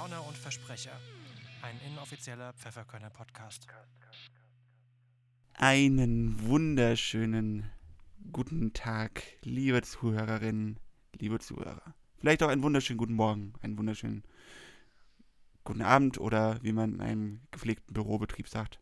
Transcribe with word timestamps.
Rauner 0.00 0.26
und 0.26 0.38
Versprecher, 0.38 0.98
ein 1.60 1.78
inoffizieller 1.92 2.54
Pfefferkörner 2.54 3.10
Podcast. 3.10 3.66
Einen 5.52 6.42
wunderschönen 6.48 7.70
guten 8.32 8.72
Tag, 8.72 9.22
liebe 9.42 9.82
Zuhörerinnen, 9.82 10.80
liebe 11.18 11.38
Zuhörer. 11.38 11.94
Vielleicht 12.16 12.42
auch 12.42 12.48
einen 12.48 12.62
wunderschönen 12.62 12.96
guten 12.96 13.12
Morgen, 13.12 13.52
einen 13.60 13.76
wunderschönen 13.76 14.22
guten 15.64 15.82
Abend 15.82 16.16
oder 16.16 16.62
wie 16.62 16.72
man 16.72 16.94
in 16.94 17.00
einem 17.02 17.40
gepflegten 17.50 17.92
Bürobetrieb 17.92 18.48
sagt, 18.48 18.80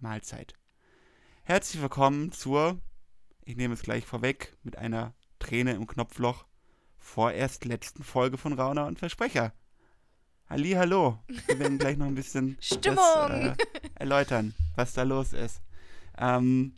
Mahlzeit. 0.00 0.52
Herzlich 1.44 1.80
willkommen 1.80 2.30
zur, 2.30 2.78
ich 3.46 3.56
nehme 3.56 3.72
es 3.72 3.80
gleich 3.80 4.04
vorweg, 4.04 4.54
mit 4.64 4.76
einer 4.76 5.14
Träne 5.38 5.72
im 5.72 5.86
Knopfloch, 5.86 6.44
vorerst 6.98 7.64
letzten 7.64 8.04
Folge 8.04 8.36
von 8.36 8.52
Rauner 8.52 8.84
und 8.84 8.98
Versprecher. 8.98 9.54
Halli, 10.52 10.72
hallo. 10.72 11.18
Wir 11.46 11.58
werden 11.58 11.78
gleich 11.78 11.96
noch 11.96 12.04
ein 12.04 12.14
bisschen 12.14 12.58
Stimmung. 12.60 12.98
Das, 12.98 13.30
äh, 13.30 13.56
erläutern, 13.94 14.54
was 14.76 14.92
da 14.92 15.02
los 15.02 15.32
ist. 15.32 15.62
Ähm, 16.18 16.74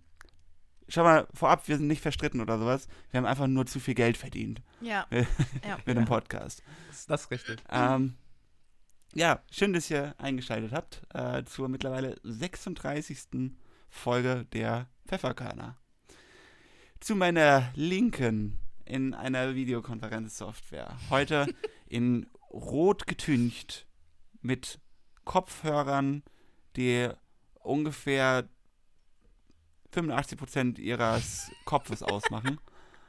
schau 0.86 1.02
mal, 1.02 1.26
vorab, 1.34 1.66
wir 1.66 1.76
sind 1.76 1.88
nicht 1.88 2.00
verstritten 2.00 2.40
oder 2.40 2.56
sowas. 2.56 2.86
Wir 3.10 3.18
haben 3.18 3.26
einfach 3.26 3.48
nur 3.48 3.66
zu 3.66 3.80
viel 3.80 3.94
Geld 3.94 4.16
verdient 4.16 4.62
Ja. 4.80 5.08
mit 5.10 5.26
ja. 5.66 5.76
dem 5.92 6.04
Podcast. 6.04 6.62
Ist 6.88 7.10
das 7.10 7.28
richtig? 7.32 7.64
Ähm, 7.68 8.14
ja, 9.12 9.42
schön, 9.50 9.72
dass 9.72 9.90
ihr 9.90 10.14
eingeschaltet 10.18 10.70
habt 10.70 11.02
äh, 11.12 11.42
zur 11.42 11.68
mittlerweile 11.68 12.14
36. 12.22 13.50
Folge 13.88 14.46
der 14.52 14.86
Pfefferkörner. 15.08 15.76
Zu 17.00 17.16
meiner 17.16 17.72
Linken 17.74 18.56
in 18.84 19.14
einer 19.14 19.56
Videokonferenzsoftware. 19.56 20.96
Heute 21.10 21.52
in 21.88 22.28
rot 22.54 23.06
getüncht 23.06 23.86
mit 24.40 24.78
Kopfhörern, 25.24 26.22
die 26.76 27.08
ungefähr 27.54 28.48
85% 29.92 30.78
ihres 30.78 31.50
Kopfes 31.64 32.02
ausmachen, 32.02 32.58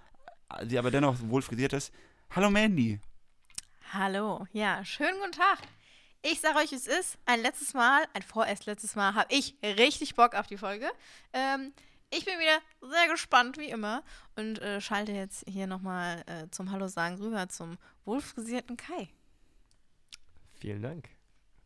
die 0.63 0.77
aber 0.77 0.91
dennoch 0.91 1.15
wohl 1.21 1.41
frisiert 1.41 1.73
ist. 1.73 1.93
Hallo 2.31 2.49
Mandy. 2.49 2.99
Hallo. 3.93 4.47
Ja, 4.51 4.83
schönen 4.83 5.19
guten 5.19 5.31
Tag. 5.31 5.59
Ich 6.21 6.41
sage 6.41 6.57
euch, 6.57 6.73
es 6.73 6.87
ist 6.87 7.17
ein 7.25 7.41
letztes 7.41 7.73
Mal, 7.75 8.03
ein 8.13 8.23
vorerst 8.23 8.65
letztes 8.65 8.95
Mal, 8.95 9.13
habe 9.13 9.33
ich 9.33 9.55
richtig 9.61 10.15
Bock 10.15 10.33
auf 10.33 10.47
die 10.47 10.57
Folge. 10.57 10.89
Ähm, 11.33 11.71
ich 12.09 12.25
bin 12.25 12.39
wieder 12.39 12.59
sehr 12.81 13.07
gespannt, 13.11 13.57
wie 13.57 13.69
immer, 13.69 14.03
und 14.35 14.59
äh, 14.59 14.81
schalte 14.81 15.11
jetzt 15.11 15.43
hier 15.47 15.67
nochmal 15.67 16.23
äh, 16.25 16.49
zum 16.49 16.71
Hallo 16.71 16.87
sagen 16.87 17.17
rüber 17.17 17.47
zum 17.49 17.77
wohlfrisierten 18.05 18.75
Kai. 18.75 19.09
Vielen 20.59 20.81
Dank. 20.81 21.09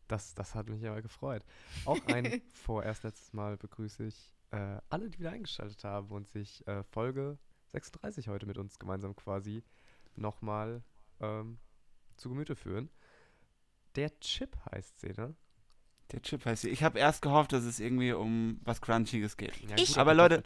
Das, 0.08 0.34
das 0.34 0.54
hat 0.54 0.68
mich 0.68 0.84
aber 0.86 1.02
gefreut. 1.02 1.44
Auch 1.84 2.04
ein 2.06 2.42
vorerst 2.52 3.04
letztes 3.04 3.32
Mal 3.32 3.56
begrüße 3.56 4.04
ich 4.06 4.32
äh, 4.50 4.78
alle, 4.88 5.08
die 5.08 5.18
wieder 5.20 5.30
eingeschaltet 5.30 5.84
haben 5.84 6.10
und 6.10 6.28
sich 6.28 6.66
äh, 6.66 6.82
Folge 6.84 7.38
36 7.68 8.28
heute 8.28 8.46
mit 8.46 8.58
uns 8.58 8.78
gemeinsam 8.78 9.14
quasi 9.14 9.62
nochmal 10.16 10.82
ähm, 11.20 11.58
zu 12.16 12.28
Gemüte 12.28 12.56
führen. 12.56 12.90
Der 13.94 14.18
Chip 14.20 14.56
heißt 14.72 15.00
sie, 15.00 15.12
ne? 15.12 15.34
Der 16.10 16.22
Chip 16.22 16.44
heißt 16.44 16.62
sie. 16.62 16.70
Ich 16.70 16.82
habe 16.82 16.98
erst 16.98 17.22
gehofft, 17.22 17.52
dass 17.52 17.62
es 17.64 17.78
irgendwie 17.78 18.12
um 18.12 18.60
was 18.64 18.80
Crunchiges 18.80 19.36
geht. 19.36 19.56
Ja, 19.68 19.76
Ich- 19.78 19.96
Aber 19.96 20.14
Leute-. 20.14 20.42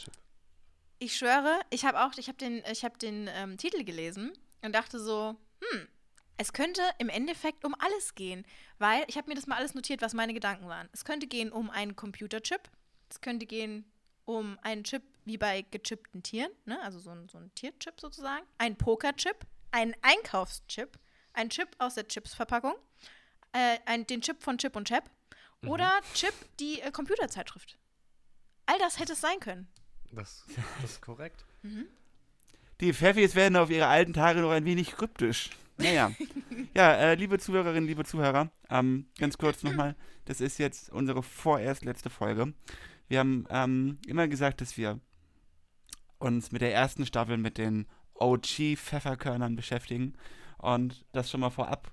Ich 0.98 1.17
schwöre, 1.17 1.58
ich 1.70 1.85
habe 1.85 2.01
auch, 2.05 2.17
ich 2.18 2.29
habe 2.29 2.39
den, 2.39 2.63
ich 2.70 2.85
habe 2.85 2.97
den 2.98 3.29
ähm, 3.33 3.57
Titel 3.58 3.83
gelesen 3.85 4.33
und 4.63 4.74
dachte 4.74 5.01
so, 5.01 5.35
hm, 5.61 5.89
es 6.36 6.52
könnte 6.52 6.83
im 6.98 7.08
Endeffekt 7.08 7.64
um 7.64 7.74
alles 7.78 8.14
gehen, 8.14 8.45
weil 8.78 9.05
ich 9.08 9.17
habe 9.17 9.28
mir 9.28 9.34
das 9.34 9.46
mal 9.46 9.56
alles 9.56 9.74
notiert, 9.74 10.02
was 10.02 10.14
meine 10.14 10.34
Gedanken 10.34 10.68
waren. 10.68 10.89
Es 10.92 11.05
könnte 11.05 11.27
gehen 11.27 11.52
um 11.52 11.70
einen 11.70 11.96
Computerchip, 11.96 12.70
es 13.08 13.20
könnte 13.20 13.46
gehen 13.46 13.84
um 14.24 14.58
einen 14.62 14.84
Chip 14.84 15.02
wie 15.24 15.39
bei 15.39 15.62
gechippten 15.62 16.23
Tieren, 16.23 16.50
ne? 16.64 16.80
also 16.83 16.98
so 16.98 17.11
ein, 17.11 17.28
so 17.28 17.39
ein 17.39 17.55
Tierchip 17.55 18.00
sozusagen, 18.00 18.44
ein 18.58 18.77
Pokerchip, 18.77 19.36
einen 19.70 19.94
Einkaufschip, 20.02 20.98
ein 21.33 21.50
Chip 21.50 21.68
aus 21.78 21.94
der 21.94 22.06
Chipsverpackung, 22.08 22.74
äh, 23.52 23.78
ein, 23.86 24.06
den 24.06 24.20
Chip 24.20 24.42
von 24.42 24.58
Chip 24.58 24.77
und 24.77 24.89
Chap 24.89 25.08
oder 25.67 25.90
Chip 26.14 26.34
die 26.61 26.80
äh, 26.80 26.90
Computerzeitschrift. 26.90 27.78
All 28.67 28.78
das 28.78 28.98
hätte 28.98 29.12
es 29.12 29.20
sein 29.20 29.40
können. 29.40 29.68
Das, 30.12 30.44
das 30.80 30.92
ist 30.92 31.02
korrekt. 31.02 31.44
Die 32.80 32.92
Pfeffis 32.92 33.34
werden 33.34 33.56
auf 33.56 33.70
ihre 33.70 33.86
alten 33.86 34.12
Tage 34.12 34.40
noch 34.40 34.50
ein 34.50 34.64
wenig 34.64 34.92
kryptisch. 34.92 35.50
Naja. 35.77 36.12
ja, 36.74 36.92
äh, 36.95 37.14
liebe 37.14 37.39
Zuhörerinnen, 37.39 37.86
liebe 37.86 38.05
Zuhörer, 38.05 38.51
ähm, 38.70 39.07
ganz 39.18 39.39
kurz 39.39 39.62
nochmal, 39.62 39.96
das 40.24 40.40
ist 40.40 40.58
jetzt 40.58 40.90
unsere 40.90 41.23
vorerst 41.23 41.85
letzte 41.85 42.11
Folge. 42.11 42.55
Wir 43.08 43.20
haben 43.20 43.46
ähm, 43.51 43.98
immer 44.07 44.29
gesagt, 44.29 44.61
dass 44.61 44.77
wir 44.77 45.01
uns 46.18 46.52
mit 46.52 46.62
der 46.62 46.73
ersten 46.73 47.05
Staffel 47.07 47.36
mit 47.36 47.58
den 47.58 47.86
OG-Pfefferkörnern 48.14 49.57
beschäftigen. 49.57 50.14
Und 50.58 51.05
das 51.12 51.30
schon 51.30 51.40
mal 51.40 51.51
vorab. 51.51 51.92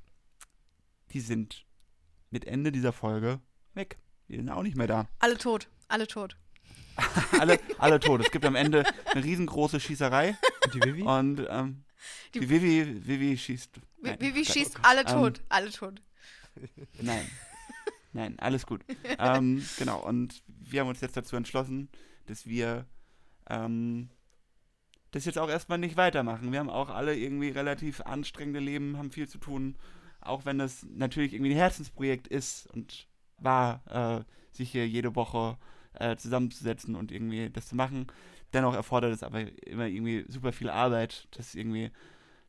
Die 1.11 1.19
sind 1.19 1.65
mit 2.29 2.45
Ende 2.45 2.71
dieser 2.71 2.93
Folge 2.93 3.41
weg. 3.73 3.97
Die 4.29 4.37
sind 4.37 4.49
auch 4.49 4.63
nicht 4.63 4.77
mehr 4.77 4.87
da. 4.87 5.09
Alle 5.19 5.37
tot, 5.37 5.69
alle 5.89 6.07
tot. 6.07 6.37
alle, 7.39 7.59
alle 7.79 7.99
tot. 7.99 8.21
Es 8.21 8.31
gibt 8.31 8.45
am 8.45 8.55
Ende 8.55 8.85
eine 9.13 9.23
riesengroße 9.23 9.79
Schießerei. 9.79 10.37
Und 10.65 10.73
die 10.73 10.81
Vivi? 10.81 11.01
Und 11.01 11.45
ähm, 11.49 11.83
Die- 12.33 12.39
die 12.39 12.49
Vivi, 12.49 13.05
Vivi 13.07 13.37
schießt. 13.37 13.79
Nein, 14.01 14.17
wie, 14.19 14.33
wie 14.35 14.41
Quatsch. 14.43 14.53
schießt 14.53 14.79
alle 14.83 15.01
Ähm, 15.01 15.07
tot, 15.07 15.41
alle 15.49 15.71
tot. 15.71 16.01
Nein. 17.01 17.25
Nein, 18.13 18.37
alles 18.39 18.65
gut. 18.65 18.83
ähm, 19.19 19.63
genau, 19.77 19.99
und 20.05 20.43
wir 20.47 20.81
haben 20.81 20.89
uns 20.89 21.01
jetzt 21.01 21.15
dazu 21.15 21.35
entschlossen, 21.35 21.89
dass 22.25 22.45
wir 22.45 22.85
ähm, 23.49 24.09
das 25.11 25.25
jetzt 25.25 25.37
auch 25.37 25.49
erstmal 25.49 25.77
nicht 25.77 25.97
weitermachen. 25.97 26.51
Wir 26.51 26.59
haben 26.59 26.69
auch 26.69 26.89
alle 26.89 27.15
irgendwie 27.15 27.49
relativ 27.49 28.01
anstrengende 28.01 28.59
Leben, 28.59 28.97
haben 28.97 29.11
viel 29.11 29.27
zu 29.27 29.37
tun, 29.37 29.77
auch 30.21 30.45
wenn 30.45 30.57
das 30.57 30.85
natürlich 30.89 31.33
irgendwie 31.33 31.51
ein 31.51 31.57
Herzensprojekt 31.57 32.27
ist 32.27 32.67
und 32.67 33.07
war, 33.37 33.81
äh, 34.21 34.55
sich 34.55 34.71
hier 34.71 34.87
jede 34.87 35.15
Woche 35.15 35.57
äh, 35.93 36.15
zusammenzusetzen 36.15 36.95
und 36.95 37.11
irgendwie 37.11 37.49
das 37.49 37.67
zu 37.67 37.75
machen. 37.75 38.07
Dennoch 38.53 38.73
erfordert 38.73 39.13
es 39.13 39.23
aber 39.23 39.41
immer 39.65 39.87
irgendwie 39.87 40.25
super 40.27 40.51
viel 40.51 40.69
Arbeit, 40.69 41.27
das 41.31 41.55
irgendwie 41.55 41.91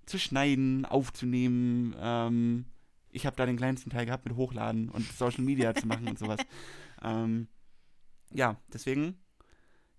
zu 0.07 0.19
schneiden, 0.19 0.85
aufzunehmen. 0.85 1.95
Ähm, 1.99 2.65
ich 3.11 3.27
habe 3.27 3.37
da 3.37 3.47
den 3.47 3.57
kleinsten 3.57 3.91
Teil 3.91 4.07
gehabt 4.07 4.25
mit 4.25 4.37
Hochladen 4.37 4.89
und 4.89 5.05
Social 5.13 5.45
Media 5.45 5.75
zu 5.75 5.87
machen 5.87 6.09
und 6.09 6.19
sowas. 6.19 6.41
Ähm, 7.05 7.49
ja, 8.31 8.61
deswegen 8.73 9.19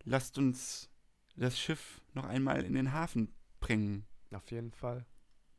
lasst 0.06 0.38
uns 0.38 0.90
das 1.36 1.60
Schiff 1.60 2.00
noch 2.14 2.24
einmal 2.24 2.64
in 2.64 2.76
den 2.76 2.94
Hafen 2.94 3.34
bringen. 3.60 4.06
Auf 4.32 4.50
jeden 4.52 4.72
Fall. 4.72 5.06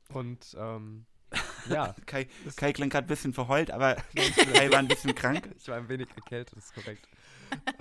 Und 0.09 0.57
ähm, 0.59 1.07
ja, 1.69 1.95
Kai, 2.07 2.29
Kai 2.57 2.73
klingt 2.73 2.93
gerade 2.93 3.07
ein 3.07 3.09
bisschen 3.09 3.33
verheult, 3.35 3.71
aber 3.71 3.97
Kai 4.55 4.71
war 4.71 4.79
ein 4.79 4.89
bisschen 4.89 5.15
krank. 5.15 5.51
ich 5.57 5.69
war 5.69 5.77
ein 5.77 5.89
wenig 5.89 6.09
erkältet, 6.17 6.57
das 6.57 6.67
ist 6.67 6.75
korrekt. 6.75 7.07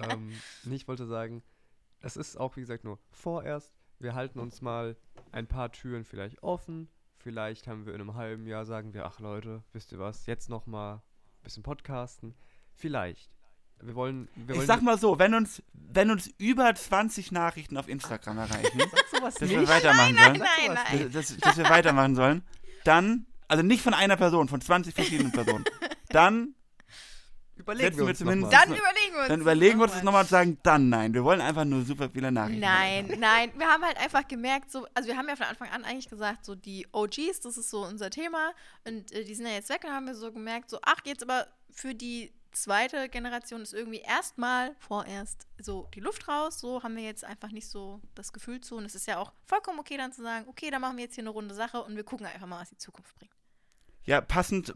ähm, 0.09 0.34
nee, 0.63 0.75
ich 0.75 0.88
wollte 0.88 1.07
sagen, 1.07 1.41
es 2.03 2.18
ist 2.18 2.38
auch, 2.38 2.56
wie 2.58 2.62
gesagt, 2.62 2.84
nur 2.84 3.00
vorerst. 3.12 3.74
Wir 3.97 4.14
halten 4.14 4.40
uns 4.40 4.62
mal 4.62 4.97
ein 5.31 5.47
paar 5.47 5.72
Türen 5.72 6.03
vielleicht 6.03 6.44
offen. 6.44 6.90
Vielleicht 7.18 7.68
haben 7.68 7.86
wir 7.86 7.96
in 7.96 8.02
einem 8.02 8.16
halben 8.16 8.46
Jahr, 8.46 8.66
sagen 8.66 8.94
wir, 8.94 9.06
ach 9.06 9.19
Leute, 9.19 9.64
wisst 9.72 9.94
ihr 9.94 10.00
was, 10.00 10.25
jetzt 10.25 10.50
noch 10.50 10.68
mal 10.68 10.95
ein 10.95 11.01
bisschen 11.44 11.63
podcasten. 11.63 12.36
Vielleicht. 12.74 13.31
Wir 13.81 13.95
wollen, 13.95 14.28
wir 14.36 14.50
Ich 14.51 14.57
wollen 14.57 14.68
sag 14.68 14.81
mal 14.81 14.98
so, 14.98 15.18
wenn 15.19 15.33
uns, 15.33 15.63
wenn 15.74 16.12
uns 16.12 16.30
über 16.38 16.74
20 16.75 17.31
Nachrichten 17.31 17.78
auf 17.78 17.88
Instagram 17.88 18.38
erreichen, 18.38 18.80
dass 19.22 19.39
wir 19.39 19.68
weitermachen 19.68 20.16
Nein, 20.16 20.36
sollen, 20.36 20.39
nein, 20.39 20.80
nein. 21.00 21.12
dass, 21.12 21.28
dass, 21.28 21.38
dass 21.38 21.57
wir 21.57 21.69
weitermachen 21.69 22.16
sollen, 22.16 22.44
dann, 22.83 23.25
also 23.48 23.63
nicht 23.63 23.81
von 23.81 23.94
einer 23.94 24.18
Person, 24.18 24.50
von 24.50 24.60
20 24.60 24.94
verschiedenen 24.94 25.31
Personen, 25.31 25.63
dann 26.10 26.56
Überlegen 27.63 27.89
setzen 27.89 28.00
wir 28.00 28.10
uns 28.10 28.19
zumindest-. 28.19 28.54
Dann 28.54 28.69
überlegen 28.69 29.13
wir 29.13 29.19
uns. 29.19 29.27
Dann 29.30 29.42
überlegen 29.42 29.80
wir 29.80 29.83
uns 29.83 29.94
das 29.94 30.04
nochmal 30.04 30.21
und 30.24 30.30
sagen, 30.30 30.57
dann 30.63 30.89
nein. 30.89 31.13
Wir 31.13 31.24
wollen 31.24 31.42
einfach 31.42 31.65
nur 31.65 31.83
super 31.83 32.10
viele 32.10 32.31
Nachrichten. 32.31 32.60
Nein, 32.60 33.15
nein. 33.19 33.51
Wir 33.57 33.68
haben 33.68 33.83
halt 33.83 33.98
einfach 33.98 34.27
gemerkt, 34.27 34.71
so, 34.71 34.86
also 34.94 35.10
wir 35.10 35.18
haben 35.18 35.27
ja 35.27 35.36
von 35.36 35.48
Anfang 35.48 35.69
an 35.69 35.83
eigentlich 35.83 36.10
gesagt, 36.10 36.45
so 36.45 36.56
die 36.56 36.88
OGs, 36.92 37.42
das 37.42 37.57
ist 37.57 37.69
so 37.69 37.86
unser 37.86 38.10
Thema 38.10 38.51
und 38.86 39.12
äh, 39.12 39.24
die 39.24 39.36
sind 39.36 39.45
ja 39.45 39.54
jetzt 39.54 39.69
weg 39.69 39.83
und 39.83 39.92
haben 39.92 40.06
wir 40.06 40.15
so 40.15 40.31
gemerkt, 40.31 40.69
so, 40.69 40.77
ach, 40.81 41.00
jetzt 41.06 41.24
aber 41.24 41.48
für 41.71 41.95
die 41.95 42.31
zweite 42.54 43.10
Generation 43.10 43.62
ist 43.62 43.74
irgendwie 43.74 44.00
erstmal 44.00 44.75
vorerst 44.80 45.48
so 45.59 45.89
die 45.94 46.00
Luft 46.00 46.27
raus. 46.27 46.59
So 46.59 46.83
haben 46.83 46.95
wir 46.95 47.04
jetzt 47.04 47.25
einfach 47.25 47.51
nicht 47.51 47.68
so 47.68 48.01
das 48.16 48.31
Gefühl 48.31 48.62
zu 48.62 48.75
und 48.77 48.86
es 48.86 48.95
ist 48.95 49.07
ja 49.07 49.18
auch 49.18 49.33
vollkommen 49.45 49.80
okay 49.80 49.98
dann 49.98 50.13
zu 50.13 50.21
sagen, 50.21 50.45
okay, 50.48 50.69
dann 50.69 50.81
machen 50.81 50.98
wir 50.98 51.04
jetzt 51.04 51.16
hier 51.16 51.24
eine 51.24 51.31
runde 51.31 51.56
Sache 51.56 51.81
und 51.83 51.95
wir 51.95 52.04
gucken 52.04 52.25
einfach 52.25 52.48
mal, 52.48 52.62
was 52.62 52.69
die 52.69 52.77
Zukunft 52.77 53.16
bringt. 53.16 53.33
Ja, 54.06 54.21
passend, 54.21 54.74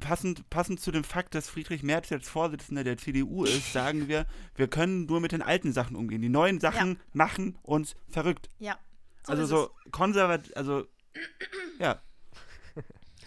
passend, 0.00 0.48
passend 0.50 0.80
zu 0.80 0.90
dem 0.90 1.04
Fakt, 1.04 1.34
dass 1.34 1.48
Friedrich 1.48 1.82
Merz 1.82 2.10
jetzt 2.10 2.28
Vorsitzender 2.28 2.84
der 2.84 2.96
CDU 2.98 3.44
ist, 3.44 3.72
sagen 3.72 4.08
wir, 4.08 4.26
wir 4.54 4.68
können 4.68 5.06
nur 5.06 5.20
mit 5.20 5.32
den 5.32 5.42
alten 5.42 5.72
Sachen 5.72 5.96
umgehen. 5.96 6.22
Die 6.22 6.28
neuen 6.28 6.60
Sachen 6.60 7.00
machen 7.12 7.58
uns 7.62 7.94
verrückt. 8.08 8.48
Ja. 8.58 8.78
also 9.26 9.42
ist 9.42 9.48
so 9.48 9.70
konservativ, 9.90 10.52
also 10.56 10.86
ja. 11.78 12.00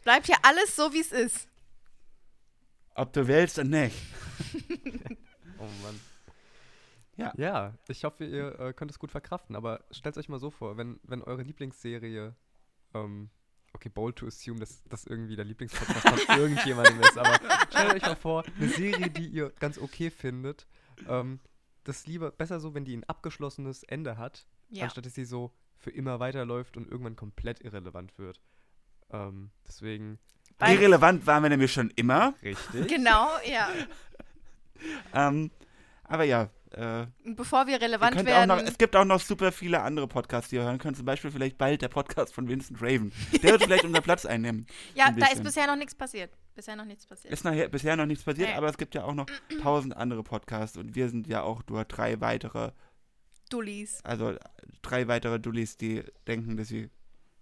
Bleibt 0.04 0.26
hier 0.26 0.38
alles 0.44 0.76
so, 0.76 0.94
wie 0.94 1.02
es 1.02 1.12
ist. 1.12 1.48
Ob 2.96 3.14
du 3.14 3.28
willst 3.28 3.60
und 3.60 3.70
nicht. 3.70 3.96
Oh 5.62 5.84
Mann. 5.84 6.00
Ja. 7.18 7.34
Ja, 7.38 7.74
ich 7.88 8.04
hoffe, 8.04 8.26
ihr 8.26 8.60
äh, 8.60 8.74
könnt 8.74 8.90
es 8.90 8.98
gut 8.98 9.12
verkraften, 9.12 9.56
aber 9.56 9.84
stellt 9.92 10.18
euch 10.18 10.28
mal 10.28 10.40
so 10.40 10.50
vor, 10.50 10.76
wenn, 10.76 11.00
wenn 11.04 11.22
eure 11.22 11.44
Lieblingsserie, 11.44 12.36
ähm, 12.96 13.30
okay, 13.74 13.90
bold 13.90 14.16
to 14.18 14.28
assume, 14.28 14.60
dass 14.60 14.84
das 14.90 15.06
irgendwie 15.06 15.36
der 15.36 15.46
Lieblingspodcast 15.46 16.22
von 16.26 16.38
irgendjemandem 16.40 17.00
ist, 17.02 17.18
aber 17.18 17.40
stellt 17.70 17.94
euch 17.96 18.02
mal 18.02 18.16
vor, 18.16 18.44
eine 18.58 18.70
Serie, 18.70 19.10
die 19.10 19.28
ihr 19.28 19.52
ganz 19.60 19.78
okay 19.78 20.10
findet, 20.10 20.68
ähm, 21.08 21.40
das 21.84 22.06
lieber, 22.08 22.32
besser 22.32 22.60
so, 22.60 22.74
wenn 22.76 22.86
die 22.86 22.96
ein 22.96 23.04
abgeschlossenes 23.06 23.84
Ende 23.84 24.18
hat, 24.18 24.46
Ja. 24.70 24.84
anstatt 24.84 25.06
dass 25.06 25.16
sie 25.16 25.26
so 25.26 25.52
für 25.78 25.90
immer 25.92 26.20
weiterläuft 26.20 26.78
und 26.78 26.88
irgendwann 26.90 27.16
komplett 27.16 27.62
irrelevant 27.62 28.18
wird. 28.20 28.40
Ähm, 29.12 29.50
deswegen, 29.68 30.20
Weil- 30.60 30.76
Irrelevant 30.76 31.26
waren 31.26 31.42
wir 31.44 31.50
nämlich 31.50 31.74
schon 31.74 31.90
immer. 31.96 32.36
richtig. 32.44 32.88
Genau, 32.88 33.30
ja. 33.50 33.70
Ähm, 35.14 35.52
aber 36.12 36.24
ja, 36.26 36.50
äh, 36.72 37.06
Bevor 37.36 37.68
wir 37.68 37.82
relevant 37.82 38.24
werden. 38.26 38.48
noch, 38.48 38.60
es 38.60 38.78
gibt 38.78 38.96
auch 38.96 39.04
noch 39.06 39.20
super 39.20 39.52
viele 39.52 39.82
andere 39.82 40.08
Podcasts, 40.08 40.50
die 40.50 40.56
ihr 40.58 40.64
hören 40.64 40.78
könnt. 40.78 40.96
Zum 40.98 41.06
Beispiel 41.06 41.32
vielleicht 41.32 41.58
bald 41.58 41.82
der 41.82 41.90
Podcast 41.90 42.34
von 42.34 42.48
Vincent 42.48 42.82
Raven. 42.82 43.12
Der 43.44 43.52
wird 43.52 43.64
vielleicht 43.66 43.84
unseren 43.84 44.04
Platz 44.04 44.26
einnehmen. 44.26 44.66
ja, 44.96 45.06
ein 45.06 45.18
da 45.18 45.28
ist 45.28 45.44
bisher 45.44 45.68
noch 45.68 45.76
nichts 45.76 45.96
passiert. 45.96 46.32
Bisher 46.56 46.76
noch 46.76 46.86
nichts 46.86 47.06
passiert. 47.06 47.34
Ist 47.34 47.44
nachher, 47.44 47.68
bisher 47.70 47.96
noch 47.98 48.06
nichts 48.06 48.24
passiert, 48.24 48.50
Nee. 48.50 48.56
aber 48.56 48.68
es 48.70 48.78
gibt 48.78 48.96
ja 48.96 49.04
auch 49.04 49.14
noch 49.14 49.26
tausend 49.62 49.96
andere 49.98 50.24
Podcasts 50.24 50.78
und 50.78 50.96
wir 50.96 51.10
sind 51.10 51.28
ja 51.28 51.42
auch 51.44 51.62
nur 51.68 51.84
drei 51.86 52.22
weitere, 52.22 52.72
Dullis. 53.50 54.00
also 54.04 54.36
drei 54.82 55.08
weitere 55.08 55.40
Dullis, 55.40 55.76
die 55.78 56.04
denken, 56.28 56.56
dass 56.58 56.70
sie 56.70 56.90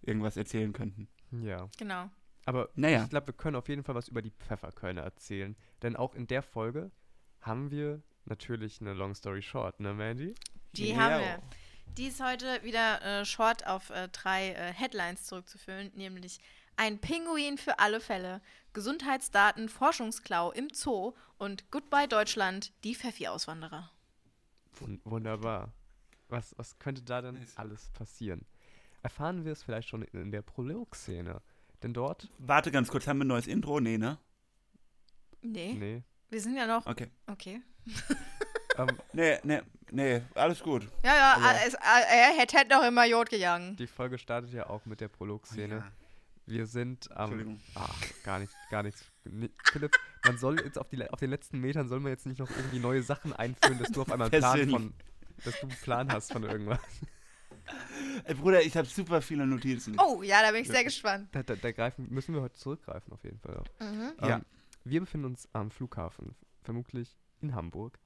irgendwas 0.01 0.38
erzählen 0.38 0.74
könnten. 0.74 1.07
Ja. 1.44 1.69
Genau. 1.77 2.10
Aber 2.45 2.69
Naja. 2.75 3.04
ich 3.04 3.10
glaube, 3.10 3.27
wir 3.27 3.33
können 3.36 3.56
auf 3.57 3.69
jeden 3.69 3.83
Fall 3.83 3.94
was 3.95 4.07
über 4.07 4.22
die 4.24 4.31
Pfefferkörner 4.31 5.01
erzählen. 5.01 5.56
Denn 5.83 5.95
auch 5.95 6.15
in 6.15 6.25
der 6.25 6.42
Folge 6.42 6.89
haben 7.42 7.69
wir 7.69 8.01
natürlich 8.29 8.81
eine 8.81 8.93
Long 8.93 9.15
Story 9.15 9.41
Short, 9.41 9.79
ne, 9.79 9.93
Mandy? 9.93 10.35
Die 10.73 10.89
Ja. 10.89 10.97
haben 10.97 11.19
wir. 11.21 11.41
Die 11.97 12.07
ist 12.07 12.23
heute 12.23 12.63
wieder 12.63 13.01
äh, 13.01 13.25
short 13.25 13.65
auf 13.65 13.89
äh, 13.89 14.07
drei 14.09 14.49
äh, 14.51 14.73
Headlines 14.73 15.25
zurückzuführen, 15.25 15.91
nämlich 15.95 16.39
ein 16.77 16.99
Pinguin 16.99 17.57
für 17.57 17.79
alle 17.79 17.99
Fälle, 17.99 18.41
Gesundheitsdaten, 18.73 19.67
Forschungsklau 19.67 20.51
im 20.51 20.69
Zoo 20.71 21.13
und 21.37 21.69
Goodbye 21.71 22.07
Deutschland, 22.07 22.71
die 22.83 22.95
Pfeffi-Auswanderer. 22.95 23.91
Wun 24.79 25.01
wunderbar. 25.03 25.73
Was, 26.29 26.53
was 26.57 26.77
könnte 26.77 27.01
da 27.01 27.21
denn 27.21 27.43
alles 27.55 27.89
passieren? 27.89 28.45
Erfahren 29.01 29.43
wir 29.43 29.51
es 29.53 29.63
vielleicht 29.63 29.89
schon 29.89 30.03
in, 30.03 30.21
in 30.21 30.31
der 30.31 30.43
Prolog-Szene. 30.43 31.41
Denn 31.81 31.93
dort, 31.93 32.29
Warte 32.37 32.71
ganz 32.71 32.89
kurz, 32.89 33.07
haben 33.07 33.17
wir 33.17 33.25
ein 33.25 33.29
neues 33.29 33.47
Intro? 33.47 33.79
Nee, 33.79 33.97
ne? 33.97 34.19
Nee, 35.41 35.73
nee, 35.73 36.03
wir 36.29 36.41
sind 36.41 36.55
ja 36.55 36.67
noch. 36.67 36.85
Okay. 36.85 37.09
Okay. 37.27 37.61
Ähm, 38.77 38.87
Nee, 39.13 39.39
nee, 39.43 39.61
nee, 39.91 40.21
alles 40.35 40.61
gut. 40.61 40.87
Ja, 41.03 41.15
ja, 41.15 41.33
Also- 41.37 41.77
äh, 41.77 42.31
er 42.31 42.37
hätte 42.39 42.57
hätte 42.57 42.73
noch 42.75 42.83
immer 42.83 43.05
Jod 43.05 43.29
gegangen. 43.29 43.75
die 43.75 43.87
Folge 43.87 44.17
startet 44.17 44.53
ja 44.53 44.69
auch 44.69 44.85
mit 44.85 45.01
der 45.01 45.07
Prolog-Szene. 45.07 45.75
Ja. 45.75 45.91
Wir 46.45 46.65
sind 46.65 47.11
am. 47.11 47.25
Entschuldigung. 47.31 47.59
Ach, 47.75 47.95
gar 48.23 48.39
nichts, 48.39 48.55
gar 48.71 48.81
nichts. 48.81 49.03
Ni- 49.23 49.51
Philipp, 49.71 49.95
man 50.25 50.37
soll 50.39 50.59
jetzt 50.61 50.79
auf, 50.79 50.89
die, 50.89 51.07
auf 51.07 51.19
den 51.19 51.29
letzten 51.29 51.59
Metern 51.59 51.87
soll 51.87 51.99
man 51.99 52.11
jetzt 52.11 52.25
nicht 52.25 52.39
noch 52.39 52.49
irgendwie 52.49 52.79
neue 52.79 53.03
Sachen 53.03 53.33
einführen, 53.33 53.77
dass 53.77 53.91
du 53.91 54.01
auf 54.01 54.11
einmal 54.11 54.29
einen 54.31 54.39
Plan 54.41 54.69
von. 54.69 54.93
Dass 55.45 55.59
du 55.59 55.67
einen 55.67 55.77
Plan 55.77 56.11
hast 56.11 56.33
von 56.33 56.43
irgendwas. 56.43 56.79
Ey, 58.23 58.33
Bruder, 58.33 58.61
ich 58.63 58.75
habe 58.75 58.87
super 58.87 59.21
viele 59.21 59.45
Notizen. 59.45 59.95
Oh, 59.99 60.23
ja, 60.23 60.41
da 60.41 60.51
bin 60.51 60.63
ich 60.63 60.67
sehr 60.67 60.83
gespannt. 60.83 61.29
Da, 61.33 61.43
da, 61.43 61.55
da 61.55 61.71
greifen, 61.71 62.07
müssen 62.09 62.33
wir 62.33 62.41
heute 62.41 62.55
zurückgreifen, 62.55 63.13
auf 63.13 63.23
jeden 63.23 63.39
Fall. 63.39 63.57
Auch. 63.57 63.65
Mhm. 63.79 64.11
Ja. 64.21 64.35
Ähm, 64.37 64.45
wir 64.85 64.99
befinden 65.01 65.27
uns 65.27 65.47
am 65.53 65.69
Flughafen, 65.69 66.35
vermutlich 66.63 67.15
in 67.41 67.56
Hamburg. 67.56 68.00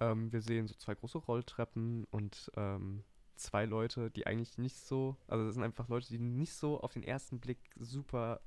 Ähm, 0.00 0.32
wir 0.32 0.42
sehen 0.42 0.66
so 0.66 0.74
zwei 0.74 0.94
große 0.94 1.18
Rolltreppen 1.18 2.04
und 2.10 2.50
ähm, 2.56 3.02
zwei 3.36 3.64
Leute, 3.64 4.10
die 4.10 4.26
eigentlich 4.26 4.58
nicht 4.58 4.76
so, 4.76 5.16
also 5.28 5.44
das 5.46 5.54
sind 5.54 5.62
einfach 5.64 5.88
Leute, 5.88 6.08
die 6.08 6.18
nicht 6.18 6.52
so 6.54 6.80
auf 6.80 6.92
den 6.92 7.02
ersten 7.02 7.40
Blick 7.40 7.58
super, 7.76 8.40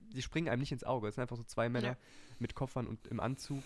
die 0.00 0.22
springen 0.22 0.48
einem 0.48 0.60
nicht 0.60 0.72
ins 0.72 0.84
Auge. 0.84 1.08
Es 1.08 1.14
sind 1.14 1.22
einfach 1.22 1.36
so 1.36 1.44
zwei 1.44 1.68
Männer 1.68 1.88
Ja. 1.88 1.96
mit 2.38 2.54
Koffern 2.54 2.86
und 2.86 3.06
im 3.08 3.20
Anzug. 3.20 3.62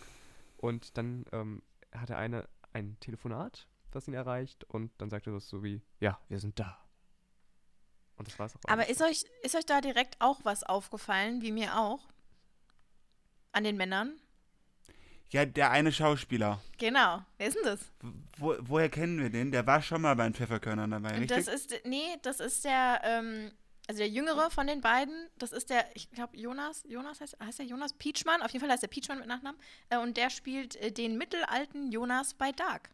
Und 0.58 0.96
dann 0.98 1.24
ähm, 1.32 1.62
hat 1.92 2.08
der 2.08 2.18
eine 2.18 2.48
ein 2.72 2.98
Telefonat, 3.00 3.68
das 3.90 4.08
ihn 4.08 4.14
erreicht 4.14 4.64
und 4.64 4.90
dann 4.98 5.08
sagt 5.08 5.26
er 5.26 5.32
das 5.32 5.48
so 5.48 5.62
wie, 5.62 5.80
ja, 6.00 6.18
wir 6.28 6.40
sind 6.40 6.58
da. 6.58 6.78
Und 8.16 8.28
das 8.28 8.38
war's 8.38 8.54
auch. 8.56 8.60
Aber 8.66 8.88
ist 8.88 9.00
euch, 9.02 9.24
ist 9.42 9.54
euch 9.54 9.66
da 9.66 9.80
direkt 9.80 10.16
auch 10.20 10.40
was 10.44 10.62
aufgefallen, 10.64 11.40
wie 11.42 11.52
mir 11.52 11.78
auch? 11.78 12.08
An 13.52 13.64
den 13.64 13.76
Männern? 13.76 14.18
Ja, 15.34 15.44
der 15.44 15.72
eine 15.72 15.90
Schauspieler. 15.90 16.60
Genau. 16.78 17.20
Wer 17.38 17.48
ist 17.48 17.56
denn 17.56 17.64
das? 17.64 17.80
Wo, 18.38 18.54
woher 18.60 18.88
kennen 18.88 19.18
wir 19.18 19.30
den? 19.30 19.50
Der 19.50 19.66
war 19.66 19.82
schon 19.82 20.00
mal 20.00 20.14
bei 20.14 20.22
den 20.22 20.32
Pfefferkörnern 20.32 20.92
dabei, 20.92 21.08
Und 21.08 21.22
richtig? 21.22 21.44
das 21.44 21.48
ist, 21.48 21.74
nee, 21.84 22.06
das 22.22 22.38
ist 22.38 22.64
der, 22.64 23.00
ähm, 23.02 23.50
also 23.88 23.98
der 23.98 24.08
Jüngere 24.08 24.48
von 24.52 24.68
den 24.68 24.80
beiden. 24.80 25.28
Das 25.36 25.50
ist 25.50 25.70
der, 25.70 25.84
ich 25.96 26.08
glaube, 26.12 26.36
Jonas, 26.36 26.84
Jonas 26.88 27.20
heißt, 27.20 27.36
heißt 27.40 27.58
der 27.58 27.66
Jonas 27.66 27.94
Peachmann? 27.94 28.42
Auf 28.42 28.52
jeden 28.52 28.60
Fall 28.60 28.70
heißt 28.70 28.84
der 28.84 28.88
Peachmann 28.88 29.18
mit 29.18 29.26
Nachnamen. 29.26 29.60
Äh, 29.88 29.98
und 29.98 30.16
der 30.16 30.30
spielt 30.30 30.76
äh, 30.76 30.92
den 30.92 31.18
mittelalten 31.18 31.90
Jonas 31.90 32.34
bei 32.34 32.52
Dark. 32.52 32.90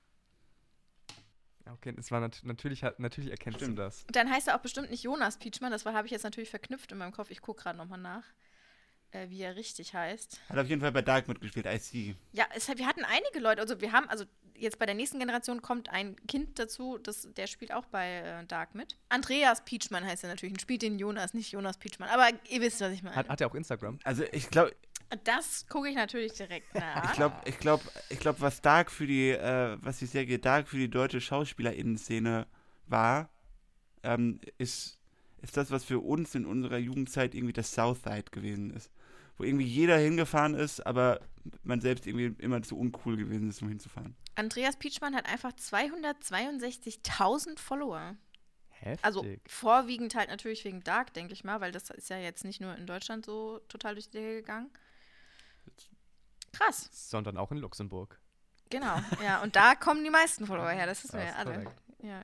Okay, 1.70 1.94
es 1.98 2.10
war 2.10 2.20
nat 2.20 2.40
natürlich, 2.42 2.81
natürlich 2.96 3.31
erkennst 3.31 3.60
Stimmt. 3.60 3.76
du 3.78 3.82
das. 3.82 4.04
Und 4.04 4.16
dann 4.16 4.31
heißt 4.31 4.48
er 4.48 4.56
auch 4.56 4.62
bestimmt 4.62 4.90
nicht 4.90 5.02
Jonas 5.02 5.37
Peachmann. 5.37 5.72
Das 5.72 5.84
habe 5.84 6.06
ich 6.06 6.10
jetzt 6.10 6.25
natürlich 6.25 6.48
verknüpft 6.48 6.90
in 6.90 6.96
meinem 6.96 7.12
Kopf. 7.12 7.31
Ich 7.31 7.42
gucke 7.42 7.64
gerade 7.64 7.76
nochmal 7.76 8.00
nach, 8.00 8.25
äh, 9.12 9.28
wie 9.30 9.42
er 9.42 9.56
richtig 9.56 9.94
heißt. 9.94 10.40
Hat 10.48 10.58
auf 10.58 10.66
jeden 10.66 10.80
Fall 10.80 10.92
bei 10.92 11.02
Dark 11.02 11.28
mitgespielt, 11.28 11.66
I 11.66 11.78
see. 11.78 12.14
Ja, 12.32 12.46
es, 12.54 12.68
wir 12.68 12.86
hatten 12.86 13.04
einige 13.04 13.40
Leute, 13.40 13.60
also 13.60 13.80
wir 13.80 13.92
haben, 13.92 14.08
also 14.08 14.24
jetzt 14.60 14.78
bei 14.78 14.86
der 14.86 14.94
nächsten 14.94 15.18
Generation 15.18 15.62
kommt 15.62 15.88
ein 15.90 16.16
Kind 16.26 16.58
dazu, 16.58 16.98
das, 16.98 17.28
der 17.36 17.46
spielt 17.46 17.72
auch 17.72 17.86
bei 17.86 18.18
äh, 18.18 18.46
Dark 18.46 18.74
mit. 18.74 18.96
Andreas 19.08 19.64
Peachmann 19.64 20.04
heißt 20.04 20.24
er 20.24 20.30
natürlich 20.30 20.52
und 20.52 20.60
spielt 20.60 20.82
den 20.82 20.98
Jonas, 20.98 21.34
nicht 21.34 21.52
Jonas 21.52 21.78
Peachmann. 21.78 22.08
Aber 22.10 22.28
ihr 22.48 22.60
wisst, 22.60 22.80
was 22.80 22.92
ich 22.92 23.02
meine. 23.02 23.16
Hat, 23.16 23.28
hat 23.28 23.40
er 23.40 23.48
auch 23.48 23.54
Instagram? 23.54 23.98
Also 24.04 24.24
ich 24.32 24.50
glaube, 24.50 24.74
das 25.24 25.66
gucke 25.68 25.88
ich 25.88 25.96
natürlich 25.96 26.32
direkt 26.35 26.75
nach. 26.78 27.04
ich 27.04 27.12
glaube, 27.12 27.35
ich 27.44 27.58
glaube, 27.58 27.85
ich 28.08 28.18
glaube, 28.20 28.40
was 28.40 28.61
Dark 28.61 28.90
für 28.90 29.06
die, 29.06 29.30
äh, 29.30 29.76
was 29.80 29.99
die 29.99 30.06
Serie 30.06 30.38
Dark 30.38 30.68
für 30.68 30.76
die 30.76 30.90
deutsche 30.90 31.20
SchauspielerInnen-Szene 31.20 32.46
war, 32.87 33.30
ähm, 34.02 34.40
ist, 34.58 34.99
ist 35.42 35.56
das, 35.56 35.70
was 35.70 35.85
für 35.85 36.00
uns 36.00 36.35
in 36.35 36.46
unserer 36.46 36.78
Jugendzeit 36.78 37.35
irgendwie 37.35 37.52
das 37.52 37.73
Southside 37.73 38.30
gewesen 38.30 38.70
ist. 38.70 38.90
Wo 39.40 39.44
irgendwie 39.44 39.64
jeder 39.64 39.97
hingefahren 39.97 40.52
ist, 40.54 40.87
aber 40.87 41.20
man 41.62 41.80
selbst 41.80 42.06
irgendwie 42.06 42.35
immer 42.44 42.61
zu 42.62 42.76
uncool 42.78 43.16
gewesen 43.16 43.49
ist, 43.49 43.62
um 43.62 43.68
hinzufahren. 43.70 44.14
Andreas 44.35 44.76
Peachmann 44.76 45.16
hat 45.16 45.25
einfach 45.26 45.52
262.000 45.52 47.59
Follower. 47.59 48.16
Heftig. 48.68 49.02
Also 49.02 49.25
vorwiegend 49.47 50.14
halt 50.14 50.28
natürlich 50.28 50.62
wegen 50.66 50.85
Dark, 50.85 51.14
denke 51.14 51.32
ich 51.32 51.42
mal, 51.42 51.62
weil 51.62 51.73
das 51.73 51.88
ist 51.88 52.11
ja 52.11 52.18
jetzt 52.18 52.44
nicht 52.44 52.61
nur 52.61 52.76
in 52.76 52.87
Deutschland 52.87 53.25
so 53.25 53.61
total 53.68 53.94
durch 53.94 54.11
die 54.11 54.18
Decke 54.18 54.35
gegangen. 54.42 54.68
Krass, 56.52 56.90
Sondern 56.92 57.38
auch 57.38 57.50
in 57.50 57.56
Luxemburg. 57.56 58.20
genau. 58.68 59.00
Ja, 59.25 59.40
und 59.42 59.56
da 59.56 59.75
kommen 59.75 60.04
die 60.04 60.11
meisten 60.11 60.47
Follower 60.47 60.68
her, 60.68 60.85
das 60.85 61.02
wissen 61.02 61.16
wir 61.16 61.25
ja 61.25 61.30
ist 61.30 61.37
alle. 61.47 61.64
Ja. 62.02 62.23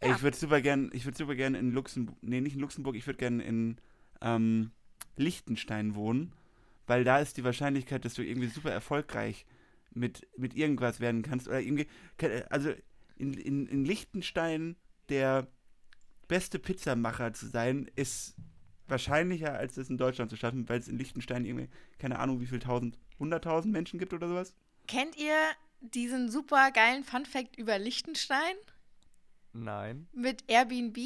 Ey, 0.00 0.08
Ja. 0.08 0.16
ich 0.16 0.22
würde 0.22 0.38
super 0.38 0.62
gern, 0.62 0.88
ich 0.94 1.04
würde 1.04 1.18
super 1.18 1.34
gern 1.34 1.54
in 1.54 1.72
Luxemburg, 1.72 2.16
nee, 2.22 2.40
nicht 2.40 2.54
in 2.54 2.60
Luxemburg, 2.60 2.96
ich 2.96 3.06
würde 3.06 3.18
gern 3.18 3.40
in 3.40 3.76
ähm, 4.22 4.70
Liechtenstein 5.18 5.94
wohnen, 5.94 6.32
weil 6.86 7.04
da 7.04 7.18
ist 7.18 7.36
die 7.36 7.44
Wahrscheinlichkeit, 7.44 8.04
dass 8.04 8.14
du 8.14 8.22
irgendwie 8.22 8.48
super 8.48 8.70
erfolgreich 8.70 9.46
mit, 9.92 10.26
mit 10.36 10.54
irgendwas 10.54 11.00
werden 11.00 11.22
kannst 11.22 11.48
oder 11.48 11.60
irgendwie, 11.60 11.86
also 12.50 12.72
in, 13.16 13.34
in, 13.34 13.66
in 13.66 13.84
Liechtenstein 13.84 14.76
der 15.08 15.48
beste 16.28 16.58
Pizzamacher 16.58 17.32
zu 17.32 17.46
sein, 17.46 17.90
ist 17.96 18.36
wahrscheinlicher, 18.86 19.54
als 19.54 19.76
es 19.76 19.90
in 19.90 19.98
Deutschland 19.98 20.30
zu 20.30 20.36
schaffen, 20.36 20.68
weil 20.68 20.78
es 20.78 20.88
in 20.88 20.98
Liechtenstein 20.98 21.44
irgendwie, 21.44 21.68
keine 21.98 22.18
Ahnung, 22.18 22.40
wie 22.40 22.46
viel 22.46 22.58
tausend, 22.58 22.98
hunderttausend 23.18 23.72
Menschen 23.72 23.98
gibt 23.98 24.12
oder 24.12 24.28
sowas. 24.28 24.54
Kennt 24.86 25.16
ihr 25.16 25.36
diesen 25.80 26.30
super 26.30 26.70
geilen 26.72 27.04
Fun-Fact 27.04 27.56
über 27.56 27.78
Liechtenstein 27.78 28.54
Nein. 29.52 30.08
mit 30.12 30.44
Airbnb? 30.48 30.98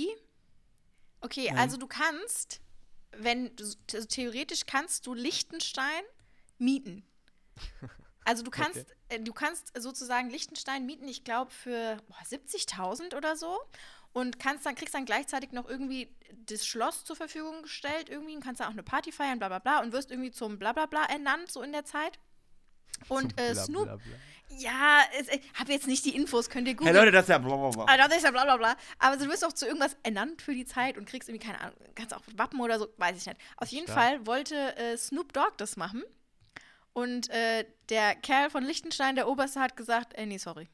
Okay, 1.20 1.46
Nein. 1.48 1.58
also 1.58 1.76
du 1.76 1.86
kannst, 1.86 2.60
wenn, 3.16 3.54
du- 3.56 3.64
also 3.94 4.06
theoretisch 4.06 4.66
kannst 4.66 5.06
du 5.06 5.14
Liechtenstein 5.14 6.02
mieten. 6.58 7.04
Also 8.24 8.42
du 8.44 8.50
kannst, 8.50 8.86
äh, 9.08 9.20
du 9.20 9.32
kannst 9.32 9.72
sozusagen 9.80 10.30
Liechtenstein 10.30 10.86
mieten, 10.86 11.08
ich 11.08 11.24
glaube 11.24 11.50
für 11.50 11.96
boah, 12.08 12.24
70.000 12.24 13.14
oder 13.16 13.36
so 13.36 13.58
und 14.12 14.38
kannst 14.38 14.64
dann 14.64 14.74
kriegst 14.76 14.94
dann 14.94 15.04
gleichzeitig 15.06 15.52
noch 15.52 15.68
irgendwie 15.68 16.14
das 16.46 16.64
Schloss 16.66 17.04
zur 17.04 17.16
Verfügung 17.16 17.62
gestellt 17.62 18.08
irgendwie 18.08 18.36
und 18.36 18.42
kannst 18.44 18.60
dann 18.60 18.68
auch 18.68 18.72
eine 18.72 18.82
Party 18.84 19.10
feiern, 19.10 19.38
bla 19.38 19.48
bla 19.48 19.58
bla 19.58 19.80
und 19.80 19.92
wirst 19.92 20.10
irgendwie 20.10 20.30
zum 20.30 20.58
bla 20.58 20.72
bla 20.72 20.86
bla 20.86 21.04
ernannt 21.06 21.50
so 21.50 21.62
in 21.62 21.72
der 21.72 21.84
Zeit. 21.84 22.18
Und 23.08 23.38
äh, 23.40 23.54
Snoop, 23.54 23.84
bla, 23.84 23.96
bla. 23.96 24.14
ja, 24.58 25.00
ich 25.32 25.40
habe 25.58 25.72
jetzt 25.72 25.86
nicht 25.86 26.04
die 26.04 26.14
Infos, 26.16 26.48
könnt 26.50 26.66
ihr 26.66 26.70
Hey 26.72 26.76
googeln. 26.76 26.94
Leute, 26.96 27.10
das 27.10 27.24
ist 27.24 27.28
ja 27.30 27.38
blablabla. 27.38 27.86
Ah, 27.88 27.96
das 27.96 28.16
ist 28.16 28.22
ja 28.24 28.30
bla 28.30 28.44
bla 28.44 28.56
bla. 28.56 28.76
Aber 28.98 29.16
du 29.16 29.26
wirst 29.28 29.44
auch 29.44 29.52
zu 29.52 29.66
irgendwas 29.66 29.96
ernannt 30.02 30.42
für 30.42 30.54
die 30.54 30.64
Zeit 30.66 30.98
und 30.98 31.06
kriegst 31.08 31.28
irgendwie, 31.28 31.46
keine 31.46 31.60
Ahnung, 31.60 31.76
kannst 31.94 32.14
auch 32.14 32.22
Wappen 32.36 32.60
oder 32.60 32.78
so, 32.78 32.88
weiß 32.98 33.16
ich 33.16 33.26
nicht. 33.26 33.38
Auf 33.56 33.68
jeden 33.68 33.86
Stark. 33.86 33.98
Fall 33.98 34.26
wollte 34.26 34.76
äh, 34.76 34.96
Snoop 34.96 35.32
Dogg 35.32 35.52
das 35.58 35.76
machen. 35.76 36.02
Und 36.94 37.30
äh, 37.30 37.64
der 37.88 38.14
Kerl 38.16 38.50
von 38.50 38.64
Liechtenstein, 38.64 39.14
der 39.14 39.26
Oberste, 39.28 39.60
hat 39.60 39.76
gesagt, 39.76 40.12
äh, 40.14 40.26
nee, 40.26 40.36
sorry. 40.38 40.68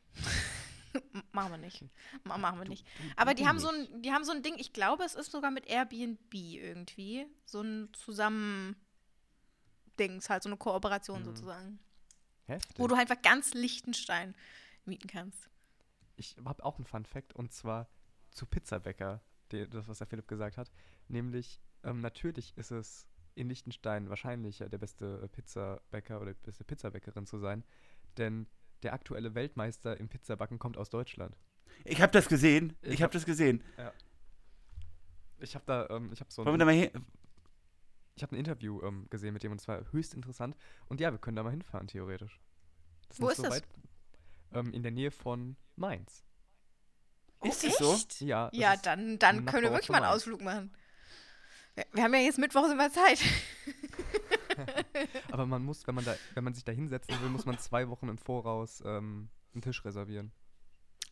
M- 1.13 1.23
machen 1.33 1.53
wir 1.53 1.59
nicht. 1.59 1.85
Ma 2.25 2.39
machen 2.39 2.59
wir 2.61 2.69
nicht. 2.69 2.85
Aber 3.15 3.35
die 3.35 3.47
haben, 3.47 3.61
so 3.61 3.69
ein, 3.69 4.03
die 4.03 4.13
haben 4.13 4.25
so 4.25 4.33
ein 4.33 4.43
Ding, 4.43 4.55
ich 4.59 4.73
glaube, 4.73 5.05
es 5.05 5.15
ist 5.15 5.31
sogar 5.31 5.53
mit 5.53 5.67
Airbnb 5.69 6.35
irgendwie. 6.35 7.27
So 7.45 7.61
ein 7.61 7.93
Zusammen-Dings, 7.93 10.29
halt, 10.29 10.43
so 10.43 10.49
eine 10.49 10.57
Kooperation 10.57 11.21
Mhm. 11.21 11.25
sozusagen. 11.25 11.79
Heftig. 12.49 12.79
Wo 12.79 12.87
du 12.87 12.95
einfach 12.97 13.21
ganz 13.23 13.55
Liechtenstein 13.55 14.35
mieten 14.85 15.07
kannst. 15.09 15.49
Ich 16.17 16.37
habe 16.45 16.65
auch 16.65 16.77
einen 16.77 16.87
Fun 16.87 17.05
Fact 17.05 17.33
und 17.35 17.53
zwar 17.53 17.89
zu 18.31 18.47
Pizzabäcker, 18.47 19.21
die, 19.53 19.69
das, 19.69 19.87
was 19.89 19.99
der 19.99 20.07
Philipp 20.07 20.27
gesagt 20.29 20.57
hat. 20.57 20.71
Nämlich, 21.09 21.61
ähm, 21.85 22.01
natürlich 22.01 22.57
ist 22.57 22.71
es 22.73 23.07
in 23.35 23.49
Liechtenstein 23.49 24.09
wahrscheinlich 24.11 24.59
ja 24.59 24.69
der 24.69 24.79
beste 24.79 25.29
Pizzabäcker 25.29 26.21
oder 26.21 26.35
die 26.35 26.41
beste 26.43 26.65
Pizzabäckerin 26.65 27.27
zu 27.27 27.39
sein, 27.39 27.63
denn 28.17 28.47
der 28.83 28.93
aktuelle 28.95 29.35
Weltmeister 29.35 29.97
im 29.99 30.09
Pizzabacken 30.09 30.59
kommt 30.59 30.77
aus 30.77 30.91
Deutschland. 30.91 31.37
Ich 31.85 32.01
habe 32.01 32.13
das 32.13 32.29
gesehen. 32.29 32.77
Ich 32.83 32.95
Ich 32.95 33.03
hab- 33.03 33.09
habe 33.11 33.13
das 33.13 33.25
gesehen. 33.27 33.63
Ich 35.41 35.55
habe 35.55 35.65
da, 35.67 35.89
ähm, 35.91 36.11
ich 36.13 36.21
habe 36.21 36.33
so 36.33 36.45
Wollen 36.45 36.55
wir 36.55 36.59
da 36.59 36.65
mal 36.65 36.75
hin? 36.75 36.91
Ich 38.19 38.23
habe 38.23 38.35
ein 38.37 38.39
Interview 38.39 38.81
ähm, 38.83 39.07
gesehen 39.11 39.33
mit 39.33 39.43
dem 39.43 39.53
und 39.53 39.61
es 39.61 39.69
war 39.69 39.81
höchst 39.93 40.15
interessant. 40.15 40.57
Und 40.89 41.01
ja, 41.01 41.11
wir 41.13 41.19
können 41.19 41.37
da 41.37 41.43
mal 41.43 41.51
hinfahren, 41.51 41.87
theoretisch. 41.87 42.41
Das 43.09 43.21
Wo 43.21 43.29
ist 43.29 43.37
so 43.39 43.45
das? 43.45 43.53
Weit, 43.55 43.65
ähm, 44.53 44.73
in 44.73 44.83
der 44.83 44.93
Nähe 44.93 45.11
von 45.11 45.57
Mainz. 45.77 46.25
Ist 47.45 47.65
oh, 47.65 47.69
es 47.69 47.79
so? 48.19 48.25
Ja, 48.27 48.51
das 48.51 48.59
Ja, 48.59 48.73
ist- 48.75 48.85
dann, 48.87 49.19
dann 49.19 49.47
können 49.47 49.65
wir 49.65 49.71
wirklich 49.71 49.89
mal 49.91 49.97
einen 49.99 50.07
Mainz. 50.07 50.17
Ausflug 50.17 50.43
machen. 50.43 50.73
Wir, 51.77 51.87
wir 51.93 52.03
haben 52.03 52.15
ja 52.15 52.21
jetzt 52.21 52.39
Mittwoch 52.39 52.69
immer 52.71 52.91
Zeit. 52.91 53.21
Aber 55.31 55.47
man 55.47 55.65
muss, 55.65 55.87
wenn 55.87 55.95
man 55.95 56.05
da, 56.05 56.17
wenn 56.35 56.45
man 56.45 56.55
sich 56.55 56.65
da 56.65 56.73
hinsetzen 56.73 57.21
will, 57.23 57.29
muss 57.29 57.47
man 57.47 57.59
zwei 57.59 57.89
Wochen 57.89 58.09
im 58.09 58.19
Voraus 58.19 58.83
ähm, 58.85 59.29
einen 59.55 59.63
Tisch 59.63 59.85
reservieren. 59.85 60.33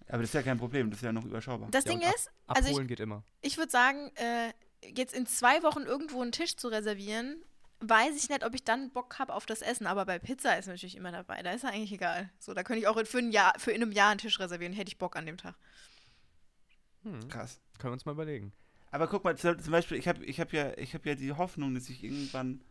Aber 0.08 0.18
das 0.18 0.30
ist 0.30 0.34
ja 0.34 0.42
kein 0.42 0.58
Problem, 0.58 0.90
das 0.90 0.98
ist 0.98 1.04
ja 1.04 1.12
noch 1.12 1.24
überschaubar. 1.24 1.70
Das 1.70 1.84
Ja, 1.84 1.92
Ding 1.92 2.02
ab- 2.04 2.14
ist, 2.14 2.30
also 2.46 2.68
Abholen 2.70 2.86
geht 2.86 3.00
immer. 3.00 3.22
ich 3.40 3.56
würde 3.56 3.70
sagen, 3.70 4.10
äh, 4.16 4.52
jetzt 4.94 5.14
in 5.14 5.26
zwei 5.26 5.62
Wochen 5.62 5.82
irgendwo 5.82 6.22
einen 6.22 6.32
Tisch 6.32 6.56
zu 6.56 6.68
reservieren, 6.68 7.42
weiß 7.80 8.16
ich 8.16 8.28
nicht, 8.28 8.44
ob 8.44 8.54
ich 8.54 8.64
dann 8.64 8.90
Bock 8.90 9.18
habe 9.18 9.34
auf 9.34 9.46
das 9.46 9.62
Essen. 9.62 9.86
Aber 9.86 10.06
bei 10.06 10.18
Pizza 10.18 10.58
ist 10.58 10.66
natürlich 10.66 10.96
immer 10.96 11.12
dabei. 11.12 11.42
Da 11.42 11.52
ist 11.52 11.62
ja 11.62 11.70
eigentlich 11.70 11.92
egal. 11.92 12.30
So, 12.38 12.54
da 12.54 12.62
könnte 12.62 12.80
ich 12.80 12.88
auch 12.88 12.98
für 13.06 13.18
ein 13.18 13.32
Jahr, 13.32 13.52
für 13.58 13.72
in 13.72 13.82
einem 13.82 13.92
Jahr 13.92 14.10
einen 14.10 14.18
Tisch 14.18 14.38
reservieren. 14.40 14.72
Hätte 14.72 14.88
ich 14.88 14.98
Bock 14.98 15.16
an 15.16 15.26
dem 15.26 15.36
Tag. 15.36 15.54
Hm, 17.02 17.28
Krass. 17.28 17.60
können 17.78 17.90
wir 17.90 17.94
uns 17.94 18.06
mal 18.06 18.12
überlegen. 18.12 18.52
Aber 18.90 19.08
guck 19.08 19.24
mal, 19.24 19.36
zum 19.36 19.56
Beispiel, 19.70 19.98
ich 19.98 20.08
habe 20.08 20.24
ich 20.24 20.40
hab 20.40 20.52
ja, 20.52 20.72
ich 20.78 20.94
hab 20.94 21.04
ja 21.04 21.14
die 21.14 21.32
Hoffnung, 21.32 21.74
dass 21.74 21.88
ich 21.88 22.02
irgendwann 22.02 22.62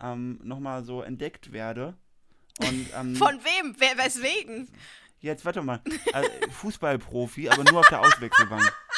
ähm, 0.00 0.38
nochmal 0.42 0.84
so 0.84 1.02
entdeckt 1.02 1.52
werde. 1.52 1.96
Und, 2.58 2.86
ähm, 2.94 3.16
Von 3.16 3.40
wem? 3.42 3.74
Wer, 3.78 3.96
weswegen? 3.96 4.68
Jetzt 5.20 5.44
warte 5.44 5.62
mal. 5.62 5.80
Also, 6.12 6.30
Fußballprofi, 6.50 7.48
aber 7.48 7.64
nur 7.64 7.80
auf 7.80 7.88
der 7.88 8.00
Auswechselbank. 8.00 8.72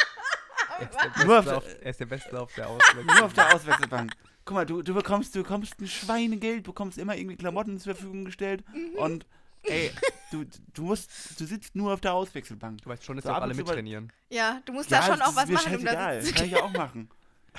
Er 0.83 0.91
ist, 0.91 1.17
der 1.19 1.25
Nur 1.27 1.39
auf 1.39 1.47
auf, 1.49 1.65
er 1.83 1.91
ist 1.91 2.01
der 2.01 2.07
Beste 2.07 2.41
auf 2.41 2.55
der 2.55 2.69
Auswechslung. 2.69 3.07
Nur 3.07 3.25
auf 3.25 3.33
der 3.33 3.55
Auswechselbank. 3.55 4.13
Guck 4.45 4.55
mal, 4.57 4.67
du, 4.67 4.83
du 4.83 4.95
bekommst, 4.95 5.35
du 5.35 5.43
bekommst 5.43 5.81
ein 5.81 5.87
Schweinegeld, 5.87 6.65
bekommst 6.65 6.99
immer 6.99 7.17
irgendwie 7.17 7.37
Klamotten 7.37 7.79
zur 7.79 7.95
Verfügung 7.95 8.25
gestellt 8.25 8.65
und 8.97 9.25
ey, 9.63 9.91
du, 10.33 10.45
du 10.75 10.83
musst, 10.83 11.39
du 11.41 11.45
sitzt 11.47 11.77
nur 11.77 11.93
auf 11.93 12.01
der 12.01 12.15
Auswechselbank. 12.15 12.83
Du 12.83 12.91
weißt 12.91 13.05
schon, 13.05 13.17
dass 13.17 13.25
So 13.25 13.31
auch 13.31 13.37
ab 13.37 13.43
alle 13.45 13.53
zu 13.55 13.59
mittrainieren. 13.59 14.13
Ja, 14.31 14.61
du 14.65 14.73
musst 14.73 14.91
Ja, 14.91 14.99
da 15.01 15.07
schon 15.07 15.23
auch 15.23 15.37
was 15.37 15.45
ist 15.45 15.49
mir 15.51 15.55
machen, 15.55 15.75
um 15.77 15.81
scheißegal. 15.83 16.17
das 16.17 16.25
Das 16.27 16.35
kann 16.35 16.47
ich 16.47 16.53
ja 16.53 16.63
auch 16.63 16.73
machen. 16.73 17.09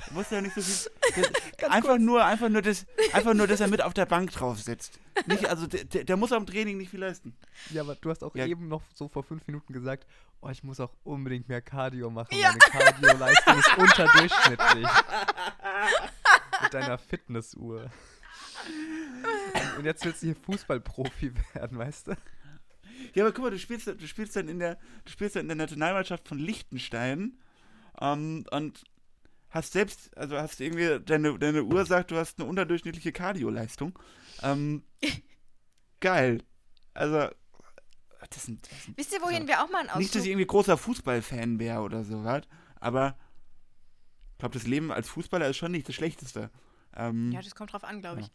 Du 0.07 0.13
musst 0.15 0.31
ja 0.31 0.41
nicht 0.41 0.55
so 0.55 0.62
viel. 0.62 0.89
Das, 1.57 1.69
einfach, 1.71 1.97
nur, 1.97 2.25
einfach, 2.25 2.50
nur 2.50 2.62
das, 2.62 2.85
einfach 3.13 3.33
nur, 3.33 3.47
dass 3.47 3.59
er 3.62 3.67
mit 3.67 3.81
auf 3.81 3.93
der 3.93 4.05
Bank 4.05 4.31
drauf 4.31 4.59
sitzt. 4.59 5.00
Nicht, 5.27 5.45
also 5.45 5.65
der, 5.67 6.03
der, 6.03 6.17
muss 6.17 6.31
am 6.33 6.45
Training 6.45 6.77
nicht 6.77 6.89
viel 6.89 7.00
leisten. 7.00 7.35
Ja, 7.69 7.83
aber 7.83 7.95
du 7.95 8.09
hast 8.09 8.23
auch 8.23 8.35
Ja. 8.35 8.45
eben 8.45 8.67
noch 8.67 8.81
so 8.93 9.07
vor 9.07 9.23
fünf 9.23 9.45
Minuten 9.47 9.71
gesagt, 9.71 10.05
oh, 10.41 10.50
ich 10.50 10.63
muss 10.63 10.79
auch 10.79 10.91
unbedingt 11.03 11.47
mehr 11.47 11.62
Cardio 11.62 12.09
machen. 12.09 12.35
Ja. 12.38 12.50
Meine 12.50 12.59
Cardio-Leistung 12.59 13.59
ist 13.59 13.77
unterdurchschnittlich. 13.77 14.88
Mit 16.63 16.73
deiner 16.73 16.97
Fitnessuhr. 16.97 17.89
Und- 19.77 19.85
jetzt 19.85 20.03
willst 20.05 20.21
du 20.23 20.27
hier 20.27 20.35
Fußballprofi 20.35 21.33
werden, 21.53 21.77
weißt 21.77 22.07
du? 22.07 22.15
Ja, 23.13 23.23
aber 23.23 23.33
guck 23.33 23.43
mal, 23.45 23.51
du 23.51 23.59
spielst, 23.59 23.88
du 23.88 24.07
spielst 24.07 24.35
dann 24.35 24.47
in 24.47 24.59
der, 24.59 24.75
du 25.05 25.12
spielst 25.12 25.35
dann 25.35 25.43
in 25.43 25.47
der 25.50 25.57
Nationalmannschaft 25.57 26.27
von 26.27 26.39
Liechtenstein 26.39 27.38
ähm, 28.01 28.45
und 28.51 28.83
hast 29.53 29.74
selbst, 29.74 30.15
also 30.17 30.38
hast 30.38 30.60
irgendwie, 30.60 31.00
deine, 31.00 31.38
deine 31.38 31.63
Uhr 31.63 31.86
sagt, 31.86 32.12
du 32.12 32.17
hast 32.17 32.39
eine 32.39 32.50
unterdurchschnittliche 32.50 33.12
Kardioleistung. 33.12 33.98
Ähm, 34.41 34.83
geil. 36.00 36.43
Also, 36.93 37.29
das 38.29 38.43
sind, 38.43 38.69
das 38.69 38.83
sind 38.83 38.98
Wisst 38.98 39.13
ihr, 39.13 39.22
wohin 39.22 39.43
Also, 39.43 39.48
wir 39.48 39.63
auch 39.63 39.69
mal 39.69 39.79
einen 39.79 39.89
Ausflug... 39.89 40.01
nicht, 40.01 40.15
dass 40.15 40.24
ich 40.24 40.29
irgendwie 40.29 40.48
großer 40.48 40.77
Fußballfan 40.77 41.60
wäre 41.60 41.81
oder 41.81 42.03
so, 42.03 42.24
was? 42.24 42.43
aber 42.79 43.15
ich 44.31 44.38
glaube, 44.39 44.53
das 44.55 44.67
Leben 44.67 44.91
als 44.91 45.07
Fußballer 45.07 45.48
ist 45.48 45.57
schon 45.57 45.72
nicht 45.72 45.88
das 45.88 45.95
Schlechteste. 45.95 46.50
Ähm, 46.95 47.31
ja, 47.31 47.41
das 47.41 47.55
kommt 47.55 47.72
drauf 47.72 47.83
an, 47.83 48.01
glaube 48.01 48.22
ich. 48.22 48.27
ja, 48.27 48.33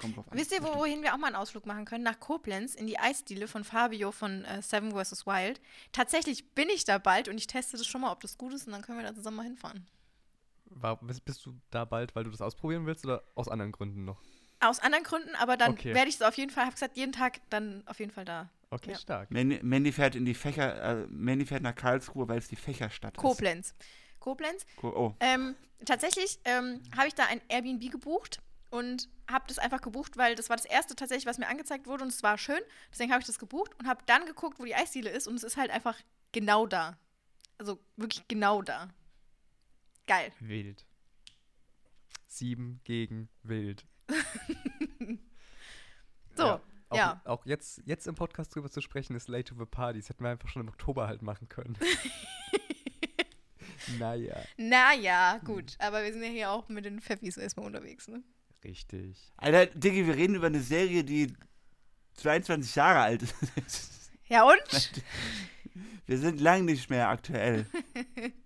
kommt 0.00 0.16
drauf 0.16 0.30
an. 0.30 0.38
Wisst 0.38 0.52
ihr, 0.52 0.62
wohin 0.62 1.02
wir 1.02 1.14
auch 1.14 1.18
mal 1.18 1.28
einen 1.28 1.36
Ausflug 1.36 1.66
machen 1.66 1.84
können? 1.84 2.04
Nach 2.04 2.18
Koblenz 2.18 2.74
in 2.74 2.86
die 2.86 2.98
Eisdiele 2.98 3.48
von 3.48 3.64
Fabio 3.64 4.12
von 4.12 4.44
äh, 4.44 4.62
Seven 4.62 4.92
vs. 4.92 5.26
Wild. 5.26 5.60
Tatsächlich 5.92 6.50
bin 6.54 6.68
ich 6.70 6.84
da 6.84 6.98
bald 6.98 7.28
und 7.28 7.38
ich 7.38 7.46
teste 7.46 7.76
das 7.76 7.86
schon 7.86 8.00
mal, 8.00 8.12
ob 8.12 8.20
das 8.20 8.38
gut 8.38 8.52
ist 8.52 8.66
und 8.66 8.72
dann 8.72 8.82
können 8.82 8.98
wir 8.98 9.06
da 9.06 9.14
zusammen 9.14 9.36
mal 9.38 9.42
hinfahren. 9.44 9.86
War, 10.66 10.96
bist, 10.96 11.46
du 11.46 11.54
da 11.70 11.84
bald, 11.84 12.14
weil 12.16 12.24
du 12.24 12.30
das 12.30 12.40
ausprobieren 12.40 12.86
willst 12.86 13.04
oder 13.04 13.22
aus 13.34 13.48
anderen 13.48 13.72
Gründen 13.72 14.04
noch? 14.04 14.20
Aus 14.60 14.80
anderen 14.80 15.04
Gründen, 15.04 15.34
aber 15.36 15.56
dann 15.56 15.72
Okay. 15.72 15.94
werde 15.94 16.08
ich 16.08 16.16
es 16.16 16.22
auf 16.22 16.36
jeden 16.36 16.50
Fall, 16.50 16.64
habe 16.64 16.74
gesagt, 16.74 16.96
jeden 16.96 17.12
Tag 17.12 17.40
dann 17.50 17.82
auf 17.86 17.98
jeden 17.98 18.10
Fall 18.10 18.24
da. 18.24 18.48
Okay, 18.70 18.92
Ja. 18.92 18.98
stark. 18.98 19.30
Mandy, 19.30 19.60
Mandy 19.62 19.92
fährt 19.92 20.16
in 20.16 20.24
die 20.24 20.34
Fächer, 20.34 21.02
äh, 21.02 21.06
Mandy 21.08 21.46
fährt 21.46 21.62
nach 21.62 21.74
Karlsruhe, 21.74 22.28
weil 22.28 22.38
es 22.38 22.48
die 22.48 22.56
Fächerstadt 22.56 23.16
ist. 23.16 23.20
Koblenz. 23.20 23.74
Koblenz. 24.18 24.66
Ko 24.76 24.88
oh, 24.88 25.14
Ähm, 25.20 25.54
tatsächlich 25.84 26.40
ähm, 26.44 26.82
habe 26.96 27.06
ich 27.08 27.14
da 27.14 27.26
ein 27.26 27.40
Airbnb 27.48 27.90
gebucht 27.92 28.40
und 28.74 29.08
habe 29.30 29.44
das 29.46 29.60
einfach 29.60 29.80
gebucht, 29.80 30.16
weil 30.16 30.34
das 30.34 30.50
war 30.50 30.56
das 30.56 30.66
erste 30.66 30.96
tatsächlich, 30.96 31.26
was 31.26 31.38
mir 31.38 31.46
angezeigt 31.46 31.86
wurde 31.86 32.02
und 32.02 32.10
es 32.10 32.24
war 32.24 32.36
schön. 32.36 32.58
Deswegen 32.90 33.12
habe 33.12 33.20
ich 33.20 33.26
das 33.26 33.38
gebucht 33.38 33.70
und 33.78 33.86
habe 33.86 34.02
dann 34.06 34.26
geguckt, 34.26 34.58
wo 34.58 34.64
die 34.64 34.74
Eisdiele 34.74 35.10
ist 35.10 35.28
und 35.28 35.36
es 35.36 35.44
ist 35.44 35.56
halt 35.56 35.70
einfach 35.70 35.96
genau 36.32 36.66
da. 36.66 36.98
Also 37.56 37.78
wirklich 37.96 38.26
genau 38.26 38.62
da. 38.62 38.88
Geil. 40.08 40.32
Wild. 40.40 40.84
Sieben 42.26 42.80
gegen 42.84 43.28
wild. 43.42 43.86
So, 46.36 46.60
Auch, 46.88 46.96
ja. 46.96 47.20
auch 47.26 47.46
jetzt, 47.46 47.80
jetzt 47.84 48.08
im 48.08 48.16
Podcast 48.16 48.52
drüber 48.52 48.68
zu 48.68 48.80
sprechen, 48.80 49.14
ist 49.14 49.28
late 49.28 49.44
to 49.44 49.54
the 49.56 49.66
party. 49.66 50.00
Das 50.00 50.08
hätten 50.08 50.24
wir 50.24 50.30
einfach 50.30 50.48
schon 50.48 50.62
im 50.62 50.68
Oktober 50.68 51.06
halt 51.06 51.22
machen 51.22 51.48
können. 51.48 51.78
naja, 54.00 54.36
Naja, 54.56 55.38
gut. 55.44 55.76
Aber 55.78 56.02
wir 56.02 56.12
sind 56.12 56.24
ja 56.24 56.28
hier 56.30 56.50
auch 56.50 56.68
mit 56.68 56.86
den 56.86 56.98
Pfeffis 57.00 57.36
erstmal 57.36 57.66
unterwegs, 57.66 58.08
ne? 58.08 58.24
Richtig. 58.64 59.32
Alter, 59.36 59.66
Diggi, 59.66 60.06
wir 60.06 60.16
reden 60.16 60.34
über 60.34 60.46
eine 60.46 60.60
Serie, 60.60 61.04
die 61.04 61.32
22 62.14 62.74
Jahre 62.74 63.00
alt 63.00 63.22
ist. 63.22 63.90
Ja 64.26 64.44
und? 64.44 65.02
Wir 66.06 66.18
sind 66.18 66.40
lang 66.40 66.64
nicht 66.64 66.88
mehr 66.88 67.08
aktuell. 67.10 67.66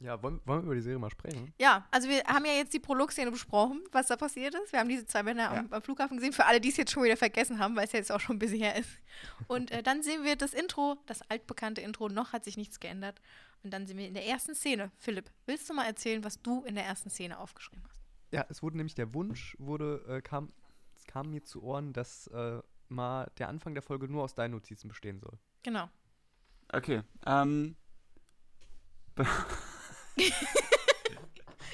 Ja, 0.00 0.22
wollen, 0.22 0.38
wollen 0.44 0.60
wir 0.60 0.66
über 0.66 0.74
die 0.74 0.82
Serie 0.82 0.98
mal 0.98 1.08
sprechen? 1.08 1.54
Ja, 1.58 1.86
also 1.90 2.10
wir 2.10 2.22
haben 2.24 2.44
ja 2.44 2.52
jetzt 2.52 2.74
die 2.74 2.78
Prolog-Szene 2.78 3.30
besprochen, 3.30 3.82
was 3.90 4.08
da 4.08 4.16
passiert 4.16 4.54
ist. 4.54 4.70
Wir 4.70 4.80
haben 4.80 4.88
diese 4.88 5.06
zwei 5.06 5.22
Männer 5.22 5.50
am, 5.50 5.72
am 5.72 5.80
Flughafen 5.80 6.18
gesehen, 6.18 6.34
für 6.34 6.44
alle, 6.44 6.60
die 6.60 6.68
es 6.68 6.76
jetzt 6.76 6.92
schon 6.92 7.04
wieder 7.04 7.16
vergessen 7.16 7.58
haben, 7.58 7.74
weil 7.74 7.86
es 7.86 7.92
ja 7.92 8.00
jetzt 8.00 8.12
auch 8.12 8.20
schon 8.20 8.36
ein 8.36 8.38
bisschen 8.38 8.60
her 8.60 8.76
ist. 8.76 8.90
Und 9.46 9.70
äh, 9.70 9.82
dann 9.82 10.02
sehen 10.02 10.22
wir 10.22 10.36
das 10.36 10.52
Intro, 10.52 10.98
das 11.06 11.22
altbekannte 11.30 11.80
Intro, 11.80 12.10
noch 12.10 12.34
hat 12.34 12.44
sich 12.44 12.58
nichts 12.58 12.80
geändert. 12.80 13.22
Und 13.62 13.70
dann 13.72 13.86
sind 13.86 13.96
wir 13.96 14.06
in 14.06 14.12
der 14.12 14.26
ersten 14.26 14.54
Szene. 14.54 14.90
Philipp, 14.98 15.30
willst 15.46 15.70
du 15.70 15.74
mal 15.74 15.86
erzählen, 15.86 16.22
was 16.22 16.42
du 16.42 16.64
in 16.64 16.74
der 16.74 16.84
ersten 16.84 17.08
Szene 17.08 17.38
aufgeschrieben 17.38 17.82
hast? 17.88 17.93
Ja, 18.34 18.46
es 18.48 18.62
wurde 18.62 18.76
nämlich 18.76 18.94
der 18.94 19.14
Wunsch, 19.14 19.56
wurde, 19.58 20.04
äh, 20.08 20.20
kam, 20.22 20.52
es 20.96 21.04
kam 21.06 21.30
mir 21.30 21.42
zu 21.44 21.62
Ohren, 21.62 21.92
dass 21.92 22.26
äh, 22.28 22.60
mal 22.88 23.30
der 23.38 23.48
Anfang 23.48 23.74
der 23.74 23.82
Folge 23.82 24.08
nur 24.08 24.22
aus 24.24 24.34
deinen 24.34 24.52
Notizen 24.52 24.88
bestehen 24.88 25.18
soll. 25.20 25.38
Genau. 25.62 25.88
Okay, 26.72 27.02
ähm, 27.26 27.76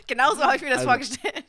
Genauso 0.06 0.42
habe 0.42 0.56
ich 0.56 0.62
mir 0.62 0.70
das 0.70 0.78
Also- 0.80 0.88
vorgestellt. 0.90 1.44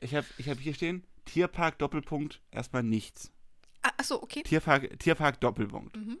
ich 0.00 0.14
habe 0.14 0.26
ich 0.36 0.48
hab 0.48 0.58
hier 0.58 0.74
stehen, 0.74 1.04
Tierpark, 1.24 1.78
Doppelpunkt, 1.78 2.40
erstmal 2.50 2.82
nichts. 2.82 3.32
Ah, 3.82 3.90
Achso, 3.96 4.16
okay. 4.22 4.42
Tierpark, 4.42 4.98
Tierpark, 4.98 5.40
Doppelpunkt. 5.40 5.96
Mhm. 5.96 6.18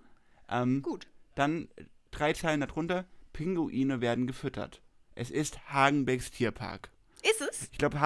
Ähm, 0.48 0.82
Gut. 0.82 1.06
Dann 1.34 1.68
drei 2.10 2.32
Zeilen 2.32 2.60
darunter, 2.60 3.04
Pinguine 3.32 4.00
werden 4.00 4.26
gefüttert. 4.26 4.80
Es 5.14 5.30
ist 5.30 5.60
Hagenbecks 5.68 6.30
Tierpark. 6.30 6.90
Ist 7.30 7.40
es? 7.40 7.68
Ich 7.72 7.78
glaube, 7.78 7.98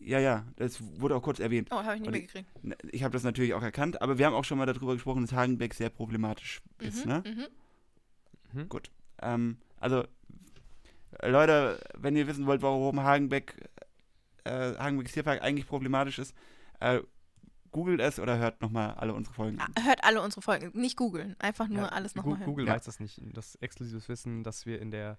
ja, 0.00 0.18
ja, 0.18 0.44
das 0.56 0.80
wurde 1.00 1.16
auch 1.16 1.22
kurz 1.22 1.38
erwähnt. 1.40 1.68
Oh, 1.70 1.76
habe 1.76 1.94
ich 1.96 2.00
nicht 2.02 2.10
mehr 2.10 2.20
ich- 2.20 2.26
gekriegt. 2.26 2.64
Ne, 2.64 2.76
Ich 2.92 3.02
habe 3.02 3.12
das 3.12 3.22
natürlich 3.22 3.54
auch 3.54 3.62
erkannt, 3.62 4.02
aber 4.02 4.18
wir 4.18 4.26
haben 4.26 4.34
auch 4.34 4.44
schon 4.44 4.58
mal 4.58 4.66
darüber 4.66 4.92
gesprochen, 4.94 5.22
dass 5.22 5.32
Hagenbeck 5.32 5.74
sehr 5.74 5.88
problematisch 5.90 6.60
ist, 6.80 7.04
Mhm, 7.06 7.10
ne? 7.12 7.22
mhm. 8.52 8.60
Mhm. 8.60 8.68
Gut. 8.68 8.90
Ähm, 9.22 9.56
also, 9.78 10.04
Leute, 11.22 11.80
wenn 11.96 12.16
ihr 12.16 12.26
wissen 12.26 12.46
wollt, 12.46 12.62
warum 12.62 13.02
Hagenbeck, 13.02 13.54
äh, 14.44 14.74
Hagenbecks 14.76 15.12
Tierpark 15.12 15.42
eigentlich 15.42 15.66
problematisch 15.66 16.18
ist, 16.18 16.34
äh, 16.80 17.00
googelt 17.70 18.00
es 18.00 18.20
oder 18.20 18.38
hört 18.38 18.60
nochmal 18.62 18.92
alle 18.94 19.14
unsere 19.14 19.34
Folgen 19.34 19.58
an. 19.60 19.72
Ah, 19.76 19.82
Hört 19.84 20.04
alle 20.04 20.20
unsere 20.22 20.42
Folgen. 20.42 20.70
Nicht 20.78 20.96
googeln. 20.96 21.34
Einfach 21.38 21.66
nur 21.68 21.84
Ja, 21.84 21.88
alles 21.88 22.14
nochmal 22.14 22.38
hören. 22.38 22.46
Google 22.46 22.66
Ja. 22.66 22.74
weiß 22.74 22.84
das 22.84 23.00
nicht. 23.00 23.20
Das 23.32 23.56
exklusives 23.56 24.08
Wissen, 24.08 24.44
dass 24.44 24.66
wir 24.66 24.80
in 24.80 24.90
der 24.90 25.18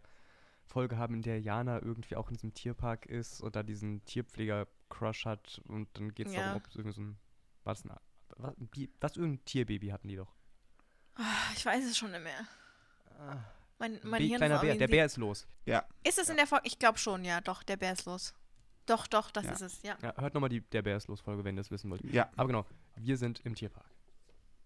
Folge 0.66 0.98
haben, 0.98 1.14
in 1.16 1.22
der 1.22 1.40
Jana 1.42 1.82
irgendwie 1.82 2.16
auch 2.16 2.30
in 2.30 2.36
diesem 2.36 2.54
Tierpark 2.54 3.06
ist 3.06 3.42
und 3.42 3.56
da 3.56 3.64
diesen 3.64 4.04
Tierpfleger-Crush 4.06 5.26
hat 5.26 5.62
und 5.68 5.88
dann 5.94 6.14
geht 6.14 6.28
es 6.28 6.34
Ja. 6.34 6.42
darum, 6.42 6.58
ob 6.58 6.68
es 6.68 6.76
irgendwie 6.76 6.96
so 6.96 7.02
ein. 7.02 7.18
Was, 7.64 7.84
ein 7.86 8.68
Bi- 8.68 8.92
was 9.02 9.16
irgendein 9.18 9.44
Tierbaby 9.46 9.88
hatten 9.88 10.08
die 10.08 10.16
doch. 10.18 10.34
Ah, 11.16 11.24
Ich 11.56 11.66
weiß 11.66 11.84
es 11.86 11.98
schon 11.98 12.12
nicht 12.12 12.24
mehr. 12.24 12.46
Mein, 13.80 14.00
mein 14.04 14.20
Bär, 14.20 14.28
Hirn 14.28 14.38
kleiner 14.38 14.56
ist 14.56 14.62
Bär, 14.62 14.76
der. 14.76 14.88
Bär 14.88 15.06
ist 15.06 15.18
los. 15.18 15.48
Ist 16.04 16.20
es 16.20 16.30
in 16.30 16.38
der 16.38 16.48
Folge? 16.48 16.66
Ich 16.68 16.80
glaube 16.80 16.98
schon, 16.98 17.24
ja. 17.26 17.42
Doch, 17.42 17.64
der 17.64 17.78
Bär 17.78 17.94
ist 17.94 18.06
los. 18.06 18.34
Doch, 18.86 19.08
doch, 19.08 19.32
das 19.32 19.46
Ja. 19.46 19.52
ist 19.54 19.62
es, 19.62 19.82
ja. 19.82 19.98
Ja, 20.02 20.14
hört 20.18 20.34
nochmal 20.34 20.50
die 20.50 20.62
Der 20.62 20.82
Bär 20.82 20.96
ist 20.98 21.08
los 21.08 21.20
Folge, 21.22 21.44
wenn 21.44 21.56
ihr 21.56 21.62
das 21.62 21.72
wissen 21.72 21.90
wollt. 21.90 22.04
Ja, 22.04 22.30
Aber 22.36 22.48
genau, 22.48 22.66
wir 22.98 23.18
sind 23.18 23.40
im 23.46 23.56
Tierpark. 23.56 23.86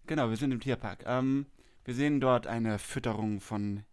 genau, 0.06 0.28
wir 0.28 0.36
sind 0.36 0.52
im 0.52 0.60
Tierpark. 0.60 1.04
Ähm, 1.06 1.46
wir 1.84 1.94
sehen 1.94 2.20
dort 2.20 2.46
eine 2.46 2.78
Fütterung 2.78 3.40
von 3.40 3.84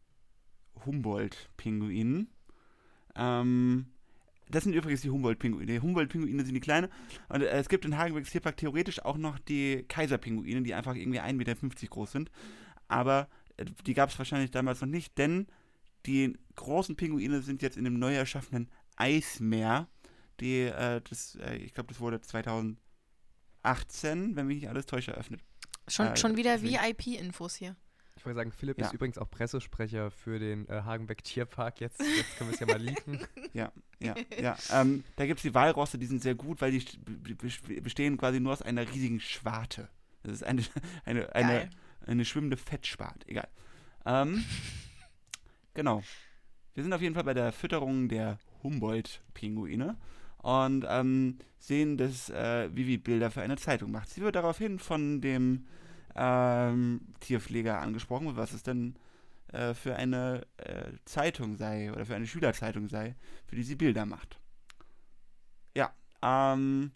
Humboldt-Pinguinen. 0.85 2.29
Ähm, 3.15 3.87
das 4.49 4.63
sind 4.63 4.73
übrigens 4.73 5.01
die 5.01 5.09
Humboldt-Pinguine. 5.09 5.65
Die 5.65 5.79
Humboldt-Pinguine 5.79 6.45
sind 6.45 6.53
die 6.53 6.61
kleine. 6.61 6.89
Und 7.29 7.41
äh, 7.41 7.47
es 7.47 7.69
gibt 7.69 7.85
in 7.85 7.97
Hagenbecks 7.97 8.31
Tierpark 8.31 8.57
theoretisch 8.57 9.03
auch 9.03 9.17
noch 9.17 9.39
die 9.39 9.83
Kaiserpinguine, 9.87 10.61
die 10.61 10.73
einfach 10.73 10.95
irgendwie 10.95 11.19
1,50 11.19 11.33
Meter 11.33 11.55
groß 11.87 12.11
sind. 12.11 12.31
Aber 12.87 13.27
äh, 13.57 13.65
die 13.85 13.93
gab 13.93 14.09
es 14.09 14.17
wahrscheinlich 14.17 14.51
damals 14.51 14.81
noch 14.81 14.87
nicht, 14.87 15.17
denn 15.17 15.47
die 16.05 16.37
großen 16.55 16.95
Pinguine 16.95 17.41
sind 17.41 17.61
jetzt 17.61 17.75
in 17.77 17.83
dem 17.83 17.99
neu 17.99 18.15
erschaffenen 18.15 18.69
Eismeer. 18.95 19.89
Die, 20.39 20.61
äh, 20.61 21.01
das, 21.09 21.35
äh, 21.35 21.57
ich 21.57 21.73
glaube, 21.73 21.89
das 21.89 21.99
wurde 21.99 22.21
2018, 22.21 22.77
wenn 24.35 24.47
mich 24.47 24.57
nicht 24.61 24.69
alles 24.69 24.85
täuscht, 24.85 25.09
eröffnet. 25.09 25.41
Schon, 25.87 26.07
Äh, 26.07 26.17
schon 26.17 26.37
wieder 26.37 26.61
VIP-Infos 26.61 27.55
hier. 27.55 27.75
Ich 28.17 28.25
wollte 28.25 28.35
sagen, 28.37 28.51
Philipp 28.51 28.79
Ja. 28.79 28.87
ist 28.87 28.93
übrigens 28.93 29.17
auch 29.17 29.29
Pressesprecher 29.29 30.11
für 30.11 30.39
den 30.39 30.67
äh, 30.67 30.81
Hagenbeck 30.81 31.23
Tierpark. 31.23 31.79
Jetzt, 31.79 31.99
jetzt 32.17 32.37
können 32.37 32.49
wir 32.49 32.53
es 32.55 32.59
ja 32.59 32.65
mal 32.67 32.81
leaken. 32.81 33.19
Ja, 33.53 33.71
ja. 33.99 34.15
Ähm, 34.73 35.03
da 35.15 35.25
gibt 35.25 35.39
es 35.39 35.43
die 35.43 35.53
Walrosse, 35.53 35.97
die 35.97 36.05
sind 36.07 36.21
sehr 36.21 36.35
gut, 36.35 36.59
weil 36.61 36.71
die 36.71 36.81
st- 36.81 36.97
be- 37.05 37.35
be- 37.35 37.81
bestehen 37.81 38.17
quasi 38.17 38.39
nur 38.39 38.53
aus 38.53 38.61
einer 38.61 38.81
riesigen 38.91 39.19
Schwarte. 39.19 39.87
Das 40.23 40.33
ist 40.33 40.43
eine, 40.43 40.63
eine, 41.05 41.33
eine, 41.35 41.47
Geil. 41.47 41.69
eine 42.05 42.25
schwimmende 42.25 42.57
Fettspart. 42.57 43.27
Egal. 43.27 43.47
Ähm, 44.05 44.43
genau. 45.73 46.01
Wir 46.73 46.83
sind 46.83 46.93
auf 46.93 47.01
jeden 47.01 47.15
Fall 47.15 47.23
bei 47.23 47.33
der 47.33 47.51
Fütterung 47.51 48.07
der 48.09 48.37
Humboldt-Pinguine 48.63 49.97
und 50.37 50.85
ähm, 50.87 51.37
sehen, 51.59 51.97
dass 51.97 52.29
äh, 52.29 52.69
Vivi 52.75 52.97
Bilder 52.97 53.31
für 53.31 53.41
eine 53.41 53.57
Zeitung 53.57 53.91
macht. 53.91 54.09
Sie 54.09 54.21
wird 54.21 54.35
daraufhin 54.35 54.79
von 54.79 55.21
dem 55.21 55.65
ähm, 56.17 57.01
Tierpfleger 57.19 57.79
angesprochen, 57.79 58.35
was 58.35 58.53
es 58.53 58.63
denn 58.63 58.95
äh, 59.53 59.73
für 59.73 59.95
eine 59.95 60.45
äh, 60.57 60.91
Zeitung 61.05 61.55
sei 61.55 61.91
oder 61.91 62.05
für 62.05 62.15
eine 62.15 62.27
Schülerzeitung 62.27 62.89
sei, 62.89 63.15
für 63.45 63.55
die 63.55 63.63
sie 63.63 63.75
Bilder 63.75 64.05
macht. 64.05 64.39
Ja, 65.75 65.93
ähm, 66.21 66.91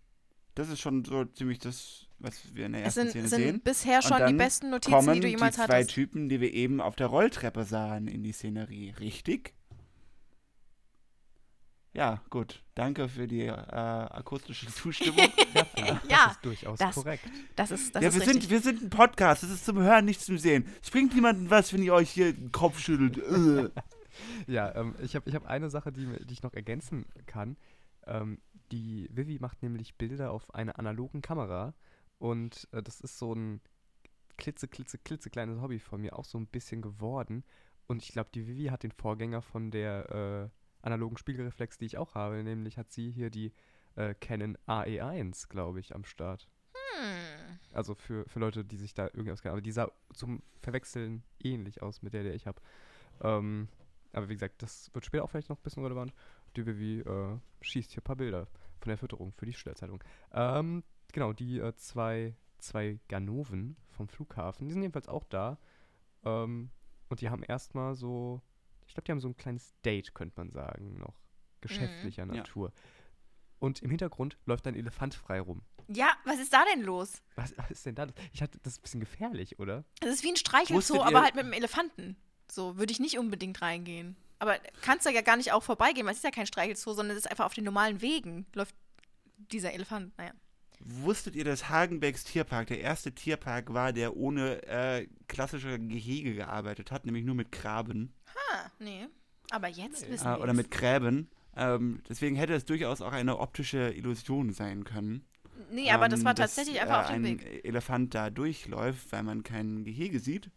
das 0.56 0.70
ist 0.70 0.82
schon 0.82 1.06
so 1.06 1.24
ziemlich 1.26 1.60
das, 1.60 2.08
was 2.20 2.54
wir 2.54 2.66
in 2.66 2.74
der 2.74 2.82
Es 2.82 2.98
ersten 2.98 3.02
sind, 3.02 3.10
Szene 3.12 3.28
sind 3.30 3.40
sehen. 3.42 3.62
bisher 3.62 4.02
schon 4.02 4.26
die 4.28 4.34
besten 4.34 4.70
Notizen, 4.70 5.14
die 5.14 5.20
du 5.22 5.28
jemals 5.28 5.56
die 5.56 5.62
zwei 5.62 5.80
hattest. 5.80 5.92
Typen, 5.92 6.28
die 6.30 6.42
wir 6.42 6.54
eben 6.54 6.82
auf 6.82 6.96
der 6.96 7.08
Rolltreppe 7.08 7.64
sahen, 7.64 8.08
in 8.08 8.24
die 8.24 8.34
Szenerie, 8.34 8.94
richtig? 9.00 9.54
Ja, 11.94 12.22
gut. 12.30 12.64
Danke 12.76 13.10
für 13.10 13.28
die 13.28 13.42
äh, 13.48 13.52
akustische 13.52 14.68
Zustimmung. 14.74 15.28
Ja, 15.54 15.66
Ja, 15.76 16.02
das 16.08 16.32
ist 16.34 16.46
durchaus 16.46 16.80
das- 16.80 16.96
korrekt. 16.96 17.26
Das 17.56 17.72
ist, 17.72 17.94
das 17.96 18.02
ja, 18.02 18.10
ist 18.10 18.16
wir 18.16 18.22
richtig. 18.22 18.42
sind, 18.44 18.50
wir 18.50 18.60
sind 18.62 18.82
ein 18.84 18.90
Podcast. 18.90 19.44
Das 19.44 19.50
ist 19.50 19.66
zum 19.66 19.78
Hören, 19.78 20.06
nicht 20.06 20.22
zum 20.22 20.38
Sehen. 20.38 20.66
Es 20.82 20.90
bringt 20.90 21.14
niemandem 21.14 21.50
was, 21.50 21.74
wenn 21.74 21.84
ihr 21.84 21.94
euch 21.94 22.10
hier 22.10 22.34
den 22.34 22.52
Kopf 22.52 22.80
schüttelt. 22.80 23.18
Äh. 23.76 24.52
Ja, 24.52 24.76
ähm, 24.76 24.94
ich 25.02 25.16
habe 25.16 25.28
ich 25.30 25.36
hab 25.36 25.46
eine 25.48 25.70
Sache, 25.70 25.92
die, 25.94 26.06
die 26.26 26.34
ich 26.34 26.44
noch 26.44 26.54
ergänzen 26.54 27.06
kann. 27.28 27.56
Ähm, 28.06 28.40
die 28.72 29.08
Vivi 29.12 29.40
macht 29.40 29.64
nämlich 29.64 29.96
Bilder 29.96 30.32
auf 30.32 30.54
einer 30.54 30.78
analogen 30.78 31.22
Kamera 31.22 31.74
und 32.20 32.68
äh, 32.74 32.84
das 32.84 33.00
ist 33.00 33.18
so 33.18 33.34
ein 33.34 33.62
klitze, 34.38 34.68
klitze, 34.68 34.98
klitze 34.98 35.30
kleines 35.30 35.62
Hobby 35.62 35.80
von 35.80 36.02
mir 36.02 36.20
auch 36.20 36.26
so 36.26 36.38
ein 36.38 36.46
bisschen 36.48 36.82
geworden. 36.82 37.44
Und 37.88 38.04
ich 38.04 38.10
glaube, 38.12 38.30
die 38.36 38.48
Vivi 38.48 38.66
hat 38.66 38.84
den 38.84 38.92
Vorgänger 38.92 39.42
von 39.42 39.72
der 39.72 40.52
äh, 40.52 40.61
analogen 40.82 41.18
Spiegelreflex, 41.18 41.78
die 41.78 41.86
ich 41.86 41.98
auch 41.98 42.16
habe, 42.16 42.44
nämlich 42.44 42.78
hat 42.78 42.92
sie 42.92 43.10
hier 43.12 43.30
die 43.30 43.54
äh, 43.96 44.14
Canon 44.16 44.58
AE1, 44.68 45.50
glaube 45.50 45.80
ich, 45.80 45.94
am 45.96 46.06
Start. 46.06 46.48
Hm. 46.74 47.60
Also 47.74 47.96
für, 47.96 48.28
für 48.28 48.40
Leute, 48.40 48.66
die 48.66 48.78
sich 48.78 48.94
da 48.94 49.06
irgendwie 49.06 49.32
auskennen. 49.32 49.54
Aber 49.54 49.62
die 49.62 49.72
sah 49.72 49.92
zum 50.14 50.42
Verwechseln 50.62 51.24
ähnlich 51.40 51.82
aus 51.82 52.02
mit 52.02 52.14
der, 52.14 52.24
der 52.24 52.36
ich 52.36 52.48
habe. 52.48 52.62
Ähm, 53.22 53.68
aber 54.14 54.30
wie 54.30 54.34
gesagt, 54.34 54.62
das 54.62 54.94
wird 54.94 55.06
später 55.06 55.24
auch 55.24 55.30
vielleicht 55.30 55.50
noch 55.50 55.58
ein 55.58 55.64
bisschen 55.64 55.84
relevant. 55.84 56.14
Die 56.56 56.66
Vivi 56.66 57.00
äh, 57.00 57.38
schießt 57.62 57.92
hier 57.92 58.02
ein 58.02 58.04
paar 58.04 58.18
Bilder 58.18 58.48
von 58.80 58.90
der 58.90 58.98
Fütterung 58.98 59.32
für 59.34 59.46
die 59.46 59.54
Schülerzeitung. 59.54 60.04
Ähm, 60.34 60.84
genau, 61.14 61.34
die 61.34 61.60
äh, 61.60 61.74
zwei, 61.76 62.36
zwei 62.58 63.00
Ganoven 63.08 63.78
vom 63.90 64.08
Flughafen, 64.08 64.68
die 64.68 64.74
sind 64.74 64.82
jedenfalls 64.82 65.08
auch 65.08 65.24
da. 65.26 65.58
Ähm, 66.24 66.72
und 67.10 67.22
die 67.22 67.30
haben 67.30 67.44
erstmal 67.44 67.96
so, 67.96 68.42
ich 68.92 68.96
glaube, 68.96 69.06
die 69.06 69.12
haben 69.14 69.22
so 69.22 69.30
ein 69.30 69.38
kleines 69.38 69.74
Date, 69.86 70.14
könnte 70.14 70.34
man 70.36 70.52
sagen, 70.52 70.98
noch 70.98 71.16
geschäftlicher 71.62 72.26
Ja. 72.26 72.34
Natur. 72.34 72.74
Und 73.58 73.82
im 73.82 73.90
Hintergrund 73.90 74.38
läuft 74.46 74.68
ein 74.68 74.76
Elefant 74.76 75.16
frei 75.16 75.40
rum. 75.40 75.62
Ja, 75.88 76.12
was 76.26 76.40
ist 76.40 76.52
da 76.52 76.66
denn 76.66 76.84
los? 76.84 77.22
Was, 77.36 77.58
was 77.58 77.72
ist 77.72 77.86
denn 77.86 77.96
da? 77.96 78.08
Ich 78.34 78.42
hatte, 78.42 78.60
das 78.64 78.74
ist 78.74 78.80
ein 78.80 78.82
bisschen 78.82 79.00
gefährlich, 79.00 79.60
oder? 79.60 79.86
Das 80.02 80.10
ist 80.14 80.24
wie 80.26 80.30
ein 80.32 80.36
Streichelzoo, 80.36 81.02
aber 81.02 81.22
halt 81.22 81.36
mit 81.36 81.46
einem 81.46 81.54
Elefanten. 81.54 82.18
So, 82.52 82.78
würde 82.78 82.92
ich 82.92 83.00
nicht 83.00 83.18
unbedingt 83.18 83.62
reingehen. 83.62 84.18
Aber 84.40 84.58
kannst 84.82 85.06
du 85.06 85.10
ja 85.12 85.22
gar 85.22 85.38
nicht 85.38 85.54
auch 85.54 85.64
vorbeigehen, 85.64 86.06
weil 86.06 86.12
es 86.12 86.18
ist 86.20 86.26
ja 86.26 86.32
kein 86.32 86.48
Streichelzoo, 86.48 86.92
sondern 86.92 87.16
es 87.16 87.24
ist 87.24 87.32
einfach 87.32 87.46
auf 87.46 87.54
den 87.54 87.64
normalen 87.64 88.02
Wegen 88.02 88.46
läuft 88.54 88.76
dieser 89.38 89.72
Elefant. 89.72 90.18
Naja. 90.18 90.34
Wusstet 90.84 91.36
ihr, 91.36 91.44
dass 91.44 91.70
Hagenbecks 91.70 92.24
Tierpark 92.24 92.68
der 92.68 92.82
erste 92.82 93.14
Tierpark 93.14 93.74
war, 93.74 93.94
der 93.94 94.18
ohne 94.18 94.64
äh, 94.68 95.08
klassische 95.28 95.80
Gehege 95.80 96.34
gearbeitet 96.34 96.92
hat, 96.92 97.06
nämlich 97.06 97.24
nur 97.24 97.36
mit 97.36 97.52
Graben 97.52 98.14
Ah, 98.52 98.70
nee. 98.80 99.08
Aber 99.52 99.68
jetzt 99.68 100.10
wissen 100.10 100.28
äh, 100.28 100.32
wir 100.32 100.42
oder 100.42 100.54
mit 100.54 100.72
Gräben? 100.72 101.30
Ähm, 101.56 102.02
deswegen 102.08 102.36
hätte 102.36 102.54
es 102.54 102.66
durchaus 102.66 103.02
auch 103.02 103.12
eine 103.12 103.40
optische 103.40 103.92
Illusion 103.92 104.52
sein 104.52 104.84
können. 104.84 105.26
Nee, 105.72 105.92
aber 105.92 106.10
das 106.10 106.22
ähm, 106.22 106.26
war 106.26 106.34
dass, 106.34 106.56
tatsächlich 106.56 106.82
einfach 106.82 107.00
äh, 107.00 107.04
auf 107.04 107.08
dem 107.08 107.26
ein 107.26 107.40
Weg. 107.40 107.66
Elefant 107.66 108.16
da 108.16 108.30
durchläuft, 108.30 109.12
weil 109.12 109.24
man 109.24 109.44
kein 109.44 109.84
Gehege 109.84 110.20
sieht. 110.20 110.50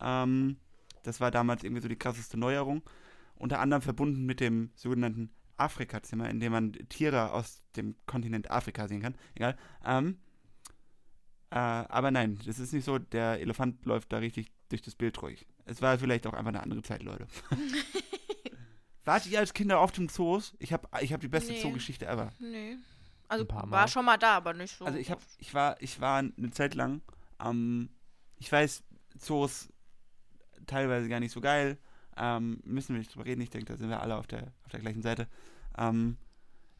Ähm, 0.00 0.56
das 1.02 1.20
war 1.20 1.30
damals 1.30 1.64
irgendwie 1.64 1.82
so 1.82 1.88
die 1.88 1.98
krasseste 1.98 2.38
Neuerung. 2.38 2.82
Unter 3.36 3.60
anderem 3.60 3.82
verbunden 3.82 4.24
mit 4.26 4.40
dem 4.40 4.70
sogenannten 4.74 5.30
Afrika-Zimmer, 5.56 6.28
in 6.28 6.40
dem 6.40 6.52
man 6.52 6.72
Tiere 6.88 7.32
aus 7.32 7.62
dem 7.76 7.96
Kontinent 8.06 8.50
Afrika 8.50 8.88
sehen 8.88 9.02
kann. 9.02 9.14
Egal. 9.34 9.56
Ähm, 9.84 10.18
äh, 11.50 11.56
aber 11.56 12.10
nein, 12.10 12.38
das 12.44 12.58
ist 12.58 12.72
nicht 12.72 12.84
so. 12.84 12.98
Der 12.98 13.40
Elefant 13.40 13.84
läuft 13.84 14.12
da 14.12 14.18
richtig 14.18 14.50
durch 14.68 14.82
das 14.82 14.94
Bild 14.94 15.16
durch. 15.20 15.46
Es 15.66 15.80
war 15.80 15.98
vielleicht 15.98 16.26
auch 16.26 16.32
einfach 16.32 16.48
eine 16.48 16.62
andere 16.62 16.82
Zeit, 16.82 17.02
Leute. 17.02 17.26
Wart 19.04 19.26
ihr 19.26 19.38
als 19.38 19.52
Kinder 19.52 19.80
auf 19.80 19.92
dem 19.92 20.08
Zoos? 20.08 20.54
Ich 20.58 20.72
habe 20.72 20.88
ich 21.00 21.12
hab 21.12 21.20
die 21.20 21.28
beste 21.28 21.52
Nee. 21.52 21.60
Zoo-Geschichte 21.60 22.06
ever. 22.06 22.32
Nee. 22.38 22.76
Also 23.28 23.46
war 23.48 23.88
schon 23.88 24.04
mal 24.04 24.16
da, 24.16 24.36
aber 24.36 24.52
nicht 24.54 24.76
so. 24.76 24.84
Also 24.84 24.98
ich 24.98 25.10
hab, 25.10 25.20
ich 25.38 25.52
war, 25.54 25.80
ich 25.80 26.00
war 26.00 26.18
eine 26.18 26.50
Zeit 26.50 26.74
lang, 26.74 27.00
ähm, 27.42 27.90
ich 28.38 28.50
weiß, 28.50 28.82
Zoos 29.18 29.68
teilweise 30.66 31.08
gar 31.08 31.20
nicht 31.20 31.32
so 31.32 31.40
geil, 31.40 31.78
ähm, 32.16 32.60
müssen 32.64 32.94
wir 32.94 32.98
nicht 32.98 33.14
drüber 33.14 33.26
reden, 33.26 33.40
ich 33.40 33.50
denke, 33.50 33.66
da 33.66 33.76
sind 33.76 33.88
wir 33.88 34.00
alle 34.00 34.16
auf 34.16 34.26
der, 34.26 34.52
auf 34.64 34.70
der 34.70 34.80
gleichen 34.80 35.02
Seite. 35.02 35.28
Ähm, 35.76 36.16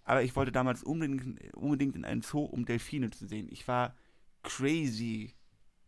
aber 0.04 0.22
ich 0.22 0.36
wollte 0.36 0.52
damals 0.52 0.84
unbedingt, 0.84 1.54
unbedingt 1.54 1.96
in 1.96 2.04
einen 2.04 2.22
Zoo, 2.22 2.44
um 2.44 2.66
Delfine 2.66 3.10
zu 3.10 3.26
sehen. 3.26 3.48
Ich 3.50 3.66
war 3.66 3.94
crazy 4.42 5.32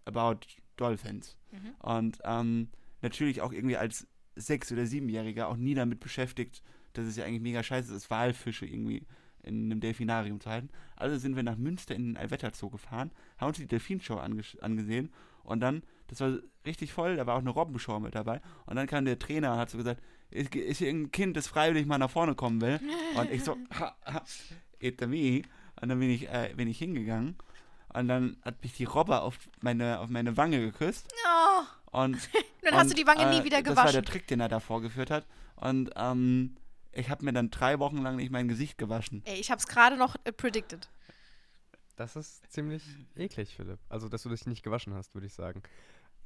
about 0.05 0.41
Dolphins. 0.77 1.37
Mhm. 1.53 1.75
Und 1.81 2.19
ähm, 2.25 2.69
natürlich 3.03 3.43
auch 3.43 3.53
irgendwie 3.53 3.77
als 3.77 4.07
Sechs- 4.35 4.73
oder 4.73 4.87
Siebenjähriger 4.87 5.49
auch 5.49 5.57
nie 5.57 5.75
damit 5.75 6.01
beschäftigt, 6.01 6.63
dass 6.93 7.07
es 7.07 7.17
ja 7.17 7.25
eigentlich 7.25 7.43
mega 7.43 7.63
scheiße 7.63 7.95
ist, 7.95 8.11
Walfische 8.11 8.67
irgendwie 8.67 9.07
in 9.43 9.67
einem 9.67 9.81
Delfinarium 9.81 10.41
zu 10.41 10.51
halten. 10.51 10.71
Also 10.97 11.19
sind 11.19 11.37
wir 11.37 11.43
nach 11.43 11.57
Münster 11.57 11.95
in 11.95 12.05
den 12.05 12.17
Allwetter 12.17 12.53
Zoo 12.53 12.71
gefahren, 12.71 13.13
haben 13.39 13.49
uns 13.49 13.59
die 13.59 13.67
Delfinshow 13.67 14.19
ange- 14.19 14.59
angesehen 14.61 15.13
und 15.45 15.61
dann, 15.61 15.83
das 16.09 16.21
war 16.21 16.39
richtig 16.65 16.93
voll, 16.93 17.17
da 17.17 17.27
war 17.27 17.35
auch 17.35 17.41
eine 17.41 17.51
Robbenshow 17.51 17.99
mit 18.01 18.15
dabei 18.15 18.41
und 18.67 18.77
dann 18.77 18.87
kam 18.87 19.05
der 19.05 19.19
Trainer 19.19 19.53
und 19.53 19.59
hat 19.59 19.71
so 19.71 19.79
gesagt, 19.79 20.03
ist, 20.31 20.55
ist 20.55 20.79
hier 20.79 20.91
ein 20.91 21.11
Kind, 21.13 21.37
das 21.37 21.47
freiwillig 21.47 21.87
mal 21.87 21.99
nach 21.99 22.11
vorne 22.11 22.35
kommen 22.35 22.61
will? 22.61 22.81
Und 23.17 23.31
ich 23.31 23.45
so, 23.45 23.57
ha, 23.79 23.97
ha, 24.05 24.23
it's 24.79 25.07
me. 25.07 25.43
Und 25.81 25.89
dann 25.89 26.01
bin 26.01 26.11
ich, 26.11 26.29
äh, 26.29 26.53
bin 26.57 26.69
ich 26.69 26.79
hingegangen 26.79 27.37
und 27.95 28.09
dann 28.09 28.37
hat 28.43 28.63
mich 28.63 28.75
die 28.75 28.85
Robbe 28.85 29.21
auf 29.21 29.39
meine, 29.61 30.01
auf 30.01 30.09
meine 30.09 30.37
Wange 30.37 30.61
geküsst. 30.61 31.07
Oh, 31.27 31.99
Und 31.99 32.19
dann 32.63 32.75
hast 32.75 32.85
und, 32.85 32.91
du 32.91 32.95
die 32.97 33.07
Wange 33.07 33.29
nie 33.31 33.41
äh, 33.41 33.45
wieder 33.45 33.63
Das 33.63 33.77
war 33.77 33.85
der 33.85 33.93
gewaschen. 33.93 34.05
Trick, 34.05 34.27
den 34.27 34.41
er 34.41 34.49
da 34.49 34.61
vorgeführt 34.61 35.11
hat. 35.11 35.27
Und 35.57 35.91
ähm, 35.97 36.57
ich 36.93 37.09
habe 37.11 37.25
mir 37.25 37.33
dann 37.33 37.51
drei 37.51 37.79
Wochen 37.79 37.99
lang 37.99 38.17
nicht 38.17 38.31
mein 38.31 38.49
Gesicht 38.49 38.79
gewaschen. 38.79 39.23
Ey, 39.25 39.39
ich 39.39 39.51
hab's 39.51 39.67
gerade 39.67 39.97
noch 39.97 40.17
äh, 40.25 40.33
predicted. 40.33 40.89
Das 41.97 42.17
ist 42.17 42.51
ziemlich 42.53 42.83
eklig, 43.17 43.55
Philipp. 43.57 43.79
Also, 43.89 44.09
dass 44.09 44.23
du 44.23 44.29
dich 44.29 44.47
nicht 44.47 44.63
gewaschen 44.63 44.93
hast, 44.93 45.15
würde 45.15 45.27
ich 45.27 45.33
sagen. 45.33 45.63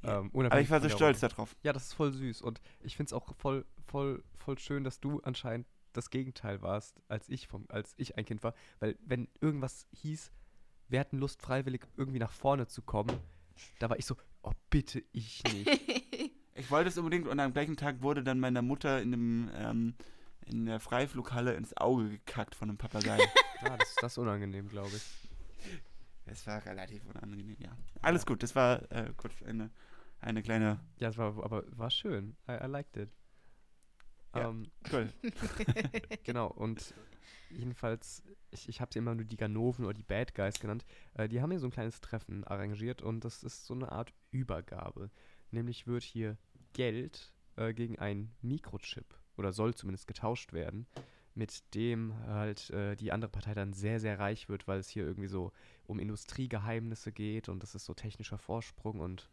Ja. 0.03 0.19
Ähm, 0.19 0.31
Aber 0.33 0.61
ich 0.61 0.69
war 0.69 0.81
so 0.81 0.89
stolz 0.89 1.21
Rolle. 1.21 1.29
darauf. 1.29 1.55
Ja, 1.63 1.73
das 1.73 1.87
ist 1.87 1.93
voll 1.93 2.11
süß. 2.11 2.41
Und 2.41 2.61
ich 2.79 2.95
finde 2.95 3.09
es 3.09 3.13
auch 3.13 3.35
voll, 3.35 3.65
voll, 3.87 4.23
voll 4.35 4.57
schön, 4.57 4.83
dass 4.83 4.99
du 4.99 5.19
anscheinend 5.21 5.67
das 5.93 6.09
Gegenteil 6.09 6.61
warst, 6.61 7.01
als 7.07 7.29
ich, 7.29 7.47
vom, 7.47 7.65
als 7.69 7.93
ich 7.97 8.17
ein 8.17 8.25
Kind 8.25 8.43
war. 8.43 8.53
Weil, 8.79 8.97
wenn 9.05 9.27
irgendwas 9.41 9.87
hieß, 9.91 10.31
wir 10.87 10.99
hatten 10.99 11.17
Lust, 11.17 11.41
freiwillig 11.41 11.85
irgendwie 11.97 12.19
nach 12.19 12.31
vorne 12.31 12.67
zu 12.67 12.81
kommen, 12.81 13.17
da 13.79 13.89
war 13.89 13.99
ich 13.99 14.05
so, 14.05 14.15
oh, 14.43 14.51
bitte 14.69 15.03
ich 15.11 15.43
nicht. 15.43 15.69
Ich 16.53 16.69
wollte 16.69 16.89
es 16.89 16.97
unbedingt 16.97 17.27
und 17.27 17.39
am 17.39 17.53
gleichen 17.53 17.77
Tag 17.77 18.03
wurde 18.03 18.23
dann 18.23 18.39
meiner 18.39 18.61
Mutter 18.61 19.01
in, 19.01 19.11
dem, 19.11 19.49
ähm, 19.55 19.95
in 20.45 20.65
der 20.65 20.79
Freiflughalle 20.79 21.53
ins 21.53 21.75
Auge 21.77 22.09
gekackt 22.09 22.55
von 22.55 22.69
einem 22.69 22.77
Papagei. 22.77 23.17
ah, 23.61 23.77
das, 23.77 23.95
das 23.95 24.11
ist 24.13 24.17
unangenehm, 24.17 24.67
glaube 24.67 24.91
ich. 24.95 25.01
Es 26.25 26.45
war 26.47 26.65
relativ 26.65 27.05
unangenehm, 27.05 27.55
ja. 27.59 27.75
Alles 28.01 28.25
gut, 28.25 28.43
das 28.43 28.55
war 28.55 28.89
äh, 28.91 29.11
kurz 29.17 29.41
eine, 29.43 29.71
eine 30.19 30.41
kleine. 30.41 30.79
Ja, 30.97 31.09
es 31.09 31.17
war 31.17 31.43
aber 31.43 31.63
war 31.77 31.89
schön. 31.89 32.35
I, 32.47 32.63
I 32.63 32.67
liked 32.67 32.97
it. 32.97 33.09
Ja. 34.35 34.49
Ähm, 34.49 34.71
Toll. 34.89 35.11
genau, 36.23 36.47
und 36.47 36.93
jedenfalls, 37.49 38.23
ich, 38.51 38.69
ich 38.69 38.79
habe 38.79 38.91
sie 38.93 38.99
immer 38.99 39.15
nur 39.15 39.25
die 39.25 39.37
Ganoven 39.37 39.85
oder 39.85 39.93
die 39.93 40.03
Bad 40.03 40.33
Guys 40.35 40.59
genannt. 40.59 40.85
Äh, 41.15 41.27
die 41.27 41.41
haben 41.41 41.51
hier 41.51 41.59
so 41.59 41.67
ein 41.67 41.71
kleines 41.71 41.99
Treffen 42.01 42.43
arrangiert 42.45 43.01
und 43.01 43.25
das 43.25 43.43
ist 43.43 43.65
so 43.65 43.73
eine 43.73 43.91
Art 43.91 44.13
Übergabe. 44.31 45.09
Nämlich 45.51 45.85
wird 45.85 46.03
hier 46.03 46.37
Geld 46.73 47.33
äh, 47.57 47.73
gegen 47.73 47.99
einen 47.99 48.33
Mikrochip 48.41 49.17
oder 49.37 49.51
soll 49.51 49.73
zumindest 49.73 50.07
getauscht 50.07 50.53
werden, 50.53 50.87
mit 51.33 51.73
dem 51.73 52.13
halt 52.27 52.69
äh, 52.71 52.95
die 52.95 53.11
andere 53.11 53.31
Partei 53.31 53.53
dann 53.53 53.73
sehr, 53.73 53.99
sehr 53.99 54.19
reich 54.19 54.49
wird, 54.49 54.67
weil 54.67 54.79
es 54.79 54.89
hier 54.89 55.05
irgendwie 55.05 55.29
so 55.29 55.51
um 55.85 55.99
Industriegeheimnisse 55.99 57.11
geht 57.11 57.49
und 57.49 57.63
das 57.63 57.75
ist 57.75 57.85
so 57.85 57.93
technischer 57.93 58.37
Vorsprung 58.37 58.99
und 58.99 59.29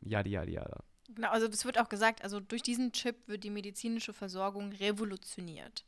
yada 0.00 0.28
yada 0.28 0.50
yada. 0.50 0.84
Genau, 1.14 1.30
also 1.30 1.46
es 1.46 1.64
wird 1.64 1.78
auch 1.78 1.88
gesagt, 1.88 2.22
also 2.22 2.40
durch 2.40 2.62
diesen 2.62 2.92
Chip 2.92 3.28
wird 3.28 3.44
die 3.44 3.50
medizinische 3.50 4.12
Versorgung 4.12 4.72
revolutioniert. 4.72 5.84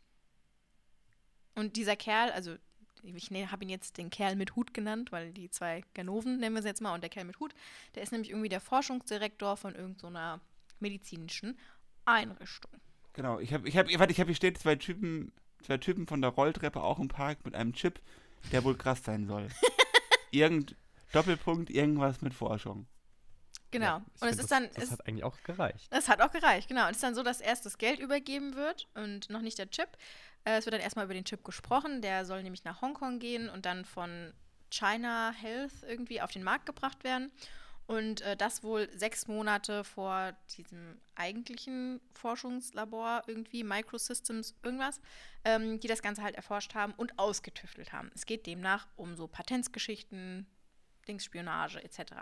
Und 1.55 1.77
dieser 1.77 1.97
Kerl, 1.97 2.31
also 2.31 2.57
ich 3.03 3.31
ne, 3.31 3.51
habe 3.51 3.65
ihn 3.65 3.71
jetzt 3.71 3.99
den 3.99 4.11
Kerl 4.11 4.37
mit 4.37 4.57
Hut 4.57 4.75
genannt, 4.75 5.13
weil 5.13 5.33
die 5.33 5.51
zwei 5.51 5.83
Ganoven 5.95 6.39
nennen 6.39 6.55
wir 6.55 6.63
sie 6.63 6.69
jetzt 6.69 6.83
mal 6.83 6.95
und 6.95 7.03
der 7.03 7.11
Kerl 7.11 7.25
mit 7.25 7.39
Hut, 7.41 7.55
der 7.95 8.03
ist 8.03 8.13
nämlich 8.13 8.31
irgendwie 8.31 8.49
der 8.49 8.61
Forschungsdirektor 8.61 9.57
von 9.57 9.75
irgendeiner 9.75 10.41
medizinischen 10.81 11.59
Einrichtung. 12.05 12.71
Genau, 13.17 13.41
ich 13.41 13.55
habe, 13.55 13.67
ich 13.67 13.79
habe, 13.79 13.89
warte, 13.99 14.13
ich 14.13 14.21
habe 14.21 14.29
hier 14.29 14.37
steht 14.37 14.59
zwei 14.59 14.77
Typen, 14.77 15.33
zwei 15.63 15.79
Typen 15.79 16.07
von 16.07 16.21
der 16.21 16.31
Rolltreppe 16.31 16.83
auch 16.83 16.99
im 16.99 17.09
Park 17.09 17.47
mit 17.47 17.55
einem 17.55 17.73
Chip, 17.73 17.99
der 18.53 18.63
wohl 18.63 18.77
krass 18.77 19.03
sein 19.05 19.27
soll. 19.27 19.49
Irgend 20.31 20.77
Doppelpunkt, 21.13 21.71
irgendwas 21.71 22.21
mit 22.21 22.35
Forschung. 22.35 22.87
Genau. 23.71 23.87
Ja, 23.87 24.05
und 24.21 24.29
es 24.29 24.33
ist 24.33 24.41
das, 24.41 24.49
dann, 24.49 24.69
Das 24.75 24.85
es, 24.85 24.91
hat 24.91 25.07
eigentlich 25.07 25.25
auch 25.25 25.41
gereicht. 25.45 25.87
Das 25.91 26.09
hat 26.09 26.21
auch 26.21 26.31
gereicht, 26.31 26.69
genau. 26.69 26.85
Und 26.85 26.91
es 26.91 26.97
ist 26.97 27.03
dann 27.03 27.15
so, 27.15 27.23
dass 27.23 27.41
erst 27.41 27.65
das 27.65 27.79
Geld 27.79 28.01
übergeben 28.01 28.55
wird 28.55 28.87
und 28.95 29.31
noch 29.31 29.41
nicht 29.41 29.59
der 29.59 29.71
Chip. 29.71 29.89
Äh, 30.45 30.59
es 30.59 30.67
wird 30.67 30.75
dann 30.75 30.83
erstmal 30.83 31.07
über 31.07 31.15
den 31.15 31.25
Chip 31.25 31.43
gesprochen. 31.43 32.03
Der 32.03 32.27
soll 32.27 32.43
nämlich 32.43 32.65
nach 32.65 32.83
Hongkong 32.83 33.19
gehen 33.19 33.49
und 33.49 33.65
dann 33.65 33.87
von 33.87 34.35
China 34.71 35.33
Health 35.33 35.73
irgendwie 35.89 36.21
auf 36.21 36.31
den 36.31 36.43
Markt 36.43 36.67
gebracht 36.67 37.03
werden. 37.03 37.33
Und 37.87 38.21
äh, 38.23 38.37
das 38.37 38.65
wohl 38.65 38.89
sechs 38.97 39.29
Monate 39.29 39.85
vor 39.85 40.33
diesem 40.57 41.01
eigentlichen 41.15 42.01
Forschungslabor 42.15 43.23
irgendwie, 43.27 43.63
Microsystems, 43.63 44.55
irgendwas, 44.63 45.01
ähm, 45.45 45.79
die 45.79 45.87
das 45.87 46.03
Ganze 46.03 46.23
halt 46.23 46.35
erforscht 46.35 46.75
haben 46.75 46.95
und 46.97 47.19
ausgetüftelt 47.19 47.93
haben. 47.93 48.11
Es 48.15 48.27
geht 48.27 48.47
demnach 48.47 48.89
um 48.97 49.15
so 49.15 49.29
Patentsgeschichten, 49.29 50.47
Dingsspionage 51.07 51.83
etc. 51.83 52.15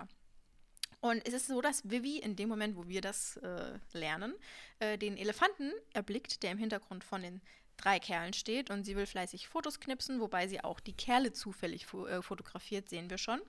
Und 1.00 1.27
es 1.27 1.35
ist 1.35 1.48
so, 1.48 1.61
dass 1.61 1.88
Vivi 1.88 2.18
in 2.18 2.37
dem 2.37 2.48
Moment, 2.48 2.77
wo 2.77 2.88
wir 2.88 3.00
das 3.00 3.37
äh, 3.38 3.79
lernen, 3.92 4.35
äh, 4.79 4.96
den 4.96 5.16
Elefanten 5.16 5.70
erblickt, 5.92 6.42
der 6.42 6.50
im 6.50 6.59
Hintergrund 6.59 7.05
von 7.05 7.22
den 7.22 7.42
drei 7.77 7.98
Kerlen 7.98 8.33
steht. 8.33 8.70
Und 8.70 8.85
sie 8.85 8.96
will 8.96 9.05
fleißig 9.07 9.48
Fotos 9.48 9.81
knipsen, 9.81 10.20
wobei 10.20 10.48
sie 10.48 10.62
auch 10.62 10.81
die 10.81 10.94
Kerle 10.94 11.33
zufällig 11.33 11.87
fo 11.87 12.07
äh, 12.07 12.22
fotografiert, 12.22 12.88
sehen 12.88 13.11
wir 13.11 13.18
schon. 13.18 13.40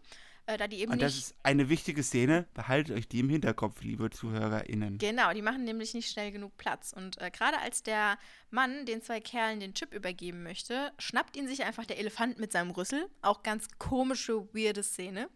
Äh, 0.48 0.58
da 0.58 0.68
die 0.68 0.80
eben 0.80 0.92
Und 0.92 1.02
das 1.02 1.16
nicht. 1.16 1.26
ist 1.26 1.36
eine 1.44 1.70
wichtige 1.70 2.04
Szene. 2.04 2.48
Behaltet 2.54 2.96
euch 2.96 3.08
die 3.08 3.20
im 3.20 3.30
Hinterkopf, 3.30 3.82
liebe 3.82 4.10
ZuhörerInnen. 4.12 5.00
Genau, 5.00 5.34
die 5.34 5.42
machen 5.42 5.64
nämlich 5.64 5.94
nicht 5.94 6.12
schnell 6.12 6.32
genug 6.32 6.56
Platz. 6.58 6.94
Und 6.96 7.20
äh, 7.20 7.32
gerade 7.32 7.58
als 7.60 7.82
der 7.82 8.18
Mann 8.52 8.86
den 8.86 9.02
zwei 9.02 9.20
Kerlen 9.20 9.60
den 9.60 9.74
Chip 9.74 9.94
übergeben 9.94 10.44
möchte, 10.44 10.92
schnappt 11.00 11.36
ihn 11.36 11.48
sich 11.48 11.64
einfach 11.64 11.86
der 11.86 11.98
Elefant 11.98 12.38
mit 12.40 12.52
seinem 12.52 12.72
Rüssel. 12.72 13.10
Auch 13.22 13.42
ganz 13.42 13.68
komische, 13.80 14.48
weirde 14.54 14.84
Szene. 14.84 15.30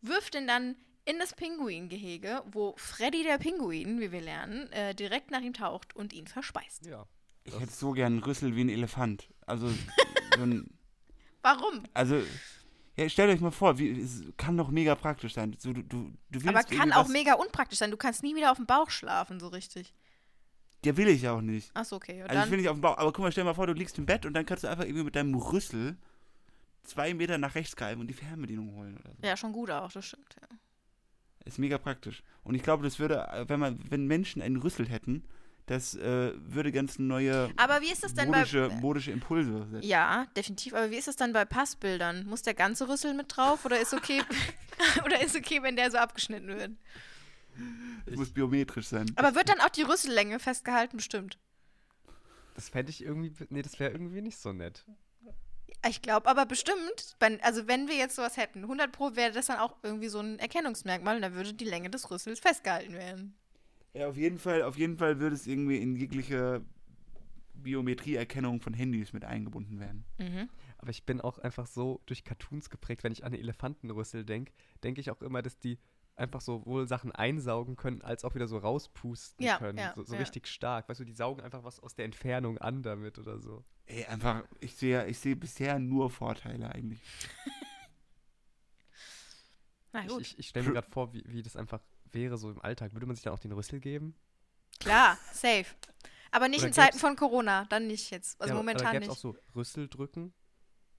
Wirft 0.00 0.34
ihn 0.36 0.46
dann 0.46 0.76
in 1.04 1.18
das 1.18 1.34
Pinguingehege, 1.34 2.42
wo 2.46 2.74
Freddy 2.76 3.22
der 3.22 3.38
Pinguin, 3.38 4.00
wie 4.00 4.12
wir 4.12 4.20
lernen, 4.20 4.70
äh, 4.72 4.94
direkt 4.94 5.30
nach 5.30 5.40
ihm 5.40 5.54
taucht 5.54 5.94
und 5.96 6.12
ihn 6.12 6.26
verspeist. 6.26 6.86
Ja. 6.86 7.06
Ich 7.44 7.58
hätte 7.58 7.72
so 7.72 7.92
gern 7.92 8.14
einen 8.14 8.22
Rüssel 8.22 8.54
wie 8.56 8.62
ein 8.62 8.68
Elefant. 8.68 9.28
Also, 9.46 9.68
so 10.36 10.42
ein, 10.42 10.68
Warum? 11.42 11.84
also 11.94 12.20
ja, 12.96 13.08
stellt 13.08 13.30
euch 13.30 13.40
mal 13.40 13.50
vor, 13.50 13.78
wie, 13.78 14.00
es 14.00 14.22
kann 14.36 14.56
doch 14.56 14.70
mega 14.70 14.94
praktisch 14.94 15.34
sein. 15.34 15.54
So, 15.58 15.72
du, 15.72 15.82
du, 15.82 16.12
du 16.30 16.42
willst 16.42 16.48
Aber 16.48 16.62
kann 16.62 16.88
irgendwie 16.88 16.92
auch 16.94 17.08
mega 17.08 17.34
unpraktisch 17.34 17.78
sein. 17.78 17.90
Du 17.90 17.96
kannst 17.96 18.22
nie 18.22 18.34
wieder 18.34 18.50
auf 18.50 18.56
dem 18.56 18.66
Bauch 18.66 18.90
schlafen, 18.90 19.38
so 19.38 19.48
richtig. 19.48 19.92
Ja, 20.84 20.96
will 20.96 21.08
ich 21.08 21.28
auch 21.28 21.40
nicht. 21.40 21.70
Achso, 21.74 21.96
okay. 21.96 22.22
Und 22.22 22.30
Also 22.30 22.44
ich 22.44 22.50
will 22.50 22.58
nicht 22.58 22.68
auf 22.68 22.76
dem 22.76 22.80
Bauch, 22.80 22.96
aber 22.96 23.12
guck 23.12 23.24
mal, 23.24 23.32
stell 23.32 23.44
dir 23.44 23.50
mal 23.50 23.54
vor, 23.54 23.66
du 23.66 23.74
liegst 23.74 23.98
im 23.98 24.06
Bett 24.06 24.24
und 24.24 24.34
dann 24.34 24.46
kannst 24.46 24.64
du 24.64 24.68
einfach 24.68 24.84
irgendwie 24.84 25.04
mit 25.04 25.16
deinem 25.16 25.34
Rüssel 25.34 25.96
zwei 26.84 27.12
Meter 27.12 27.38
nach 27.38 27.54
rechts 27.54 27.76
greifen 27.76 28.00
und 28.00 28.06
die 28.06 28.14
Fernbedienung 28.14 28.74
holen 28.74 28.96
oder 28.96 29.10
so. 29.10 29.26
ja, 29.26 29.36
schon 29.36 29.52
gut 29.52 29.70
auch, 29.70 29.90
das 29.92 30.06
stimmt. 30.06 30.36
Ja. 30.40 30.56
Ist 31.44 31.58
mega 31.58 31.78
praktisch. 31.78 32.22
Und 32.44 32.54
ich 32.54 32.62
glaube, 32.62 32.82
das 32.82 32.98
würde, 32.98 33.26
äh, 33.28 33.48
wenn 33.48 33.60
man, 33.60 33.78
wenn 33.90 34.06
Menschen 34.06 34.40
einen 34.40 34.56
Rüssel 34.56 34.88
hätten, 34.88 35.24
das 35.66 35.94
äh, 35.96 36.32
würde 36.36 36.70
ganz 36.70 36.98
neue 36.98 37.50
Aber 37.56 37.80
wie 37.80 37.90
ist 37.90 38.04
das 38.04 38.14
denn 38.14 38.28
modische, 38.28 38.68
bei. 38.68 38.76
modische 38.76 39.10
Impulse 39.10 39.66
setzen. 39.70 39.86
Ja, 39.86 40.26
definitiv. 40.36 40.74
Aber 40.74 40.90
wie 40.92 40.96
ist 40.96 41.08
es 41.08 41.16
dann 41.16 41.32
bei 41.32 41.44
Passbildern? 41.44 42.24
Muss 42.26 42.42
der 42.42 42.54
ganze 42.54 42.88
Rüssel 42.88 43.14
mit 43.14 43.36
drauf 43.36 43.64
oder 43.64 43.80
ist 43.80 43.92
okay, 43.92 44.22
oder 45.04 45.20
ist 45.20 45.36
okay, 45.36 45.62
wenn 45.62 45.74
der 45.74 45.90
so 45.90 45.98
abgeschnitten 45.98 46.48
wird? 46.48 46.70
Das 48.06 48.16
muss 48.16 48.30
biometrisch 48.30 48.86
sein. 48.86 49.10
Aber 49.16 49.34
wird 49.34 49.48
dann 49.48 49.60
auch 49.60 49.70
die 49.70 49.82
Rüssellänge 49.82 50.38
festgehalten? 50.38 50.98
Bestimmt. 50.98 51.38
Das 52.54 52.68
fände 52.68 52.90
ich 52.90 53.02
irgendwie, 53.02 53.32
nee, 53.50 53.62
das 53.62 53.80
wäre 53.80 53.90
irgendwie 53.90 54.20
nicht 54.20 54.38
so 54.38 54.52
nett. 54.52 54.84
Ich 55.88 56.00
glaube 56.00 56.28
aber 56.28 56.46
bestimmt, 56.46 57.16
wenn, 57.18 57.40
also 57.42 57.66
wenn 57.66 57.88
wir 57.88 57.96
jetzt 57.96 58.16
sowas 58.16 58.36
hätten, 58.36 58.62
100 58.62 58.90
Pro 58.92 59.14
wäre 59.16 59.32
das 59.32 59.46
dann 59.46 59.58
auch 59.58 59.76
irgendwie 59.82 60.08
so 60.08 60.20
ein 60.20 60.38
Erkennungsmerkmal 60.38 61.16
und 61.16 61.22
da 61.22 61.32
würde 61.32 61.52
die 61.52 61.64
Länge 61.64 61.90
des 61.90 62.10
Rüssels 62.10 62.40
festgehalten 62.40 62.94
werden. 62.94 63.36
Ja, 63.96 64.08
auf 64.08 64.16
jeden 64.16 64.38
Fall, 64.38 64.62
auf 64.62 64.76
jeden 64.76 64.98
Fall 64.98 65.20
würde 65.20 65.34
es 65.34 65.46
irgendwie 65.46 65.78
in 65.78 65.96
jegliche 65.96 66.62
Biometrieerkennung 67.54 68.60
von 68.60 68.74
Handys 68.74 69.12
mit 69.14 69.24
eingebunden 69.24 69.80
werden. 69.80 70.04
Mhm. 70.18 70.50
Aber 70.78 70.90
ich 70.90 71.04
bin 71.04 71.20
auch 71.22 71.38
einfach 71.38 71.66
so 71.66 72.02
durch 72.04 72.24
Cartoons 72.24 72.68
geprägt, 72.68 73.04
wenn 73.04 73.12
ich 73.12 73.24
an 73.24 73.32
Elefantenrüssel 73.32 74.24
denke, 74.24 74.52
denke 74.84 75.00
ich 75.00 75.10
auch 75.10 75.22
immer, 75.22 75.40
dass 75.40 75.58
die 75.58 75.78
einfach 76.14 76.42
sowohl 76.42 76.86
Sachen 76.86 77.12
einsaugen 77.12 77.76
können, 77.76 78.02
als 78.02 78.24
auch 78.24 78.34
wieder 78.34 78.48
so 78.48 78.58
rauspusten 78.58 79.46
Ja, 79.46 79.58
können. 79.58 79.78
ja, 79.78 79.92
so 79.94 80.04
so 80.04 80.14
ja. 80.14 80.20
richtig 80.20 80.46
stark. 80.46 80.88
Weißt 80.88 81.00
du, 81.00 81.04
die 81.04 81.12
saugen 81.12 81.42
einfach 81.42 81.64
was 81.64 81.80
aus 81.80 81.94
der 81.94 82.04
Entfernung 82.04 82.58
an 82.58 82.82
damit 82.82 83.18
oder 83.18 83.38
so. 83.38 83.64
Ey, 83.86 84.04
einfach, 84.06 84.44
ich 84.60 84.76
sehe 84.76 85.06
ich 85.06 85.18
sehe 85.18 85.36
bisher 85.36 85.78
nur 85.78 86.10
Vorteile 86.10 86.70
eigentlich. 86.70 87.00
Na 89.92 90.02
Ich, 90.04 90.08
gut, 90.08 90.20
ich, 90.20 90.38
ich 90.38 90.48
stelle 90.48 90.66
mir 90.66 90.74
gerade 90.74 90.90
vor, 90.90 91.12
wie, 91.14 91.22
wie 91.26 91.42
das 91.42 91.56
einfach 91.56 91.80
wäre 92.12 92.38
so 92.38 92.50
im 92.50 92.60
Alltag. 92.60 92.92
Würde 92.92 93.06
man 93.06 93.16
sich 93.16 93.24
dann 93.24 93.32
auch 93.32 93.38
den 93.38 93.52
Rüssel 93.52 93.80
geben? 93.80 94.14
klar, 94.78 95.18
safe. 95.32 95.66
Aber 96.30 96.48
nicht 96.48 96.60
Oder 96.60 96.68
in 96.68 96.72
Zeiten 96.74 96.98
von 96.98 97.16
Corona, 97.16 97.64
dann 97.70 97.86
nicht 97.86 98.10
jetzt. 98.10 98.40
Also 98.40 98.52
ja, 98.52 98.58
momentan 98.58 98.88
aber 98.88 98.98
nicht. 98.98 99.10
auch 99.10 99.16
so 99.16 99.36
Rüssel 99.54 99.88
drücken? 99.88 100.34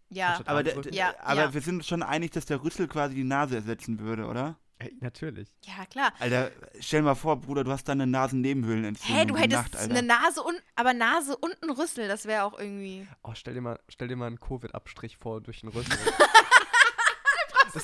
ja, 0.10 0.40
Aber, 0.46 0.64
der-? 0.64 0.94
Ja, 0.94 1.14
aber 1.20 1.42
ja. 1.42 1.54
wir 1.54 1.62
sind 1.62 1.76
uns 1.76 1.88
schon 1.88 2.02
einig, 2.02 2.32
dass 2.32 2.46
der 2.46 2.64
Rüssel 2.64 2.88
quasi 2.88 3.16
die 3.16 3.24
Nase 3.24 3.56
ersetzen 3.56 4.00
würde, 4.00 4.26
oder? 4.26 4.58
Hey, 4.80 4.96
natürlich. 5.02 5.50
ja, 5.64 5.86
klar. 5.86 6.14
Alter, 6.20 6.52
stell 6.80 7.02
mal 7.02 7.16
vor, 7.16 7.42
Bruder, 7.42 7.64
du 7.64 7.72
hast 7.72 7.86
da 7.88 7.94
eine 7.94 8.06
Nasennebenhöhlenentzündung. 8.06 9.18
Hä, 9.18 9.26
du 9.26 9.34
die 9.34 9.42
hättest 9.42 9.74
Nacht, 9.74 9.76
eine 9.78 10.04
Nase 10.04 10.44
und, 10.44 10.62
aber 10.76 10.94
Nase 10.94 11.36
und 11.36 11.56
ein 11.64 11.72
Rüssel, 11.72 12.08
das 12.08 12.26
wäre 12.26 12.44
auch 12.44 12.58
irgendwie. 12.60 13.08
Oh, 13.24 13.32
stell 13.34 13.56
dir 13.56 13.62
mal, 13.62 13.80
stell 13.90 14.08
dir 14.08 14.16
mal 14.16 14.28
einen 14.28 14.40
Covid-Abstrich 14.40 15.18
vor 15.18 15.42
durch 15.42 15.62
den 15.62 15.70
Rüssel. 15.70 15.98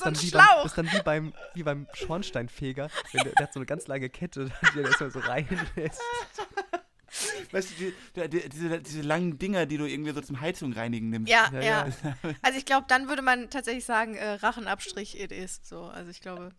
ist, 0.00 0.06
dann 0.06 0.20
wie 0.22 0.30
beim, 0.30 0.46
das 0.62 0.66
ist 0.66 0.78
dann 0.78 0.92
wie 0.92 1.02
beim, 1.02 1.34
wie 1.54 1.62
beim 1.62 1.86
Schornsteinfeger. 1.92 2.88
Wenn 3.12 3.24
der, 3.24 3.32
der 3.32 3.46
hat 3.46 3.52
so 3.52 3.60
eine 3.60 3.66
ganz 3.66 3.86
lange 3.86 4.08
Kette, 4.10 4.46
die 4.74 4.78
er 4.80 4.86
erstmal 4.86 5.10
so 5.10 5.18
reinlässt. 5.20 6.00
weißt 7.52 7.70
du, 7.70 7.74
die, 7.76 7.94
die, 8.16 8.28
die, 8.28 8.48
diese, 8.48 8.80
diese 8.80 9.02
langen 9.02 9.38
Dinger, 9.38 9.66
die 9.66 9.76
du 9.76 9.86
irgendwie 9.86 10.12
so 10.12 10.20
zum 10.20 10.40
Heizung 10.40 10.72
reinigen 10.72 11.10
nimmst. 11.10 11.30
Ja, 11.30 11.48
Ja, 11.52 11.60
ja. 11.60 11.86
ja. 11.86 12.16
Also 12.42 12.58
ich 12.58 12.64
glaube, 12.66 12.86
dann 12.88 13.08
würde 13.08 13.22
man 13.22 13.50
tatsächlich 13.50 13.84
sagen, 13.84 14.14
äh, 14.16 14.32
Rachenabstrich 14.34 15.20
it 15.20 15.30
is. 15.32 15.60
So, 15.62 15.84
also 15.84 16.10
ich 16.10 16.20
glaube, 16.20 16.50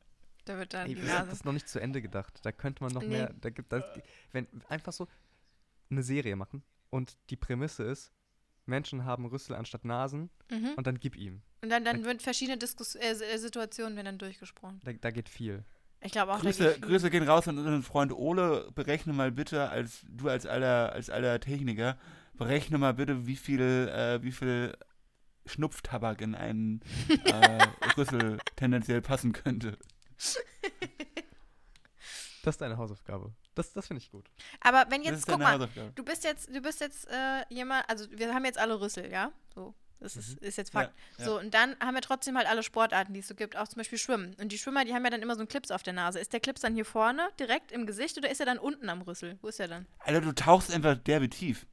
da 0.45 0.58
wird 0.58 0.74
dann 0.74 0.88
Ey, 0.88 0.95
die 0.95 1.02
Nase. 1.02 1.30
das 1.30 1.43
noch 1.43 1.54
nicht 1.54 1.67
zu 1.67 1.80
Ende 1.80 2.02
gedacht. 2.02 2.39
Da 2.43 2.52
könnte 2.52 2.84
man 2.84 2.93
noch 2.93 3.02
Nee. 3.02 3.10
mehr. 3.10 3.34
Da 3.41 3.50
gibt, 3.50 3.71
da, 3.74 3.84
wenn 4.32 4.48
einfach 4.69 4.93
so 4.93 5.08
eine 5.89 6.04
Serie 6.04 6.36
machen 6.36 6.63
und 6.89 7.17
die 7.30 7.36
Prämisse 7.36 7.84
ist, 7.84 8.12
Menschen 8.67 9.06
haben 9.06 9.25
Rüssel 9.25 9.56
anstatt 9.56 9.86
Nasen 9.86 10.30
Mhm. 10.51 10.73
und 10.75 10.88
dann 10.88 10.99
gib 10.99 11.15
ihm. 11.15 11.41
Und 11.62 11.69
dann, 11.69 11.84
dann 11.86 12.04
wird 12.06 12.21
verschiedene 12.21 12.58
Diskus 12.58 12.95
äh, 12.95 13.12
äh, 13.12 13.38
Situationen 13.38 13.95
werden 13.95 14.06
dann 14.06 14.17
durchgesprochen. 14.19 14.80
Da, 14.84 14.93
da 14.93 15.12
geht 15.12 15.30
viel. 15.30 15.63
Ich 16.01 16.12
glaube 16.12 16.32
auch, 16.34 16.38
da 16.38 16.43
Grüße. 16.43 16.80
Grüße 16.82 17.10
gehen 17.10 17.23
raus 17.28 17.47
an 17.47 17.58
unseren 17.58 17.82
Freund 17.82 18.12
Ole. 18.12 18.69
Berechne 18.75 19.13
mal 19.13 19.32
bitte, 19.32 19.69
als 19.69 20.01
du 20.08 20.30
als 20.30 20.45
alter, 20.45 20.93
als 20.93 21.10
alter 21.10 21.39
Techniker, 21.39 21.97
berechne 22.34 22.78
mal 22.78 22.93
bitte, 22.93 23.25
wie 23.25 23.36
viel, 23.36 23.62
äh, 23.62 24.21
wie 24.21 24.32
viel 24.32 24.75
Schnupftabak 25.47 26.21
in 26.21 26.36
einen 26.36 26.82
äh, 27.25 27.60
Rüssel 27.97 28.38
tendenziell 28.56 29.01
passen 29.01 29.32
könnte. 29.34 29.78
Das 32.43 32.56
ist 32.56 32.62
deine 32.62 32.78
Hausaufgabe. 32.78 33.34
Das, 33.56 33.74
das 33.74 33.88
finde 33.88 34.02
ich 34.04 34.12
gut. 34.12 34.30
Aber 34.62 34.86
wenn 34.89 35.02
jetzt, 35.02 35.26
guck 35.28 35.39
deine 35.39 35.68
mal, 35.68 35.91
du 35.96 36.04
bist 36.04 36.24
jetzt, 36.24 36.54
du 36.54 36.62
bist 36.62 36.82
jetzt 36.82 37.08
äh, 37.10 37.44
jemand, 37.50 37.89
also 37.89 38.06
wir 38.12 38.34
haben 38.34 38.46
jetzt 38.46 38.58
alle 38.60 38.80
Rüssel, 38.80 39.10
ja? 39.12 39.32
So. 39.54 39.74
Das 40.02 40.18
ist, 40.18 40.38
ist 40.39 40.58
jetzt 40.58 40.72
Fakt. 40.74 40.94
Ja, 41.18 41.20
ja. 41.20 41.26
So, 41.26 41.39
und 41.39 41.54
dann 41.54 41.76
haben 41.80 41.96
wir 41.96 42.02
trotzdem 42.02 42.38
halt 42.38 42.48
alle 42.48 42.63
Sportarten, 42.63 43.13
die 43.13 43.22
es 43.22 43.28
so 43.30 43.34
gibt, 43.34 43.56
auch 43.56 43.68
zum 43.68 43.78
Beispiel 43.78 43.98
Schwimmen. 43.98 44.36
Und 44.39 44.52
die 44.52 44.58
Schwimmer, 44.58 44.84
die 44.84 44.94
haben 44.94 45.04
ja 45.06 45.10
dann 45.10 45.22
immer 45.22 45.36
so 45.36 45.39
einen 45.39 45.48
Clips 45.48 45.72
auf 45.72 45.84
der 45.84 45.94
Nase. 45.94 46.20
Ist 46.20 46.34
der 46.34 46.41
Clips 46.41 46.62
dann 46.62 46.76
hier 46.76 46.86
vorne, 46.86 47.30
direkt 47.39 47.72
im 47.72 47.88
Gesicht, 47.88 48.18
oder 48.18 48.30
ist 48.30 48.39
er 48.41 48.46
dann 48.46 48.60
unten 48.60 48.89
am 48.89 49.02
Rüssel? 49.02 49.39
Wo 49.41 49.48
ist 49.48 49.60
er 49.60 49.70
dann? 49.70 49.88
Alter, 50.00 50.22
du 50.22 50.34
tauchst 50.34 50.72
einfach 50.74 50.96
derbe 50.98 51.30
tief. 51.30 51.65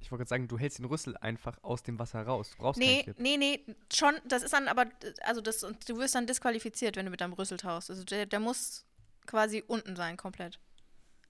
Ich 0.00 0.10
wollte 0.10 0.22
gerade 0.22 0.28
sagen, 0.30 0.48
du 0.48 0.58
hältst 0.58 0.80
den 0.80 0.86
Rüssel 0.86 1.16
einfach 1.18 1.62
aus 1.62 1.84
dem 1.84 2.00
Wasser 2.00 2.22
raus. 2.24 2.50
Du 2.50 2.56
brauchst 2.58 2.80
Nee, 2.80 3.04
keinen 3.04 3.14
Clip. 3.14 3.20
nee, 3.20 3.36
nee, 3.36 3.64
schon, 3.94 4.16
das 4.24 4.42
ist 4.42 4.52
dann 4.52 4.66
aber, 4.66 4.86
also 5.22 5.40
das, 5.40 5.62
und 5.62 5.88
du 5.88 5.96
wirst 5.98 6.16
dann 6.16 6.26
disqualifiziert, 6.26 6.96
wenn 6.96 7.04
du 7.06 7.12
mit 7.12 7.20
deinem 7.20 7.32
Rüssel 7.34 7.56
tauchst. 7.58 7.88
Also 7.88 8.02
der, 8.02 8.26
der 8.26 8.40
muss 8.40 8.84
quasi 9.26 9.62
unten 9.64 9.94
sein, 9.94 10.16
komplett. 10.16 10.58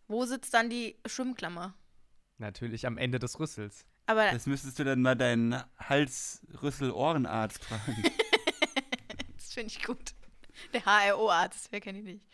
Wo 0.09 0.25
sitzt 0.25 0.53
dann 0.55 0.69
die 0.71 0.97
Schwimmklammer? 1.07 1.75
Natürlich 2.39 2.87
am 2.87 2.99
Ende 2.99 3.19
des 3.19 3.39
Rüssels. 3.39 3.87
Aber 4.07 4.31
Das 4.31 4.47
müsstest 4.47 4.79
du 4.79 4.85
dann 4.85 5.01
mal 5.01 5.15
deinen 5.15 5.63
Hals-Rüssel-Ohrenarzt 5.79 7.65
fragen. 7.65 8.03
das 9.37 9.53
finde 9.53 9.69
ich 9.69 9.85
gut. 9.85 10.15
Der 10.73 10.85
HRO-Arzt, 10.85 11.69
wer 11.71 11.81
kenne 11.81 11.99
ich 12.01 12.05
nicht. 12.05 12.25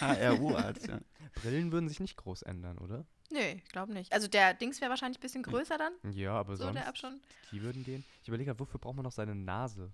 HRU-Arzt, 0.00 0.86
ja. 0.88 1.00
Brillen 1.34 1.72
würden 1.72 1.88
sich 1.88 2.00
nicht 2.00 2.16
groß 2.16 2.42
ändern, 2.42 2.78
oder? 2.78 3.06
Nee, 3.30 3.62
ich 3.64 3.68
glaube 3.70 3.92
nicht. 3.92 4.12
Also 4.12 4.28
der 4.28 4.54
Dings 4.54 4.80
wäre 4.80 4.90
wahrscheinlich 4.90 5.18
ein 5.18 5.22
bisschen 5.22 5.42
größer 5.42 5.78
dann, 5.78 5.92
Ja, 6.12 6.32
aber 6.32 6.56
so 6.56 6.64
sonst. 6.64 6.76
der 6.76 6.88
Abstand. 6.88 7.20
Die 7.52 7.62
würden 7.62 7.84
gehen. 7.84 8.04
Ich 8.22 8.28
überlege 8.28 8.58
wofür 8.58 8.78
braucht 8.80 8.96
man 8.96 9.04
noch 9.04 9.12
seine 9.12 9.34
Nase? 9.34 9.92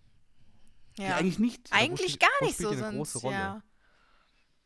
Ja, 0.99 1.05
ja. 1.11 1.16
Eigentlich 1.16 1.38
nicht. 1.38 1.70
Wo 1.70 1.77
eigentlich 1.77 2.18
gar 2.18 2.31
wo 2.40 2.44
nicht 2.46 2.59
so 2.59 2.68
eine 2.68 2.79
sonst. 2.79 2.96
große 2.96 3.18
Rolle? 3.20 3.35
Ja. 3.35 3.62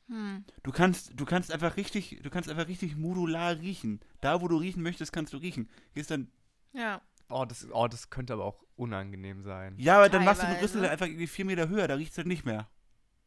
Hm. 0.08 0.44
Du 0.62 0.70
kannst, 0.70 1.18
du 1.18 1.24
kannst 1.24 1.50
einfach 1.50 1.76
richtig, 1.76 2.20
du 2.22 2.30
kannst 2.30 2.50
einfach 2.50 2.68
richtig 2.68 2.96
modular 2.96 3.58
riechen. 3.58 4.00
Da, 4.20 4.40
wo 4.40 4.48
du 4.48 4.56
riechen 4.56 4.82
möchtest, 4.82 5.12
kannst 5.12 5.32
du 5.32 5.38
riechen. 5.38 5.68
Gehst 5.94 6.10
dann, 6.10 6.30
Ja. 6.72 7.00
Oh 7.30 7.46
das, 7.46 7.66
oh, 7.72 7.88
das 7.88 8.10
könnte 8.10 8.34
aber 8.34 8.44
auch 8.44 8.62
unangenehm 8.76 9.42
sein. 9.42 9.76
ja, 9.78 9.96
aber 9.96 10.10
dann 10.10 10.24
machst 10.24 10.42
du 10.42 10.46
den. 10.46 10.56
Rüssel 10.56 10.86
einfach 10.86 11.06
irgendwie 11.06 11.26
vier 11.26 11.46
Meter 11.46 11.68
höher, 11.68 11.88
da 11.88 11.94
riecht 11.94 12.12
es 12.12 12.18
halt 12.18 12.26
nicht 12.26 12.44
mehr. 12.44 12.68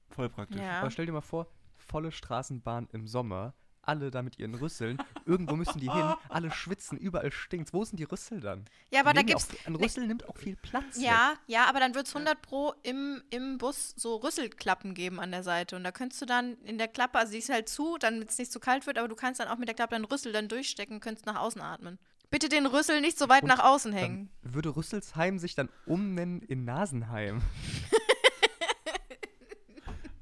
Voll 0.09 0.29
praktisch. 0.29 0.61
Ja. 0.61 0.81
Aber 0.81 0.91
stell 0.91 1.07
dir 1.07 1.11
mal 1.13 1.21
vor, 1.21 1.47
volle 1.77 2.11
Straßenbahn 2.11 2.87
im 2.91 3.07
Sommer, 3.07 3.55
alle 3.87 4.11
da 4.11 4.21
mit 4.21 4.37
ihren 4.39 4.55
Rüsseln, 4.55 4.97
irgendwo 5.25 5.55
müssen 5.55 5.79
die 5.79 5.91
hin, 5.91 6.13
alle 6.29 6.51
schwitzen, 6.51 6.97
überall 6.97 7.31
stinkt's. 7.31 7.73
Wo 7.73 7.83
sind 7.83 7.99
die 7.99 8.03
Rüssel 8.03 8.39
dann? 8.39 8.65
Ja, 8.91 9.01
aber 9.01 9.13
da 9.13 9.21
ja 9.21 9.25
gibt's. 9.27 9.47
Auch, 9.49 9.67
ein 9.67 9.75
Rüssel 9.75 10.07
nimmt 10.07 10.27
auch 10.27 10.37
viel 10.37 10.55
Platz. 10.55 10.97
weg. 10.97 11.03
Ja, 11.03 11.33
ja, 11.47 11.65
aber 11.67 11.79
dann 11.79 11.95
wird 11.95 12.07
es 12.07 12.15
100 12.15 12.41
Pro 12.41 12.73
im, 12.83 13.21
im 13.29 13.57
Bus 13.57 13.93
so 13.95 14.15
Rüsselklappen 14.17 14.93
geben 14.93 15.19
an 15.19 15.31
der 15.31 15.43
Seite. 15.43 15.75
Und 15.75 15.83
da 15.83 15.91
könntest 15.91 16.21
du 16.21 16.25
dann 16.25 16.57
in 16.63 16.77
der 16.77 16.87
Klappe, 16.87 17.17
also 17.19 17.31
die 17.31 17.39
ist 17.39 17.49
halt 17.49 17.69
zu, 17.69 17.97
damit 17.99 18.29
es 18.29 18.37
nicht 18.37 18.51
zu 18.51 18.59
kalt 18.59 18.85
wird, 18.87 18.97
aber 18.97 19.07
du 19.07 19.15
kannst 19.15 19.39
dann 19.39 19.47
auch 19.47 19.57
mit 19.57 19.67
der 19.67 19.75
Klappe 19.75 19.95
deinen 19.95 20.05
Rüssel 20.05 20.31
dann 20.33 20.47
durchstecken 20.47 20.99
könntest 20.99 21.25
nach 21.25 21.39
außen 21.39 21.61
atmen. 21.61 21.97
Bitte 22.29 22.49
den 22.49 22.65
Rüssel 22.65 22.99
nicht 22.99 23.17
so 23.17 23.29
weit 23.29 23.43
Und 23.43 23.47
nach 23.47 23.63
außen 23.63 23.93
hängen. 23.93 24.29
würde 24.41 24.75
Rüsselsheim 24.75 25.39
sich 25.39 25.55
dann 25.55 25.69
umnennen 25.85 26.41
in 26.41 26.65
Nasenheim. 26.65 27.41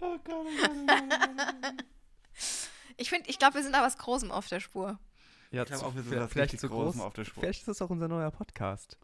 Oh 0.02 0.18
Gott, 0.24 0.36
oh 0.36 0.62
Gott, 0.62 0.72
oh 0.72 0.86
Gott, 0.86 1.04
oh 1.10 1.62
Gott. 1.62 1.86
Ich 2.98 3.10
finde, 3.10 3.30
ich 3.30 3.40
glaube, 3.40 3.56
wir 3.56 3.64
sind 3.64 3.74
da 3.74 3.82
was 3.82 3.98
Großem 3.98 4.32
auf 4.32 4.48
der 4.48 4.60
Spur. 4.60 5.00
Ja, 5.52 5.62
Ich 5.64 5.68
glaube 5.68 5.86
auch, 5.86 5.96
wir 5.96 6.02
sind 6.02 6.10
vielleicht- 6.12 6.26
was 6.26 6.32
vielleicht 6.34 6.60
zu 6.60 6.70
Großem 6.70 7.00
groß. 7.00 7.08
auf 7.08 7.14
der 7.14 7.26
Spur. 7.26 7.42
Vielleicht 7.44 7.60
ist 7.62 7.68
das 7.68 7.82
auch 7.82 7.90
unser 7.90 8.08
neuer 8.08 8.32
Podcast. 8.32 8.98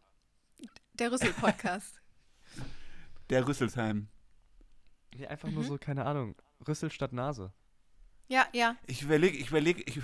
Der 0.94 1.10
Rüssel-Podcast. 1.12 2.00
Der 3.30 3.46
Rüsselsheim. 3.48 4.08
Nee, 5.14 5.26
einfach 5.26 5.48
Mhm. 5.48 5.54
nur 5.54 5.64
so, 5.64 5.78
keine 5.78 6.04
Ahnung, 6.04 6.34
Rüssel 6.66 6.90
statt 6.90 7.12
Nase. 7.12 7.52
ja, 8.28 8.46
ja. 8.52 8.76
Ich 8.86 9.02
überlege, 9.02 9.36
ich 9.38 9.48
überlege, 9.48 9.82
ich, 9.82 10.00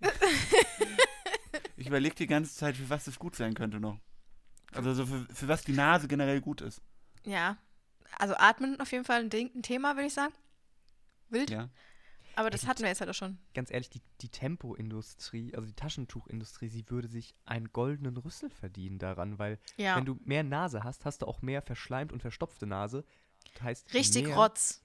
ich 1.76 1.86
überlege 1.86 2.14
die 2.14 2.26
ganze 2.26 2.54
Zeit, 2.54 2.76
für 2.76 2.88
was 2.90 3.04
das 3.04 3.18
gut 3.18 3.36
sein 3.36 3.54
könnte 3.54 3.80
noch. 3.80 3.98
Also 4.72 4.92
so 4.94 5.06
für, 5.06 5.26
für 5.34 5.48
was 5.48 5.62
die 5.62 5.72
Nase 5.72 6.08
generell 6.08 6.40
gut 6.40 6.60
ist. 6.60 6.82
Ja. 7.24 7.56
Also 8.18 8.34
atmen 8.36 8.80
auf 8.80 8.90
jeden 8.92 9.04
Fall 9.04 9.20
ein, 9.20 9.30
Ding, 9.30 9.50
ein 9.54 9.62
Thema, 9.62 9.94
würde 9.96 10.06
ich 10.08 10.14
sagen. 10.14 10.34
Wild. 11.30 11.50
Ja. 11.50 11.68
Aber 12.38 12.50
das 12.50 12.60
die- 12.62 12.66
hatten 12.68 12.82
wir 12.82 12.88
jetzt 12.88 13.00
halt 13.00 13.10
auch 13.10 13.14
schon. 13.14 13.36
Ganz 13.52 13.70
ehrlich, 13.70 13.90
die, 13.90 14.00
die 14.20 14.28
Tempoindustrie, 14.28 15.54
also 15.54 15.66
die 15.66 15.72
Taschentuchindustrie, 15.74 16.68
sie 16.68 16.88
würde 16.88 17.08
sich 17.08 17.34
einen 17.44 17.72
goldenen 17.72 18.16
Rüssel 18.16 18.48
verdienen 18.50 18.98
daran, 18.98 19.38
weil 19.38 19.58
Ja. 19.76 19.96
wenn 19.96 20.04
du 20.04 20.18
mehr 20.24 20.44
Nase 20.44 20.84
hast, 20.84 21.04
hast 21.04 21.22
du 21.22 21.26
auch 21.26 21.42
mehr 21.42 21.62
verschleimt 21.62 22.12
und 22.12 22.20
verstopfte 22.20 22.66
Nase. 22.66 23.04
Das 23.54 23.62
heißt, 23.62 23.94
Richtig 23.94 24.26
mehr, 24.26 24.36
Rotz. 24.36 24.82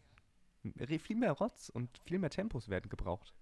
Viel 1.04 1.16
mehr 1.18 1.34
Rotz 1.34 1.70
und 1.70 1.90
viel 2.06 2.18
mehr 2.20 2.30
Tempos 2.30 2.70
werden 2.70 2.90
gebraucht. 2.90 3.34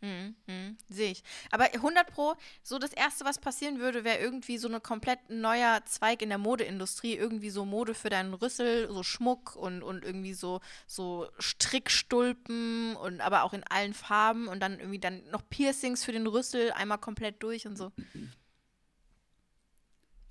Mhm, 0.00 0.36
mhm, 0.46 0.76
Sehe 0.88 1.12
ich. 1.12 1.22
Aber 1.50 1.64
100 1.72 2.06
Pro, 2.10 2.34
so 2.62 2.78
das 2.78 2.92
Erste, 2.92 3.24
was 3.24 3.38
passieren 3.38 3.78
würde, 3.78 4.04
wäre 4.04 4.18
irgendwie 4.18 4.58
so 4.58 4.68
ein 4.68 4.82
komplett 4.82 5.30
neuer 5.30 5.82
Zweig 5.86 6.22
in 6.22 6.28
der 6.28 6.38
Modeindustrie. 6.38 7.14
Irgendwie 7.14 7.50
so 7.50 7.64
Mode 7.64 7.94
für 7.94 8.10
deinen 8.10 8.34
Rüssel, 8.34 8.88
so 8.92 9.02
Schmuck 9.02 9.56
und, 9.56 9.82
und 9.82 10.04
irgendwie 10.04 10.34
so, 10.34 10.60
so 10.86 11.28
Strickstulpen 11.38 12.96
und 12.96 13.20
aber 13.20 13.42
auch 13.44 13.54
in 13.54 13.64
allen 13.64 13.94
Farben 13.94 14.48
und 14.48 14.60
dann 14.60 14.78
irgendwie 14.78 14.98
dann 14.98 15.28
noch 15.30 15.48
Piercings 15.48 16.04
für 16.04 16.12
den 16.12 16.26
Rüssel, 16.26 16.72
einmal 16.72 16.98
komplett 16.98 17.42
durch 17.42 17.66
und 17.66 17.76
so. 17.76 17.92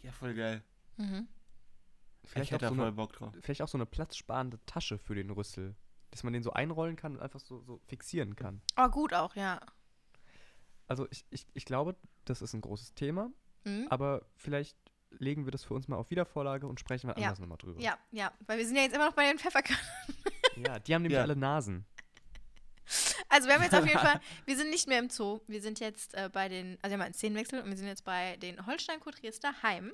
Ja, 0.04 0.12
voll 0.12 0.36
geil. 0.36 0.64
Mhm. 0.98 1.28
Vielleicht 2.24 2.52
ich 2.52 2.56
auch, 2.56 2.70
so 2.70 2.76
voll 2.76 2.86
eine, 2.86 2.92
Bock 2.94 3.14
drauf. 3.14 3.34
vielleicht 3.42 3.62
auch 3.62 3.68
so 3.68 3.78
eine 3.78 3.86
platzsparende 3.86 4.60
Tasche 4.66 4.98
für 4.98 5.16
den 5.16 5.30
Rüssel. 5.30 5.76
Dass 6.16 6.24
man 6.24 6.32
den 6.32 6.44
so 6.44 6.54
einrollen 6.54 6.96
kann 6.96 7.18
und 7.18 7.22
einfach 7.22 7.42
so, 7.42 7.62
so 7.64 7.82
fixieren 7.88 8.38
kann. 8.38 8.62
Oh, 8.78 8.88
gut 8.88 9.14
auch, 9.14 9.36
ja. 9.36 9.60
Also 10.88 11.08
ich, 11.12 11.26
ich, 11.30 11.46
ich 11.54 11.66
glaube, 11.66 11.98
das 12.24 12.42
ist 12.42 12.54
ein 12.54 12.62
großes 12.62 12.94
Thema, 12.94 13.32
Mhm. 13.66 13.88
aber 13.90 14.26
vielleicht 14.38 14.78
legen 15.10 15.44
wir 15.44 15.52
das 15.52 15.64
für 15.66 15.74
uns 15.74 15.88
mal 15.90 15.98
auf 15.98 16.12
Wiedervorlage 16.12 16.68
und 16.68 16.80
sprechen 16.80 17.08
wir 17.10 17.18
Ja. 17.20 17.26
anders 17.26 17.40
nochmal 17.40 17.58
drüber. 17.58 17.82
Ja, 17.82 17.98
ja, 18.12 18.32
weil 18.48 18.60
wir 18.60 18.66
sind 18.66 18.76
ja 18.78 18.84
jetzt 18.84 18.96
immer 18.96 19.08
noch 19.08 19.14
bei 19.16 19.28
den 19.28 19.40
Pfefferkörnern. 19.40 19.84
Ja, 20.66 20.80
die 20.80 20.96
haben 20.96 21.02
nämlich 21.02 21.18
Ja. 21.18 21.24
alle 21.24 21.36
Nasen. 21.36 21.86
Also 23.28 23.48
wir 23.50 23.56
haben 23.56 23.64
jetzt 23.64 23.76
auf 23.76 23.86
jeden 23.86 24.00
Fall, 24.16 24.22
wir 24.46 24.56
sind 24.56 24.70
nicht 24.70 24.88
mehr 24.88 25.00
im 25.00 25.10
Zoo, 25.10 25.42
wir 25.48 25.62
sind 25.62 25.80
jetzt 25.82 26.14
äh, 26.14 26.30
bei 26.32 26.48
den, 26.48 26.78
also 26.82 26.92
wir 26.92 26.94
haben 26.94 27.02
einen 27.06 27.14
Szenenwechsel 27.14 27.60
und 27.62 27.70
wir 27.70 27.76
sind 27.78 27.88
jetzt 27.88 28.06
bei 28.06 28.38
den 28.38 28.66
Holstein-Kuriester 28.66 29.64
Heim. 29.64 29.92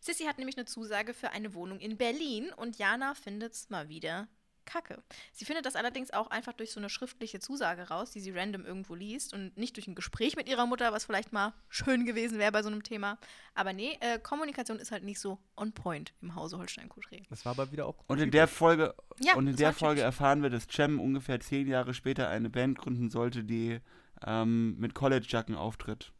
Sissy 0.00 0.24
hat 0.24 0.38
nämlich 0.38 0.56
eine 0.56 0.64
Zusage 0.64 1.12
für 1.12 1.30
eine 1.30 1.52
Wohnung 1.54 1.80
in 1.80 1.96
Berlin 1.98 2.52
und 2.56 2.78
Jana 2.78 3.14
findet 3.14 3.52
es 3.52 3.68
mal 3.68 3.88
wieder 3.88 4.28
kacke. 4.68 5.02
Sie 5.32 5.44
findet 5.44 5.66
das 5.66 5.74
allerdings 5.74 6.12
auch 6.12 6.30
einfach 6.30 6.52
durch 6.52 6.72
so 6.72 6.80
eine 6.80 6.90
schriftliche 6.90 7.40
Zusage 7.40 7.88
raus, 7.88 8.10
die 8.10 8.20
sie 8.20 8.30
random 8.30 8.64
irgendwo 8.64 8.94
liest 8.94 9.32
und 9.32 9.56
nicht 9.56 9.76
durch 9.76 9.88
ein 9.88 9.94
Gespräch 9.94 10.36
mit 10.36 10.48
ihrer 10.48 10.66
Mutter, 10.66 10.92
was 10.92 11.06
vielleicht 11.06 11.32
mal 11.32 11.54
schön 11.68 12.04
gewesen 12.04 12.38
wäre 12.38 12.52
bei 12.52 12.62
so 12.62 12.68
einem 12.68 12.82
Thema. 12.82 13.18
Aber 13.54 13.72
nee, 13.72 13.96
äh, 14.00 14.18
Kommunikation 14.18 14.78
ist 14.78 14.92
halt 14.92 15.04
nicht 15.04 15.18
so 15.18 15.38
on 15.56 15.72
point 15.72 16.12
im 16.20 16.34
Hause 16.34 16.58
Holstein-Kurier. 16.58 17.22
Das 17.30 17.44
war 17.44 17.52
aber 17.52 17.72
wieder 17.72 17.86
auch. 17.86 17.96
Und 18.06 18.20
in 18.20 18.30
der 18.30 18.46
Folge, 18.46 18.94
Ja, 19.20 19.34
und 19.34 19.46
in 19.46 19.56
der 19.56 19.72
Folge 19.72 20.02
erfahren 20.02 20.42
wir, 20.42 20.50
dass 20.50 20.66
Cem 20.68 21.00
ungefähr 21.00 21.40
zehn 21.40 21.66
Jahre 21.66 21.94
später 21.94 22.28
eine 22.28 22.50
Band 22.50 22.78
gründen 22.78 23.10
sollte, 23.10 23.44
die 23.44 23.80
ähm, 24.24 24.76
mit 24.78 24.94
College-Jacken 24.94 25.54
auftritt 25.54 26.12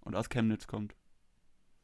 und 0.00 0.16
aus 0.16 0.28
Chemnitz 0.28 0.66
kommt. 0.66 0.94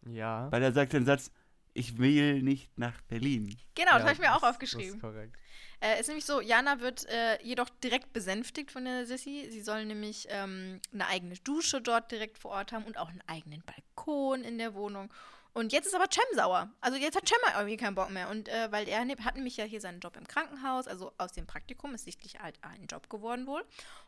Ja. 0.07 0.51
Weil 0.51 0.63
er 0.63 0.73
sagt 0.73 0.93
den 0.93 1.05
Satz, 1.05 1.31
ich 1.75 1.99
will 1.99 2.43
nicht 2.43 2.77
nach 2.79 3.01
Berlin. 3.03 3.57
Genau, 3.75 3.93
das 3.93 4.01
ja, 4.01 4.05
habe 4.05 4.13
ich 4.13 4.19
mir 4.19 4.35
auch 4.35 4.41
das- 4.41 4.51
aufgeschrieben. 4.51 4.87
Das 4.87 4.95
ist 4.97 5.01
korrekt. 5.01 5.37
Äh, 5.81 6.01
ist 6.01 6.09
nämlich 6.09 6.25
so, 6.25 6.41
Jana 6.41 6.81
wird 6.81 7.07
äh, 7.09 7.41
jedoch 7.43 7.69
direkt 7.85 8.13
besänftigt 8.13 8.73
von 8.73 8.85
der 8.85 9.07
Sissy. 9.07 9.47
Sie 9.51 9.61
soll 9.61 9.85
nämlich 9.85 10.27
ähm, 10.29 10.81
eine 10.93 11.07
eigene 11.07 11.35
Dusche 11.37 11.81
dort 11.81 12.11
direkt 12.11 12.39
vor 12.39 12.51
Ort 12.51 12.73
haben 12.73 12.85
und 12.85 12.99
auch 12.99 13.09
einen 13.09 13.23
eigenen 13.29 13.63
Balkon 13.63 14.43
in 14.43 14.59
der 14.59 14.75
Wohnung. 14.75 15.13
Und 15.55 15.73
jetzt 15.73 15.87
ist 15.87 15.95
aber 15.95 16.07
Cem 16.11 16.25
sauer. 16.35 16.71
Also 16.81 16.99
jetzt 16.99 17.17
hat 17.17 17.29
Cem 17.29 17.39
irgendwie 17.55 17.77
keinen 17.77 17.95
Bock 17.95 18.11
mehr. 18.11 18.29
Und 18.29 18.49
äh, 18.49 18.71
weil 18.73 18.89
er 18.89 19.05
ne- 19.05 19.17
hat 19.25 19.37
nämlich 19.37 19.57
ja 19.57 19.65
hier 19.65 19.81
seinen 19.81 20.01
Job 20.01 20.17
im 20.17 20.27
Krankenhaus, 20.27 20.89
also 20.89 21.13
aus 21.17 21.33
dem 21.33 21.47
Praktikum 21.47 21.95
ist 21.95 22.05
sichtlich 22.05 22.39
halt 22.41 22.59
ein 22.63 22.87
Job 22.87 23.09
geworden 23.09 23.47
wohl. 23.47 23.61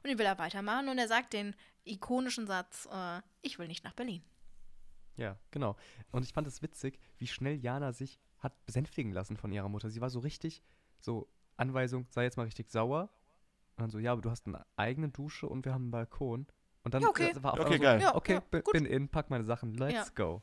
Und 0.03 0.09
den 0.11 0.19
will 0.19 0.27
er 0.27 0.39
weitermachen. 0.39 0.89
Und 0.89 0.99
er 0.99 1.09
sagt 1.09 1.33
den 1.33 1.55
ikonischen 1.85 2.47
Satz, 2.49 2.89
äh, 2.93 3.21
ich 3.43 3.59
will 3.61 3.69
nicht 3.69 3.85
nach 3.85 3.95
Berlin. 3.95 4.23
Ja, 5.21 5.39
genau. 5.51 5.77
Und 6.13 6.25
ich 6.25 6.33
fand 6.33 6.47
es 6.47 6.63
witzig, 6.63 6.99
wie 7.19 7.27
schnell 7.27 7.57
Jana 7.57 7.93
sich 7.93 8.19
hat 8.39 8.65
besänftigen 8.65 9.13
lassen 9.13 9.37
von 9.37 9.53
ihrer 9.53 9.69
Mutter. 9.69 9.91
Sie 9.91 10.01
war 10.01 10.09
so 10.09 10.21
richtig, 10.21 10.63
so 10.99 11.29
Anweisung, 11.59 12.07
sei 12.09 12.23
jetzt 12.25 12.39
mal 12.39 12.45
richtig 12.45 12.71
sauer. 12.71 13.11
Und 13.77 13.83
dann 13.83 13.91
so, 13.91 13.99
ja, 13.99 14.13
aber 14.13 14.23
du 14.23 14.31
hast 14.31 14.47
eine 14.47 14.65
eigene 14.77 15.11
Dusche 15.11 15.47
und 15.47 15.67
wir 15.67 15.75
haben 15.75 15.83
einen 15.85 15.91
Balkon. 15.91 16.47
Und 16.85 16.95
dann 16.95 17.03
Ja, 17.03 17.09
okay. 17.11 17.33
war 17.43 17.53
auf 17.53 17.61
Okay, 17.61 17.77
so, 17.77 17.83
geil. 17.83 18.01
Ja, 18.01 18.15
okay, 18.15 18.33
ja, 18.35 18.41
bi- 18.41 18.63
gut. 18.63 18.73
bin 18.73 18.87
in, 18.87 19.11
pack 19.11 19.29
meine 19.29 19.45
Sachen, 19.45 19.75
let's 19.75 19.95
Ja. 20.09 20.15
go. 20.15 20.43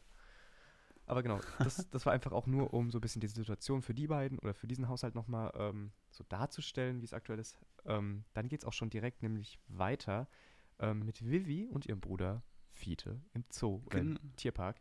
Aber 1.07 1.23
genau, 1.23 1.39
das, 1.63 1.89
das 1.89 2.05
war 2.05 2.13
einfach 2.13 2.31
auch 2.33 2.45
nur, 2.45 2.73
um 2.73 2.91
so 2.91 2.99
ein 2.99 3.01
bisschen 3.01 3.21
die 3.21 3.27
Situation 3.27 3.81
für 3.81 3.95
die 3.95 4.07
beiden 4.07 4.37
oder 4.39 4.53
für 4.53 4.67
diesen 4.67 4.89
Haushalt 4.89 5.15
nochmal 5.15 5.51
ähm, 5.55 5.91
so 6.11 6.23
darzustellen, 6.29 7.01
wie 7.01 7.05
es 7.05 7.13
aktuell 7.13 7.39
ist. 7.39 7.57
Ähm, 7.85 8.25
dann 8.33 8.47
geht 8.49 8.61
es 8.61 8.65
auch 8.65 8.73
schon 8.73 8.89
direkt 8.91 9.23
nämlich 9.23 9.57
weiter 9.69 10.27
ähm, 10.79 11.03
mit 11.05 11.25
Vivi 11.25 11.65
und 11.67 11.85
ihrem 11.87 12.01
Bruder 12.01 12.43
Fiete 12.77 13.21
im 13.33 13.43
Zoo 13.49 13.81
oder 13.85 13.99
im 13.99 14.15
Gen- 14.15 14.35
Tierpark. 14.37 14.79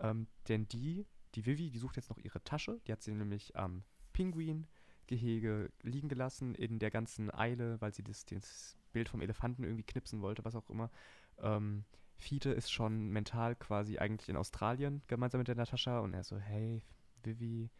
Ähm, 0.00 0.26
denn 0.48 0.68
die, 0.68 1.06
die 1.34 1.46
Vivi, 1.46 1.70
die 1.70 1.78
sucht 1.78 1.96
jetzt 1.96 2.10
noch 2.10 2.18
ihre 2.18 2.42
Tasche. 2.44 2.80
Die 2.86 2.92
hat 2.92 3.02
sie 3.02 3.14
nämlich 3.14 3.56
am 3.56 3.84
Pinguin-Gehege 4.12 5.70
liegen 5.82 6.08
gelassen 6.08 6.54
in 6.54 6.78
der 6.78 6.90
ganzen 6.90 7.32
Eile, 7.32 7.80
weil 7.80 7.94
sie 7.94 8.02
das, 8.02 8.24
das 8.26 8.76
Bild 8.92 9.08
vom 9.08 9.20
Elefanten 9.20 9.64
irgendwie 9.64 9.84
knipsen 9.84 10.20
wollte, 10.20 10.44
was 10.44 10.54
auch 10.54 10.68
immer. 10.68 10.90
Ähm, 11.38 11.84
Fiete 12.16 12.50
ist 12.50 12.70
schon 12.70 13.08
mental 13.08 13.54
quasi 13.56 13.98
eigentlich 13.98 14.28
in 14.28 14.36
Australien 14.36 15.02
gemeinsam 15.06 15.38
mit 15.38 15.48
der 15.48 15.54
Natascha 15.54 16.00
und 16.00 16.14
er 16.14 16.24
so, 16.24 16.38
hey, 16.38 16.82
Vivi, 17.22 17.70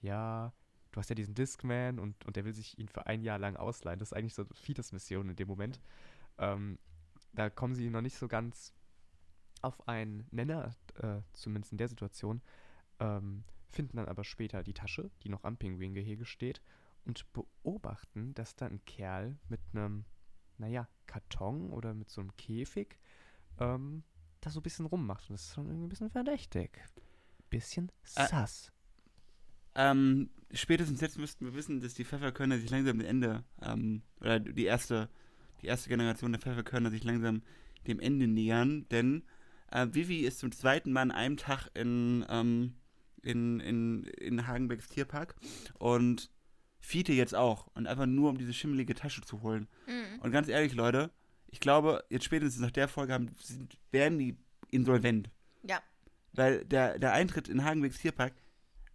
ja, 0.00 0.52
du 0.92 0.98
hast 0.98 1.10
ja 1.10 1.14
diesen 1.14 1.34
Discman 1.34 1.98
und, 1.98 2.24
und 2.24 2.36
der 2.36 2.44
will 2.44 2.54
sich 2.54 2.78
ihn 2.78 2.88
für 2.88 3.06
ein 3.06 3.22
Jahr 3.22 3.38
lang 3.38 3.56
ausleihen. 3.56 3.98
Das 3.98 4.08
ist 4.08 4.16
eigentlich 4.16 4.34
so 4.34 4.46
Fietes 4.52 4.92
Mission 4.92 5.28
in 5.28 5.36
dem 5.36 5.48
Moment. 5.48 5.80
Ähm, 6.38 6.78
da 7.34 7.50
kommen 7.50 7.74
sie 7.74 7.90
noch 7.90 8.00
nicht 8.00 8.16
so 8.16 8.28
ganz 8.28 8.72
auf 9.62 9.88
einen 9.88 10.26
Nenner, 10.30 10.74
äh, 10.96 11.20
zumindest 11.32 11.72
in 11.72 11.78
der 11.78 11.88
Situation, 11.88 12.42
ähm, 13.00 13.44
finden 13.68 13.96
dann 13.96 14.08
aber 14.08 14.24
später 14.24 14.62
die 14.62 14.74
Tasche, 14.74 15.10
die 15.22 15.28
noch 15.28 15.44
am 15.44 15.56
Pinguingehege 15.56 16.24
steht 16.26 16.60
und 17.04 17.26
beobachten, 17.32 18.34
dass 18.34 18.54
da 18.54 18.66
ein 18.66 18.84
Kerl 18.84 19.38
mit 19.48 19.60
einem, 19.72 20.04
naja, 20.58 20.88
Karton 21.06 21.70
oder 21.70 21.94
mit 21.94 22.10
so 22.10 22.20
einem 22.20 22.36
Käfig 22.36 22.98
ähm, 23.58 24.02
da 24.40 24.50
so 24.50 24.60
ein 24.60 24.62
bisschen 24.62 24.86
rummacht. 24.86 25.28
Und 25.30 25.34
das 25.34 25.46
ist 25.46 25.54
schon 25.54 25.66
irgendwie 25.66 25.86
ein 25.86 25.88
bisschen 25.90 26.10
verdächtig. 26.10 26.78
Bisschen 27.50 27.90
Ä- 28.16 28.28
sass. 28.28 28.72
Ähm, 29.74 30.30
spätestens 30.52 31.00
jetzt 31.00 31.18
müssten 31.18 31.46
wir 31.46 31.54
wissen, 31.54 31.80
dass 31.80 31.94
die 31.94 32.04
Pfefferkörner 32.04 32.58
sich 32.58 32.70
langsam 32.70 32.98
dem 32.98 33.06
Ende, 33.06 33.44
ähm, 33.62 34.02
oder 34.20 34.38
die 34.38 34.64
erste, 34.64 35.08
die 35.62 35.66
erste 35.66 35.88
Generation 35.88 36.32
der 36.32 36.40
Pfefferkörner 36.40 36.90
sich 36.90 37.04
langsam 37.04 37.42
dem 37.86 37.98
Ende 38.00 38.26
nähern, 38.26 38.86
denn 38.90 39.22
äh, 39.72 39.86
Vivi 39.92 40.20
ist 40.20 40.38
zum 40.38 40.52
zweiten 40.52 40.92
Mal 40.92 41.02
an 41.02 41.10
einem 41.10 41.36
Tag 41.36 41.68
in, 41.74 42.24
ähm, 42.28 42.74
in, 43.22 43.60
in, 43.60 44.04
in 44.04 44.46
Hagenbecks 44.46 44.88
Tierpark 44.88 45.34
und 45.78 46.30
Fiete 46.80 47.12
jetzt 47.12 47.34
auch 47.34 47.68
und 47.74 47.86
einfach 47.86 48.06
nur, 48.06 48.30
um 48.30 48.38
diese 48.38 48.52
schimmelige 48.52 48.94
Tasche 48.94 49.22
zu 49.22 49.42
holen. 49.42 49.68
Mhm. 49.86 50.20
Und 50.20 50.32
ganz 50.32 50.48
ehrlich, 50.48 50.74
Leute, 50.74 51.10
ich 51.46 51.60
glaube, 51.60 52.04
jetzt 52.10 52.24
spätestens 52.24 52.60
nach 52.60 52.72
der 52.72 52.88
Folge 52.88 53.12
haben, 53.12 53.30
sind, 53.38 53.78
werden 53.92 54.18
die 54.18 54.36
insolvent. 54.70 55.30
Ja. 55.62 55.80
Weil 56.32 56.64
der, 56.64 56.98
der 56.98 57.12
Eintritt 57.12 57.48
in 57.48 57.64
Hagenbecks 57.64 57.98
Tierpark, 57.98 58.34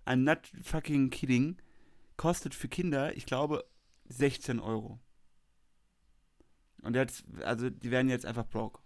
I'm 0.06 0.18
not 0.18 0.52
fucking 0.64 1.10
kidding, 1.10 1.58
kostet 2.18 2.54
für 2.54 2.68
Kinder, 2.68 3.16
ich 3.16 3.26
glaube, 3.26 3.64
16 4.10 4.60
Euro. 4.60 5.00
Und 6.84 6.96
jetzt, 6.96 7.24
also 7.44 7.70
die 7.70 7.92
werden 7.92 8.10
jetzt 8.10 8.26
einfach 8.26 8.46
broke. 8.46 8.80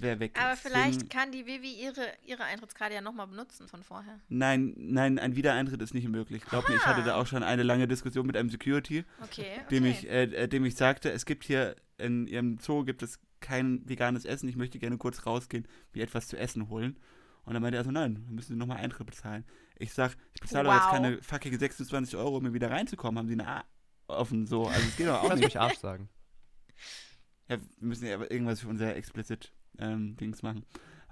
Wer 0.00 0.18
weg 0.18 0.38
Aber 0.40 0.54
ist. 0.54 0.60
vielleicht 0.60 0.94
Deswegen- 1.02 1.08
kann 1.10 1.30
die 1.30 1.44
Vivi 1.46 1.72
ihre, 1.74 2.06
ihre 2.24 2.44
Eintrittskarte 2.44 2.94
ja 2.94 3.00
nochmal 3.02 3.26
benutzen 3.26 3.68
von 3.68 3.82
vorher. 3.82 4.18
Nein, 4.28 4.72
nein, 4.78 5.18
ein 5.18 5.36
Wiedereintritt 5.36 5.80
ist 5.82 5.92
nicht 5.92 6.08
möglich. 6.08 6.42
Glaub 6.44 6.66
mir, 6.68 6.76
ich 6.76 6.86
hatte 6.86 7.02
da 7.04 7.16
auch 7.16 7.26
schon 7.26 7.42
eine 7.42 7.62
lange 7.62 7.86
Diskussion 7.86 8.26
mit 8.26 8.36
einem 8.36 8.48
Security, 8.48 9.04
Okay, 9.22 9.42
okay. 9.56 9.60
dem 9.70 9.84
ich, 9.84 10.08
äh, 10.08 10.22
äh, 10.24 10.48
dem 10.48 10.64
ich 10.64 10.74
sagte, 10.76 11.10
es 11.12 11.26
gibt 11.26 11.44
hier 11.44 11.76
in 11.98 12.26
ihrem 12.26 12.58
Zoo 12.58 12.82
gibt 12.84 13.02
es 13.02 13.20
kein 13.40 13.86
veganes 13.86 14.24
Essen. 14.24 14.48
Ich 14.48 14.56
möchte 14.56 14.78
gerne 14.78 14.96
kurz 14.96 15.26
rausgehen, 15.26 15.68
mir 15.92 16.02
etwas 16.02 16.28
zu 16.28 16.38
essen 16.38 16.70
holen. 16.70 16.98
Und 17.44 17.52
dann 17.52 17.60
meinte 17.62 17.76
er 17.76 17.84
so, 17.84 17.90
nein, 17.90 18.24
wir 18.26 18.34
müssen 18.34 18.56
nochmal 18.56 18.78
Eintritt 18.78 19.06
bezahlen. 19.06 19.44
Ich 19.76 19.92
sag, 19.92 20.16
ich 20.32 20.40
bezahle 20.40 20.64
doch 20.64 20.74
jetzt 20.74 20.84
Wow. 20.86 20.92
keine 20.92 21.22
fucking 21.22 21.58
26 21.58 22.16
Euro, 22.16 22.38
um 22.38 22.44
hier 22.44 22.54
wieder 22.54 22.70
reinzukommen. 22.70 23.18
Haben 23.18 23.28
sie 23.28 23.34
eine 23.34 23.46
A 23.46 23.64
offen 24.06 24.46
so? 24.46 24.66
Also 24.66 24.80
es 24.88 24.96
geht 24.96 25.06
doch 25.08 25.22
auch 25.22 25.28
Lass 25.28 25.34
nicht. 25.38 25.44
mich 25.48 25.60
Arsch 25.60 25.76
sagen. 25.78 26.08
Ja, 27.48 27.58
wir 27.58 27.88
müssen 27.88 28.06
ja 28.06 28.14
aber 28.14 28.30
irgendwas 28.30 28.60
für 28.60 28.68
unser 28.68 28.94
explicit 28.96 29.52
ähm, 29.78 30.16
Dings 30.16 30.42
machen. 30.42 30.64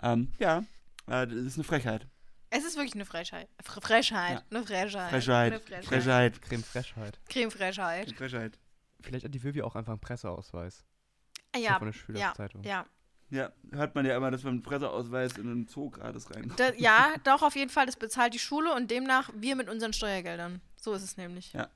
Ähm, 0.02 0.32
ja, 0.38 0.58
äh, 1.06 1.26
das 1.26 1.32
ist 1.32 1.56
eine 1.56 1.64
Frechheit. 1.64 2.06
Es 2.50 2.64
ist 2.64 2.76
wirklich 2.76 2.94
eine 2.94 3.06
Frechheit. 3.06 3.48
Fre 3.62 3.80
Frechheit. 3.80 4.38
Ja. 4.38 4.42
Eine 4.50 4.66
Frechheit. 4.66 5.10
Frechheit. 5.10 5.52
Eine 5.52 5.60
Frechheit. 5.60 5.84
Frechheit. 5.86 6.42
Creme 6.42 6.62
Freshheit. 6.62 7.18
Creme-Frechheit. 7.28 8.14
Frechheit. 8.16 8.58
Vielleicht 9.00 9.24
hat 9.24 9.34
die 9.34 9.42
Vivi 9.42 9.62
auch 9.62 9.74
einfach 9.74 9.92
einen 9.92 10.00
Presseausweis. 10.00 10.84
Ah, 11.54 11.58
Ja, 11.58 11.78
von 11.78 11.86
der 11.88 11.92
Schülerzeitung. 11.92 12.62
ja. 12.62 12.86
Ja, 13.30 13.50
hört 13.70 13.94
man 13.94 14.04
ja 14.04 14.14
immer, 14.14 14.30
dass 14.30 14.42
man 14.42 14.52
einen 14.52 14.62
Presseausweis 14.62 15.38
in 15.38 15.50
einen 15.50 15.66
Zoo 15.66 15.88
gratis 15.88 16.30
rein. 16.30 16.52
Da, 16.58 16.70
ja, 16.74 17.14
doch, 17.24 17.40
auf 17.40 17.56
jeden 17.56 17.70
Fall. 17.70 17.86
Das 17.86 17.96
bezahlt 17.96 18.34
die 18.34 18.38
Schule 18.38 18.74
und 18.74 18.90
demnach 18.90 19.30
wir 19.34 19.56
mit 19.56 19.70
unseren 19.70 19.94
Steuergeldern. 19.94 20.60
So 20.76 20.92
ist 20.92 21.02
es 21.02 21.16
nämlich. 21.16 21.54
Ja. 21.54 21.70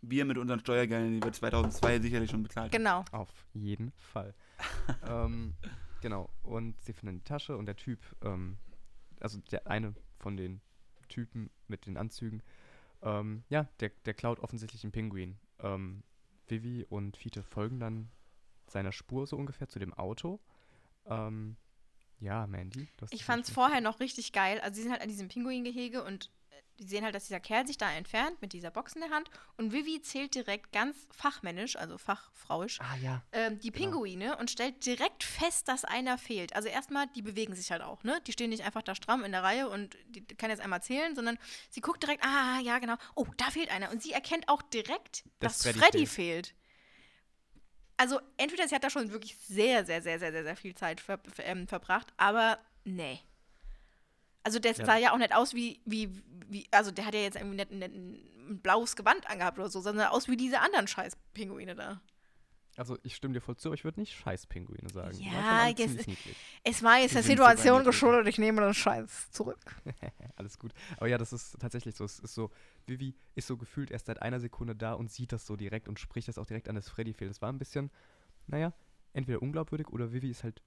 Wir 0.00 0.24
mit 0.24 0.38
unseren 0.38 0.60
Steuergeldern, 0.60 1.12
die 1.14 1.22
wir 1.22 1.32
2002 1.32 2.00
sicherlich 2.00 2.30
schon 2.30 2.42
bezahlt 2.42 2.72
haben. 2.72 2.78
Genau. 2.78 3.04
Auf 3.12 3.30
jeden 3.52 3.90
Fall. 3.92 4.34
ähm, 5.08 5.54
genau. 6.00 6.30
Und 6.42 6.80
sie 6.82 6.92
finden 6.92 7.16
die 7.18 7.24
Tasche 7.24 7.56
und 7.56 7.66
der 7.66 7.76
Typ, 7.76 8.00
ähm, 8.22 8.58
also 9.20 9.38
der 9.50 9.66
eine 9.66 9.94
von 10.20 10.36
den 10.36 10.60
Typen 11.08 11.50
mit 11.66 11.86
den 11.86 11.96
Anzügen, 11.96 12.42
ähm, 13.02 13.42
ja, 13.48 13.68
der, 13.80 13.90
der 14.04 14.14
klaut 14.14 14.40
offensichtlich 14.40 14.84
einen 14.84 14.92
Pinguin. 14.92 15.36
Ähm, 15.60 16.02
Vivi 16.46 16.86
und 16.88 17.16
Fiete 17.16 17.42
folgen 17.42 17.80
dann 17.80 18.08
seiner 18.68 18.92
Spur 18.92 19.26
so 19.26 19.36
ungefähr 19.36 19.68
zu 19.68 19.78
dem 19.78 19.94
Auto. 19.94 20.40
Ähm, 21.06 21.56
ja, 22.20 22.46
Mandy. 22.46 22.86
du 22.96 23.02
hast 23.02 23.12
Ich 23.12 23.20
das 23.20 23.26
fand's 23.26 23.48
nicht- 23.48 23.54
vorher 23.54 23.80
noch 23.80 24.00
richtig 24.00 24.32
geil. 24.32 24.60
Also, 24.60 24.76
sie 24.76 24.82
sind 24.82 24.92
halt 24.92 25.02
an 25.02 25.08
diesem 25.08 25.28
Pinguingehege 25.28 26.02
und 26.04 26.30
die 26.78 26.86
sehen 26.86 27.04
halt, 27.04 27.14
dass 27.14 27.26
dieser 27.26 27.40
Kerl 27.40 27.66
sich 27.66 27.76
da 27.78 27.90
entfernt 27.92 28.40
mit 28.40 28.52
dieser 28.52 28.70
Box 28.70 28.94
in 28.94 29.00
der 29.00 29.10
Hand. 29.10 29.28
Und 29.56 29.72
Vivi 29.72 30.00
zählt 30.02 30.34
direkt 30.34 30.72
ganz 30.72 30.96
fachmännisch, 31.10 31.76
also 31.76 31.98
fachfrauisch, 31.98 32.80
Ah 32.80 32.96
ja. 33.02 33.22
ähm, 33.32 33.58
die 33.58 33.70
Genau. 33.70 33.90
Pinguine 33.90 34.36
und 34.38 34.50
stellt 34.50 34.84
direkt 34.86 35.24
fest, 35.24 35.68
dass 35.68 35.84
einer 35.84 36.18
fehlt. 36.18 36.54
Also 36.54 36.68
erstmal, 36.68 37.06
die 37.08 37.22
bewegen 37.22 37.54
sich 37.54 37.70
halt 37.70 37.82
auch, 37.82 38.04
ne? 38.04 38.20
Die 38.26 38.32
stehen 38.32 38.50
nicht 38.50 38.64
einfach 38.64 38.82
da 38.82 38.94
stramm 38.94 39.24
in 39.24 39.32
der 39.32 39.42
Reihe 39.42 39.68
und 39.68 39.96
die 40.08 40.24
kann 40.24 40.50
jetzt 40.50 40.60
einmal 40.60 40.82
zählen, 40.82 41.14
sondern 41.14 41.38
sie 41.70 41.80
guckt 41.80 42.02
direkt, 42.02 42.24
ah, 42.24 42.60
ja, 42.60 42.78
genau, 42.78 42.94
oh, 43.14 43.26
da 43.36 43.50
fehlt 43.50 43.70
einer. 43.70 43.90
Und 43.90 44.02
sie 44.02 44.12
erkennt 44.12 44.48
auch 44.48 44.62
direkt, 44.62 45.24
Dass 45.40 45.58
dass 45.58 45.62
Freddy 45.62 45.78
Freddy, 45.78 46.06
fehlt. 46.06 46.54
Also 47.96 48.20
entweder 48.36 48.68
sie 48.68 48.74
hat 48.76 48.84
da 48.84 48.90
schon 48.90 49.10
wirklich 49.10 49.36
sehr, 49.36 49.84
sehr, 49.84 50.00
sehr, 50.02 50.18
sehr, 50.20 50.30
sehr, 50.30 50.44
sehr 50.44 50.56
viel 50.56 50.74
Zeit 50.74 51.00
ver 51.00 51.18
ver 51.34 51.44
ähm, 51.46 51.66
verbracht, 51.66 52.12
aber 52.16 52.58
nee. 52.84 53.20
Also 54.48 54.60
der 54.60 54.72
Ja. 54.72 54.86
sah 54.86 54.96
ja 54.96 55.12
auch 55.12 55.18
nicht 55.18 55.34
aus 55.34 55.52
wie, 55.52 55.78
wie, 55.84 56.08
wie, 56.48 56.66
also 56.70 56.90
der 56.90 57.04
hat 57.04 57.12
ja 57.12 57.20
jetzt 57.20 57.36
irgendwie 57.36 57.56
nicht, 57.56 57.70
nicht 57.70 57.94
ein 57.94 58.60
blaues 58.62 58.96
Gewand 58.96 59.28
angehabt 59.28 59.58
oder 59.58 59.68
so, 59.68 59.82
sondern 59.82 60.06
aus 60.06 60.26
wie 60.26 60.38
diese 60.38 60.60
anderen 60.60 60.88
scheiß 60.88 61.18
Pinguine 61.34 61.74
da. 61.74 62.00
Also 62.78 62.96
ich 63.02 63.14
stimme 63.14 63.34
dir 63.34 63.42
voll 63.42 63.56
zu, 63.58 63.68
aber 63.68 63.74
ich 63.74 63.84
würde 63.84 64.00
nicht 64.00 64.14
Scheiß-Pinguine 64.14 64.88
sagen. 64.88 65.18
Ja, 65.20 65.68
jetzt-. 65.68 66.08
Es 66.64 66.82
war 66.82 66.98
jetzt 66.98 67.14
der 67.14 67.22
Situation 67.24 67.84
geschuldet, 67.84 68.26
ich 68.26 68.38
nehme 68.38 68.62
den 68.62 68.72
Scheiß 68.72 69.32
zurück. 69.32 69.58
Alles 70.36 70.58
gut. 70.58 70.72
Aber 70.96 71.08
ja, 71.08 71.18
das 71.18 71.34
ist 71.34 71.58
tatsächlich 71.58 71.94
so. 71.94 72.04
Es 72.04 72.20
ist 72.20 72.34
so, 72.34 72.50
Vivi 72.86 73.14
ist 73.34 73.48
so 73.48 73.58
gefühlt 73.58 73.90
erst 73.90 74.06
seit 74.06 74.22
einer 74.22 74.40
Sekunde 74.40 74.74
da 74.74 74.94
und 74.94 75.10
sieht 75.10 75.32
das 75.32 75.44
so 75.44 75.56
direkt 75.56 75.88
und 75.88 75.98
spricht 75.98 76.28
das 76.28 76.38
auch 76.38 76.46
direkt 76.46 76.70
an, 76.70 76.74
dass 76.76 76.88
Freddy 76.88 77.12
fehlt. 77.12 77.30
Das 77.30 77.42
war 77.42 77.52
ein 77.52 77.58
bisschen, 77.58 77.90
naja, 78.46 78.72
entweder 79.12 79.42
unglaubwürdig 79.42 79.88
oder 79.88 80.12
Vivi 80.12 80.30
ist 80.30 80.42
halt, 80.44 80.62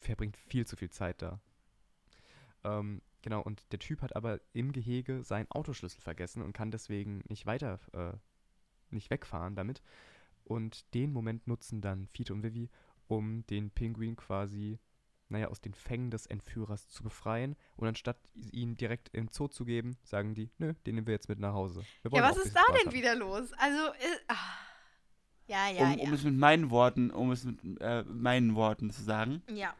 verbringt 0.00 0.36
viel 0.36 0.66
zu 0.66 0.76
viel 0.76 0.90
Zeit 0.90 1.22
da. 1.22 1.40
Ähm, 2.62 3.00
genau, 3.22 3.40
und 3.42 3.70
der 3.72 3.78
Typ 3.78 4.02
hat 4.02 4.16
aber 4.16 4.40
im 4.52 4.72
Gehege 4.72 5.22
seinen 5.22 5.50
Autoschlüssel 5.50 6.00
vergessen 6.00 6.42
und 6.42 6.52
kann 6.52 6.70
deswegen 6.70 7.22
nicht 7.28 7.46
weiter, 7.46 7.80
äh, 7.92 8.16
nicht 8.90 9.10
wegfahren 9.10 9.54
damit. 9.54 9.82
Und 10.44 10.94
den 10.94 11.12
Moment 11.12 11.46
nutzen 11.46 11.80
dann 11.80 12.06
Fiete 12.08 12.32
und 12.32 12.42
Vivi, 12.42 12.70
um 13.06 13.46
den 13.46 13.70
Pinguin 13.70 14.16
quasi 14.16 14.78
naja, 15.30 15.48
aus 15.48 15.60
den 15.60 15.74
Fängen 15.74 16.10
des 16.10 16.26
Entführers 16.26 16.88
zu 16.88 17.02
befreien. 17.02 17.56
Und 17.76 17.88
anstatt 17.88 18.18
ihn 18.34 18.76
direkt 18.76 19.10
im 19.12 19.28
Zoo 19.28 19.48
zu 19.48 19.64
geben, 19.64 19.96
sagen 20.02 20.34
die, 20.34 20.50
nö, 20.58 20.74
den 20.86 20.94
nehmen 20.94 21.06
wir 21.06 21.14
jetzt 21.14 21.28
mit 21.28 21.38
nach 21.38 21.52
Hause. 21.52 21.82
Wir 22.02 22.10
Ja, 22.10 22.12
wollen 22.12 22.24
was 22.24 22.36
ist 22.38 22.54
da 22.54 22.60
Spaß 22.60 22.76
denn 22.78 22.86
haben. 22.86 22.94
wieder 22.94 23.14
los? 23.14 23.52
Also, 23.58 23.92
äh, 23.94 24.18
ah. 24.28 24.34
ja, 25.46 25.68
ja, 25.70 25.84
um, 25.84 26.00
um 26.00 26.08
ja. 26.08 26.14
es 26.14 26.24
mit 26.24 26.36
meinen 26.36 26.70
Worten, 26.70 27.10
um 27.10 27.30
es 27.30 27.44
mit 27.44 27.58
äh, 27.80 28.04
meinen 28.04 28.54
Worten 28.54 28.90
zu 28.90 29.02
sagen. 29.02 29.42
ja. 29.48 29.74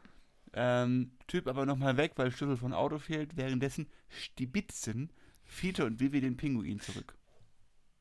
Ähm, 0.53 1.11
typ 1.27 1.47
aber 1.47 1.65
nochmal 1.65 1.97
weg, 1.97 2.13
weil 2.15 2.31
Schlüssel 2.31 2.57
von 2.57 2.73
Auto 2.73 2.97
fehlt. 2.99 3.37
Währenddessen 3.37 3.87
stibitzen 4.09 5.11
Fiete 5.43 5.85
und 5.85 5.99
Vivi 5.99 6.21
den 6.21 6.37
Pinguin 6.37 6.79
zurück. 6.79 7.15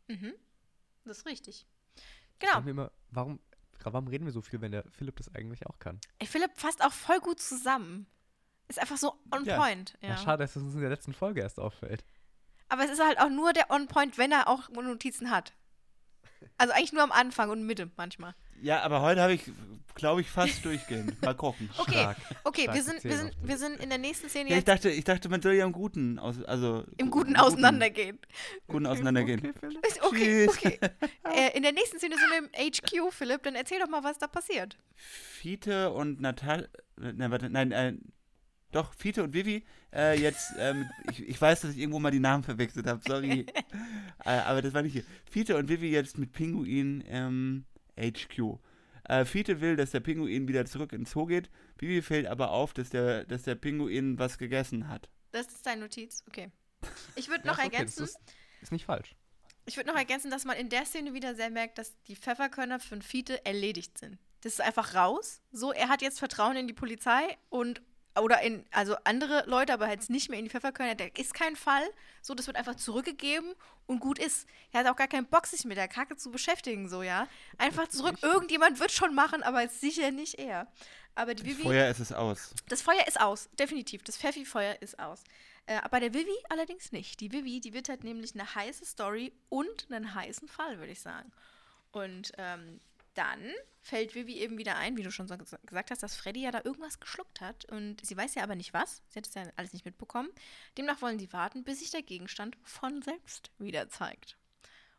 Mhm. 0.09 0.33
Das 1.05 1.19
ist 1.19 1.27
richtig. 1.27 1.67
Genau. 2.39 2.53
Sagen 2.55 2.67
wir 2.67 2.71
immer, 2.71 2.93
warum, 3.11 3.41
warum 3.83 4.07
reden 4.09 4.27
wir 4.27 4.33
so 4.33 4.43
viel, 4.43 4.61
wenn 4.61 4.73
der 4.73 4.85
Philipp 4.91 5.17
das 5.17 5.35
eigentlich 5.35 5.67
auch 5.67 5.79
kann? 5.79 6.01
Ey, 6.19 6.27
Philipp 6.27 6.53
fasst 6.55 6.83
auch 6.85 6.93
voll 6.93 7.21
gut 7.21 7.41
zusammen. 7.41 8.07
Ist 8.69 8.79
einfach 8.79 8.99
so 8.99 9.15
on 9.33 9.45
Ja. 9.45 9.57
point. 9.59 9.97
Ja. 10.03 10.11
Ja. 10.11 10.17
schade, 10.19 10.45
dass 10.45 10.57
es 10.57 10.63
uns 10.63 10.75
in 10.75 10.81
der 10.81 10.91
letzten 10.91 11.15
Folge 11.15 11.41
erst 11.41 11.59
auffällt. 11.59 12.05
Aber 12.69 12.85
es 12.85 12.91
ist 12.91 13.03
halt 13.03 13.19
auch 13.19 13.31
nur 13.31 13.53
der 13.55 13.71
on 13.71 13.89
point, 13.89 14.19
wenn 14.19 14.31
er 14.31 14.47
auch 14.49 14.69
Notizen 14.69 15.31
hat. 15.31 15.55
Also 16.59 16.75
eigentlich 16.75 16.93
nur 16.93 17.03
am 17.03 17.13
Anfang 17.13 17.51
und 17.51 17.65
Mitte 17.65 17.91
manchmal. 17.97 18.35
Ja, 18.63 18.83
aber 18.83 19.03
heute 19.03 19.21
habe 19.23 19.35
ich, 19.35 19.43
glaube 19.95 20.21
ich, 20.21 20.31
fast 20.31 20.65
durchgehend. 20.65 21.21
Mal 21.23 21.35
gucken. 21.35 21.71
Okay, 21.79 21.93
Stark. 21.93 22.17
okay, 22.45 22.63
wir 22.63 22.83
Starke 22.83 22.83
sind, 22.83 23.05
wir, 23.05 23.17
sind, 23.17 23.33
wir 23.43 23.59
sind 23.59 23.81
in 23.81 23.89
der 23.89 23.99
nächsten 23.99 24.29
Szene 24.29 24.51
Ja, 24.51 24.57
ich 24.57 24.67
jetzt 24.67 24.69
dachte, 24.69 24.91
ich 24.91 25.05
dachte, 25.05 25.29
man 25.29 25.43
soll 25.43 25.55
ja 25.55 25.65
im 25.65 25.73
Guten, 25.73 26.19
aus, 26.19 26.43
also 26.45 26.85
im 26.97 27.11
guten 27.11 27.37
Auseinandergehen. 27.37 28.19
Guten 28.67 28.87
auseinandergehen. 28.87 29.55
Okay, 30.03 30.47
Tschüss. 30.47 30.57
okay. 30.57 30.79
äh, 31.35 31.57
in 31.57 31.63
der 31.63 31.73
nächsten 31.73 31.99
Szene 31.99 32.17
sind 32.17 32.31
wir 32.31 32.39
im 32.39 32.73
HQ, 32.73 33.13
Philipp. 33.13 33.43
Dann 33.43 33.55
erzähl 33.55 33.79
doch 33.79 33.89
mal, 33.89 34.03
was 34.03 34.19
da 34.19 34.27
passiert. 34.27 34.77
Fiete 34.95 35.93
und 35.93 36.21
Natal, 36.21 36.69
nein, 36.97 37.31
warte, 37.31 37.51
nein, 37.51 37.73
äh, 37.73 37.95
doch, 38.71 38.93
Fiete 38.93 39.23
und 39.23 39.33
Vivi, 39.33 39.65
äh, 39.95 40.21
jetzt, 40.21 40.53
ähm, 40.59 40.87
ich, 41.11 41.27
ich 41.27 41.41
weiß, 41.41 41.63
dass 41.63 41.73
ich 41.73 41.79
irgendwo 41.79 41.99
mal 41.99 42.11
die 42.11 42.21
Namen 42.21 42.45
verwechselt 42.45 42.87
habe, 42.87 43.01
sorry. 43.07 43.47
äh, 44.25 44.31
aber 44.31 44.61
das 44.61 44.75
war 44.75 44.83
nicht 44.83 44.93
hier. 44.93 45.05
Fiete 45.31 45.57
und 45.57 45.69
Vivi 45.69 45.91
jetzt 45.91 46.19
mit 46.19 46.33
Pinguin 46.33 47.01
im 47.03 47.65
HQ. 47.99 48.59
Äh, 49.05 49.25
Fiete 49.25 49.61
will, 49.61 49.77
dass 49.77 49.91
der 49.93 50.01
Pinguin 50.01 50.49
wieder 50.49 50.67
zurück 50.67 50.93
ins 50.93 51.11
Zoo 51.13 51.27
geht. 51.27 51.51
Vivi 51.79 52.03
fällt 52.03 52.27
aber 52.27 52.51
auf, 52.51 52.75
dass 52.75 52.91
der, 52.91 53.25
dass 53.25 53.43
der 53.45 53.55
Pinguin 53.55 54.19
was 54.19 54.39
gegessen 54.39 54.89
hat. 54.89 55.09
Das 55.33 55.47
ist 55.49 55.65
deine 55.67 55.83
Notiz. 55.83 56.23
Okay. 56.29 56.51
Ich 57.17 57.29
würde 57.29 57.43
Ja, 57.45 57.53
noch 57.53 57.59
okay, 57.59 57.67
ergänzen, 57.73 58.05
ist, 58.05 58.19
ist 58.61 58.73
nicht 58.73 58.85
falsch. 58.85 59.15
ich 59.67 59.77
würde 59.77 59.91
noch 59.91 59.97
ergänzen, 59.97 60.31
dass 60.31 60.45
man 60.45 60.57
in 60.57 60.69
der 60.69 60.85
Szene 60.85 61.15
wieder 61.15 61.35
sehr 61.35 61.51
merkt, 61.51 61.79
dass 61.79 62.01
die 62.05 62.17
Pfefferkörner 62.17 62.81
von 62.81 63.03
Fiete 63.03 63.45
erledigt 63.47 63.99
sind. 63.99 64.19
Das 64.43 64.53
ist 64.53 64.61
einfach 64.61 64.95
raus. 64.95 65.43
So, 65.51 65.73
er 65.73 65.89
hat 65.89 66.01
jetzt 66.03 66.19
Vertrauen 66.21 66.57
in 66.57 66.69
die 66.69 66.73
Polizei 66.75 67.37
und 67.49 67.83
oder 68.21 68.41
in 68.43 68.65
also 68.71 68.97
andere 69.05 69.45
Leute, 69.47 69.73
aber 69.73 69.89
jetzt 69.89 70.11
nicht 70.11 70.29
mehr 70.29 70.39
in 70.39 70.45
die 70.45 70.51
Pfefferkörner. 70.51 70.95
Da 70.95 71.05
ist 71.17 71.35
kein 71.35 71.57
Fall. 71.57 71.83
So, 72.23 72.35
das 72.35 72.47
wird 72.47 72.57
einfach 72.57 72.77
zurückgegeben 72.77 73.55
und 73.87 74.01
gut 74.01 74.19
ist. 74.19 74.47
Er 74.73 74.81
hat 74.81 74.87
auch 74.87 74.97
gar 74.97 75.09
keinen 75.09 75.27
Bock, 75.27 75.47
sich 75.47 75.65
mit 75.65 75.77
der 75.77 75.89
Kacke 75.89 76.17
zu 76.17 76.31
beschäftigen, 76.31 76.89
so 76.89 77.03
ja. 77.03 77.29
Einfach 77.57 77.89
zurück. 77.89 78.17
Irgendjemand 78.23 78.81
wird 78.81 78.93
schon 78.93 79.15
machen, 79.15 79.43
aber 79.43 79.63
jetzt 79.63 79.81
sicher 79.81 80.11
nicht 80.11 80.35
er. 80.39 80.67
Aber 81.15 81.35
die 81.35 81.43
Das 81.43 81.53
Vivi. 81.53 81.63
Feuer 81.65 81.89
ist 81.89 81.99
es 81.99 82.13
aus. 82.13 82.55
Das 82.69 82.83
Feuer 82.83 83.07
ist 83.09 83.21
aus, 83.21 83.49
definitiv. 83.59 84.05
Das 84.05 84.17
Pfeffi-Feuer 84.17 84.77
ist 84.81 84.99
aus. 84.99 85.25
Äh, 85.67 85.81
bei 85.91 86.01
der 86.01 86.15
Vivi 86.15 86.37
allerdings 86.49 86.93
nicht. 86.93 87.21
Die 87.21 87.33
Vivi, 87.33 87.61
die 87.61 87.73
wittert 87.75 88.05
nämlich 88.05 88.35
eine 88.35 88.55
heiße 88.55 88.85
Story 88.85 89.33
und 89.49 89.89
einen 89.91 90.15
heißen 90.15 90.49
Fall, 90.49 90.79
würde 90.79 90.93
ich 90.93 91.01
sagen. 91.01 91.33
Und 91.93 92.33
ähm, 92.39 92.81
dann 93.19 93.53
fällt 93.81 94.15
Vivi 94.15 94.39
eben 94.39 94.57
wieder 94.59 94.77
ein, 94.77 94.97
wie 94.97 95.03
du 95.03 95.11
schon 95.11 95.29
so 95.29 95.35
ges- 95.35 95.59
gesagt 95.67 95.91
hast, 95.91 96.03
dass 96.03 96.17
Freddy 96.17 96.43
ja 96.43 96.51
da 96.51 96.63
irgendwas 96.65 97.01
geschluckt 97.01 97.41
hat. 97.41 97.65
Und 97.67 98.05
sie 98.05 98.17
weiß 98.17 98.35
ja 98.35 98.43
aber 98.43 98.55
nicht 98.55 98.73
was. 98.73 99.03
Sie 99.09 99.19
hat 99.19 99.27
es 99.27 99.35
ja 99.35 99.43
alles 99.57 99.73
nicht 99.73 99.85
mitbekommen. 99.85 100.31
Demnach 100.77 101.03
wollen 101.03 101.19
sie 101.19 101.33
warten, 101.33 101.65
bis 101.65 101.81
sich 101.81 101.91
der 101.91 102.03
Gegenstand 102.03 102.57
von 102.63 103.03
selbst 103.03 103.51
wieder 103.59 103.89
zeigt. 103.89 104.37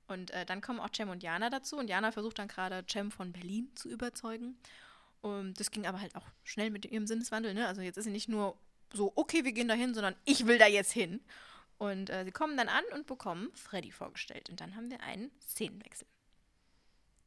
Und 0.08 0.32
äh, 0.32 0.46
dann 0.46 0.62
kommen 0.62 0.80
auch 0.80 0.90
Cem 0.94 1.10
und 1.10 1.24
Jana 1.24 1.50
dazu. 1.50 1.78
Und 1.78 1.88
Jana 1.88 2.12
versucht 2.12 2.40
dann 2.40 2.48
gerade, 2.48 2.84
Cem 2.90 3.12
von 3.12 3.32
Berlin 3.32 3.72
zu 3.76 3.90
überzeugen. 3.90 4.58
Und 5.22 5.60
das 5.60 5.72
ging 5.72 5.86
aber 5.86 6.02
halt 6.02 6.16
auch 6.16 6.26
schnell 6.44 6.72
mit 6.72 6.86
ihrem 6.86 7.06
Sinneswandel. 7.06 7.54
Ne? 7.54 7.68
Also 7.68 7.82
jetzt 7.82 7.98
ist 7.98 8.06
sie 8.06 8.12
nicht 8.12 8.30
nur 8.30 8.58
so, 8.92 9.14
okay, 9.16 9.44
wir 9.46 9.52
gehen 9.52 9.68
da 9.68 9.76
hin, 9.76 9.94
sondern 9.94 10.16
ich 10.26 10.48
will 10.48 10.58
da 10.58 10.68
jetzt 10.68 10.92
hin. 10.92 11.22
Und 11.78 12.10
äh, 12.10 12.26
sie 12.26 12.32
kommen 12.32 12.58
dann 12.58 12.70
an 12.70 12.84
und 12.94 13.06
bekommen 13.06 13.52
Freddy 13.54 13.92
vorgestellt. 13.92 14.50
Und 14.50 14.60
dann 14.62 14.76
haben 14.76 14.90
wir 14.90 15.02
einen 15.02 15.32
Szenenwechsel. 15.42 16.08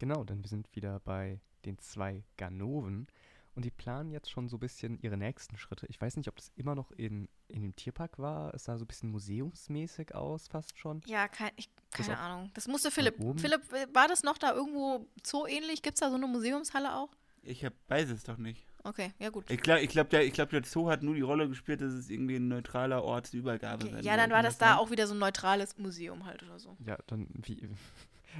Genau, 0.02 0.24
denn 0.24 0.42
wir 0.42 0.48
sind 0.48 0.66
wieder 0.74 0.98
bei 0.98 1.38
den 1.64 1.78
zwei 1.78 2.24
Ganoven 2.36 3.06
und 3.54 3.64
die 3.64 3.70
planen 3.70 4.10
jetzt 4.10 4.32
schon 4.32 4.48
so 4.48 4.56
ein 4.56 4.58
bisschen 4.58 4.98
ihre 5.00 5.16
nächsten 5.16 5.56
Schritte. 5.56 5.86
Ich 5.86 6.00
weiß 6.00 6.16
nicht, 6.16 6.26
ob 6.26 6.34
das 6.34 6.50
immer 6.56 6.74
noch 6.74 6.90
in, 6.90 7.28
in 7.46 7.62
dem 7.62 7.76
Tierpark 7.76 8.18
war. 8.18 8.52
Es 8.52 8.64
sah 8.64 8.78
so 8.78 8.84
ein 8.84 8.88
bisschen 8.88 9.12
museumsmäßig 9.12 10.12
aus, 10.12 10.48
fast 10.48 10.76
schon. 10.76 11.02
Ja, 11.06 11.28
kein, 11.28 11.52
ich, 11.54 11.70
keine 11.92 12.18
Ahnung. 12.18 12.50
Das 12.54 12.66
musste 12.66 12.90
Philipp. 12.90 13.14
Philipp, 13.36 13.62
war 13.94 14.08
das 14.08 14.24
noch 14.24 14.38
da 14.38 14.52
irgendwo 14.52 15.06
zoo-ähnlich? 15.24 15.82
Gibt 15.82 15.94
es 15.94 16.00
da 16.00 16.10
so 16.10 16.16
eine 16.16 16.26
Museumshalle 16.26 16.96
auch? 16.96 17.10
Ich 17.44 17.64
hab, 17.64 17.72
weiß 17.86 18.10
es 18.10 18.24
doch 18.24 18.38
nicht. 18.38 18.66
Okay, 18.82 19.12
ja 19.20 19.30
gut. 19.30 19.48
Ich 19.52 19.60
glaube, 19.60 19.82
ich 19.82 19.88
glaub, 19.88 20.10
der, 20.10 20.26
ich 20.26 20.32
glaub, 20.32 20.50
der 20.50 20.64
Zoo 20.64 20.90
hat 20.90 21.04
nur 21.04 21.14
die 21.14 21.20
Rolle 21.20 21.48
gespielt, 21.48 21.80
dass 21.80 21.92
es 21.92 22.10
irgendwie 22.10 22.36
ein 22.36 22.48
neutraler 22.48 23.04
Ort 23.04 23.28
zur 23.28 23.38
Übergabe 23.38 23.86
Okay. 23.86 24.00
Ja, 24.00 24.16
dann 24.16 24.30
war 24.30 24.42
das 24.42 24.58
da 24.58 24.70
sein? 24.70 24.78
auch 24.78 24.90
wieder 24.90 25.06
so 25.06 25.14
ein 25.14 25.20
neutrales 25.20 25.78
Museum 25.78 26.26
halt 26.26 26.42
oder 26.42 26.58
so. 26.58 26.76
Ja, 26.84 26.98
dann 27.06 27.28
wie. 27.34 27.68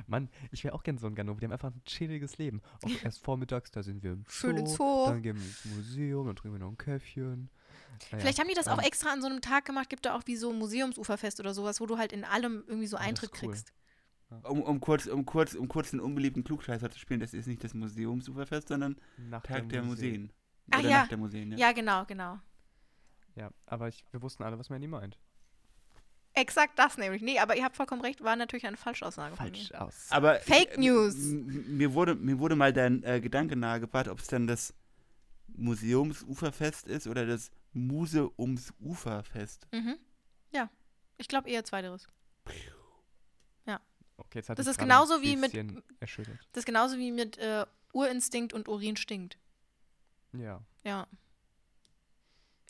Mann, 0.07 0.29
ich 0.51 0.65
wäre 0.65 0.75
auch 0.75 0.83
gern 0.83 0.99
so 0.99 1.07
ein 1.07 1.15
Ganove. 1.15 1.41
Die 1.41 1.47
haben 1.47 1.53
einfach 1.53 1.71
ein 1.71 1.83
chilliges 1.85 2.39
Leben. 2.39 2.63
Auch 2.83 3.05
erst 3.05 3.25
vormittags, 3.25 3.71
da 3.71 3.83
sind 3.83 4.03
wir 4.03 4.13
im 4.13 4.25
Zoo. 4.25 4.31
Schön 4.31 4.57
im 4.57 4.67
Zoo. 4.67 5.07
Dann 5.07 5.23
gehen 5.23 5.37
wir 5.37 5.45
ins 5.45 5.65
Museum, 5.65 6.27
dann 6.27 6.37
trinken 6.37 6.59
wir 6.59 6.65
noch 6.65 6.73
ein 6.73 6.79
Käffchen. 6.79 7.51
Naja, 8.11 8.21
Vielleicht 8.21 8.41
haben 8.41 8.49
die 8.49 8.55
das 8.55 8.69
auch 8.69 8.83
extra 8.83 9.13
an 9.13 9.21
so 9.21 9.29
einem 9.29 9.41
Tag 9.41 9.65
gemacht. 9.65 9.89
Gibt 9.89 10.07
da 10.07 10.17
auch 10.17 10.23
wie 10.27 10.37
so 10.37 10.51
ein 10.51 10.59
Museumsuferfest 10.59 11.41
oder 11.41 11.55
sowas, 11.55 11.81
wo 11.81 11.87
du 11.87 11.99
halt 11.99 12.13
in 12.13 12.25
allem 12.25 12.65
irgendwie 12.67 12.87
so 12.87 12.97
ist 12.97 13.03
Eintritt 13.03 13.31
cool. 13.35 13.51
kriegst. 13.51 13.73
Um, 14.45 14.63
um, 14.63 14.81
kurz, 14.81 15.07
um, 15.07 15.27
kurz, 15.27 15.55
um 15.55 15.69
kurz 15.69 15.93
einen 15.93 16.01
unbeliebten 16.01 16.43
Klugscheißer 16.43 16.91
zu 16.91 16.99
spielen, 16.99 17.21
das 17.21 17.35
ist 17.35 17.47
nicht 17.47 17.63
das 17.63 17.75
Museumsuferfest, 17.75 18.69
sondern 18.69 18.97
Nach 19.19 19.43
Tag 19.43 19.69
der 19.69 19.83
Museen. 19.83 20.33
Ah, 20.71 20.79
Oder 20.79 20.89
ja. 20.89 20.99
Nacht 21.01 21.11
der 21.11 21.19
Museen, 21.19 21.53
ja. 21.53 21.59
Ja, 21.59 21.73
genau, 21.73 22.05
genau. 22.07 22.39
Ja, 23.35 23.51
aber 23.67 23.89
ich, 23.89 24.05
wir 24.11 24.23
wussten 24.23 24.43
alle, 24.43 24.59
was 24.59 24.71
Mandy 24.71 24.87
meint. 24.89 25.19
Exakt 26.35 26.79
das 26.79 26.97
nämlich. 26.97 27.21
Nee, 27.23 27.39
aber 27.39 27.57
ihr 27.57 27.65
habt 27.65 27.77
vollkommen 27.77 28.01
recht, 28.03 28.23
war 28.25 28.37
natürlich 28.37 28.67
eine 28.67 28.77
Falschaussage 28.79 29.37
von 29.37 29.47
Falsch 29.49 29.71
mir. 29.71 29.83
aus. 29.83 30.07
Aber 30.11 30.41
Fake 30.41 30.79
äh, 30.79 30.81
News. 30.81 31.15
m- 31.15 31.49
m- 31.49 31.77
Mir 31.77 31.93
wurde, 31.95 32.15
mir 32.15 32.39
wurde 32.39 32.57
mal 32.57 32.73
dein 32.73 33.03
äh, 33.05 33.21
Gedanke 33.21 33.55
nahegebracht, 33.57 34.09
ob 34.09 34.19
es 34.19 34.29
dann 34.29 34.47
das 34.47 34.73
Museumsuferfest 35.49 36.89
ist 36.89 37.07
oder 37.07 37.27
das 37.27 37.51
Museumsuferfest. 37.75 39.67
Mhm. 39.73 39.99
Ja, 40.53 40.71
ich 41.19 41.29
glaube 41.29 41.51
eher 41.51 41.65
zweiteres. 41.65 42.09
Okay, 44.19 44.39
jetzt 44.39 44.51
hat 44.51 44.59
Das 44.59 44.67
mich 44.67 44.73
ist 44.73 44.79
genauso 44.79 45.15
ein 45.15 45.23
wie 45.23 45.37
mit- 45.37 45.53
bisschen 45.53 45.83
Erschüttert. 45.99 46.39
Das 46.53 46.61
ist 46.61 46.67
genauso 46.67 46.97
wie 46.97 47.11
mit 47.11 47.39
äh, 47.39 47.67
Urinstinkt 47.93 48.53
und 48.53 48.69
Urin 48.69 48.97
stinkt. 48.97 49.37
Ja, 50.33 50.63
Ja, 50.85 51.09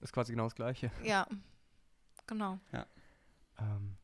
ist 0.01 0.13
quasi 0.13 0.33
genau 0.33 0.45
das 0.45 0.55
Gleiche. 0.55 0.91
ja. 1.05 1.27
Genau. 2.27 2.59
Ähm, 3.59 3.97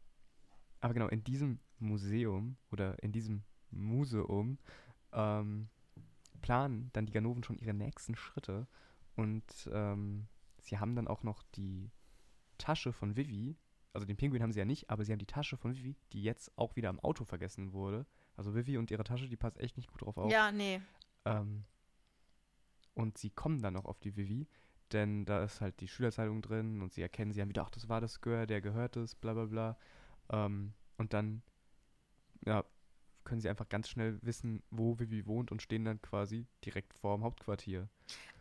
aber 0.80 0.94
genau, 0.94 1.08
in 1.08 1.24
diesem 1.24 1.60
Museum 1.78 2.56
oder 2.70 3.02
in 3.02 3.12
diesem 3.12 3.42
Museum 3.70 4.58
ähm, 5.12 5.68
planen 6.40 6.90
dann 6.92 7.06
die 7.06 7.12
Ganoven 7.12 7.42
schon 7.42 7.58
ihre 7.58 7.74
nächsten 7.74 8.14
Schritte 8.14 8.66
und 9.16 9.68
ähm, 9.72 10.28
sie 10.60 10.78
haben 10.78 10.94
dann 10.94 11.08
auch 11.08 11.22
noch 11.22 11.42
die 11.54 11.90
Tasche 12.58 12.92
von 12.92 13.16
Vivi, 13.16 13.56
also 13.92 14.06
den 14.06 14.16
Pinguin 14.16 14.42
haben 14.42 14.52
sie 14.52 14.58
ja 14.58 14.64
nicht, 14.64 14.90
aber 14.90 15.04
sie 15.04 15.12
haben 15.12 15.18
die 15.18 15.26
Tasche 15.26 15.56
von 15.56 15.76
Vivi, 15.76 15.96
die 16.12 16.22
jetzt 16.22 16.56
auch 16.56 16.76
wieder 16.76 16.88
am 16.88 17.00
Auto 17.00 17.24
vergessen 17.24 17.72
wurde. 17.72 18.06
Also 18.36 18.54
Vivi 18.54 18.78
und 18.78 18.90
ihre 18.90 19.04
Tasche, 19.04 19.28
die 19.28 19.36
passt 19.36 19.58
echt 19.58 19.76
nicht 19.76 19.90
gut 19.90 20.02
drauf 20.02 20.16
auf. 20.16 20.30
Ja, 20.30 20.52
nee. 20.52 20.80
Ähm, 21.24 21.64
und 22.94 23.18
sie 23.18 23.30
kommen 23.30 23.62
dann 23.62 23.76
auch 23.76 23.86
auf 23.86 23.98
die 23.98 24.16
Vivi, 24.16 24.46
denn 24.92 25.24
da 25.24 25.42
ist 25.44 25.60
halt 25.60 25.80
die 25.80 25.88
Schülerzeitung 25.88 26.42
drin 26.42 26.80
und 26.82 26.92
sie 26.92 27.02
erkennen 27.02 27.32
sie 27.32 27.40
haben 27.40 27.48
wieder, 27.48 27.62
ach, 27.64 27.70
das 27.70 27.88
war 27.88 28.00
das 28.00 28.20
Gör, 28.20 28.46
der 28.46 28.60
gehört 28.60 28.96
es, 28.96 29.14
bla 29.14 29.34
bla 29.34 29.44
bla. 29.46 29.78
Ähm, 30.30 30.72
und 30.96 31.12
dann, 31.12 31.42
ja, 32.44 32.64
können 33.24 33.40
sie 33.40 33.48
einfach 33.48 33.68
ganz 33.68 33.88
schnell 33.88 34.18
wissen, 34.22 34.62
wo 34.70 34.98
Vivi 34.98 35.26
wohnt 35.26 35.52
und 35.52 35.60
stehen 35.60 35.84
dann 35.84 36.00
quasi 36.00 36.46
direkt 36.64 36.94
vor 36.94 37.16
dem 37.16 37.24
Hauptquartier. 37.24 37.88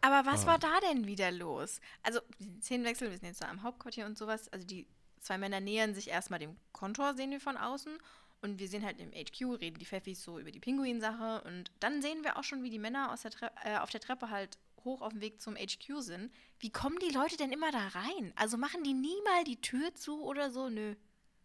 Aber 0.01 0.25
was 0.29 0.43
Ah. 0.45 0.47
war 0.47 0.59
da 0.59 0.79
denn 0.89 1.05
wieder 1.07 1.29
los? 1.31 1.81
Also, 2.03 2.19
die 2.39 2.59
Szenenwechsel, 2.61 3.09
wir 3.09 3.17
sind 3.17 3.27
jetzt 3.27 3.41
da 3.41 3.49
am 3.49 3.63
Hauptquartier 3.63 4.05
und 4.05 4.17
sowas. 4.17 4.47
Also, 4.49 4.65
die 4.65 4.87
zwei 5.19 5.37
Männer 5.37 5.59
nähern 5.59 5.93
sich 5.93 6.09
erstmal 6.09 6.39
dem 6.39 6.55
Kontor, 6.71 7.15
sehen 7.15 7.31
wir 7.31 7.41
von 7.41 7.57
außen. 7.57 7.97
Und 8.41 8.59
wir 8.59 8.69
sehen 8.69 8.85
halt 8.85 8.99
im 8.99 9.11
HQ, 9.11 9.59
reden 9.59 9.79
die 9.79 9.85
Pfeffis 9.85 10.23
so 10.23 10.39
über 10.39 10.51
die 10.51 10.59
Pinguin-Sache. 10.59 11.41
Und 11.45 11.71
dann 11.79 12.01
sehen 12.01 12.23
wir 12.23 12.37
auch 12.37 12.43
schon, 12.43 12.63
wie 12.63 12.69
die 12.69 12.79
Männer 12.79 13.11
der 13.23 13.31
äh, 13.65 13.77
auf 13.79 13.89
der 13.89 13.99
Treppe 13.99 14.29
halt 14.29 14.57
hoch 14.85 15.01
auf 15.01 15.11
dem 15.13 15.21
Weg 15.21 15.41
zum 15.41 15.55
HQ 15.55 15.99
sind. 16.01 16.31
Wie 16.59 16.71
kommen 16.71 16.97
die 16.99 17.13
Leute 17.13 17.37
denn 17.37 17.51
immer 17.51 17.71
da 17.71 17.87
rein? 17.89 18.33
Also 18.35 18.57
machen 18.57 18.83
die 18.83 18.93
nie 18.93 19.21
mal 19.25 19.43
die 19.43 19.59
Tür 19.61 19.93
zu 19.95 20.23
oder 20.23 20.49
so? 20.51 20.69
Nö. 20.69 20.95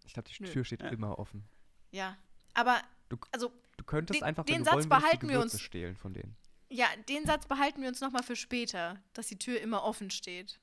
Ich 0.05 0.15
glaube, 0.15 0.29
die 0.29 0.43
Nö. 0.43 0.49
Tür 0.51 0.65
steht 0.65 0.83
Ja. 0.83 0.89
immer 0.89 1.19
offen. 1.19 1.45
Ja. 1.91 2.17
Aber, 2.55 2.81
Du- 3.09 3.19
also, 3.33 3.53
Du 3.77 3.85
könntest 3.85 4.21
Den- 4.21 4.25
einfach, 4.27 4.45
den 4.45 4.57
wenn 4.57 4.61
du 4.65 4.71
Satz 4.71 4.75
wollen 4.77 4.89
behalten 4.89 5.27
die 5.29 5.33
wir 5.35 5.41
uns. 5.41 5.61
stehlen 5.61 5.97
von 5.97 6.13
denen. 6.15 6.37
ja, 6.69 6.87
den 7.09 7.27
Satz 7.27 7.47
behalten 7.47 7.83
wir 7.83 7.89
uns 7.89 8.01
nochmal 8.01 8.23
für 8.23 8.37
später, 8.37 9.03
dass 9.15 9.27
die 9.27 9.39
Tür 9.39 9.61
immer 9.61 9.83
offen 9.85 10.11
steht. 10.11 10.59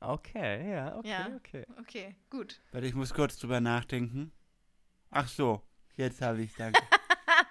Okay, 0.00 0.70
ja, 0.72 0.96
okay, 0.98 1.08
Ja. 1.08 1.26
okay. 1.36 1.66
Okay, 1.80 2.14
gut. 2.30 2.60
Warte, 2.72 2.86
ich 2.86 2.94
muss 2.94 3.14
kurz 3.14 3.38
drüber 3.38 3.60
nachdenken. 3.60 4.32
Ach 5.10 5.28
so, 5.28 5.62
jetzt 5.96 6.20
habe 6.20 6.42
ich 6.42 6.54
danke. 6.54 6.80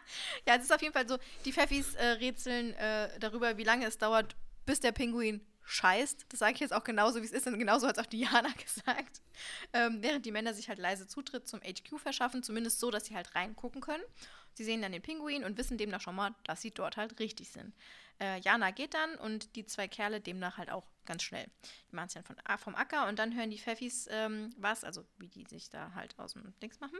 Ja, 0.47 0.55
es 0.57 0.63
ist 0.63 0.73
auf 0.73 0.81
jeden 0.81 0.93
Fall 0.93 1.07
so, 1.07 1.17
die 1.45 1.53
Pfeffis 1.53 1.95
äh, 1.95 2.05
rätseln 2.05 2.73
äh, 2.73 3.17
darüber, 3.19 3.57
wie 3.57 3.63
lange 3.63 3.85
es 3.87 3.97
dauert, 3.97 4.35
bis 4.65 4.79
der 4.79 4.91
Pinguin 4.91 5.41
scheißt. 5.65 6.25
Das 6.29 6.39
sage 6.39 6.53
ich 6.53 6.59
jetzt 6.59 6.73
auch 6.73 6.83
genauso, 6.83 7.21
wie 7.21 7.25
es 7.25 7.31
ist, 7.31 7.47
und 7.47 7.57
genauso 7.57 7.87
hat 7.87 7.97
es 7.97 8.03
auch 8.03 8.09
Diana 8.09 8.49
gesagt. 8.63 9.21
Ähm, 9.71 9.97
während 10.01 10.25
die 10.25 10.31
Männer 10.31 10.53
sich 10.53 10.69
halt 10.69 10.79
leise 10.79 11.07
Zutritt 11.07 11.47
zum 11.47 11.61
HQ 11.61 11.99
verschaffen, 11.99 12.43
zumindest 12.43 12.79
so, 12.79 12.91
dass 12.91 13.05
sie 13.05 13.15
halt 13.15 13.33
reingucken 13.35 13.81
können. 13.81 14.03
Sie 14.53 14.63
sehen 14.63 14.81
dann 14.81 14.91
den 14.91 15.01
Pinguin 15.01 15.43
und 15.43 15.57
wissen 15.57 15.77
demnach 15.77 16.01
schon 16.01 16.15
mal, 16.15 16.35
dass 16.43 16.61
sie 16.61 16.71
dort 16.71 16.97
halt 16.97 17.19
richtig 17.19 17.49
sind. 17.49 17.73
Äh, 18.19 18.39
Jana 18.41 18.71
geht 18.71 18.93
dann 18.93 19.15
und 19.15 19.55
die 19.55 19.65
zwei 19.65 19.87
Kerle 19.87 20.21
demnach 20.21 20.57
halt 20.57 20.69
auch 20.69 20.85
ganz 21.05 21.23
schnell. 21.23 21.47
Die 21.91 21.95
machen 21.95 22.07
es 22.07 22.13
dann 22.13 22.23
von, 22.23 22.35
vom 22.57 22.75
Acker 22.75 23.07
und 23.07 23.17
dann 23.17 23.35
hören 23.35 23.49
die 23.49 23.57
Pfeffis 23.57 24.07
ähm, 24.11 24.53
was, 24.57 24.83
also 24.83 25.03
wie 25.17 25.27
die 25.27 25.45
sich 25.45 25.69
da 25.69 25.93
halt 25.95 26.17
aus 26.19 26.33
dem 26.33 26.53
Dings 26.61 26.79
machen. 26.79 26.99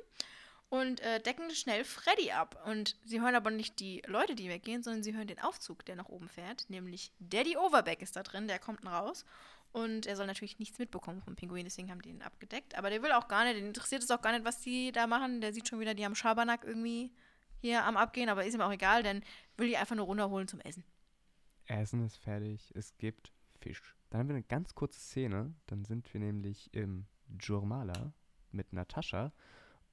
Und 0.73 1.01
äh, 1.01 1.19
decken 1.19 1.51
schnell 1.51 1.83
Freddy 1.83 2.31
ab. 2.31 2.59
Und 2.65 2.95
sie 3.05 3.21
hören 3.21 3.35
aber 3.35 3.51
nicht 3.51 3.79
die 3.79 4.01
Leute, 4.07 4.33
die 4.33 4.49
weggehen, 4.49 4.81
sondern 4.81 5.03
sie 5.03 5.15
hören 5.15 5.27
den 5.27 5.39
Aufzug, 5.39 5.85
der 5.85 5.95
nach 5.95 6.09
oben 6.09 6.27
fährt. 6.27 6.67
Nämlich 6.67 7.11
Daddy 7.19 7.57
Overback 7.57 8.01
ist 8.01 8.15
da 8.15 8.23
drin, 8.23 8.47
der 8.47 8.57
kommt 8.57 8.83
raus. 8.83 9.23
Und 9.71 10.07
er 10.07 10.15
soll 10.15 10.25
natürlich 10.25 10.57
nichts 10.57 10.79
mitbekommen 10.79 11.21
vom 11.21 11.35
Pinguin, 11.35 11.65
deswegen 11.65 11.91
haben 11.91 12.01
die 12.01 12.09
ihn 12.09 12.23
abgedeckt. 12.23 12.75
Aber 12.75 12.89
der 12.89 13.03
will 13.03 13.11
auch 13.11 13.27
gar 13.27 13.43
nicht, 13.43 13.55
den 13.55 13.67
interessiert 13.67 14.01
es 14.01 14.09
auch 14.09 14.23
gar 14.23 14.31
nicht, 14.31 14.45
was 14.45 14.61
die 14.61 14.91
da 14.91 15.05
machen. 15.05 15.41
Der 15.41 15.53
sieht 15.53 15.67
schon 15.67 15.79
wieder, 15.79 15.93
die 15.93 16.05
haben 16.05 16.15
Schabernack 16.15 16.63
irgendwie 16.63 17.11
hier 17.61 17.83
am 17.83 17.95
Abgehen, 17.95 18.29
aber 18.29 18.43
ist 18.43 18.55
ihm 18.55 18.61
auch 18.61 18.71
egal, 18.71 19.03
denn 19.03 19.21
will 19.57 19.67
die 19.67 19.77
einfach 19.77 19.95
nur 19.95 20.07
runterholen 20.07 20.47
zum 20.47 20.59
Essen. 20.61 20.83
Essen 21.67 22.03
ist 22.03 22.17
fertig, 22.17 22.71
es 22.73 22.97
gibt 22.97 23.31
Fisch. 23.59 23.95
Dann 24.09 24.21
haben 24.21 24.29
wir 24.29 24.35
eine 24.37 24.43
ganz 24.43 24.73
kurze 24.73 24.99
Szene, 24.99 25.53
dann 25.67 25.85
sind 25.85 26.11
wir 26.15 26.19
nämlich 26.19 26.73
im 26.73 27.05
Jurmala 27.39 28.11
mit 28.51 28.73
Natascha 28.73 29.31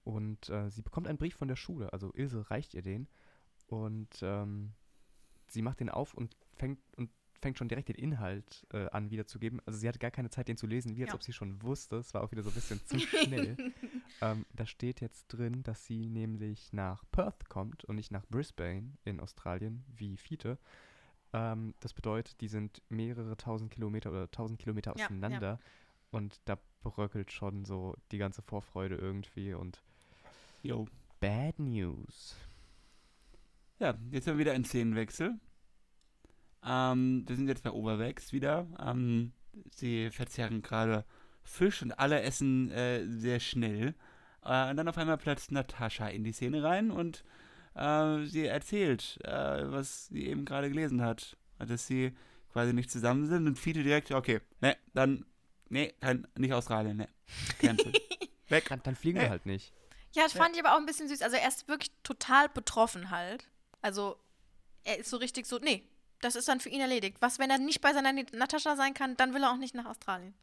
und 0.05 0.49
äh, 0.49 0.71
sie 0.71 0.83
bekommt 0.83 1.07
einen 1.09 1.19
Brief 1.19 1.35
von 1.37 1.49
der 1.49 1.57
Schule, 1.57 1.93
also 1.93 2.13
Ilse 2.15 2.51
reicht 2.51 2.75
ihr 2.75 2.83
den 2.83 3.09
und 3.67 4.09
ähm, 4.23 4.73
sie 5.49 5.63
macht 5.63 5.81
den 5.81 5.89
auf 5.91 6.15
und 6.15 6.37
fängt 6.55 6.81
und 6.97 7.11
fängt 7.41 7.57
schon 7.57 7.69
direkt 7.69 7.89
den 7.89 7.97
Inhalt 7.97 8.67
äh, 8.73 8.87
an 8.91 9.11
wiederzugeben. 9.11 9.63
Also 9.65 9.79
sie 9.79 9.89
hatte 9.89 9.99
gar 9.99 10.11
keine 10.11 10.29
Zeit, 10.29 10.49
den 10.49 10.59
zu 10.59 10.67
lesen, 10.67 10.95
wie 10.95 11.03
als 11.03 11.09
Ja. 11.11 11.15
ob 11.15 11.23
sie 11.23 11.33
schon 11.33 11.63
wusste. 11.63 11.97
Es 11.97 12.13
war 12.13 12.23
auch 12.23 12.31
wieder 12.33 12.43
so 12.43 12.51
ein 12.51 12.55
bisschen 12.55 12.85
zu 12.85 12.99
schnell. 13.01 13.57
ähm, 14.21 14.45
da 14.55 14.67
steht 14.67 15.01
jetzt 15.01 15.27
drin, 15.29 15.63
dass 15.63 15.87
sie 15.87 16.11
nämlich 16.11 16.71
nach 16.75 17.03
Perth 17.13 17.49
kommt 17.49 17.85
und 17.87 17.97
nicht 17.97 18.11
nach 18.11 18.27
Brisbane 18.27 18.93
in 19.05 19.21
Australien, 19.21 19.85
wie 19.89 20.19
Fiete. 20.19 20.59
Ähm, 21.33 21.73
das 21.81 21.95
bedeutet, 21.95 22.39
die 22.43 22.49
sind 22.49 22.83
mehrere 22.91 23.35
tausend 23.39 23.71
Kilometer 23.71 24.11
oder 24.11 24.31
tausend 24.31 24.59
Kilometer 24.59 24.91
Ja, 24.97 24.99
ja. 24.99 25.07
auseinander. 25.07 25.59
Und 26.11 26.41
da 26.45 26.59
bröckelt 26.83 27.33
schon 27.33 27.65
so 27.65 27.97
die 28.13 28.19
ganze 28.19 28.43
Vorfreude 28.43 28.97
irgendwie 28.97 29.55
und 29.55 29.83
Jo. 30.63 30.87
Bad 31.21 31.59
News. 31.59 32.37
Ja, 33.79 33.95
jetzt 34.11 34.27
haben 34.27 34.35
wir 34.35 34.41
wieder 34.45 34.53
einen 34.53 34.65
Szenenwechsel. 34.65 35.39
Ähm, 36.65 37.25
wir 37.27 37.37
sind 37.37 37.49
jetzt 37.49 37.63
bei 37.63 37.71
Oberwex 37.71 38.33
wieder. 38.33 38.67
Ähm, 38.79 39.33
sie 39.71 40.11
verzehren 40.11 40.63
gerade 40.63 41.05
Fisch 41.43 41.83
und 41.83 41.99
alle 41.99 42.21
essen 42.23 42.71
äh, 42.71 43.07
sehr 43.09 43.41
schnell. 43.41 43.95
Äh, 44.45 44.71
und 44.71 44.77
dann 44.77 44.89
auf 44.89 44.99
einmal 44.99 45.17
platzt 45.19 45.51
Natascha 45.53 46.09
in 46.09 46.25
die 46.25 46.33
Szene 46.33 46.63
rein 46.63 46.91
und 46.91 47.25
äh, 47.75 48.25
sie 48.25 48.47
erzählt, 48.47 49.19
äh, 49.25 49.71
was 49.71 50.09
sie 50.09 50.27
eben 50.27 50.45
gerade 50.45 50.69
gelesen 50.69 51.03
hat. 51.03 51.37
Dass 51.59 51.87
sie 51.87 52.13
quasi 52.53 52.73
nicht 52.73 52.91
zusammen 52.91 53.27
sind 53.27 53.47
und 53.47 53.59
Fiete 53.59 53.83
direkt, 53.83 54.11
okay, 54.13 54.41
ne, 54.61 54.77
dann, 54.95 55.25
ne, 55.69 55.93
kein, 56.01 56.27
nicht 56.39 56.53
Australien, 56.53 56.97
ne. 56.99 57.09
Cancel. 57.59 57.93
Weg. 58.49 58.69
Dann, 58.69 58.83
dann 58.83 58.97
fliegen 58.97 59.19
Äh. 59.19 59.23
wir 59.23 59.31
halt 59.31 59.47
nicht. 59.47 59.73
Ja, 60.13 60.25
das 60.25 60.33
fand 60.33 60.57
ich 60.57 60.65
aber 60.65 60.75
auch 60.75 60.81
ein 60.81 60.87
bisschen 60.87 61.09
süß. 61.09 61.23
Also 61.23 61.37
er 61.37 61.49
ist 61.49 61.69
wirklich 61.69 61.93
total 62.03 62.49
betroffen 62.49 63.11
halt. 63.11 63.49
Also 63.81 64.17
er 64.85 64.99
ist 64.99 65.11
so 65.11 65.17
richtig 65.17 65.47
so, 65.47 65.59
nee, 65.59 65.85
das 66.21 66.37
ist 66.37 66.49
dann 66.49 66.61
für 66.61 66.69
ihn 66.69 66.81
erledigt. 66.81 67.19
Was, 67.21 67.39
wenn 67.39 67.51
er 67.51 67.59
nicht 67.59 67.81
bei 67.81 67.93
seiner 67.93 68.13
Natascha 68.13 68.77
sein 68.77 68.95
kann, 68.95 69.17
dann 69.17 69.35
will 69.35 69.43
er 69.43 69.53
auch 69.53 69.57
nicht 69.57 69.75
nach 69.75 69.87
Australien. 69.87 70.35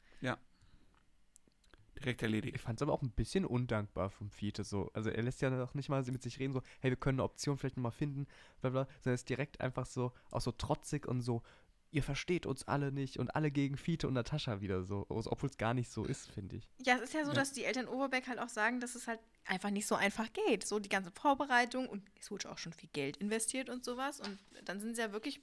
Direkt 1.99 2.21
erledigt. 2.21 2.55
Ich 2.55 2.61
fand 2.61 2.79
es 2.79 2.83
aber 2.83 2.93
auch 2.93 3.01
ein 3.01 3.09
bisschen 3.09 3.45
undankbar 3.45 4.09
vom 4.09 4.29
Fiete 4.29 4.63
so. 4.63 4.91
Also 4.93 5.09
er 5.09 5.23
lässt 5.23 5.41
ja 5.41 5.49
noch 5.49 5.73
nicht 5.73 5.89
mal 5.89 6.03
mit 6.03 6.21
sich 6.21 6.39
reden, 6.39 6.53
so, 6.53 6.61
hey, 6.79 6.91
wir 6.91 6.95
können 6.95 7.19
eine 7.19 7.23
Option 7.23 7.57
vielleicht 7.57 7.77
nochmal 7.77 7.91
finden, 7.91 8.27
bla 8.61 8.69
bla, 8.69 8.83
sondern 8.99 9.11
er 9.11 9.15
ist 9.15 9.29
direkt 9.29 9.61
einfach 9.61 9.85
so, 9.85 10.13
auch 10.29 10.41
so 10.41 10.51
trotzig 10.51 11.07
und 11.07 11.21
so, 11.21 11.41
ihr 11.91 12.03
versteht 12.03 12.45
uns 12.45 12.67
alle 12.67 12.91
nicht 12.91 13.17
und 13.17 13.35
alle 13.35 13.49
gegen 13.51 13.77
Fiete 13.77 14.07
und 14.07 14.13
Natascha 14.13 14.59
wieder 14.61 14.83
so, 14.83 15.05
obwohl 15.09 15.49
es 15.49 15.57
gar 15.57 15.73
nicht 15.73 15.89
so 15.89 16.03
ist, 16.03 16.29
finde 16.31 16.57
ich. 16.57 16.67
Ja, 16.85 16.95
es 16.97 17.03
ist 17.03 17.13
ja 17.13 17.23
so, 17.23 17.31
Ja. 17.31 17.35
dass 17.35 17.53
die 17.53 17.63
Eltern 17.63 17.87
Oberbeck 17.87 18.27
halt 18.27 18.39
auch 18.39 18.49
sagen, 18.49 18.79
dass 18.79 18.95
es 18.95 19.07
halt 19.07 19.19
einfach 19.45 19.69
nicht 19.69 19.87
so 19.87 19.95
einfach 19.95 20.31
geht. 20.33 20.65
So 20.67 20.79
die 20.79 20.89
ganze 20.89 21.11
Vorbereitung 21.11 21.87
und 21.87 22.03
es 22.19 22.29
wurde 22.29 22.51
auch 22.51 22.57
schon 22.57 22.73
viel 22.73 22.89
Geld 22.93 23.17
investiert 23.17 23.69
und 23.69 23.85
sowas. 23.85 24.19
Und 24.19 24.37
dann 24.65 24.79
sind 24.79 24.95
sie 24.95 25.01
ja 25.01 25.11
wirklich, 25.13 25.39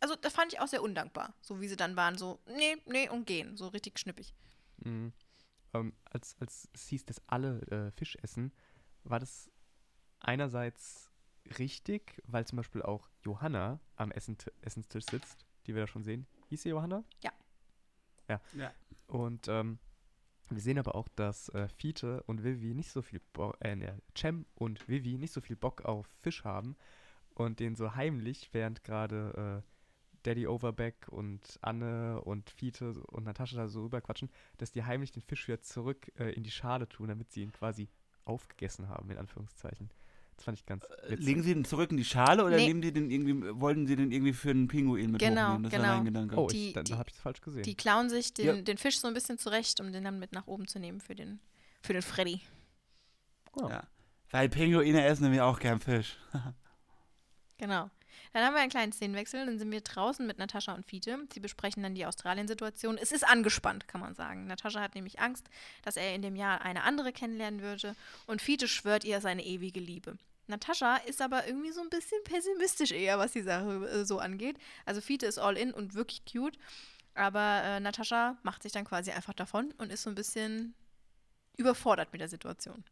also 0.00 0.16
das 0.16 0.32
fand 0.34 0.52
ich 0.52 0.60
auch 0.60 0.66
sehr 0.68 0.82
undankbar. 0.82 1.34
So 1.40 1.60
wie 1.60 1.68
sie 1.68 1.76
dann 1.76 1.94
waren, 1.96 2.18
so, 2.18 2.40
nee, 2.46 2.76
nee 2.86 3.08
und 3.08 3.26
gehen. 3.26 3.56
So 3.56 3.68
richtig 3.68 3.98
schnippig. 3.98 4.34
Mhm. 4.78 5.12
Ähm, 5.74 5.92
als, 6.04 6.36
als 6.40 6.68
es 6.72 6.88
hieß, 6.88 7.04
dass 7.04 7.20
alle 7.28 7.60
äh, 7.70 7.90
Fisch 7.92 8.16
essen, 8.22 8.52
war 9.04 9.20
das 9.20 9.50
einerseits 10.20 11.10
richtig, 11.58 12.20
weil 12.26 12.46
zum 12.46 12.56
Beispiel 12.56 12.82
auch 12.82 13.08
Johanna 13.22 13.80
am 13.96 14.10
Essent 14.10 14.50
Essenstisch 14.60 15.04
sitzt, 15.10 15.46
die 15.68 15.74
wir 15.74 15.82
da 15.82 15.86
schon 15.86 16.02
sehen. 16.02 16.26
Hieß 16.48 16.62
sie 16.62 16.70
Johanna? 16.70 17.04
Ja. 17.22 17.30
Ja. 18.28 18.40
Ja. 18.54 18.72
Und 19.06 19.48
ähm, 19.48 19.78
wir 20.50 20.60
sehen 20.60 20.78
aber 20.78 20.94
auch, 20.94 21.08
dass 21.08 21.50
äh, 21.50 21.68
Fiete 21.68 22.22
und 22.24 22.42
Vivi 22.42 22.74
nicht 22.74 22.90
so 22.90 23.02
viel 23.02 23.20
Bock, 23.32 23.56
äh, 23.60 23.76
ne, 23.76 24.00
Cem 24.16 24.46
und 24.54 24.88
Vivi 24.88 25.18
nicht 25.18 25.32
so 25.32 25.40
viel 25.40 25.56
Bock 25.56 25.84
auf 25.84 26.06
Fisch 26.22 26.44
haben 26.44 26.76
und 27.34 27.60
den 27.60 27.76
so 27.76 27.94
heimlich, 27.94 28.48
während 28.52 28.82
gerade 28.82 29.62
äh, 29.62 29.68
Daddy 30.22 30.46
Overback 30.46 31.08
und 31.08 31.58
Anne 31.60 32.20
und 32.22 32.50
Fiete 32.50 32.92
und 33.08 33.24
Natascha 33.24 33.56
da 33.56 33.68
so 33.68 33.82
rüberquatschen, 33.82 34.30
dass 34.56 34.72
die 34.72 34.84
heimlich 34.84 35.12
den 35.12 35.22
Fisch 35.22 35.46
wieder 35.48 35.60
zurück 35.60 36.10
äh, 36.18 36.32
in 36.32 36.42
die 36.42 36.50
Schale 36.50 36.88
tun, 36.88 37.08
damit 37.08 37.30
sie 37.30 37.42
ihn 37.42 37.52
quasi 37.52 37.88
aufgegessen 38.24 38.88
haben, 38.88 39.10
in 39.10 39.18
Anführungszeichen. 39.18 39.90
Das 40.38 40.44
fand 40.44 40.56
ich 40.58 40.64
ganz 40.66 40.84
Äh, 40.84 41.10
witzig. 41.10 41.26
Legen 41.26 41.42
Sie 41.42 41.52
den 41.54 41.64
zurück 41.64 41.90
in 41.90 41.96
die 41.98 42.04
Schale 42.04 42.44
oder 42.44 42.56
Nee. 42.56 42.68
nehmen 42.68 42.80
die 42.80 42.92
den 42.92 43.10
irgendwie, 43.10 43.60
wollten 43.60 43.86
Sie 43.86 43.96
den 43.96 44.10
irgendwie 44.12 44.32
für 44.32 44.50
einen 44.50 44.68
Pinguin 44.68 45.10
mit 45.10 45.20
Genau, 45.20 45.42
hochnehmen? 45.48 45.62
Das 45.64 45.72
genau. 45.72 45.82
war 45.88 45.96
mein 45.96 46.04
Gedanke. 46.06 46.36
oh, 46.36 46.48
ich, 46.50 46.72
dann, 46.72 46.84
habe 46.92 47.08
ich 47.08 47.14
das 47.14 47.22
falsch 47.22 47.40
gesehen. 47.40 47.64
Die 47.64 47.74
klauen 47.74 48.08
sich 48.08 48.32
den, 48.34 48.46
Ja. 48.46 48.54
den 48.62 48.78
Fisch 48.78 48.98
so 49.00 49.08
ein 49.08 49.14
bisschen 49.14 49.36
zurecht, 49.38 49.80
um 49.80 49.92
den 49.92 50.04
dann 50.04 50.18
mit 50.18 50.32
nach 50.32 50.46
oben 50.46 50.66
zu 50.68 50.78
nehmen 50.78 51.00
für 51.00 51.14
den, 51.14 51.40
für 51.82 51.92
den 51.92 52.02
Freddy. 52.02 52.40
Oh. 53.52 53.68
Ja. 53.68 53.82
Weil 54.30 54.48
Pinguine 54.48 55.04
essen 55.04 55.24
nämlich 55.24 55.40
auch 55.42 55.58
gern 55.58 55.80
Fisch. 55.80 56.16
Genau. 57.60 57.90
Dann 58.32 58.44
haben 58.44 58.54
wir 58.54 58.60
einen 58.60 58.70
kleinen 58.70 58.92
Szenenwechsel. 58.92 59.46
Dann 59.46 59.58
sind 59.58 59.70
wir 59.70 59.80
draußen 59.80 60.26
mit 60.26 60.38
Natascha 60.38 60.74
und 60.74 60.86
Fiete. 60.86 61.18
Sie 61.32 61.40
besprechen 61.40 61.82
dann 61.82 61.94
die 61.94 62.06
Australien-Situation. 62.06 62.98
Es 62.98 63.12
ist 63.12 63.26
angespannt, 63.26 63.88
kann 63.88 64.00
man 64.00 64.14
sagen. 64.14 64.46
Natascha 64.46 64.80
hat 64.80 64.94
nämlich 64.94 65.20
Angst, 65.20 65.48
dass 65.82 65.96
er 65.96 66.14
in 66.14 66.22
dem 66.22 66.36
Jahr 66.36 66.62
eine 66.62 66.82
andere 66.82 67.12
kennenlernen 67.12 67.62
würde. 67.62 67.94
Und 68.26 68.42
Fiete 68.42 68.68
schwört 68.68 69.04
ihr 69.04 69.20
seine 69.20 69.44
ewige 69.44 69.80
Liebe. 69.80 70.18
Natascha 70.48 70.96
ist 70.96 71.20
aber 71.20 71.46
irgendwie 71.46 71.72
so 71.72 71.82
ein 71.82 71.90
bisschen 71.90 72.22
pessimistisch 72.24 72.90
eher, 72.90 73.18
was 73.18 73.32
die 73.32 73.42
Sache 73.42 73.86
äh, 73.86 74.04
so 74.04 74.18
angeht. 74.18 74.56
Also 74.86 75.00
Fiete 75.00 75.26
ist 75.26 75.38
all 75.38 75.56
in 75.56 75.72
und 75.72 75.94
wirklich 75.94 76.22
cute. 76.24 76.58
Aber 77.14 77.62
äh, 77.64 77.80
Natascha 77.80 78.38
macht 78.42 78.62
sich 78.62 78.72
dann 78.72 78.84
quasi 78.84 79.10
einfach 79.10 79.34
davon 79.34 79.72
und 79.78 79.92
ist 79.92 80.02
so 80.02 80.10
ein 80.10 80.14
bisschen 80.14 80.74
überfordert 81.56 82.12
mit 82.12 82.20
der 82.20 82.28
Situation. 82.28 82.84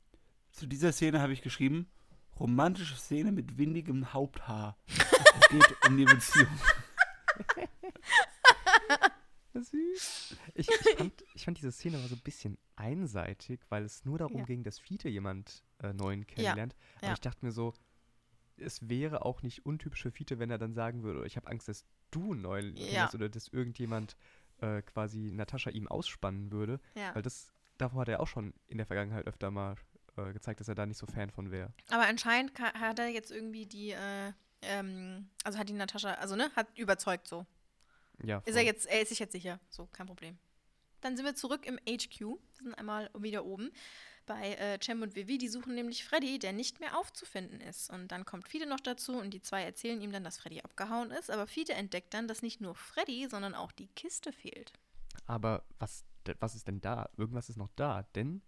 Zu 0.52 0.66
dieser 0.66 0.92
Szene 0.92 1.20
habe 1.20 1.32
ich 1.32 1.42
geschrieben, 1.42 1.88
romantische 2.38 2.96
Szene 2.96 3.32
mit 3.32 3.56
windigem 3.58 4.12
Haupthaar. 4.12 4.76
es 4.86 5.48
geht 5.50 5.76
um 5.86 5.96
die 5.96 6.04
Beziehung. 6.04 6.48
Süß. 9.54 10.36
Ich, 10.54 10.68
ich, 10.68 10.96
fand, 10.96 11.24
ich 11.34 11.44
fand 11.44 11.56
diese 11.58 11.72
Szene 11.72 11.98
war 11.98 12.08
so 12.08 12.14
ein 12.14 12.20
bisschen 12.20 12.58
einseitig, 12.76 13.60
weil 13.70 13.84
es 13.84 14.04
nur 14.04 14.18
darum 14.18 14.38
Ja. 14.40 14.44
ging, 14.44 14.62
dass 14.64 14.78
Fiete 14.78 15.08
jemand 15.08 15.62
äh, 15.78 15.94
neuen 15.94 16.26
kennenlernt. 16.26 16.76
Aber 16.98 17.06
ja. 17.06 17.12
ich 17.14 17.20
dachte 17.20 17.44
mir 17.44 17.52
so, 17.52 17.72
es 18.58 18.86
wäre 18.88 19.24
auch 19.24 19.42
nicht 19.42 19.64
untypisch 19.64 20.02
für 20.02 20.10
Fiete, 20.10 20.38
wenn 20.38 20.50
er 20.50 20.58
dann 20.58 20.74
sagen 20.74 21.02
würde, 21.02 21.26
ich 21.26 21.36
habe 21.36 21.46
Angst, 21.48 21.68
dass 21.68 21.86
du 22.10 22.32
einen 22.32 22.42
neuen 22.42 22.66
Ja. 22.76 22.82
kennenlernst 22.82 23.14
oder 23.14 23.28
dass 23.30 23.48
irgendjemand 23.48 24.16
äh, 24.58 24.82
quasi 24.82 25.30
Natascha 25.32 25.70
ihm 25.70 25.88
ausspannen 25.88 26.50
würde. 26.52 26.78
Ja. 26.94 27.14
Weil 27.14 27.22
das, 27.22 27.52
davor 27.78 28.02
hat 28.02 28.08
er 28.08 28.20
auch 28.20 28.28
schon 28.28 28.52
in 28.66 28.76
der 28.76 28.86
Vergangenheit 28.86 29.26
öfter 29.26 29.50
mal 29.50 29.76
äh, 30.16 30.32
gezeigt, 30.32 30.60
dass 30.60 30.68
er 30.68 30.74
da 30.74 30.86
nicht 30.86 30.98
so 30.98 31.06
Fan 31.06 31.30
von 31.30 31.50
wäre. 31.50 31.72
Aber 31.90 32.06
anscheinend 32.06 32.58
hat 32.58 32.98
er 32.98 33.08
jetzt 33.08 33.30
irgendwie 33.30 33.66
die, 33.66 33.90
äh, 33.90 34.32
ähm, 34.62 35.30
also 35.44 35.58
hat 35.58 35.68
die 35.68 35.74
Natascha, 35.74 36.14
also 36.14 36.36
ne, 36.36 36.50
hat 36.56 36.66
überzeugt 36.76 37.28
so. 37.28 37.46
Ja, 38.22 38.42
Ist 38.46 38.56
er 38.56 38.62
jetzt, 38.62 38.86
er 38.86 39.02
ist 39.02 39.10
sich 39.10 39.18
jetzt 39.18 39.32
sicher, 39.32 39.60
so, 39.68 39.86
kein 39.92 40.06
Problem. 40.06 40.38
Dann 41.02 41.16
sind 41.16 41.26
wir 41.26 41.34
zurück 41.34 41.66
im 41.66 41.78
HQ, 41.78 42.20
wir 42.20 42.38
sind 42.62 42.74
einmal 42.74 43.10
wieder 43.18 43.44
oben 43.44 43.70
bei 44.26 44.54
äh, 44.54 44.78
Cem 44.82 45.02
und 45.02 45.14
Vivi, 45.14 45.38
die 45.38 45.48
suchen 45.48 45.74
nämlich 45.74 46.04
Freddy, 46.04 46.38
der 46.38 46.52
nicht 46.52 46.80
mehr 46.80 46.98
aufzufinden 46.98 47.60
ist. 47.60 47.90
Und 47.90 48.08
dann 48.08 48.24
kommt 48.24 48.48
Fiete 48.48 48.66
noch 48.66 48.80
dazu 48.80 49.16
und 49.16 49.30
die 49.30 49.40
zwei 49.40 49.62
erzählen 49.62 50.00
ihm 50.00 50.12
dann, 50.12 50.24
dass 50.24 50.38
Freddy 50.38 50.60
abgehauen 50.60 51.12
ist. 51.12 51.30
Aber 51.30 51.46
Fiete 51.46 51.74
entdeckt 51.74 52.12
dann, 52.12 52.26
dass 52.28 52.42
nicht 52.42 52.60
nur 52.60 52.74
Freddy, 52.74 53.28
sondern 53.28 53.54
auch 53.54 53.72
die 53.72 53.86
Kiste 53.88 54.32
fehlt. 54.32 54.72
Aber 55.26 55.64
was, 55.78 56.04
was 56.40 56.54
ist 56.54 56.66
denn 56.68 56.80
da? 56.80 57.08
Irgendwas 57.16 57.48
ist 57.48 57.56
noch 57.56 57.70
da, 57.76 58.02
denn 58.14 58.42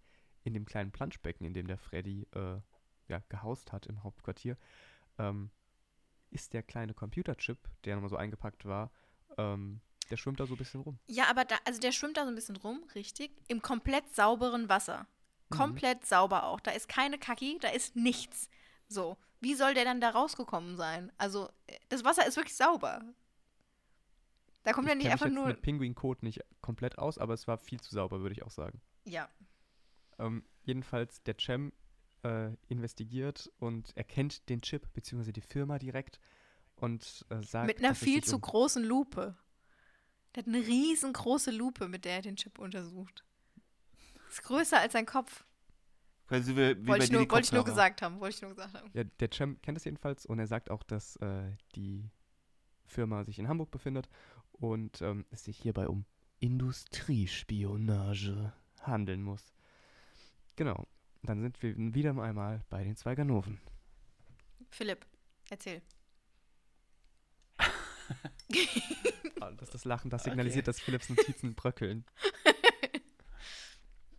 in 0.45 0.55
dem 0.55 0.65
kleinen 0.67 0.91
Planschbecken, 0.93 1.47
in 1.47 1.55
dem 1.55 1.67
der 1.67 1.79
Freddy 1.79 2.27
äh, 2.35 2.61
ja, 3.09 3.23
gehaust 3.29 3.73
hat 3.73 3.87
im 3.87 4.03
Hauptquartier, 4.03 4.57
ähm, 5.19 5.51
ist 6.31 6.53
der 6.53 6.63
kleine 6.63 6.95
Computerchip, 6.95 7.59
der 7.85 7.95
nochmal 7.97 8.11
so 8.11 8.17
eingepackt 8.17 8.65
war, 8.65 8.91
ähm, 9.37 9.81
der 10.11 10.17
schwimmt 10.17 10.41
da 10.41 10.47
so 10.47 10.55
ein 10.55 10.59
bisschen 10.59 10.81
rum. 10.81 10.99
Ja, 11.07 11.29
aber 11.29 11.45
da, 11.45 11.57
also 11.65 11.81
der 11.81 11.93
schwimmt 11.93 12.17
da 12.17 12.25
so 12.25 12.29
ein 12.29 12.35
bisschen 12.35 12.57
rum, 12.57 12.83
richtig, 12.95 13.31
im 13.49 13.63
komplett 13.63 14.09
sauberen 14.15 14.69
Wasser. 14.69 15.07
Mhm. 15.51 15.57
Komplett 15.57 16.07
sauber 16.07 16.45
auch. 16.45 16.61
Da 16.61 16.71
ist 16.73 16.89
keine 16.89 17.19
Kacki, 17.19 17.59
da 17.61 17.69
ist 17.69 17.97
nichts. 17.97 18.49
So. 18.89 19.17
Wie 19.41 19.55
soll 19.55 19.75
der 19.75 19.85
dann 19.85 20.01
da 20.01 20.11
rausgekommen 20.11 20.77
sein? 20.77 21.13
Also, 21.17 21.49
äh, 21.67 21.79
das 21.91 22.05
Wasser 22.05 22.27
ist 22.27 22.37
wirklich 22.37 22.57
sauber. 22.57 23.03
Da 24.65 24.73
kommt 24.73 24.89
ja 24.89 24.93
Ich 24.95 24.99
nicht 24.99 25.05
kenn 25.05 25.13
mich 25.13 25.13
einfach 25.13 25.27
jetzt 25.27 25.35
nur. 25.35 25.47
mit 25.47 25.63
Pinguinkot 25.63 26.23
nicht 26.23 26.41
komplett 26.61 26.99
aus, 26.99 27.19
aber 27.19 27.35
es 27.35 27.47
war 27.47 27.57
viel 27.57 27.81
zu 27.81 27.95
sauber, 27.95 28.21
würde 28.21 28.35
ich 28.35 28.43
auch 28.43 28.51
sagen. 28.51 28.81
Ja. 29.05 29.29
Ähm, 30.19 30.45
jedenfalls, 30.63 31.23
der 31.23 31.37
Cem 31.39 31.73
äh, 32.23 32.51
investigiert 32.69 33.51
und 33.59 33.97
erkennt 33.97 34.49
den 34.49 34.63
Chip 34.63 34.93
bzw. 34.93 35.33
die 35.33 35.41
Firma 35.41 35.79
direkt 35.79 36.21
und 36.77 37.25
äh, 37.31 37.43
sagt, 37.43 37.67
Mit 37.67 37.79
einer 37.79 37.95
viel 37.95 38.23
zu 38.23 38.37
um, 38.37 38.43
großen 38.43 38.85
Lupe. 38.85 39.37
Der 40.35 40.43
hat 40.43 40.49
eine 40.49 40.67
riesengroße 40.67 41.51
Lupe, 41.51 41.89
mit 41.89 42.05
der 42.05 42.15
er 42.15 42.23
den 42.23 42.37
Chip 42.37 42.59
untersucht. 42.59 43.25
Ist 44.29 44.43
größer 44.43 44.79
als 44.79 44.93
sein 44.93 45.07
Kopf. 45.07 45.45
Quasi 46.27 46.55
wie, 46.55 46.77
wie 46.77 46.87
Wollte 46.87 47.05
ich, 47.05 47.11
nur, 47.11 47.31
wollte 47.31 47.47
ich 47.47 47.53
nur 47.53 47.65
gesagt 47.65 48.03
haben. 48.03 48.21
Wollte 48.21 48.37
ich 48.37 48.43
nur 48.43 48.51
gesagt 48.51 48.75
haben. 48.75 48.91
Ja, 48.93 49.05
der 49.05 49.31
Cem 49.33 49.61
kennt 49.63 49.79
es 49.79 49.85
jedenfalls 49.85 50.27
und 50.27 50.39
er 50.39 50.47
sagt 50.47 50.71
auch, 50.71 50.83
dass 50.83 51.17
äh, 51.17 51.53
die 51.75 52.11
Firma 52.85 53.25
sich 53.25 53.39
in 53.39 53.49
Hamburg 53.49 53.71
befindet 53.71 54.11
und 54.53 55.01
ähm, 55.01 55.25
es 55.31 55.45
sich 55.45 55.57
hierbei 55.57 55.89
um 55.89 56.05
Industriespionage 56.41 58.53
handeln 58.83 59.23
muss. 59.23 59.55
Genau. 60.59 60.89
Dann 61.23 61.41
sind 61.41 61.63
wir 61.63 61.77
wieder 61.95 62.11
einmal 62.21 62.65
bei 62.69 62.83
den 62.83 62.97
zwei 62.97 63.15
Ganoven. 63.15 63.61
Philipp, 64.71 65.07
erzähl. 65.51 65.81
Ah, 69.41 69.53
Das, 69.53 69.71
das 69.71 69.85
Lachen, 69.85 70.11
das 70.11 70.23
Okay. 70.23 70.31
signalisiert, 70.31 70.67
dass 70.67 70.81
Philipps 70.81 71.09
Notizen 71.09 71.55
bröckeln. 71.55 72.05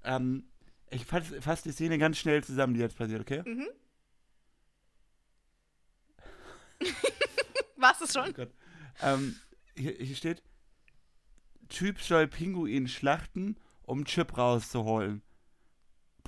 Ähm, 0.02 0.50
ich 0.90 1.06
fasse 1.06 1.42
fass 1.42 1.62
die 1.62 1.74
Szene 1.74 1.98
ganz 1.98 2.18
schnell 2.18 2.42
zusammen, 2.42 2.74
die 2.74 2.80
jetzt 2.80 2.98
passiert, 2.98 3.20
okay? 3.20 3.44
Mhm. 3.46 3.68
Warst 7.76 8.02
es 8.02 8.16
Oh 8.16 8.24
schon? 8.24 8.34
Gott. 8.34 8.54
Ähm, 9.02 9.36
hier, 9.76 9.92
hier 9.92 10.16
steht, 10.16 10.42
Typ 11.68 12.00
soll 12.02 12.28
Pinguin 12.30 12.88
schlachten, 12.88 13.58
um 13.84 14.06
Chip 14.06 14.38
rauszuholen. 14.38 15.22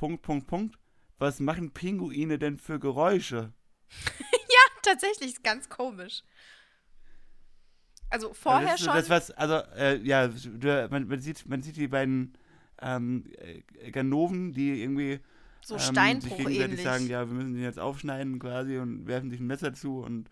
Punkt, 0.02 0.24
Punkt, 0.24 0.48
Punkt. 0.48 0.80
Was 1.20 1.40
machen 1.40 1.70
Pinguine 1.70 2.40
denn 2.40 2.58
für 2.58 2.80
Geräusche? 2.80 3.54
Tatsächlich 4.82 5.34
ist 5.34 5.44
ganz 5.44 5.70
komisch. 5.70 6.24
Also 8.10 8.30
Also 8.30 8.34
vorher 8.34 8.72
das 8.72 8.80
ist 8.80 8.86
so 8.86 8.86
schon. 8.86 8.96
Das, 8.96 9.10
was, 9.12 9.30
also, 9.30 9.54
äh, 9.76 10.02
ja, 10.02 10.32
man, 10.90 11.08
man, 11.08 11.22
sieht, 11.22 11.48
man 11.48 11.62
sieht 11.62 11.78
die 11.78 11.88
beiden 11.88 12.36
ähm, 12.82 13.26
äh, 13.38 13.92
Ganoven, 13.92 14.54
die 14.54 14.82
irgendwie 14.82 15.20
so 15.62 15.76
ähm, 15.76 15.80
sich 15.80 15.90
Steinbruch 15.92 16.36
gegenseitig 16.36 16.64
ähnlich. 16.64 16.84
sagen, 16.84 17.08
ja, 17.08 17.28
wir 17.28 17.36
müssen 17.36 17.54
den 17.54 17.62
jetzt 17.62 17.80
aufschneiden 17.80 18.40
quasi 18.40 18.80
und 18.80 19.06
werfen 19.06 19.30
sich 19.30 19.40
ein 19.40 19.46
Messer 19.46 19.76
zu 19.76 20.00
und 20.00 20.32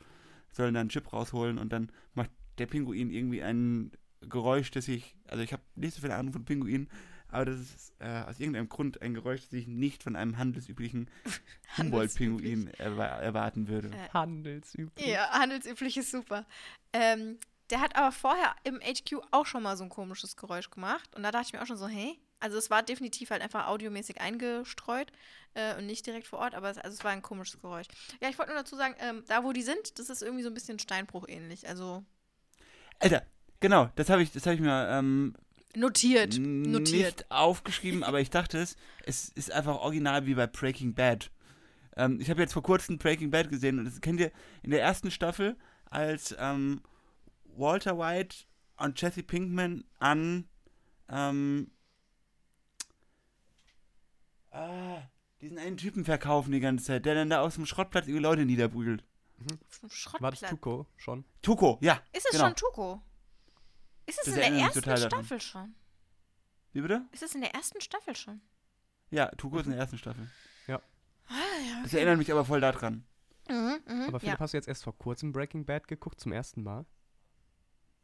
sollen 0.52 0.74
dann 0.74 0.82
einen 0.82 0.90
Chip 0.90 1.14
rausholen 1.14 1.60
und 1.60 1.72
dann 1.72 1.92
macht 2.16 2.32
der 2.58 2.66
Pinguin 2.66 3.12
irgendwie 3.12 3.44
ein 3.44 3.92
Geräusch, 4.22 4.72
das 4.72 4.88
ich, 4.88 5.16
also 5.28 5.44
ich 5.44 5.54
habe 5.54 5.62
nicht 5.76 5.94
so 5.94 6.02
viel 6.02 6.12
Ahnung 6.12 6.34
von 6.34 6.44
Pinguinen, 6.44 6.90
aber 7.32 7.46
das 7.46 7.60
ist 7.60 7.94
äh, 8.00 8.24
aus 8.28 8.40
irgendeinem 8.40 8.70
Grund 8.70 9.02
ein 9.02 9.14
Geräusch, 9.14 9.42
das 9.42 9.54
ich 9.54 9.68
nicht 9.68 10.04
von 10.04 10.16
einem 10.16 10.38
handelsüblichen 10.38 11.10
Humboldt-Pinguin 11.78 12.68
erwa 12.78 13.06
erwarten 13.06 13.68
würde. 13.68 13.90
Äh, 13.90 14.10
Handelsüblich. 14.14 15.06
Ja, 15.06 15.30
handelsüblich 15.32 15.98
ist 15.98 16.12
super. 16.12 16.46
Ähm, 16.94 17.38
der 17.70 17.82
hat 17.82 17.96
aber 17.96 18.12
vorher 18.12 18.56
im 18.64 18.80
HQ 18.80 19.22
auch 19.32 19.46
schon 19.46 19.64
mal 19.64 19.78
so 19.78 19.84
ein 19.84 19.90
komisches 19.90 20.36
Geräusch 20.36 20.70
gemacht. 20.72 21.16
Und 21.16 21.24
da 21.24 21.32
dachte 21.32 21.48
ich 21.48 21.54
mir 21.54 21.62
auch 21.62 21.68
schon 21.68 21.78
so, 21.78 21.88
hey. 21.88 22.20
Also 22.42 22.58
es 22.58 22.70
war 22.70 22.84
definitiv 22.84 23.32
halt 23.32 23.42
einfach 23.42 23.68
audiomäßig 23.68 24.22
eingestreut 24.22 25.12
äh, 25.56 25.76
und 25.78 25.86
nicht 25.86 26.06
direkt 26.06 26.26
vor 26.26 26.40
Ort, 26.40 26.56
aber 26.56 26.70
es, 26.70 26.78
also 26.78 26.96
es 26.96 27.04
war 27.04 27.12
ein 27.12 27.22
komisches 27.22 27.60
Geräusch. 27.60 27.88
Ja, 28.22 28.30
ich 28.30 28.40
wollte 28.40 28.54
nur 28.54 28.62
dazu 28.62 28.78
sagen, 28.78 28.96
ähm, 29.00 29.26
da 29.28 29.44
wo 29.44 29.52
die 29.52 29.62
sind, 29.62 30.00
das 30.00 30.10
ist 30.10 30.22
irgendwie 30.22 30.44
so 30.44 30.50
ein 30.50 30.54
bisschen 30.54 30.80
Steinbruch 30.80 31.28
ähnlich. 31.28 31.68
Also 31.68 32.06
Alter, 33.00 33.26
genau, 33.60 33.90
das 33.96 34.10
habe 34.10 34.24
ich, 34.24 34.32
das 34.32 34.46
habe 34.46 34.56
ich 34.56 34.62
mir 34.62 34.88
ähm, 34.90 35.36
notiert. 35.76 36.38
Notiert. 36.40 37.18
nicht 37.18 37.32
aufgeschrieben, 37.32 38.04
aber 38.04 38.20
ich 38.22 38.30
dachte 38.30 38.60
es, 38.60 38.76
es 39.06 39.30
ist 39.30 39.52
einfach 39.52 39.78
original 39.78 40.26
wie 40.26 40.36
bei 40.36 40.48
Breaking 40.48 40.94
Bad. 40.94 41.32
Ähm, 41.96 42.20
ich 42.20 42.30
habe 42.30 42.42
jetzt 42.42 42.54
vor 42.54 42.64
kurzem 42.64 42.98
Breaking 42.98 43.32
Bad 43.32 43.50
gesehen 43.50 43.80
und 43.80 43.86
das 43.86 44.02
kennt 44.02 44.20
ihr 44.20 44.32
in 44.64 44.72
der 44.72 44.82
ersten 44.82 45.12
Staffel, 45.12 45.58
als 45.86 46.36
ähm, 46.40 46.82
Walter 47.46 47.98
White 47.98 48.46
und 48.78 49.00
Jesse 49.00 49.24
Pinkman 49.24 49.84
an 50.00 50.48
ähm, 51.10 51.72
ah, 54.52 55.02
diesen 55.42 55.58
einen 55.58 55.78
Typen 55.78 56.06
verkaufen 56.06 56.52
die 56.52 56.60
ganze 56.60 56.86
Zeit, 56.86 57.06
der 57.06 57.16
dann 57.16 57.30
da 57.30 57.42
aus 57.42 57.56
dem 57.56 57.66
Schrottplatz 57.66 58.06
irgendwie 58.08 58.24
Leute 58.24 58.46
niederprügelt. 58.46 59.04
Auf 59.40 59.48
dem 59.48 59.60
War 60.20 60.32
das 60.32 60.40
Schrottplatz. 60.40 60.50
Tuko 60.50 60.86
schon? 60.98 61.26
Tuko, 61.42 61.78
ja. 61.82 62.02
Ist 62.14 62.26
es 62.26 62.32
genau. 62.32 62.46
schon 62.46 62.56
Tuko? 62.56 63.02
Ist 64.10 64.20
es 64.20 64.26
Das 64.26 64.36
in 64.36 64.40
der 64.42 64.52
ersten 64.64 64.82
total 64.82 64.96
daran. 64.96 65.10
Staffel 65.10 65.42
schon? 65.42 65.76
Wie 66.74 66.82
bitte? 66.82 67.06
Ist 67.12 67.24
es 67.24 67.36
in 67.36 67.42
der 67.42 67.54
ersten 67.54 67.80
Staffel 67.82 68.16
schon? 68.16 68.42
Ja, 69.12 69.28
Tuko 69.38 69.60
ist 69.60 69.66
in 69.66 69.72
der 69.72 69.80
ersten 69.80 69.98
Staffel. 69.98 70.28
Ah, 71.30 71.36
ja. 71.64 71.84
Das 71.84 71.94
erinnert 71.94 72.18
mich 72.18 72.32
aber 72.32 72.44
voll 72.44 72.60
daran. 72.60 73.04
Mhm, 73.48 73.80
mhm, 73.88 74.02
Aber 74.08 74.14
ja. 74.14 74.20
Philipp, 74.20 74.40
hast 74.40 74.54
du 74.54 74.58
jetzt 74.58 74.68
erst 74.68 74.84
vor 74.84 74.98
kurzem 74.98 75.32
Breaking 75.32 75.66
Bad 75.66 75.88
geguckt, 75.88 76.20
zum 76.20 76.32
ersten 76.32 76.64
Mal? 76.64 76.86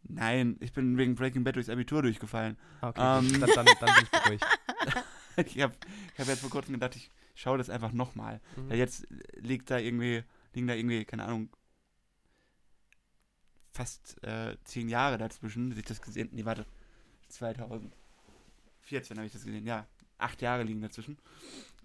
Nein, 0.04 0.58
ich 0.60 0.74
bin 0.74 0.98
wegen 0.98 1.16
Breaking 1.16 1.44
Bad 1.44 1.56
durchs 1.56 1.70
Abitur 1.70 2.04
durchgefallen. 2.04 2.58
Ah, 2.82 2.90
okay, 2.90 3.02
Ähm. 3.02 3.40
dann, 3.42 3.50
dann, 3.56 3.66
dann 3.66 3.96
bin 3.96 4.04
ich 4.04 4.12
beruhigt. 4.12 4.46
ich 5.38 5.62
habe 5.62 5.74
ich 6.14 6.20
hab 6.20 6.28
jetzt 6.28 6.42
vor 6.42 6.50
kurzem 6.52 6.74
gedacht, 6.74 6.96
ich 6.96 7.10
schaue 7.34 7.58
das 7.58 7.70
einfach 7.72 7.92
nochmal. 7.92 8.42
Mhm. 8.56 8.70
Weil 8.70 8.78
jetzt 8.78 9.08
liegt 9.38 9.72
da 9.72 9.80
irgendwie, 9.80 10.24
liegen 10.54 10.68
da 10.68 10.76
irgendwie, 10.76 11.04
keine 11.06 11.26
Ahnung, 11.26 11.50
fast 13.76 14.24
äh, 14.24 14.56
zehn 14.64 14.88
Jahre 14.90 15.18
dazwischen, 15.18 15.70
bis 15.70 15.78
ich 15.80 15.86
das 15.86 16.02
gesehen 16.02 16.30
Nee, 16.32 16.46
warte. 16.46 16.66
2014 17.30 19.18
habe 19.18 19.26
ich 19.28 19.34
das 19.34 19.44
gesehen. 19.44 19.66
Ja, 19.66 19.86
acht 20.18 20.42
Jahre 20.42 20.64
liegen 20.64 20.82
dazwischen. 20.82 21.18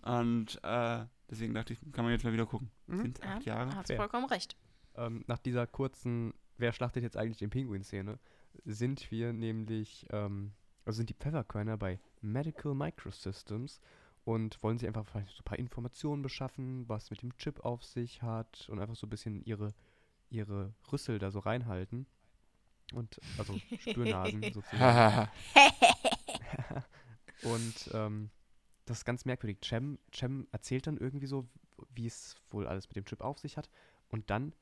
Und 0.03 0.61
äh, 0.62 1.05
deswegen 1.28 1.53
dachte 1.55 1.72
ich, 1.72 1.80
kann 1.93 2.05
man 2.05 2.12
jetzt 2.12 2.24
mal 2.24 2.32
wieder 2.32 2.47
gucken. 2.47 2.70
Mhm. 2.86 3.03
Sind 3.03 3.18
Ja, 3.18 3.34
acht 3.34 3.45
Jahre? 3.45 3.74
Hast 3.76 3.86
Fair. 3.88 3.97
vollkommen 3.97 4.26
recht. 4.26 4.57
Ähm, 4.97 5.24
nach 5.26 5.38
dieser 5.38 5.66
kurzen 5.66 6.32
Wer 6.57 6.72
schlachtet 6.74 7.03
jetzt 7.03 7.16
eigentlich 7.16 7.38
den 7.38 7.49
Pinguin-Szene, 7.49 8.18
sind 8.66 9.11
wir 9.11 9.32
nämlich, 9.32 10.07
ähm, 10.11 10.53
also 10.84 10.99
sind 10.99 11.09
die 11.09 11.14
Pfefferkörner 11.14 11.78
bei 11.78 11.99
Medical 12.20 12.74
Microsystems 12.74 13.80
und 14.24 14.62
wollen 14.62 14.76
sich 14.76 14.86
einfach 14.86 15.07
vielleicht 15.07 15.30
so 15.30 15.41
ein 15.41 15.45
paar 15.45 15.59
Informationen 15.59 16.20
beschaffen, 16.20 16.86
was 16.86 17.11
mit 17.11 17.22
dem 17.22 17.34
Chip 17.38 17.61
auf 17.64 17.82
sich 17.82 18.20
hat 18.20 18.68
und 18.68 18.78
einfach 18.78 18.95
so 18.95 19.07
ein 19.07 19.11
bisschen 19.11 19.43
ihre, 19.47 19.72
ihre 20.31 20.74
Rüssel 20.91 21.18
da 21.18 21.31
so 21.31 21.41
reinhalten. 21.41 22.07
Und, 22.93 23.20
also 23.39 23.59
Spürnasen 23.81 24.43
sozusagen. 24.53 25.31
Und 27.43 27.91
ähm, 27.93 28.31
das 28.85 28.99
ist 28.99 29.05
ganz 29.05 29.24
merkwürdig. 29.24 29.59
Cem, 29.64 29.99
Cem 30.14 30.49
erzählt 30.53 30.87
dann 30.87 30.97
irgendwie 30.97 31.26
so, 31.26 31.49
wie 31.95 32.07
es 32.07 32.35
wohl 32.51 32.66
alles 32.66 32.89
mit 32.89 32.97
dem 32.97 33.05
Chip 33.05 33.20
auf 33.20 33.39
sich 33.39 33.57
hat. 33.57 33.70
Und 34.09 34.31
dann 34.31 34.53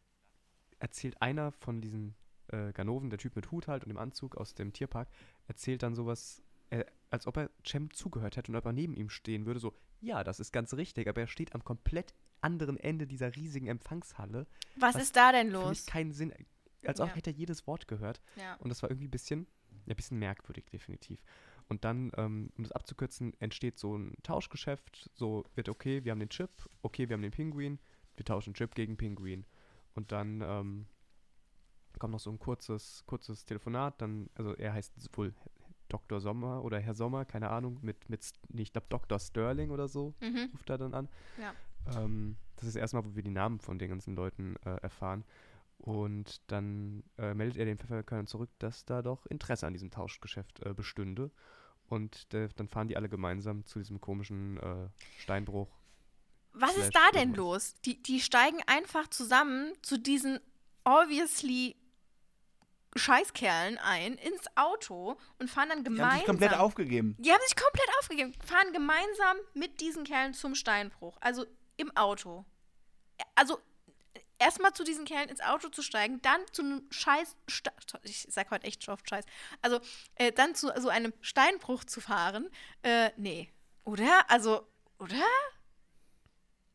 erzählt 0.78 1.20
einer 1.22 1.52
von 1.52 1.80
diesen 1.80 2.14
äh, 2.48 2.72
Ganoven, 2.72 3.10
der 3.10 3.18
Typ 3.18 3.36
mit 3.36 3.50
Hut 3.50 3.68
halt 3.68 3.84
und 3.84 3.88
dem 3.88 3.98
Anzug 3.98 4.36
aus 4.36 4.54
dem 4.54 4.72
Tierpark, 4.72 5.08
erzählt 5.46 5.82
dann 5.82 5.94
sowas, 5.94 6.42
äh, 6.70 6.84
als 7.10 7.26
ob 7.26 7.36
er 7.36 7.50
Cem 7.66 7.92
zugehört 7.92 8.36
hätte 8.36 8.52
und 8.52 8.56
ob 8.56 8.66
er 8.66 8.72
neben 8.72 8.94
ihm 8.94 9.08
stehen 9.08 9.46
würde. 9.46 9.60
So, 9.60 9.74
ja, 10.00 10.22
das 10.22 10.40
ist 10.40 10.52
ganz 10.52 10.74
richtig, 10.74 11.08
aber 11.08 11.22
er 11.22 11.26
steht 11.26 11.54
am 11.54 11.64
komplett 11.64 12.14
anderen 12.40 12.76
Ende 12.76 13.06
dieser 13.06 13.34
riesigen 13.36 13.66
Empfangshalle. 13.66 14.46
Was, 14.76 14.94
Was 14.94 15.02
ist 15.04 15.16
da 15.16 15.32
denn 15.32 15.50
los? 15.50 15.86
keinen 15.86 16.12
Sinn. 16.12 16.32
Als 16.86 17.00
ob 17.00 17.08
Ja. 17.08 17.14
hätte 17.16 17.30
er 17.30 17.36
jedes 17.36 17.66
Wort 17.66 17.88
gehört. 17.88 18.20
Ja. 18.36 18.54
Und 18.56 18.68
das 18.68 18.82
war 18.82 18.90
irgendwie 18.90 19.08
ein 19.08 19.10
bisschen, 19.10 19.46
ja, 19.86 19.92
ein 19.92 19.96
bisschen 19.96 20.18
merkwürdig, 20.18 20.66
definitiv. 20.70 21.20
Und 21.68 21.84
dann, 21.84 22.12
ähm, 22.16 22.50
um 22.56 22.64
das 22.64 22.72
abzukürzen, 22.72 23.34
entsteht 23.40 23.78
so 23.78 23.96
ein 23.96 24.14
Tauschgeschäft. 24.22 25.10
So 25.14 25.44
wird, 25.54 25.68
okay, 25.68 26.04
wir 26.04 26.12
haben 26.12 26.20
den 26.20 26.30
Chip, 26.30 26.50
okay, 26.82 27.08
wir 27.08 27.14
haben 27.14 27.22
den 27.22 27.32
Pinguin, 27.32 27.78
wir 28.16 28.24
tauschen 28.24 28.54
Chip 28.54 28.74
gegen 28.74 28.96
Pinguin. 28.96 29.44
Und 29.94 30.12
dann 30.12 30.40
ähm, 30.40 30.86
kommt 31.98 32.12
noch 32.12 32.20
so 32.20 32.30
ein 32.30 32.38
kurzes, 32.38 33.02
kurzes 33.06 33.44
Telefonat. 33.44 34.00
Dann, 34.00 34.30
also 34.36 34.54
er 34.54 34.72
heißt 34.72 34.94
wohl 35.16 35.34
Dr. 35.88 36.20
Sommer 36.20 36.62
oder 36.64 36.78
Herr 36.78 36.94
Sommer, 36.94 37.24
keine 37.24 37.50
Ahnung, 37.50 37.78
mit, 37.82 38.08
mit 38.08 38.30
ich 38.54 38.72
glaube 38.72 38.86
Dr. 38.90 39.18
Sterling 39.18 39.70
oder 39.70 39.88
so 39.88 40.14
Mhm. 40.20 40.50
ruft 40.52 40.70
er 40.70 40.78
dann 40.78 40.94
an. 40.94 41.08
Ja. 41.40 41.54
Ähm, 41.96 42.36
das 42.56 42.68
ist 42.68 42.76
erstmal, 42.76 43.04
wo 43.04 43.14
wir 43.14 43.22
die 43.22 43.30
Namen 43.30 43.60
von 43.60 43.78
den 43.78 43.88
ganzen 43.90 44.14
Leuten 44.16 44.56
äh, 44.64 44.76
erfahren. 44.82 45.24
Und 45.78 46.40
dann 46.50 47.04
äh, 47.18 47.34
meldet 47.34 47.56
er 47.56 47.64
den 47.64 47.78
Pfefferkörnern 47.78 48.26
zurück, 48.26 48.50
dass 48.58 48.84
da 48.84 49.00
doch 49.00 49.26
Interesse 49.26 49.66
an 49.66 49.72
diesem 49.72 49.90
Tauschgeschäft 49.90 50.60
äh, 50.64 50.74
bestünde. 50.74 51.30
Und 51.88 52.32
äh, 52.34 52.48
dann 52.56 52.68
fahren 52.68 52.88
die 52.88 52.96
alle 52.96 53.08
gemeinsam 53.08 53.64
zu 53.64 53.78
diesem 53.78 54.00
komischen 54.00 54.58
äh, 54.58 54.88
Steinbruch. 55.18 55.68
Was 56.52 56.76
ist 56.76 56.94
da 56.94 57.10
denn 57.14 57.34
los? 57.34 57.74
Die, 57.84 58.02
die 58.02 58.20
steigen 58.20 58.58
einfach 58.66 59.08
zusammen 59.08 59.72
zu 59.82 59.98
diesen 59.98 60.40
obviously 60.84 61.76
Scheißkerlen 62.96 63.78
ein 63.78 64.14
ins 64.14 64.44
Auto 64.56 65.16
und 65.38 65.48
fahren 65.48 65.68
dann 65.68 65.84
Die 65.84 65.90
haben 65.90 65.94
gemeinsam. 65.96 66.18
sich 66.18 66.26
komplett 66.26 66.54
aufgegeben. 66.54 67.16
Die 67.18 67.30
haben 67.30 67.40
sich 67.46 67.56
komplett 67.56 67.88
aufgegeben. 68.00 68.32
Fahren 68.44 68.72
gemeinsam 68.72 69.36
mit 69.54 69.80
diesen 69.80 70.04
Kerlen 70.04 70.34
zum 70.34 70.54
Steinbruch. 70.54 71.16
Also 71.20 71.46
im 71.78 71.96
Auto. 71.96 72.44
Also 73.34 73.58
erstmal 74.38 74.72
zu 74.72 74.84
diesen 74.84 75.04
Kerlen 75.04 75.28
ins 75.28 75.40
Auto 75.40 75.68
zu 75.68 75.82
steigen, 75.82 76.20
dann 76.22 76.40
zu 76.52 76.62
einem 76.62 76.82
Scheiß. 76.90 77.36
Sta 77.48 77.72
ich 78.02 78.26
sag 78.30 78.50
heute 78.50 78.66
echt 78.66 78.86
oft 78.88 79.08
Scheiß. 79.08 79.24
Also 79.62 79.80
äh, 80.16 80.32
dann 80.32 80.54
zu 80.54 80.70
so 80.78 80.88
einem 80.88 81.12
Steinbruch 81.20 81.84
zu 81.84 82.00
fahren. 82.00 82.48
Äh, 82.82 83.10
nee. 83.16 83.50
Oder? 83.84 84.30
Also, 84.30 84.66
oder? 84.98 85.24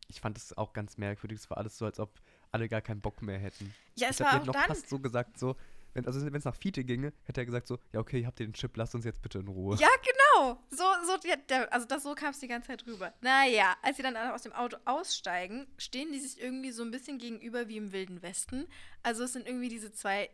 Ich 0.07 0.21
fand 0.21 0.37
es 0.37 0.57
auch 0.57 0.73
ganz 0.73 0.97
merkwürdig. 0.97 1.39
Es 1.39 1.49
war 1.49 1.57
alles 1.57 1.77
so, 1.77 1.85
als 1.85 1.99
ob 1.99 2.19
alle 2.51 2.69
gar 2.69 2.81
keinen 2.81 3.01
Bock 3.01 3.21
mehr 3.21 3.39
hätten. 3.39 3.73
Ja, 3.95 4.07
ich 4.07 4.11
es 4.11 4.17
glaub, 4.17 4.31
war 4.31 4.41
auch 4.41 4.45
noch 4.45 4.53
dann. 4.53 4.65
fast 4.65 4.89
so 4.89 4.99
gesagt, 4.99 5.39
so, 5.39 5.55
wenn 5.93 6.05
also 6.05 6.25
es 6.25 6.45
nach 6.45 6.55
Fiete 6.55 6.83
ginge, 6.83 7.13
hätte 7.23 7.41
er 7.41 7.45
gesagt 7.45 7.67
so, 7.67 7.79
ja 7.91 7.99
okay, 7.99 8.25
habt 8.25 8.39
ihr 8.39 8.47
den 8.47 8.53
Chip, 8.53 8.75
lasst 8.77 8.95
uns 8.95 9.05
jetzt 9.05 9.21
bitte 9.21 9.39
in 9.39 9.47
Ruhe. 9.47 9.77
Ja, 9.77 9.89
genau. 10.01 10.59
So, 10.71 10.83
so, 11.05 11.17
der, 11.49 11.71
also 11.71 11.85
das, 11.85 12.03
so 12.03 12.15
kam 12.15 12.31
es 12.31 12.39
die 12.39 12.47
ganze 12.47 12.67
Zeit 12.67 12.85
rüber. 12.85 13.13
Naja, 13.21 13.75
als 13.81 13.97
sie 13.97 14.03
dann 14.03 14.17
aus 14.17 14.43
dem 14.43 14.53
Auto 14.53 14.77
aussteigen, 14.85 15.67
stehen 15.77 16.11
die 16.11 16.19
sich 16.19 16.41
irgendwie 16.41 16.71
so 16.71 16.83
ein 16.83 16.91
bisschen 16.91 17.17
gegenüber 17.17 17.67
wie 17.67 17.77
im 17.77 17.91
Wilden 17.91 18.21
Westen. 18.21 18.67
Also 19.03 19.23
es 19.23 19.33
sind 19.33 19.47
irgendwie 19.47 19.69
diese 19.69 19.91
zwei 19.91 20.29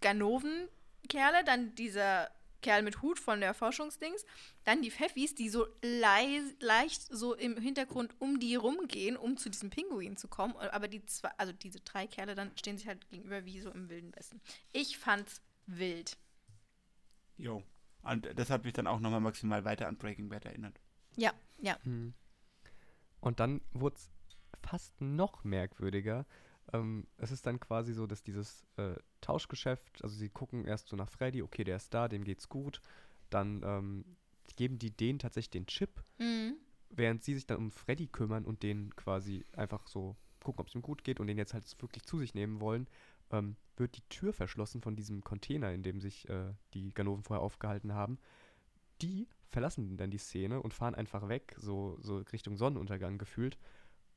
Ganoven-Kerle, 0.00 1.44
dann 1.44 1.74
dieser 1.74 2.30
Kerl 2.66 2.82
mit 2.82 3.00
Hut 3.00 3.20
von 3.20 3.40
der 3.40 3.54
Forschungsdings, 3.54 4.24
dann 4.64 4.82
die 4.82 4.90
Pfeffis, 4.90 5.36
die 5.36 5.48
so 5.48 5.68
lei 5.82 6.42
leicht 6.58 7.00
so 7.02 7.32
im 7.32 7.56
Hintergrund 7.56 8.20
um 8.20 8.40
die 8.40 8.56
rumgehen, 8.56 9.16
um 9.16 9.36
zu 9.36 9.50
diesem 9.50 9.70
Pinguin 9.70 10.16
zu 10.16 10.26
kommen. 10.26 10.56
Aber 10.56 10.88
die 10.88 11.06
zwei, 11.06 11.30
also 11.38 11.52
diese 11.52 11.78
drei 11.78 12.08
Kerle 12.08 12.34
dann 12.34 12.50
stehen 12.58 12.76
sich 12.76 12.88
halt 12.88 13.08
gegenüber 13.08 13.44
wie 13.44 13.60
so 13.60 13.70
im 13.70 13.88
Wilden 13.88 14.12
Westen. 14.16 14.40
Ich 14.72 14.98
fand's 14.98 15.42
wild. 15.66 16.18
Jo. 17.36 17.62
Und 18.02 18.28
das 18.36 18.50
hat 18.50 18.64
mich 18.64 18.72
dann 18.72 18.88
auch 18.88 18.98
nochmal 18.98 19.20
maximal 19.20 19.64
weiter 19.64 19.86
an 19.86 19.96
Breaking 19.96 20.28
Bad 20.28 20.44
erinnert. 20.44 20.80
Ja, 21.14 21.32
ja. 21.58 21.78
Hm. 21.84 22.14
Und 23.20 23.38
dann 23.38 23.60
wurde 23.70 23.94
es 23.94 24.10
fast 24.60 25.00
noch 25.00 25.44
merkwürdiger. 25.44 26.26
Ähm, 26.72 27.06
es 27.16 27.30
ist 27.30 27.46
dann 27.46 27.60
quasi 27.60 27.92
so, 27.92 28.06
dass 28.06 28.22
dieses 28.22 28.66
äh, 28.76 28.96
Tauschgeschäft, 29.20 30.02
also 30.02 30.16
sie 30.16 30.28
gucken 30.28 30.64
erst 30.64 30.88
so 30.88 30.96
nach 30.96 31.08
Freddy, 31.08 31.42
okay, 31.42 31.64
der 31.64 31.76
ist 31.76 31.92
da, 31.94 32.08
dem 32.08 32.24
geht's 32.24 32.48
gut. 32.48 32.80
Dann 33.30 33.62
ähm, 33.64 34.04
geben 34.56 34.78
die 34.78 34.90
denen 34.90 35.18
tatsächlich 35.18 35.50
den 35.50 35.66
Chip, 35.66 36.02
Mhm. 36.18 36.56
während 36.90 37.24
sie 37.24 37.34
sich 37.34 37.46
dann 37.46 37.58
um 37.58 37.70
Freddy 37.70 38.06
kümmern 38.06 38.44
und 38.44 38.62
den 38.62 38.94
quasi 38.96 39.44
einfach 39.52 39.86
so 39.86 40.16
gucken, 40.42 40.60
ob 40.60 40.68
es 40.68 40.74
ihm 40.74 40.82
gut 40.82 41.04
geht 41.04 41.20
und 41.20 41.26
den 41.26 41.38
jetzt 41.38 41.54
halt 41.54 41.64
wirklich 41.82 42.04
zu 42.04 42.18
sich 42.18 42.34
nehmen 42.34 42.60
wollen, 42.60 42.86
ähm, 43.30 43.56
wird 43.76 43.96
die 43.96 44.08
Tür 44.08 44.32
verschlossen 44.32 44.80
von 44.80 44.96
diesem 44.96 45.22
Container, 45.22 45.72
in 45.72 45.82
dem 45.82 46.00
sich 46.00 46.28
äh, 46.28 46.52
die 46.74 46.94
Ganoven 46.94 47.24
vorher 47.24 47.42
aufgehalten 47.42 47.92
haben. 47.92 48.18
Die 49.02 49.28
verlassen 49.48 49.96
dann 49.96 50.10
die 50.10 50.18
Szene 50.18 50.62
und 50.62 50.72
fahren 50.72 50.94
einfach 50.94 51.28
weg, 51.28 51.54
so, 51.58 51.98
so 52.00 52.18
Richtung 52.32 52.56
Sonnenuntergang 52.56 53.18
gefühlt. 53.18 53.58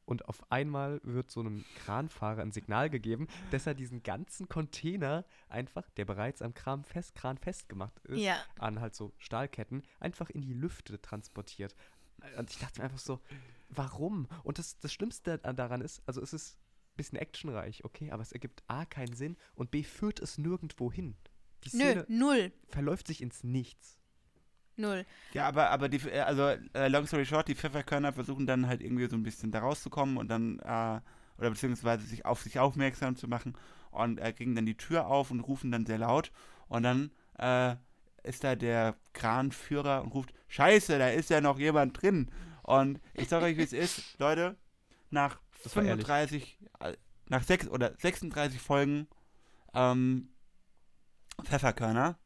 Und 0.09 0.27
auf 0.27 0.51
einmal 0.51 0.99
wird 1.03 1.29
so 1.29 1.39
einem 1.39 1.63
Kranfahrer 1.85 2.41
ein 2.41 2.51
Signal 2.51 2.89
gegeben, 2.89 3.27
dass 3.51 3.67
er 3.67 3.75
diesen 3.75 4.01
ganzen 4.01 4.49
Container 4.49 5.23
einfach, 5.49 5.87
der 5.91 6.05
bereits 6.05 6.41
am 6.41 6.55
Kran, 6.55 6.83
fest, 6.83 7.13
Kran 7.13 7.37
festgemacht 7.37 7.99
ist, 8.05 8.17
Ja. 8.19 8.37
an 8.57 8.79
halt 8.81 8.95
so 8.95 9.13
Stahlketten, 9.19 9.83
einfach 9.99 10.31
in 10.31 10.41
die 10.41 10.53
Lüfte 10.53 10.99
transportiert. 10.99 11.75
Und 12.39 12.49
ich 12.49 12.57
dachte 12.57 12.79
mir 12.79 12.85
einfach 12.85 12.97
so, 12.97 13.19
warum? 13.69 14.27
Und 14.43 14.57
das, 14.57 14.79
das 14.79 14.91
Schlimmste 14.91 15.39
an- 15.43 15.55
daran 15.55 15.81
ist, 15.81 16.01
also 16.07 16.21
es 16.23 16.33
ist 16.33 16.55
ein 16.55 16.97
bisschen 16.97 17.19
actionreich, 17.19 17.85
okay, 17.85 18.09
aber 18.09 18.23
es 18.23 18.31
ergibt 18.31 18.63
A 18.67 18.85
keinen 18.85 19.13
Sinn 19.15 19.37
und 19.53 19.69
B 19.69 19.83
führt 19.83 20.19
es 20.19 20.39
nirgendwo 20.39 20.91
hin. 20.91 21.17
Die 21.65 21.77
Nö, 21.77 21.83
Szene 21.83 22.05
null. 22.07 22.51
verläuft 22.67 23.05
sich 23.05 23.21
ins 23.21 23.43
Nichts. 23.43 23.98
Null. 24.79 25.05
Ja, 25.33 25.47
aber, 25.47 25.69
aber 25.69 25.89
die, 25.89 25.97
äh, 26.07 26.21
also, 26.21 26.55
äh, 26.73 26.87
long 26.87 27.05
story 27.05 27.25
short, 27.25 27.47
die 27.47 27.55
Pfefferkörner 27.55 28.13
versuchen 28.13 28.47
dann 28.47 28.67
halt 28.67 28.81
irgendwie 28.81 29.07
so 29.07 29.15
ein 29.17 29.23
bisschen 29.23 29.51
da 29.51 29.59
rauszukommen 29.59 30.17
und 30.17 30.29
dann, 30.29 30.59
äh, 30.59 31.01
oder 31.37 31.49
beziehungsweise 31.49 32.05
sich 32.05 32.25
auf 32.25 32.41
sich 32.41 32.59
aufmerksam 32.59 33.15
zu 33.15 33.27
machen 33.27 33.55
und 33.91 34.19
äh, 34.19 34.31
kriegen 34.31 34.55
dann 34.55 34.65
die 34.65 34.77
Tür 34.77 35.07
auf 35.07 35.31
und 35.31 35.41
rufen 35.41 35.71
dann 35.71 35.85
sehr 35.85 35.97
laut 35.97 36.31
und 36.69 36.83
dann 36.83 37.11
äh, 37.37 37.75
ist 38.23 38.43
da 38.43 38.55
der 38.55 38.95
Kranführer 39.13 40.01
und 40.01 40.13
ruft, 40.13 40.33
Scheiße, 40.47 40.97
da 40.97 41.09
ist 41.09 41.29
ja 41.29 41.41
noch 41.41 41.59
jemand 41.59 42.01
drin. 42.01 42.31
Und 42.63 42.99
ich 43.13 43.27
sage 43.27 43.45
euch, 43.45 43.57
wie 43.57 43.63
es 43.63 43.73
ist, 43.73 44.17
Leute, 44.19 44.55
nach 45.09 45.39
Das 45.63 45.75
war 45.75 45.83
ehrlich. 45.83 46.05
35, 46.05 46.57
äh, 46.79 46.93
nach 47.27 47.43
sechs 47.43 47.67
oder 47.67 47.93
36 47.97 48.61
Folgen 48.61 49.07
ähm, 49.73 50.29
Pfefferkörner 51.43 52.17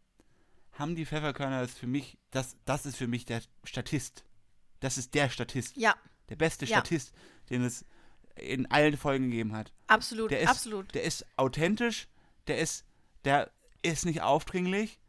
haben 0.74 0.96
die 0.96 1.06
Pfefferkörner 1.06 1.62
ist 1.64 1.78
für 1.78 1.88
mich, 1.88 2.18
das, 2.32 2.56
das 2.66 2.86
ist 2.86 2.98
für 2.98 3.08
mich 3.08 3.26
der 3.26 3.42
Statist. 3.64 4.24
Das 4.80 4.98
ist 4.98 5.14
der 5.14 5.30
Statist. 5.30 5.78
Ja, 5.78 5.96
Der 6.30 6.36
beste 6.36 6.66
Ja. 6.66 6.78
Statist, 6.78 7.14
den 7.50 7.64
es 7.64 7.86
in 8.36 8.66
allen 8.72 8.98
Folgen 8.98 9.26
gegeben 9.30 9.54
hat. 9.56 9.72
absolut, 9.88 10.32
Der 10.32 10.42
ist, 10.42 10.50
absolut. 10.50 10.94
Der 10.96 11.04
ist 11.04 11.26
authentisch, 11.38 12.08
der 12.48 12.58
ist, 12.60 12.86
der 13.26 13.52
ist 13.84 14.06
nicht 14.06 14.22
aufdringlich 14.22 15.00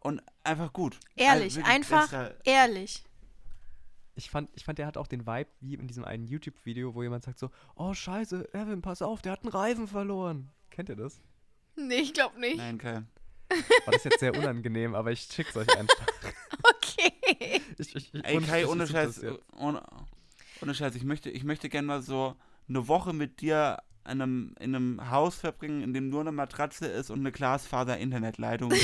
und 0.00 0.22
einfach 0.44 0.72
gut. 0.72 1.00
Ehrlich, 1.16 1.56
wirklich 1.56 1.72
einfach 1.74 2.02
bester- 2.10 2.34
ehrlich. 2.44 3.02
Ich 4.16 4.30
fand, 4.30 4.50
ich 4.56 4.64
fand, 4.64 4.78
der 4.78 4.86
hat 4.86 4.96
auch 4.96 5.06
den 5.06 5.26
Vibe 5.26 5.48
wie 5.60 5.74
in 5.74 5.86
diesem 5.86 6.04
einen 6.04 6.26
YouTube-Video, 6.26 6.94
wo 6.94 7.02
jemand 7.02 7.22
sagt 7.24 7.38
so, 7.38 7.50
oh 7.76 7.94
scheiße, 7.94 8.52
Evan, 8.52 8.82
pass 8.82 9.00
auf, 9.00 9.22
der 9.22 9.32
hat 9.32 9.42
einen 9.44 9.52
Reifen 9.52 9.86
verloren. 9.88 10.50
Kennt 10.70 10.88
ihr 10.88 10.96
das? 10.96 11.20
Nee, 11.76 12.00
ich 12.00 12.12
glaube 12.14 12.38
nicht. 12.40 12.56
Nein, 12.56 12.78
kein. 12.78 13.08
War 13.50 13.92
das 13.92 14.04
jetzt 14.04 14.20
sehr 14.20 14.34
unangenehm, 14.34 14.94
aber 14.94 15.12
ich 15.12 15.22
schick's 15.22 15.56
euch 15.56 15.76
einfach. 15.76 16.06
Okay. 16.64 17.60
Ich, 17.78 17.94
ich, 17.94 18.14
ich, 18.14 18.24
Ey, 18.24 18.36
ohne 18.36 18.46
Kai, 18.46 18.60
Scheiß, 18.62 18.68
ohne 18.68 18.86
Scheiß, 18.86 19.20
das 19.20 19.38
ohne, 19.56 19.82
ohne 20.60 20.74
Scheiß, 20.74 20.94
ich 20.96 21.04
möchte, 21.04 21.30
ich 21.30 21.44
möchte 21.44 21.68
gerne 21.68 21.86
mal 21.86 22.02
so 22.02 22.34
eine 22.68 22.88
Woche 22.88 23.12
mit 23.12 23.40
dir 23.40 23.78
in 24.04 24.22
einem, 24.22 24.54
in 24.58 24.74
einem 24.74 25.10
Haus 25.10 25.36
verbringen, 25.36 25.82
in 25.82 25.92
dem 25.92 26.08
nur 26.08 26.22
eine 26.22 26.32
Matratze 26.32 26.86
ist 26.86 27.10
und 27.10 27.20
eine 27.20 27.30
Glasfaser-Internetleitung. 27.30 28.70
Mir 28.70 28.78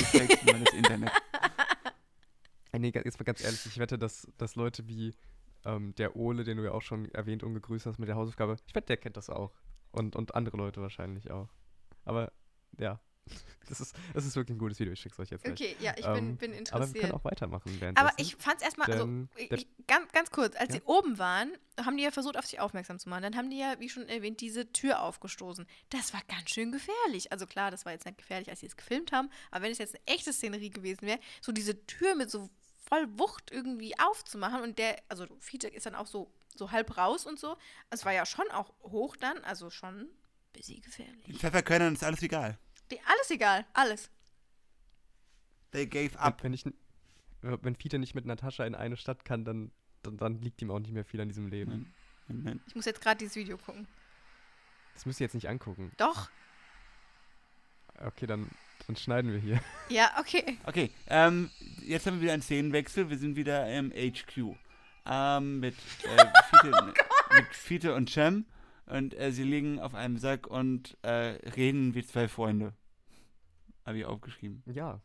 das 0.65 0.75
Internet. 0.75 1.11
Ey, 2.73 2.79
nee, 2.81 2.93
jetzt 2.95 3.19
mal 3.19 3.25
ganz 3.25 3.43
ehrlich, 3.43 3.67
ich 3.67 3.79
wette, 3.79 3.99
dass, 3.99 4.29
dass 4.37 4.55
Leute 4.55 4.87
wie 4.87 5.15
ähm, 5.65 5.95
der 5.97 6.17
Ole, 6.17 6.45
den 6.45 6.59
du 6.59 6.65
ja 6.65 6.73
auch 6.73 6.83
schon 6.83 7.09
erwähnt 7.12 7.43
und 7.43 7.55
gegrüßt 7.55 7.87
hast 7.87 7.99
mit 7.99 8.09
der 8.09 8.17
Hausaufgabe, 8.17 8.57
ich 8.67 8.75
wette, 8.75 8.89
der 8.89 8.97
kennt 8.99 9.17
das 9.17 9.31
auch. 9.31 9.53
Und, 9.91 10.17
und 10.17 10.35
andere 10.35 10.57
Leute 10.57 10.81
wahrscheinlich 10.81 11.31
auch. 11.31 11.49
Aber 12.05 12.33
ja, 12.79 13.01
das 13.68 13.81
ist, 13.81 13.95
das 14.12 14.27
ist 14.27 14.37
wirklich 14.37 14.57
ein 14.57 14.59
gutes 14.59 14.79
Video, 14.79 14.93
ich 14.93 15.01
schick's 15.01 15.18
euch 15.18 15.31
jetzt 15.31 15.45
gleich. 15.45 15.55
Okay, 15.55 15.77
ja, 15.81 15.95
ich 15.97 16.05
Ähm, 16.05 16.37
bin, 16.37 16.37
bin 16.37 16.51
Aber 16.51 16.53
wir 16.53 16.59
interessiert. 16.59 17.01
können 17.01 17.12
auch 17.12 17.25
weitermachen. 17.25 17.95
Aber 17.95 18.12
ich 18.18 18.37
fand's 18.37 18.62
erstmal, 18.62 18.91
also 18.93 19.09
ich, 19.37 19.66
ganz, 19.87 20.12
ganz 20.12 20.31
kurz, 20.31 20.55
als 20.57 20.75
Ja? 20.75 20.81
sie 20.81 20.83
oben 20.87 21.18
waren, 21.18 21.53
haben 21.85 21.97
die 21.97 22.03
ja 22.05 22.11
versucht, 22.11 22.37
auf 22.37 22.47
sich 22.47 22.61
aufmerksam 22.61 22.99
zu 22.99 23.09
machen. 23.09 23.22
Dann 23.22 23.37
haben 23.37 23.51
die 23.51 23.59
ja, 23.59 23.81
wie 23.81 23.89
schon 23.89 24.09
erwähnt, 24.09 24.41
diese 24.41 24.70
Tür 24.72 25.01
aufgestoßen. 25.03 25.66
Das 25.91 26.12
war 26.12 26.20
ganz 26.29 26.51
schön 26.51 26.72
gefährlich. 26.72 27.33
Also 27.33 27.47
klar, 27.47 27.70
das 27.70 27.85
war 27.85 27.93
jetzt 27.93 28.05
nicht 28.07 28.18
gefährlich, 28.18 28.51
als 28.51 28.61
sie 28.61 28.66
es 28.66 28.77
gefilmt 28.77 29.12
haben, 29.12 29.31
aber 29.51 29.64
wenn 29.64 29.72
es 29.72 29.79
jetzt 29.79 29.95
eine 29.95 30.07
echte 30.07 30.33
Szenerie 30.33 30.70
gewesen 30.70 31.03
wäre, 31.07 31.18
so 31.41 31.53
diese 31.53 31.87
Tür 31.87 32.14
mit 32.14 32.31
so 32.31 32.51
voll 32.87 33.07
Wucht 33.18 33.51
irgendwie 33.51 33.99
aufzumachen 33.99 34.61
und 34.61 34.79
der, 34.79 34.97
also 35.09 35.27
Fiete 35.41 35.68
ist 35.68 35.87
dann 35.87 35.95
auch 35.95 36.07
so, 36.07 36.31
so 36.55 36.70
halb 36.70 36.97
raus 36.99 37.25
und 37.25 37.41
so. 37.41 37.57
Es 37.89 38.05
war 38.05 38.12
ja 38.12 38.27
schon 38.27 38.49
auch 38.51 38.75
hoch 38.83 39.16
dann, 39.16 39.39
also 39.45 39.70
schon 39.70 40.01
ein 40.03 40.09
bisschen 40.53 40.83
gefährlich. 40.83 41.39
Pfefferkörnern 41.39 41.95
ist 41.95 42.05
alles 42.05 42.20
egal. 42.22 42.59
Die, 42.91 43.01
alles 43.01 43.30
egal, 43.30 43.64
alles. 43.72 44.11
They 45.72 45.87
gave 45.87 46.14
Wenn- 46.14 46.20
up. 46.20 46.43
Wenn, 46.43 46.53
ich, 46.53 46.64
wenn 47.43 47.74
Fiete 47.76 47.99
nicht 47.99 48.14
mit 48.14 48.26
Natascha 48.26 48.64
in 48.64 48.74
eine 48.74 48.97
Stadt 48.97 49.24
kann, 49.24 49.45
dann, 49.45 49.70
dann, 50.03 50.16
dann 50.16 50.41
liegt 50.41 50.61
ihm 50.62 50.70
auch 50.70 50.78
nicht 50.78 50.93
mehr 50.93 51.05
viel 51.05 51.20
an 51.20 51.28
diesem 51.28 51.49
Leben. 51.49 51.93
Nein. 52.28 52.43
Nein. 52.45 52.61
Ich 52.66 52.74
muss 52.74 52.85
jetzt 52.85 53.01
gerade 53.01 53.18
dieses 53.18 53.37
Video 53.37 53.59
gucken. 53.59 53.87
Das 54.95 55.05
müsst 55.07 55.20
ihr 55.20 55.24
jetzt 55.24 55.35
nicht 55.35 55.49
angucken. 55.49 55.93
Doch. 55.97 56.30
Okay, 58.05 58.26
dann, 58.26 58.49
dann 58.87 58.97
schneiden 58.97 59.32
wir 59.32 59.39
hier. 59.39 59.61
Ja, 59.89 60.11
okay. 60.18 60.59
Okay, 60.64 60.91
ähm, 61.09 61.51
jetzt 61.82 62.07
haben 62.07 62.14
wir 62.16 62.22
wieder 62.22 62.32
einen 62.32 62.43
Szenenwechsel. 62.43 63.11
Wir 63.11 63.18
sind 63.18 63.37
wieder 63.37 63.70
im 63.72 63.91
HQ. 63.91 64.57
Ähm, 65.07 65.61
mit, 65.61 65.74
äh, 66.05 66.26
Fiete, 66.51 66.95
mit 67.35 67.47
Fiete 67.55 67.95
und 67.95 68.09
Cem. 68.11 68.47
Und 68.87 69.14
äh, 69.18 69.32
sie 69.32 69.45
liegen 69.45 69.80
auf 69.80 69.95
einem 69.95 70.18
Sack 70.18 70.47
und 70.47 70.97
äh, 71.03 71.39
reden 71.57 71.95
wie 71.95 72.05
zwei 72.05 72.28
Freunde. 72.28 72.74
Habe 73.87 73.99
ich 73.99 74.05
aufgeschrieben. 74.05 74.62
Ja. 74.66 75.01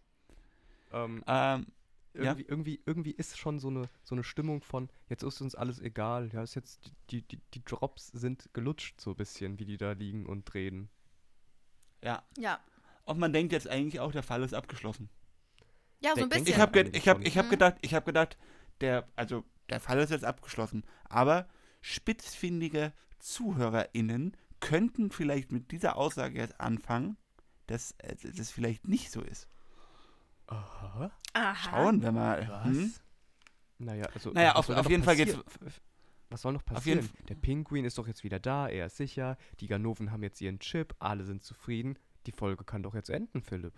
Ähm, 0.92 1.24
Ähm, 1.28 1.68
Ja? 2.16 2.32
irgendwie, 2.32 2.46
irgendwie, 2.48 2.82
irgendwie 2.86 3.12
ist 3.12 3.38
schon 3.38 3.60
so 3.60 3.68
eine, 3.70 3.88
so 4.04 4.16
eine 4.16 4.24
Stimmung 4.24 4.62
von, 4.62 4.90
jetzt 5.08 5.24
ist 5.24 5.42
uns 5.42 5.56
alles 5.56 5.80
egal. 5.80 6.30
Ja, 6.34 6.42
ist 6.44 6.56
jetzt, 6.56 6.92
die, 7.12 7.22
die, 7.22 7.40
die 7.54 7.64
Drops 7.64 8.08
sind 8.08 8.50
gelutscht 8.54 9.00
so 9.00 9.12
ein 9.12 9.16
bisschen, 9.16 9.60
wie 9.60 9.66
die 9.66 9.78
da 9.78 9.92
liegen 9.94 10.26
und 10.26 10.54
reden. 10.54 10.90
ja. 12.04 12.24
Ja. 12.38 12.60
Und 13.06 13.18
man 13.18 13.34
denkt 13.34 13.54
jetzt 13.54 13.68
eigentlich 13.68 14.00
auch, 14.02 14.12
der 14.12 14.22
Fall 14.22 14.44
ist 14.44 14.54
abgeschlossen. 14.54 15.10
Ja, 16.00 16.14
so 16.16 16.22
ein 16.24 16.30
bisschen. 16.30 16.46
Ich 16.48 16.60
habe 16.60 16.72
ge 16.72 16.92
ich 16.96 17.08
hab, 17.10 17.20
ich 17.26 17.38
hab 17.40 17.50
gedacht, 17.50 17.76
ich 17.82 17.96
habe 17.96 18.06
gedacht, 18.06 18.38
der, 18.82 19.08
also 19.16 19.44
der 19.70 19.80
Fall 19.80 19.98
ist 20.00 20.12
jetzt 20.12 20.26
abgeschlossen. 20.26 20.84
Aber 21.06 21.48
spitzfindige 21.82 22.94
ZuhörerInnen 23.20 24.36
könnten 24.60 25.12
vielleicht 25.12 25.52
mit 25.52 25.72
dieser 25.72 25.98
Aussage 25.98 26.40
jetzt 26.40 26.60
anfangen, 26.60 27.18
dass 27.68 27.92
äh, 28.00 28.16
das 28.36 28.52
vielleicht 28.52 28.88
nicht 28.88 29.12
so 29.12 29.22
ist. 29.22 29.48
Aha. 30.48 31.12
Aha. 31.34 31.56
Schauen 31.56 32.02
wir 32.02 32.12
mal. 32.12 32.48
Was? 32.50 32.66
Hm? 32.66 32.94
Naja, 33.78 34.06
also. 34.14 34.32
Naja, 34.32 34.54
was 34.56 34.70
auf, 34.70 34.78
auf 34.78 34.90
jeden 34.90 35.04
Fall 35.04 35.16
geht's. 35.16 35.36
passieren? 35.36 35.74
Was 36.30 36.44
soll 36.44 36.54
noch 36.54 36.66
passieren? 36.66 37.10
Der 37.28 37.36
Pinguin 37.36 37.86
ist 37.86 37.98
doch 37.98 38.08
jetzt 38.08 38.24
wieder 38.24 38.40
da, 38.40 38.68
er 38.68 38.86
ist 38.86 38.98
sicher. 38.98 39.38
Die 39.60 39.68
Ganoven 39.68 40.12
haben 40.12 40.22
jetzt 40.22 40.40
ihren 40.42 40.60
Chip, 40.60 40.96
alle 41.00 41.24
sind 41.24 41.44
zufrieden. 41.44 41.98
Die 42.28 42.32
Folge 42.32 42.64
kann 42.64 42.84
doch 42.84 42.94
jetzt 42.94 43.10
enden, 43.10 43.42
Philipp. 43.42 43.74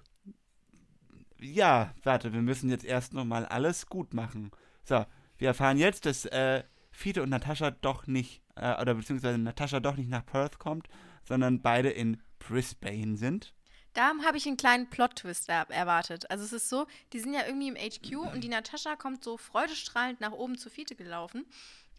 Ja, 1.39 1.93
warte, 2.04 2.34
wir 2.34 2.41
müssen 2.41 2.70
jetzt 2.70 2.84
erst 2.84 3.14
nochmal 3.14 3.45
alles 3.45 3.88
gut 3.88 4.14
machen. 4.14 4.52
So, 4.84 5.06
wir 5.38 5.47
erfahren 5.47 5.78
jetzt, 5.78 6.06
dass 6.06 6.26
äh, 6.26 6.64
Fiete 6.92 7.24
und 7.24 7.30
Natascha 7.30 7.72
doch 7.72 8.08
nicht, 8.08 8.42
äh, 8.56 8.80
oder 8.82 8.94
beziehungsweise 8.94 9.38
Natascha 9.38 9.80
doch 9.80 9.96
nicht 9.96 10.10
nach 10.10 10.26
Perth 10.26 10.60
kommt, 10.60 10.88
sondern 11.24 11.62
beide 11.62 11.89
in 11.89 12.22
Brisbane 12.39 13.18
sind. 13.18 13.54
Da 13.94 14.14
habe 14.26 14.38
ich 14.38 14.48
einen 14.48 14.58
kleinen 14.58 14.89
Plot-Twist 14.89 15.50
er 15.50 15.70
erwartet. 15.70 16.30
Also 16.32 16.46
es 16.46 16.54
ist 16.54 16.70
so, 16.70 16.88
die 17.12 17.20
sind 17.20 17.34
ja 17.34 17.46
irgendwie 17.46 17.68
im 17.68 17.76
HQ 17.76 18.34
und 18.34 18.42
die 18.42 18.48
Natascha 18.48 18.96
kommt 18.96 19.24
so 19.24 19.38
freudestrahlend 19.38 20.22
nach 20.22 20.32
oben 20.32 20.58
zu 20.58 20.70
Fiete 20.70 20.96
gelaufen 20.96 21.46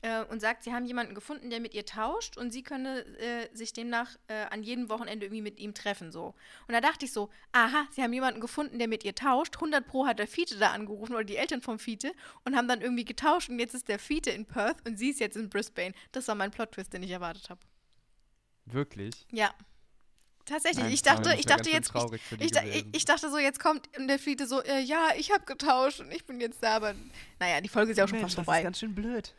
äh, 0.02 0.24
und 0.24 0.40
sagt, 0.40 0.64
sie 0.64 0.72
haben 0.72 0.84
jemanden 0.84 1.14
gefunden, 1.14 1.50
der 1.50 1.60
mit 1.60 1.74
ihr 1.74 1.86
tauscht 1.86 2.36
und 2.36 2.52
sie 2.52 2.62
könne 2.62 3.04
äh, 3.18 3.48
sich 3.56 3.72
demnach 3.72 4.16
äh, 4.28 4.44
an 4.50 4.62
jedem 4.62 4.88
Wochenende 4.88 5.26
irgendwie 5.26 5.42
mit 5.42 5.58
ihm 5.58 5.74
treffen. 5.74 6.12
so. 6.12 6.34
Und 6.66 6.74
da 6.74 6.80
dachte 6.80 7.04
ich 7.04 7.12
so, 7.12 7.30
aha, 7.52 7.86
sie 7.90 8.02
haben 8.02 8.12
jemanden 8.12 8.40
gefunden, 8.40 8.78
der 8.78 8.88
mit 8.88 9.04
ihr 9.04 9.14
tauscht. 9.14 9.56
100 9.56 9.86
Pro 9.86 10.06
hat 10.06 10.18
der 10.18 10.26
Fiete 10.26 10.58
da 10.58 10.72
angerufen 10.72 11.14
oder 11.14 11.24
die 11.24 11.36
Eltern 11.36 11.62
vom 11.62 11.78
Fiete 11.78 12.12
und 12.44 12.56
haben 12.56 12.68
dann 12.68 12.80
irgendwie 12.80 13.04
getauscht 13.04 13.48
und 13.48 13.58
jetzt 13.58 13.74
ist 13.74 13.88
der 13.88 13.98
Fiete 13.98 14.30
in 14.30 14.44
Perth 14.44 14.86
und 14.86 14.98
sie 14.98 15.10
ist 15.10 15.20
jetzt 15.20 15.36
in 15.36 15.48
Brisbane. 15.48 15.94
Das 16.10 16.28
war 16.28 16.34
mein 16.34 16.50
Plot-Twist, 16.50 16.92
den 16.92 17.02
ich 17.02 17.10
erwartet 17.10 17.48
habe. 17.48 17.60
Wirklich? 18.66 19.26
Ja. 19.30 19.54
Tatsächlich, 20.44 20.82
Nein, 20.84 20.92
ich 20.92 21.02
dachte, 21.02 21.34
ich 21.38 21.46
dachte 21.46 21.70
jetzt, 21.70 21.92
ich, 22.40 22.52
ich, 22.74 22.84
ich, 22.92 23.04
dachte 23.04 23.30
so, 23.30 23.38
jetzt 23.38 23.60
kommt 23.60 23.88
und 23.96 24.08
der 24.08 24.18
Fiete 24.18 24.46
so, 24.46 24.60
äh, 24.62 24.80
ja, 24.80 25.10
ich 25.16 25.30
habe 25.30 25.44
getauscht 25.44 26.00
und 26.00 26.10
ich 26.12 26.24
bin 26.26 26.40
jetzt 26.40 26.62
da, 26.62 26.76
aber 26.76 26.94
naja, 27.38 27.60
die 27.60 27.68
Folge 27.68 27.92
ist 27.92 27.98
ja 27.98 28.04
auch 28.04 28.08
schon 28.08 28.18
Mensch, 28.18 28.34
fast 28.34 28.38
das 28.38 28.42
ist 28.42 28.44
vorbei. 28.46 28.62
ganz 28.62 28.78
schön 28.80 28.94
blöd. 28.94 29.34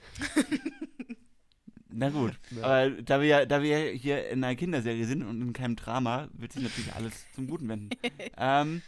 Na 1.95 2.10
gut, 2.10 2.34
Ja. 2.51 2.64
aber 2.64 2.89
da 3.01 3.20
wir, 3.22 3.28
ja- 3.28 3.45
da 3.45 3.62
wir 3.62 3.78
hier 3.91 4.28
in 4.30 4.43
einer 4.43 4.56
Kinderserie 4.56 5.06
sind 5.06 5.22
und 5.24 5.41
in 5.41 5.54
keinem 5.54 5.76
Drama, 5.76 6.28
wird 6.34 6.54
sich 6.54 6.64
natürlich 6.64 6.93
alles 6.93 7.26
zum 7.36 7.47
Guten 7.47 7.68
wenden. 7.70 7.89
ähm, 8.38 8.82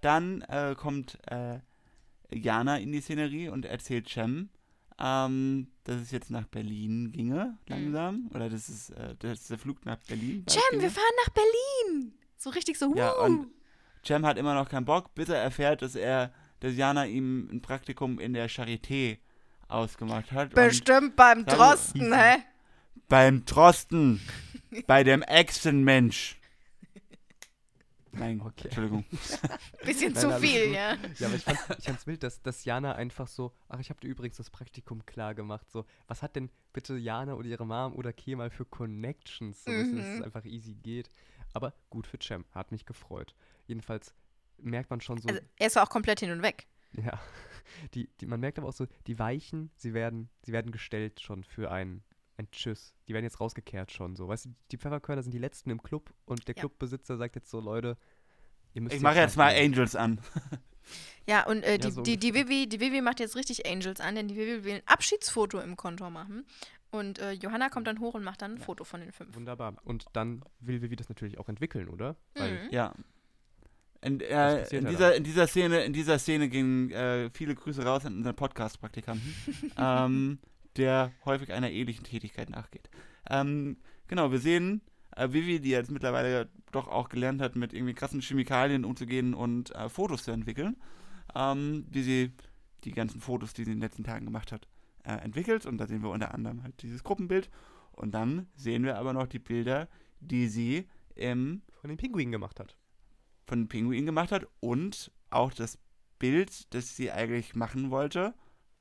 dann 0.00 0.42
äh, 0.42 0.74
kommt 0.76 1.18
äh, 1.30 1.60
Jana 2.30 2.78
in 2.78 2.90
die 2.92 3.00
Szenerie 3.00 3.48
und 3.48 3.64
erzählt 3.64 4.08
Cem, 4.08 4.48
ähm, 5.00 5.68
dass 5.84 5.96
es 6.00 6.10
jetzt 6.10 6.30
nach 6.30 6.46
Berlin 6.46 7.12
ginge, 7.12 7.56
langsam. 7.68 8.28
Oder 8.34 8.48
dass, 8.50 8.68
es, 8.68 8.90
äh, 8.90 9.14
dass 9.18 9.46
der 9.48 9.58
Flug 9.58 9.84
nach 9.86 9.98
Berlin 10.08 10.44
Cem, 10.48 10.80
wir 10.80 10.90
fahren 10.90 11.04
nach 11.26 11.32
Berlin. 11.32 12.12
So 12.36 12.50
richtig 12.50 12.78
so, 12.78 12.94
Ja, 12.96 13.12
wuh. 13.18 13.24
und 13.24 13.46
Cem 14.06 14.24
hat 14.26 14.38
immer 14.38 14.54
noch 14.54 14.68
keinen 14.68 14.84
Bock, 14.84 15.14
bis 15.14 15.28
er 15.28 15.38
erfährt, 15.42 15.82
dass 15.82 15.94
er, 15.94 16.32
dass 16.60 16.74
Jana 16.76 17.06
ihm 17.06 17.48
ein 17.50 17.60
Praktikum 17.62 18.18
in 18.18 18.32
der 18.32 18.48
Charité 18.50 19.18
ausgemacht 19.68 20.32
hat. 20.32 20.54
Bestimmt 20.54 21.14
beim 21.16 21.44
Drosten, 21.46 22.12
hä? 22.14 22.38
beim 23.08 23.44
Trosten, 23.46 24.20
bei 24.86 25.04
dem 25.04 25.22
Echsenmensch. 25.22 26.37
Nein, 28.18 28.40
Okay. 28.40 28.64
Entschuldigung. 28.68 29.04
Bisschen 29.84 30.12
Nein, 30.12 30.22
zu 30.30 30.40
viel, 30.40 30.72
ja. 30.72 30.96
Ja, 31.18 31.26
aber 31.28 31.36
ich 31.36 31.44
fand 31.44 31.58
ich 31.78 31.84
fand's 31.84 32.06
wild, 32.06 32.22
dass, 32.22 32.42
dass 32.42 32.64
Jana 32.64 32.92
einfach 32.94 33.26
so, 33.28 33.52
ach, 33.68 33.78
ich 33.80 33.90
habe 33.90 34.00
dir 34.00 34.08
übrigens 34.08 34.36
das 34.36 34.50
Praktikum 34.50 35.04
klar 35.06 35.34
gemacht. 35.34 35.70
So, 35.70 35.84
was 36.06 36.22
hat 36.22 36.36
denn 36.36 36.50
bitte 36.72 36.96
Jana 36.96 37.34
oder 37.34 37.48
ihre 37.48 37.66
Mom 37.66 37.94
oder 37.94 38.12
Kemal 38.12 38.50
für 38.50 38.64
Connections, 38.64 39.64
so, 39.64 39.72
du, 39.72 39.78
dass 39.78 39.90
es 39.90 40.16
Mhm. 40.16 40.24
einfach 40.24 40.44
easy 40.44 40.74
geht. 40.74 41.08
Aber 41.54 41.72
gut 41.90 42.06
für 42.06 42.18
Cem, 42.22 42.44
hat 42.52 42.72
mich 42.72 42.84
gefreut. 42.86 43.34
Jedenfalls 43.66 44.14
merkt 44.58 44.90
man 44.90 45.00
schon 45.00 45.18
so, 45.18 45.28
Also, 45.28 45.40
er 45.56 45.66
ist 45.66 45.78
auch 45.78 45.88
komplett 45.90 46.20
hin 46.20 46.30
und 46.30 46.42
weg. 46.42 46.66
ja, 46.92 47.18
die, 47.94 48.08
die, 48.20 48.26
man 48.26 48.40
merkt 48.40 48.58
aber 48.58 48.68
auch 48.68 48.72
so, 48.72 48.86
die 49.06 49.18
Weichen, 49.18 49.70
sie 49.76 49.94
werden, 49.94 50.28
sie 50.44 50.52
werden 50.52 50.72
gestellt 50.72 51.20
schon 51.20 51.44
für 51.44 51.70
ein, 51.70 52.02
ein 52.38 52.50
Tschüss. 52.50 52.94
Die 53.08 53.14
werden 53.14 53.24
jetzt 53.24 53.40
rausgekehrt 53.40 53.92
schon 53.92 54.16
so. 54.16 54.28
Weißt 54.28 54.46
du, 54.46 54.54
die 54.70 54.78
Pfefferkörner 54.78 55.22
sind 55.22 55.32
die 55.32 55.38
letzten 55.38 55.70
im 55.70 55.82
Club 55.82 56.12
und 56.24 56.46
der 56.48 56.54
Ja. 56.54 56.60
Clubbesitzer 56.60 57.16
sagt 57.16 57.34
jetzt 57.36 57.50
so, 57.50 57.60
Leute, 57.60 57.96
ihr 58.74 58.82
müsst 58.82 58.94
Ich 58.96 59.02
mache 59.02 59.16
jetzt 59.18 59.36
mal 59.36 59.52
gehen. 59.54 59.72
Angels 59.72 59.96
an. 59.96 60.20
Ja, 61.26 61.44
und 61.46 61.62
äh, 61.64 61.78
die, 61.78 61.90
so 61.90 62.00
die, 62.02 62.16
die, 62.16 62.32
Vivi, 62.32 62.66
die 62.66 62.80
Vivi 62.80 63.02
macht 63.02 63.20
jetzt 63.20 63.36
richtig 63.36 63.66
Angels 63.68 64.00
an, 64.00 64.14
denn 64.14 64.28
die 64.28 64.36
Vivi 64.36 64.64
will 64.64 64.74
ein 64.76 64.82
Abschiedsfoto 64.86 65.60
im 65.60 65.76
Kontor 65.76 66.08
machen. 66.10 66.46
Und 66.90 67.18
äh, 67.18 67.32
Johanna 67.32 67.68
kommt 67.68 67.86
dann 67.86 68.00
hoch 68.00 68.14
und 68.14 68.24
macht 68.24 68.40
dann 68.40 68.52
ein 68.52 68.58
Foto 68.58 68.84
von 68.84 69.00
den 69.00 69.12
fünf. 69.12 69.36
Wunderbar. 69.36 69.74
Und 69.84 70.06
dann 70.14 70.42
will 70.60 70.80
Vivi 70.80 70.96
das 70.96 71.10
natürlich 71.10 71.38
auch 71.38 71.48
entwickeln, 71.50 71.88
oder? 71.90 72.16
Weil 72.34 72.52
Mhm. 72.64 72.70
Ja. 72.70 72.94
In, 74.00 74.20
äh, 74.20 74.62
in, 74.74 74.86
dieser, 74.86 75.16
in 75.16 75.24
dieser 75.24 75.46
Szene, 75.48 75.82
in 75.84 75.92
dieser 75.92 76.18
Szene 76.18 76.48
gingen 76.48 76.90
äh, 76.92 77.28
viele 77.34 77.54
Grüße 77.56 77.84
raus 77.84 78.06
an 78.06 78.16
unseren 78.16 78.36
Podcast-Praktikanten, 78.36 79.34
ähm, 79.76 80.38
der 80.78 81.12
häufig 81.24 81.52
einer 81.52 81.70
ähnlichen 81.70 82.04
Tätigkeit 82.04 82.50
nachgeht. 82.50 82.88
Ähm, 83.28 83.76
genau, 84.06 84.30
wir 84.30 84.38
sehen 84.38 84.80
äh, 85.16 85.32
Vivi, 85.32 85.60
die 85.60 85.70
jetzt 85.70 85.90
mittlerweile 85.90 86.48
doch 86.72 86.88
auch 86.88 87.08
gelernt 87.08 87.42
hat, 87.42 87.56
mit 87.56 87.72
irgendwie 87.72 87.94
krassen 87.94 88.20
Chemikalien 88.20 88.84
umzugehen 88.84 89.34
und 89.34 89.74
äh, 89.74 89.88
Fotos 89.88 90.24
zu 90.24 90.30
entwickeln, 90.30 90.76
ähm, 91.34 91.86
wie 91.90 92.02
sie 92.02 92.32
die 92.84 92.92
ganzen 92.92 93.20
Fotos, 93.20 93.52
die 93.52 93.64
sie 93.64 93.72
in 93.72 93.78
den 93.78 93.82
letzten 93.82 94.04
Tagen 94.04 94.24
gemacht 94.24 94.52
hat, 94.52 94.68
äh, 95.04 95.12
entwickelt. 95.12 95.66
Und 95.66 95.78
da 95.78 95.86
sehen 95.86 96.02
wir 96.02 96.10
unter 96.10 96.32
anderem 96.32 96.62
halt 96.62 96.80
dieses 96.82 97.02
Gruppenbild. 97.02 97.50
Und 97.92 98.12
dann 98.12 98.46
sehen 98.54 98.84
wir 98.84 98.96
aber 98.96 99.12
noch 99.12 99.26
die 99.26 99.40
Bilder, 99.40 99.88
die 100.20 100.46
sie 100.46 100.88
im 101.16 101.62
von 101.80 101.88
den 101.88 101.96
Pinguinen 101.96 102.32
gemacht 102.32 102.60
hat. 102.60 102.76
von 103.48 103.62
den 103.62 103.68
Pinguin 103.68 104.06
gemacht 104.06 104.30
hat 104.30 104.46
und 104.60 105.10
auch 105.30 105.52
das 105.52 105.78
Bild, 106.18 106.72
das 106.74 106.96
sie 106.96 107.10
eigentlich 107.10 107.54
machen 107.54 107.90
wollte, 107.90 108.34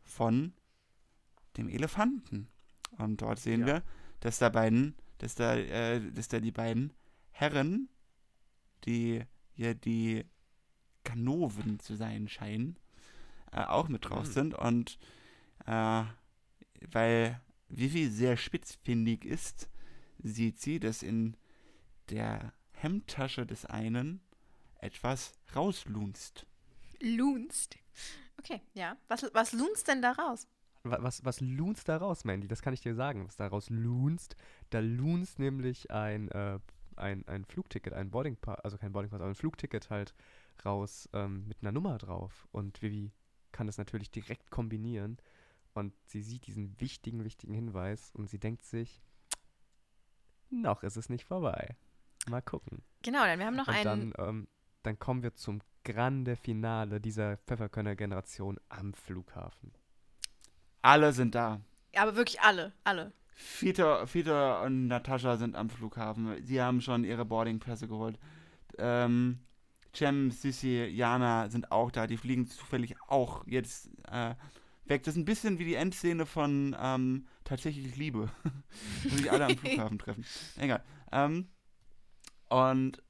von 0.04 0.54
dem 1.58 1.70
Elefanten. 1.70 2.48
Und 2.98 3.22
dort 3.22 3.40
sehen 3.40 3.62
Ja. 3.62 3.68
wir, 3.68 3.84
dass 4.20 4.40
da 4.40 4.50
beiden, 4.50 4.96
dass 5.18 5.36
da, 5.36 5.56
äh, 5.56 6.02
dass 6.12 6.28
da 6.28 6.40
die 6.40 6.52
beiden 6.52 6.94
Herren, 7.32 7.90
die 8.86 9.24
ja 9.56 9.74
die 9.74 10.26
Ganoven 11.04 11.80
zu 11.80 11.96
sein 11.96 12.28
scheinen, 12.28 12.78
äh, 13.52 13.64
auch 13.64 13.88
mit 13.88 14.10
drauf 14.10 14.28
Mhm. 14.28 14.32
sind. 14.32 14.54
Und 14.54 14.98
äh, 15.66 16.04
weil 16.92 17.42
Vivi 17.70 18.08
sehr 18.10 18.38
spitzfindig 18.38 19.26
ist, 19.26 19.70
sieht 20.20 20.60
sie, 20.60 20.80
dass 20.80 21.04
in 21.04 21.36
der 22.10 22.54
Hemdtasche 22.72 23.46
des 23.46 23.66
einen 23.66 24.22
etwas 24.80 25.34
rauslunzt. 25.56 26.46
Lunst. 27.02 27.78
Okay, 28.38 28.62
ja. 28.74 28.96
Was, 29.08 29.24
was 29.34 29.54
lunst 29.54 29.88
denn 29.88 30.02
da 30.02 30.12
raus? 30.12 30.48
Wa- 30.84 31.00
Was, 31.02 31.24
was 31.26 31.42
lunzt 31.42 31.90
da 31.90 31.98
raus, 31.98 32.24
Mandy? 32.26 32.48
Das 32.48 32.62
kann 32.62 32.74
ich 32.74 32.82
dir 32.82 32.96
sagen, 32.96 33.26
was 33.28 33.36
daraus 33.36 33.70
lunzt. 33.70 34.36
Da 34.70 34.80
lunzt 34.80 35.40
nämlich 35.40 35.92
ein, 35.92 36.30
äh, 36.30 36.60
ein, 36.96 37.28
ein 37.28 37.46
Flugticket, 37.46 37.94
ein 37.94 38.10
Boarding 38.12 38.38
Pass, 38.38 38.60
also 38.62 38.78
kein 38.78 38.92
Boarding 38.92 39.10
Pass, 39.12 39.22
aber 39.22 39.30
ein 39.30 39.36
Flugticket 39.36 39.90
halt 39.90 40.14
raus 40.66 41.10
ähm, 41.14 41.48
mit 41.48 41.58
einer 41.62 41.72
Nummer 41.72 41.98
drauf. 41.98 42.48
Und 42.52 42.82
Vivi 42.82 43.12
kann 43.52 43.68
das 43.68 43.78
natürlich 43.78 44.10
direkt 44.12 44.50
kombinieren. 44.52 45.18
Und 45.74 45.94
sie 46.06 46.22
sieht 46.22 46.48
diesen 46.48 46.80
wichtigen, 46.80 47.24
wichtigen 47.24 47.54
Hinweis 47.54 48.12
und 48.16 48.28
sie 48.30 48.40
denkt 48.40 48.64
sich, 48.66 49.00
noch 50.50 50.84
ist 50.84 50.96
es 50.98 51.10
nicht 51.10 51.26
vorbei. 51.26 51.76
Mal 52.30 52.42
gucken. 52.42 52.82
Genau, 53.04 53.24
denn 53.26 53.40
wir 53.40 53.46
haben 53.46 53.56
noch 53.56 53.68
Und 53.68 53.74
einen. 53.76 54.12
dann, 54.14 54.28
ähm, 54.28 54.48
dann 54.84 54.98
kommen 55.00 55.24
wir 55.24 55.34
zum 55.36 55.60
grande 55.84 56.36
Finale 56.36 57.00
dieser 57.00 57.38
Pfefferkörner-Generation 57.38 58.60
am 58.70 58.94
Flughafen. 58.94 59.72
Alle 60.88 61.12
sind 61.12 61.36
da. 61.36 61.60
Aber 61.98 62.16
wirklich 62.16 62.40
alle, 62.40 62.72
alle. 62.86 63.12
Fita, 63.34 64.06
Fita 64.06 64.64
und 64.64 64.88
Natascha 64.88 65.36
sind 65.36 65.56
am 65.58 65.70
Flughafen. 65.70 66.42
Sie 66.46 66.62
haben 66.62 66.80
schon 66.80 67.04
ihre 67.04 67.26
Boardingpässe 67.26 67.90
geholt. 67.90 68.18
Ähm, 68.78 69.40
Cem, 69.94 70.32
Sissi, 70.32 70.86
Jana 70.86 71.50
sind 71.50 71.74
auch 71.74 71.92
da. 71.92 72.08
Die 72.08 72.16
fliegen 72.16 72.48
zufällig 72.48 72.96
auch 73.10 73.46
jetzt 73.48 73.90
äh, 74.10 74.34
weg. 74.86 75.04
Das 75.04 75.16
ist 75.16 75.20
ein 75.20 75.26
bisschen 75.26 75.60
wie 75.60 75.66
die 75.66 75.76
Endszene 75.76 76.26
von 76.26 76.74
ähm, 76.80 77.28
Tatsächlich 77.44 77.98
Liebe. 77.98 78.30
Wo 79.04 79.10
sich 79.10 79.30
alle 79.30 79.46
am 79.48 79.58
Flughafen 79.58 80.00
treffen. 80.00 80.26
Egal. 80.58 80.84
Ähm, 81.12 81.50
und 82.48 83.04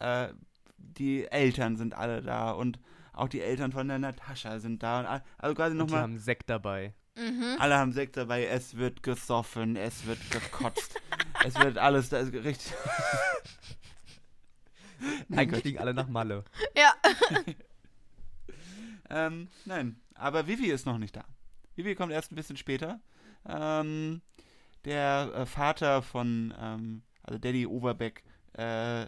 äh, 0.00 0.28
die 0.76 1.24
Eltern 1.28 1.76
sind 1.76 1.94
alle 1.94 2.20
da 2.20 2.50
und 2.50 2.78
auch 3.14 3.28
die 3.28 3.40
Eltern 3.40 3.72
von 3.72 3.88
der 3.88 3.98
Natascha 3.98 4.58
sind 4.58 4.82
da. 4.82 5.00
Und 5.00 5.22
also 5.38 5.54
quasi 5.54 5.72
Und 5.72 5.78
die 5.78 5.84
nochmal. 5.84 6.02
haben 6.02 6.18
Sekt 6.18 6.50
dabei. 6.50 6.92
Mhm. 7.16 7.56
Alle 7.58 7.76
haben 7.78 7.92
Sekt 7.92 8.16
dabei, 8.16 8.46
es 8.46 8.76
wird 8.76 9.02
gesoffen, 9.02 9.76
es 9.76 10.04
wird 10.06 10.30
gekotzt, 10.30 11.00
es 11.44 11.58
wird 11.58 11.78
alles 11.78 12.10
da 12.10 12.18
ist 12.18 12.32
richtig. 12.32 12.74
Eigentlich 15.30 15.62
fliegen 15.62 15.78
alle 15.78 15.94
nach 15.94 16.08
Malle. 16.08 16.44
Ja. 16.76 16.94
ähm, 19.10 19.48
nein, 19.64 20.00
aber 20.14 20.46
Vivi 20.46 20.66
ist 20.66 20.86
noch 20.86 20.98
nicht 20.98 21.16
da. 21.16 21.24
Vivi 21.74 21.94
kommt 21.94 22.12
erst 22.12 22.32
ein 22.32 22.36
bisschen 22.36 22.56
später. 22.56 23.00
Ähm, 23.46 24.22
der 24.84 25.32
äh, 25.34 25.46
Vater 25.46 26.02
von, 26.02 26.54
ähm, 26.58 27.02
also 27.22 27.38
Daddy 27.38 27.66
Overbeck, 27.66 28.24
äh, 28.54 29.06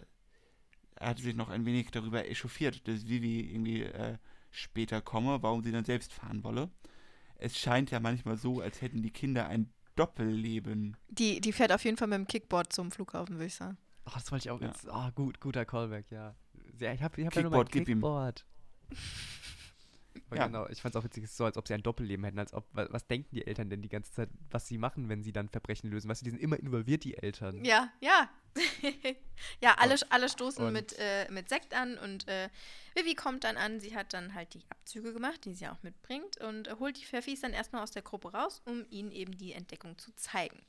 er 0.99 1.09
hat 1.09 1.19
sich 1.19 1.35
noch 1.35 1.49
ein 1.49 1.65
wenig 1.65 1.91
darüber 1.91 2.27
echauffiert, 2.27 2.87
dass 2.87 3.07
Vivi 3.07 3.51
irgendwie 3.51 3.83
äh, 3.83 4.17
später 4.51 5.01
komme, 5.01 5.41
warum 5.41 5.63
sie 5.63 5.71
dann 5.71 5.85
selbst 5.85 6.13
fahren 6.13 6.43
wolle. 6.43 6.69
Es 7.39 7.57
scheint 7.57 7.89
ja 7.91 7.99
manchmal 7.99 8.37
so, 8.37 8.61
als 8.61 8.81
hätten 8.81 9.01
die 9.01 9.11
Kinder 9.11 9.47
ein 9.47 9.71
Doppelleben. 9.95 10.95
Die, 11.09 11.41
die 11.41 11.51
fährt 11.51 11.71
auf 11.71 11.83
jeden 11.83 11.97
Fall 11.97 12.07
mit 12.07 12.17
dem 12.17 12.27
Kickboard 12.27 12.71
zum 12.71 12.91
Flughafen, 12.91 13.35
würde 13.35 13.45
ich 13.47 13.55
sagen. 13.55 13.77
Ach, 14.05 14.13
das 14.13 14.31
wollte 14.31 14.47
ich 14.47 14.51
auch 14.51 14.61
Ja. 14.61 14.67
jetzt. 14.67 14.89
Ah, 14.89 15.11
gut, 15.15 15.39
guter 15.39 15.65
Callback, 15.65 16.09
ja. 16.11 16.35
ja 16.79 16.93
ich 16.93 17.01
habe 17.03 17.19
ich 17.19 17.25
hab 17.27 17.35
ja 17.35 17.41
nur 17.43 17.51
mein 17.51 17.65
Kickboard, 17.65 17.71
gib 17.71 17.89
ihm. 17.89 17.97
Kickboard. 17.99 18.45
Aber 20.29 20.37
Ja. 20.37 20.45
Genau, 20.47 20.67
ich 20.67 20.81
fand 20.81 20.93
es 20.95 20.99
auch 20.99 21.03
witzig, 21.03 21.23
es 21.23 21.31
ist 21.31 21.37
so, 21.37 21.45
als 21.45 21.57
ob 21.57 21.67
sie 21.67 21.73
ein 21.73 21.81
Doppelleben 21.83 22.23
hätten, 22.25 22.39
als 22.39 22.53
ob, 22.53 22.65
wa- 22.73 22.87
was 22.91 23.07
denken 23.07 23.29
die 23.35 23.45
Eltern 23.47 23.69
denn 23.69 23.81
die 23.81 23.89
ganze 23.89 24.11
Zeit, 24.11 24.29
was 24.51 24.67
sie 24.67 24.77
machen, 24.77 25.09
wenn 25.09 25.23
sie 25.23 25.31
dann 25.31 25.49
Verbrechen 25.49 25.89
lösen? 25.89 26.09
Weißt 26.09 26.21
du, 26.21 26.25
die 26.25 26.31
sind 26.31 26.39
immer 26.41 26.57
involviert, 26.59 27.03
die 27.03 27.17
Eltern. 27.17 27.63
Ja, 27.65 27.89
ja. 28.01 28.29
ja, 29.61 29.75
alle, 29.77 29.95
alle 30.09 30.29
stoßen 30.29 30.65
und- 30.65 30.73
mit, 30.73 30.95
äh, 30.97 31.29
mit 31.31 31.49
Sekt 31.49 31.73
an 31.73 31.97
und 31.97 32.27
äh, 32.27 32.49
Vivi 32.95 33.15
kommt 33.15 33.43
dann 33.43 33.57
an. 33.57 33.79
Sie 33.79 33.95
hat 33.95 34.13
dann 34.13 34.33
halt 34.33 34.53
die 34.53 34.63
Abzüge 34.69 35.13
gemacht, 35.13 35.45
die 35.45 35.53
sie 35.53 35.67
auch 35.67 35.81
mitbringt 35.83 36.37
und 36.37 36.67
äh, 36.67 36.75
holt 36.79 36.97
die 36.97 37.05
Pfeffis 37.05 37.41
dann 37.41 37.53
erstmal 37.53 37.83
aus 37.83 37.91
der 37.91 38.01
Gruppe 38.01 38.31
raus, 38.33 38.61
um 38.65 38.85
ihnen 38.89 39.11
eben 39.11 39.37
die 39.37 39.53
Entdeckung 39.53 39.97
zu 39.97 40.13
zeigen. 40.15 40.59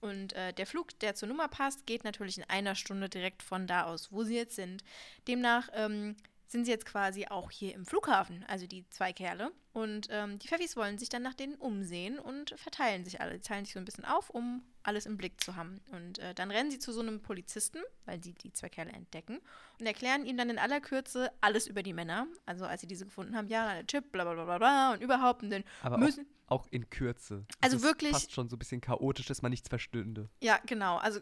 Und 0.00 0.34
äh, 0.34 0.52
der 0.52 0.66
Flug, 0.66 0.98
der 1.00 1.14
zur 1.14 1.28
Nummer 1.28 1.48
passt, 1.48 1.86
geht 1.86 2.04
natürlich 2.04 2.38
in 2.38 2.44
einer 2.44 2.74
Stunde 2.74 3.08
direkt 3.08 3.42
von 3.42 3.66
da 3.66 3.84
aus, 3.84 4.12
wo 4.12 4.24
sie 4.24 4.36
jetzt 4.36 4.56
sind. 4.56 4.84
Demnach 5.26 5.68
ähm, 5.72 6.16
sind 6.48 6.64
sie 6.64 6.70
jetzt 6.70 6.86
quasi 6.86 7.26
auch 7.26 7.50
hier 7.50 7.74
im 7.74 7.86
Flughafen, 7.86 8.44
also 8.46 8.66
die 8.66 8.88
zwei 8.90 9.12
Kerle. 9.12 9.52
Und 9.72 10.08
ähm, 10.10 10.38
die 10.38 10.48
Pfeffis 10.48 10.76
wollen 10.76 10.98
sich 10.98 11.08
dann 11.08 11.22
nach 11.22 11.34
denen 11.34 11.54
umsehen 11.56 12.18
und 12.18 12.54
verteilen 12.58 13.04
sich 13.04 13.20
alle. 13.20 13.34
Die 13.34 13.40
teilen 13.40 13.64
sich 13.64 13.74
so 13.74 13.78
ein 13.80 13.84
bisschen 13.84 14.04
auf, 14.04 14.30
um 14.30 14.62
alles 14.86 15.06
im 15.06 15.16
Blick 15.16 15.40
zu 15.40 15.56
haben. 15.56 15.80
Und 15.92 16.18
äh, 16.18 16.34
dann 16.34 16.50
rennen 16.50 16.70
sie 16.70 16.78
zu 16.78 16.92
so 16.92 17.00
einem 17.00 17.20
Polizisten, 17.20 17.78
weil 18.04 18.22
sie 18.22 18.32
die 18.32 18.52
zwei 18.52 18.68
Kerle 18.68 18.92
entdecken, 18.92 19.40
und 19.78 19.86
erklären 19.86 20.24
ihm 20.24 20.36
dann 20.36 20.48
in 20.48 20.58
aller 20.58 20.80
Kürze 20.80 21.30
alles 21.40 21.66
über 21.66 21.82
die 21.82 21.92
Männer. 21.92 22.26
Also 22.46 22.64
als 22.64 22.80
sie 22.80 22.86
diese 22.86 23.04
gefunden 23.04 23.36
haben, 23.36 23.48
ja, 23.48 23.74
der 23.74 23.86
Chip, 23.86 24.12
bla 24.12 24.24
bla 24.24 24.44
bla 24.44 24.58
bla 24.58 24.92
und 24.92 25.02
überhaupt. 25.02 25.42
Und 25.42 25.50
dann 25.50 25.64
Aber 25.82 25.98
müssen. 25.98 26.26
auch, 26.46 26.62
auch 26.62 26.66
in 26.70 26.88
Kürze. 26.88 27.44
Also 27.60 27.82
wirklich- 27.82 28.12
Fast 28.12 28.32
schon 28.32 28.48
so 28.48 28.56
ein 28.56 28.58
bisschen 28.58 28.80
chaotisch, 28.80 29.26
dass 29.26 29.42
man 29.42 29.50
nichts 29.50 29.68
verstünde. 29.68 30.28
Ja, 30.40 30.58
genau. 30.64 30.96
Also 30.98 31.20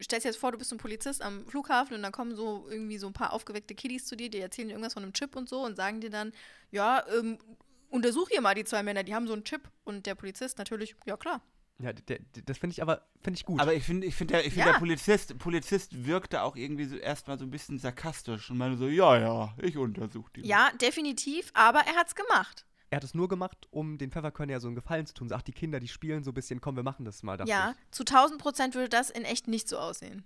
stellst 0.00 0.24
dir 0.24 0.30
jetzt 0.30 0.38
vor, 0.38 0.52
du 0.52 0.58
bist 0.58 0.72
ein 0.72 0.78
Polizist 0.78 1.20
am 1.22 1.46
Flughafen 1.46 1.94
und 1.96 2.02
dann 2.02 2.12
kommen 2.12 2.34
so 2.36 2.66
irgendwie 2.70 2.98
so 2.98 3.06
ein 3.08 3.12
paar 3.12 3.32
aufgeweckte 3.32 3.74
Kiddies 3.74 4.06
zu 4.06 4.16
dir, 4.16 4.30
die 4.30 4.38
erzählen 4.38 4.68
dir 4.68 4.74
irgendwas 4.74 4.94
von 4.94 5.02
einem 5.02 5.12
Chip 5.12 5.36
und 5.36 5.48
so 5.48 5.64
und 5.64 5.76
sagen 5.76 6.00
dir 6.00 6.10
dann, 6.10 6.32
ja, 6.70 7.04
ähm, 7.18 7.38
untersuch 7.90 8.28
hier 8.30 8.40
mal 8.40 8.54
die 8.54 8.64
zwei 8.64 8.82
Männer, 8.82 9.02
die 9.02 9.14
haben 9.14 9.26
so 9.26 9.32
einen 9.32 9.44
Chip. 9.44 9.68
Und 9.84 10.06
der 10.06 10.14
Polizist 10.14 10.58
natürlich, 10.58 10.94
ja 11.06 11.16
klar. 11.16 11.42
Ja, 11.80 11.92
der, 11.94 12.18
der, 12.18 12.42
das 12.44 12.58
finde 12.58 12.72
ich 12.74 12.82
aber 12.82 13.02
finde 13.22 13.38
ich 13.38 13.44
gut. 13.46 13.58
Aber 13.60 13.72
ich 13.74 13.84
finde, 13.84 14.06
ich 14.06 14.14
finde, 14.14 14.34
der, 14.34 14.46
ich 14.46 14.52
find, 14.52 14.66
Ja. 14.66 14.72
der 14.72 14.78
Polizist, 14.78 15.38
Polizist 15.38 16.04
wirkte 16.06 16.42
auch 16.42 16.56
irgendwie 16.56 16.84
so 16.84 16.96
erstmal 16.96 17.38
so 17.38 17.44
ein 17.46 17.50
bisschen 17.50 17.78
sarkastisch 17.78 18.50
und 18.50 18.58
meinte 18.58 18.76
so, 18.76 18.86
ja, 18.88 19.18
ja, 19.18 19.54
ich 19.62 19.76
untersuche 19.78 20.30
die. 20.36 20.46
Ja, 20.46 20.70
definitiv, 20.80 21.50
aber 21.54 21.80
er 21.80 21.94
hat's 21.96 22.14
gemacht. 22.14 22.66
er 22.90 22.96
hat 22.96 23.04
es 23.04 23.14
nur 23.14 23.28
gemacht, 23.28 23.66
um 23.70 23.96
den 23.98 24.10
Pfefferkörner 24.10 24.52
ja 24.52 24.60
so 24.60 24.66
einen 24.68 24.74
Gefallen 24.74 25.06
zu 25.06 25.14
tun. 25.14 25.28
So, 25.28 25.34
ach, 25.36 25.42
die 25.42 25.52
Kinder, 25.52 25.80
die 25.80 25.88
spielen 25.88 26.22
so 26.24 26.32
ein 26.32 26.34
bisschen, 26.34 26.60
komm, 26.60 26.76
wir 26.76 26.82
machen 26.82 27.04
das 27.04 27.22
mal. 27.22 27.38
Ja, 27.46 27.70
Ich. 27.70 27.90
zu 27.92 28.02
1000 28.04 28.40
Prozent 28.40 28.74
würde 28.74 28.88
das 28.90 29.08
in 29.10 29.24
echt 29.24 29.48
nicht 29.48 29.68
so 29.68 29.78
aussehen. 29.78 30.24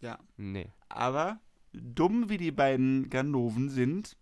ja. 0.00 0.18
Nee. 0.36 0.72
Aber 0.88 1.38
dumm 1.72 2.28
wie 2.30 2.36
die 2.38 2.50
beiden 2.50 3.10
Ganoven 3.10 3.68
sind, 3.68 4.16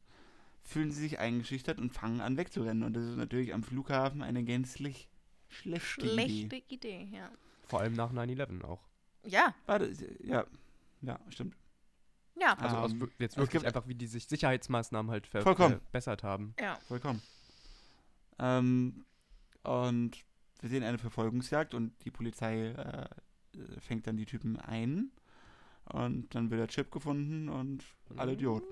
fühlen 0.63 0.91
sie 0.91 1.01
sich 1.01 1.19
eingeschüchtert 1.19 1.79
und 1.79 1.95
fangen 1.95 2.21
an 2.21 2.37
wegzurennen. 2.37 2.83
Und 2.83 2.93
das 2.95 3.05
ist 3.05 3.17
natürlich 3.17 3.55
am 3.55 3.63
Flughafen 3.63 4.21
eine 4.23 4.45
gänzlich 4.45 5.09
schlechte, 5.49 6.07
Idee. 6.07 6.47
Schlechte 6.49 6.75
Idee, 6.75 7.09
ja. 7.13 7.31
Vor 7.67 7.81
allem 7.81 7.95
nach 7.95 8.13
9-11 8.13 8.65
auch. 8.65 8.81
Ja, 9.25 9.55
Warte, 9.67 9.93
ja, 10.23 10.47
ja, 11.03 11.19
stimmt. 11.29 11.55
ja, 12.37 12.55
Also 12.55 12.77
aus, 12.77 12.93
Ähm, 12.93 13.11
jetzt 13.19 13.37
wirklich 13.37 13.67
einfach, 13.67 13.87
wie 13.89 13.95
die 13.95 14.07
sich 14.07 14.27
Sicherheitsmaßnahmen 14.27 15.11
halt 15.11 15.27
ver 15.27 15.43
Vollkommen. 15.43 15.81
verbessert 15.81 16.23
haben. 16.23 16.55
ja. 16.61 16.79
Vollkommen. 16.89 17.21
Ähm, 18.39 19.05
und 19.65 20.25
wir 20.61 20.69
sehen 20.69 20.83
eine 20.85 20.99
Verfolgungsjagd 20.99 21.75
und 21.75 21.93
die 22.05 22.11
Polizei 22.11 22.69
äh, 22.69 23.09
fängt 23.81 24.07
dann 24.07 24.17
die 24.17 24.27
Typen 24.27 24.57
ein. 24.59 25.11
Und 25.85 26.35
dann 26.35 26.51
wird 26.51 26.61
der 26.61 26.69
Chip 26.69 26.91
gefunden 26.91 27.49
und 27.49 27.83
alle 28.17 28.33
Idiot. 28.35 28.63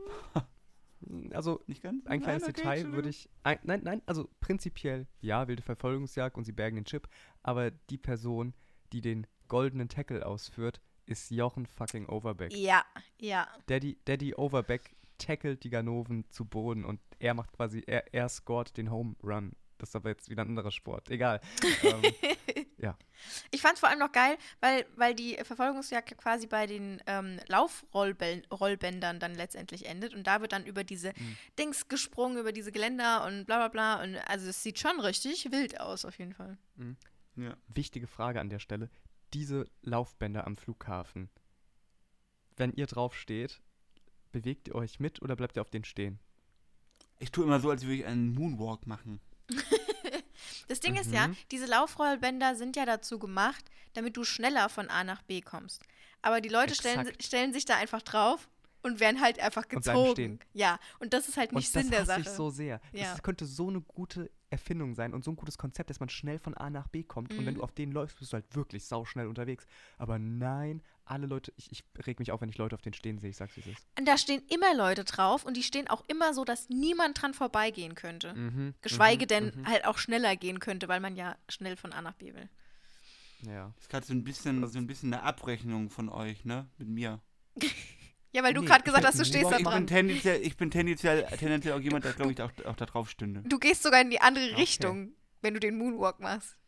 Also 1.32 1.62
Nicht 1.66 1.82
ganz? 1.82 2.06
ein 2.06 2.20
kleines 2.20 2.42
Nein, 2.42 2.50
okay, 2.50 2.62
Detail 2.62 2.92
würde 2.92 3.08
ich. 3.08 3.28
Ein, 3.42 3.58
nein, 3.62 3.80
nein, 3.84 4.02
also 4.06 4.28
prinzipiell 4.40 5.06
ja, 5.20 5.46
wilde 5.48 5.62
Verfolgungsjagd 5.62 6.36
und 6.36 6.44
sie 6.44 6.52
bergen 6.52 6.76
den 6.76 6.84
Chip, 6.84 7.08
aber 7.42 7.70
die 7.70 7.98
Person, 7.98 8.54
die 8.92 9.00
den 9.00 9.26
goldenen 9.48 9.88
Tackle 9.88 10.24
ausführt, 10.26 10.80
ist 11.06 11.30
Jochen 11.30 11.66
fucking 11.66 12.06
Overbeck. 12.08 12.52
Ja, 12.56 12.84
ja. 13.20 13.46
Daddy, 13.66 13.98
Daddy 14.04 14.34
Overbeck 14.34 14.96
tackelt 15.18 15.64
die 15.64 15.70
Ganoven 15.70 16.28
zu 16.30 16.44
Boden 16.44 16.84
und 16.84 17.00
er 17.18 17.34
macht 17.34 17.52
quasi, 17.52 17.82
er, 17.86 18.12
er 18.12 18.28
scored 18.28 18.76
den 18.76 18.90
Home 18.90 19.16
Run. 19.22 19.52
Das 19.78 19.90
ist 19.90 19.96
aber 19.96 20.10
jetzt 20.10 20.30
wieder 20.30 20.42
ein 20.42 20.48
anderer 20.48 20.70
Sport. 20.70 21.10
Egal. 21.10 21.40
ähm, 21.82 22.02
Ich 23.50 23.62
fand 23.62 23.74
es 23.74 23.80
vor 23.80 23.88
allem 23.88 23.98
noch 23.98 24.12
geil, 24.12 24.36
weil, 24.60 24.84
weil 24.96 25.14
die 25.14 25.36
Verfolgungsjagd 25.42 26.16
quasi 26.18 26.46
bei 26.46 26.66
den 26.66 27.02
ähm, 27.06 27.40
Laufrollbändern 27.48 29.18
dann 29.18 29.34
letztendlich 29.34 29.86
endet 29.86 30.14
und 30.14 30.26
da 30.26 30.40
wird 30.42 30.52
dann 30.52 30.66
über 30.66 30.84
diese 30.84 31.08
Mhm. 31.16 31.36
Dings 31.58 31.88
gesprungen, 31.88 32.36
über 32.38 32.52
diese 32.52 32.72
Geländer 32.72 33.24
und 33.24 33.46
bla 33.46 33.56
bla 33.56 33.68
bla. 33.68 34.02
Und 34.02 34.16
also 34.28 34.48
es 34.48 34.62
sieht 34.62 34.78
schon 34.78 35.00
richtig 35.00 35.50
wild 35.50 35.80
aus, 35.80 36.04
auf 36.04 36.18
jeden 36.18 36.34
Fall. 36.34 36.58
Ja. 37.36 37.56
wichtige 37.68 38.06
Frage 38.06 38.40
an 38.40 38.48
der 38.50 38.58
Stelle. 38.58 38.90
Diese 39.32 39.66
Laufbänder 39.82 40.46
am 40.46 40.56
Flughafen, 40.56 41.30
wenn 42.56 42.72
ihr 42.72 42.86
drauf 42.86 43.14
steht, 43.16 43.60
bewegt 44.32 44.68
ihr 44.68 44.74
euch 44.74 45.00
mit 45.00 45.22
oder 45.22 45.36
bleibt 45.36 45.56
ihr 45.56 45.62
auf 45.62 45.70
denen 45.70 45.84
stehen? 45.84 46.18
Ich 47.18 47.30
tue 47.32 47.44
immer 47.44 47.60
so, 47.60 47.70
als 47.70 47.82
würde 47.82 47.94
ich 47.96 48.06
einen 48.06 48.34
Moonwalk 48.34 48.86
machen. 48.86 49.20
Das 50.68 50.80
Ding 50.80 50.94
ist 50.96 51.12
ja, 51.12 51.28
Mhm. 51.28 51.36
diese 51.50 51.66
Laufrollbänder 51.66 52.54
sind 52.56 52.76
ja 52.76 52.84
dazu 52.86 53.18
gemacht, 53.18 53.64
damit 53.94 54.16
du 54.16 54.24
schneller 54.24 54.68
von 54.68 54.88
A 54.90 55.04
nach 55.04 55.22
B 55.22 55.40
kommst. 55.40 55.82
Aber 56.22 56.40
die 56.40 56.48
Leute 56.48 56.74
stellen, 56.74 57.10
stellen 57.20 57.52
sich 57.52 57.64
da 57.64 57.76
einfach 57.76 58.02
drauf 58.02 58.48
und 58.82 59.00
werden 59.00 59.20
halt 59.20 59.38
einfach 59.40 59.64
Und 59.64 59.70
gezogen. 59.70 60.10
stehen. 60.12 60.40
Ja, 60.52 60.78
und 61.00 61.12
das 61.12 61.28
ist 61.28 61.36
halt 61.36 61.52
nicht 61.52 61.74
und 61.74 61.82
Sinn 61.82 61.90
der 61.90 62.00
das 62.00 62.08
Sache. 62.08 62.20
ich 62.22 62.28
so 62.28 62.50
sehr. 62.50 62.80
Ja. 62.92 63.10
Das 63.12 63.22
könnte 63.22 63.46
so 63.46 63.68
eine 63.68 63.80
gute 63.80 64.30
Erfindung 64.48 64.94
sein 64.94 65.12
und 65.12 65.24
so 65.24 65.32
ein 65.32 65.36
gutes 65.36 65.58
Konzept, 65.58 65.90
dass 65.90 65.98
man 65.98 66.08
schnell 66.08 66.38
von 66.38 66.54
A 66.54 66.70
nach 66.70 66.86
B 66.88 67.02
kommt. 67.02 67.32
Und 67.32 67.38
wenn 67.46 67.54
Mhm. 67.54 67.58
du 67.58 67.62
auf 67.64 67.72
denen 67.72 67.90
läufst, 67.92 68.18
bist 68.18 68.32
du 68.32 68.34
halt 68.34 68.54
wirklich 68.54 68.84
sauschnell 68.84 69.26
unterwegs. 69.26 69.66
Aber 69.98 70.18
nein, 70.18 70.82
alle 71.06 71.26
Leute, 71.26 71.52
ich, 71.56 71.70
ich 71.72 71.84
reg 72.06 72.18
mich 72.18 72.32
auf, 72.32 72.40
wenn 72.40 72.48
ich 72.48 72.58
Leute 72.58 72.74
auf 72.74 72.82
denen 72.82 72.94
stehen 72.94 73.18
sehe. 73.18 73.30
Ich 73.30 73.36
sag's, 73.36 73.56
wie 73.56 73.60
es 73.60 73.66
ist. 73.66 73.86
Und 73.98 74.06
da 74.06 74.18
stehen 74.18 74.42
immer 74.48 74.74
Leute 74.74 75.04
drauf 75.04 75.44
und 75.44 75.56
die 75.56 75.62
stehen 75.62 75.88
auch 75.88 76.04
immer 76.08 76.34
so, 76.34 76.44
dass 76.44 76.68
niemand 76.68 77.20
dran 77.22 77.32
vorbeigehen 77.34 77.94
könnte. 77.94 78.34
Mhm, 78.34 78.74
Geschweige 78.82 79.24
mhm, 79.24 79.28
denn 79.28 79.52
mhm. 79.56 79.66
halt 79.66 79.84
auch 79.86 79.98
schneller 79.98 80.36
gehen 80.36 80.60
könnte, 80.60 80.88
weil 80.88 81.00
man 81.00 81.16
ja 81.16 81.36
schnell 81.48 81.76
von 81.76 81.92
A 81.92 82.02
nach 82.02 82.14
B 82.14 82.34
will. 82.34 82.48
Ja. 83.42 83.72
Das 83.76 83.84
ist 83.84 83.90
gerade 83.90 84.06
so 84.06 84.12
ein 84.14 84.24
bisschen, 84.24 84.60
Das- 84.62 84.72
so 84.72 84.78
ein 84.78 84.86
bisschen 84.86 85.12
eine 85.14 85.22
Abrechnung 85.22 85.90
von 85.90 86.08
euch, 86.08 86.44
ne? 86.44 86.68
Mit 86.78 86.88
mir. 86.88 87.20
Ja, 88.32 88.42
weil 88.42 88.52
du 88.52 88.60
Nee, 88.60 88.66
gerade 88.66 88.84
gesagt 88.84 89.02
hast, 89.06 89.18
du 89.18 89.24
stehst 89.24 89.44
da 89.50 89.56
Moonwalk- 89.56 89.58
Ich 89.60 89.64
bin 89.64 89.70
dran. 89.72 89.86
tendenziell, 89.86 90.42
ich 90.42 90.56
bin 90.58 90.70
tendenziell, 90.70 91.22
tendenziell 91.38 91.72
auch 91.72 91.80
jemand, 91.80 92.04
der, 92.04 92.12
glaube 92.12 92.32
ich, 92.32 92.42
auch, 92.42 92.50
auch 92.66 92.76
da 92.76 92.84
drauf 92.84 93.08
stünde. 93.08 93.42
Du 93.48 93.58
gehst 93.58 93.82
sogar 93.82 94.02
in 94.02 94.10
die 94.10 94.20
andere 94.20 94.44
Okay. 94.50 94.56
Richtung, 94.56 95.12
wenn 95.40 95.54
du 95.54 95.60
den 95.60 95.78
Moonwalk 95.78 96.20
machst. 96.20 96.58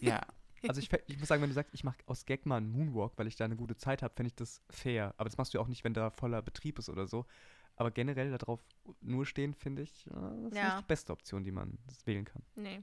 Ja. 0.00 0.20
Also 0.66 0.80
ich, 0.80 0.90
ich 1.06 1.18
muss 1.18 1.28
sagen, 1.28 1.42
wenn 1.42 1.50
du 1.50 1.54
sagst, 1.54 1.72
ich 1.74 1.84
mache 1.84 1.98
aus 2.06 2.24
Gag 2.26 2.46
mal 2.46 2.56
einen 2.56 2.70
Moonwalk, 2.70 3.12
weil 3.16 3.26
ich 3.28 3.36
da 3.36 3.44
eine 3.44 3.56
gute 3.56 3.76
Zeit 3.76 4.02
habe, 4.02 4.14
fände 4.14 4.28
ich 4.28 4.34
das 4.34 4.60
fair. 4.70 5.14
Aber 5.16 5.28
das 5.28 5.36
machst 5.38 5.54
du 5.54 5.58
ja 5.58 5.62
auch 5.64 5.68
nicht, 5.68 5.84
wenn 5.84 5.94
da 5.94 6.10
voller 6.10 6.42
Betrieb 6.42 6.78
ist 6.78 6.88
oder 6.88 7.06
so. 7.06 7.26
Aber 7.76 7.90
generell 7.92 8.30
darauf 8.36 8.60
nur 9.00 9.24
stehen, 9.24 9.54
finde 9.54 9.82
ich, 9.82 10.06
äh, 10.08 10.10
das 10.10 10.52
ist 10.52 10.56
Ja. 10.56 10.64
nicht 10.70 10.80
die 10.80 10.88
beste 10.88 11.12
Option, 11.12 11.44
die 11.44 11.52
man 11.52 11.78
wählen 12.04 12.24
kann. 12.24 12.42
Nee. 12.56 12.82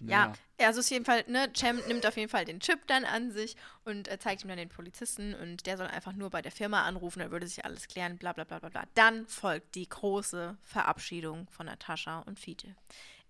Ja, 0.00 0.32
Ja, 0.58 0.66
also 0.66 0.80
auf 0.80 0.90
jeden 0.90 1.04
Fall, 1.04 1.24
ne, 1.28 1.52
Cem 1.54 1.76
nimmt 1.86 2.06
auf 2.06 2.16
jeden 2.16 2.30
Fall 2.30 2.44
den 2.44 2.58
Chip 2.60 2.86
dann 2.86 3.04
an 3.04 3.30
sich 3.30 3.54
und 3.84 4.08
äh, 4.08 4.18
zeigt 4.18 4.42
ihm 4.42 4.48
dann 4.48 4.56
den 4.56 4.70
Polizisten 4.70 5.34
und 5.34 5.66
der 5.66 5.76
soll 5.76 5.86
einfach 5.86 6.14
nur 6.14 6.30
bei 6.30 6.40
der 6.42 6.50
Firma 6.50 6.84
anrufen, 6.84 7.20
dann 7.20 7.30
würde 7.30 7.46
sich 7.46 7.64
alles 7.64 7.86
klären, 7.86 8.16
bla 8.16 8.32
bla 8.32 8.44
bla 8.44 8.58
bla 8.58 8.70
bla. 8.70 8.84
Dann 8.94 9.26
folgt 9.26 9.74
die 9.74 9.88
große 9.88 10.56
Verabschiedung 10.62 11.46
von 11.50 11.66
Natascha 11.66 12.20
und 12.20 12.40
Fiete. 12.40 12.74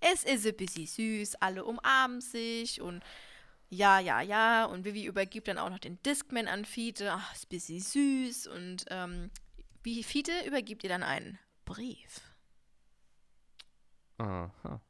Es 0.00 0.24
ist 0.24 0.46
ein 0.46 0.56
bisschen 0.56 0.86
süß, 0.86 1.36
alle 1.36 1.64
umarmen 1.64 2.20
sich 2.20 2.80
und 2.80 3.02
ja, 3.70 4.00
ja, 4.00 4.20
ja. 4.20 4.64
Und 4.64 4.84
Vivi 4.84 5.04
übergibt 5.04 5.46
dann 5.48 5.58
auch 5.58 5.70
noch 5.70 5.78
den 5.78 6.02
Discman 6.02 6.48
an 6.48 6.64
Fiete. 6.64 7.12
Ach, 7.12 7.32
ist 7.34 7.46
ein 7.46 7.48
bisschen 7.50 7.80
süß. 7.80 8.46
Und 8.48 8.84
ähm, 8.90 9.30
wie 9.82 10.02
Fiete 10.02 10.32
übergibt 10.46 10.82
ihr 10.82 10.90
dann 10.90 11.04
einen 11.04 11.38
Brief. 11.64 12.20
Aha. 14.18 14.80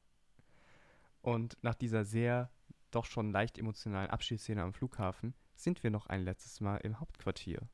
Und 1.20 1.58
nach 1.62 1.74
dieser 1.74 2.04
sehr, 2.04 2.50
doch 2.90 3.04
schon 3.04 3.30
leicht 3.30 3.58
emotionalen 3.58 4.10
Abschiedsszene 4.10 4.62
am 4.62 4.72
Flughafen 4.72 5.34
sind 5.54 5.82
wir 5.82 5.90
noch 5.90 6.06
ein 6.06 6.24
letztes 6.24 6.60
Mal 6.60 6.78
im 6.78 6.98
Hauptquartier. 6.98 7.68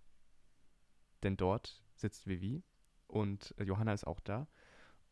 Denn 1.23 1.37
dort 1.37 1.85
sitzt 1.95 2.27
Vivi 2.27 2.65
und 3.07 3.55
Johanna 3.59 3.93
ist 3.93 4.07
auch 4.07 4.21
da. 4.21 4.49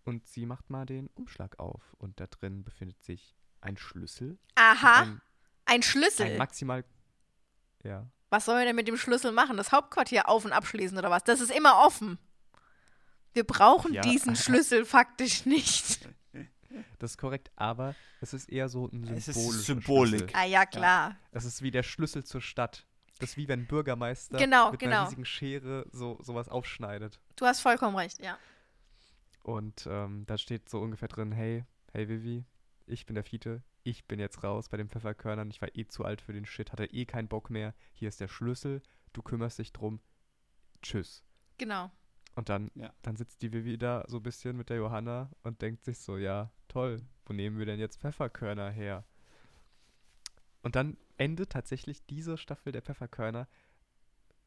Und 0.05 0.27
sie 0.27 0.47
macht 0.47 0.69
mal 0.71 0.85
den 0.87 1.09
Umschlag 1.15 1.59
auf. 1.59 1.95
Und 1.99 2.21
da 2.21 2.27
drin 2.27 2.63
befindet 2.65 3.03
sich 3.03 3.35
ein 3.61 3.77
Schlüssel. 3.77 4.39
Aha, 4.55 5.03
Ein, 5.03 5.21
ein 5.65 5.83
Schlüssel. 5.83 6.27
ein 6.27 6.37
maximal. 6.37 6.85
Ja. 7.83 8.07
Was 8.31 8.45
sollen 8.47 8.59
wir 8.59 8.67
denn 8.67 8.77
mit 8.77 8.89
dem 8.89 8.97
Schlüssel 8.97 9.33
machen? 9.33 9.57
Das 9.57 9.73
Hauptquartier 9.73 10.29
auf- 10.29 10.45
und 10.45 10.53
abschließen 10.53 10.99
oder 10.99 11.11
was? 11.11 11.25
Das 11.25 11.41
ist 11.41 11.51
immer 11.51 11.79
offen. 11.87 12.19
Wir 13.33 13.45
brauchen 13.45 13.93
Ja. 13.95 14.03
diesen 14.03 14.37
Schlüssel 14.37 14.85
faktisch 14.85 15.47
nicht. 15.47 16.09
Das 16.99 17.13
ist 17.13 17.19
korrekt, 17.19 17.51
aber 17.57 17.95
es 18.21 18.35
ist 18.35 18.49
eher 18.49 18.69
so 18.69 18.89
ein 18.89 19.05
Es 19.15 19.29
ist 19.29 19.35
symbolischer 19.37 19.63
Symbolik. 19.65 20.21
Schlüssel. 20.23 20.37
Ah 20.37 20.45
ja, 20.45 20.67
klar. 20.67 21.17
Es 21.31 21.45
ist 21.45 21.63
wie 21.63 21.71
der 21.71 21.83
Schlüssel 21.85 22.25
zur 22.25 22.41
Stadt. 22.41 22.85
Das 23.21 23.31
ist 23.31 23.37
wie 23.37 23.47
wenn 23.47 23.61
ein 23.61 23.67
Bürgermeister 23.67 24.39
Genau, 24.39 24.73
mit 24.73 24.81
genau. 24.81 24.97
einer 24.97 25.05
riesigen 25.07 25.25
Schere 25.25 25.87
so 25.93 26.19
sowas 26.21 26.49
aufschneidet. 26.49 27.21
Du 27.37 27.47
hast 27.47 27.61
vollkommen 27.61 27.97
recht, 27.97 28.21
ja. 28.23 28.37
Und 29.45 29.87
ähm, 29.91 30.25
da 30.27 30.39
steht 30.39 30.71
so 30.71 30.81
ungefähr 30.81 31.09
drin, 31.09 31.31
hey, 31.31 31.67
hey 31.93 32.09
Vivi, 32.09 32.47
ich 32.87 33.05
bin 33.05 33.15
der 33.15 33.25
Fiete, 33.25 33.63
ich 33.83 34.07
bin 34.07 34.19
jetzt 34.19 34.43
raus 34.43 34.71
bei 34.71 34.79
den 34.79 34.89
Pfefferkörnern, 34.89 35.51
ich 35.51 35.61
war 35.61 35.69
eh 35.77 35.87
zu 35.87 36.03
alt 36.03 36.23
für 36.23 36.33
den 36.33 36.47
Shit, 36.47 36.73
hatte 36.73 36.87
eh 36.87 37.05
keinen 37.05 37.29
Bock 37.29 37.51
mehr, 37.51 37.75
hier 37.93 38.09
ist 38.09 38.23
der 38.23 38.29
Schlüssel, 38.29 38.83
du 39.13 39.21
kümmerst 39.23 39.59
dich 39.59 39.75
drum, 39.75 40.01
tschüss. 40.81 41.23
Genau. 41.59 41.91
Und 42.35 42.49
dann, 42.49 42.71
Ja. 42.75 42.95
dann 43.03 43.17
sitzt 43.17 43.43
die 43.43 43.53
Vivi 43.53 43.77
da 43.77 44.05
so 44.09 44.17
ein 44.17 44.23
bisschen 44.23 44.57
mit 44.57 44.71
der 44.71 44.79
Johanna 44.79 45.31
und 45.43 45.61
denkt 45.61 45.85
sich 45.85 45.99
so, 45.99 46.17
ja, 46.17 46.51
toll, 46.69 47.03
wo 47.27 47.35
nehmen 47.35 47.59
wir 47.59 47.67
denn 47.67 47.79
jetzt 47.79 48.01
Pfefferkörner 48.01 48.71
her? 48.71 49.05
Und 50.63 50.75
dann 50.75 50.97
endet 51.19 51.51
tatsächlich 51.51 52.07
diese 52.07 52.39
Staffel 52.39 52.73
der 52.73 52.81
Pfefferkörner 52.81 53.47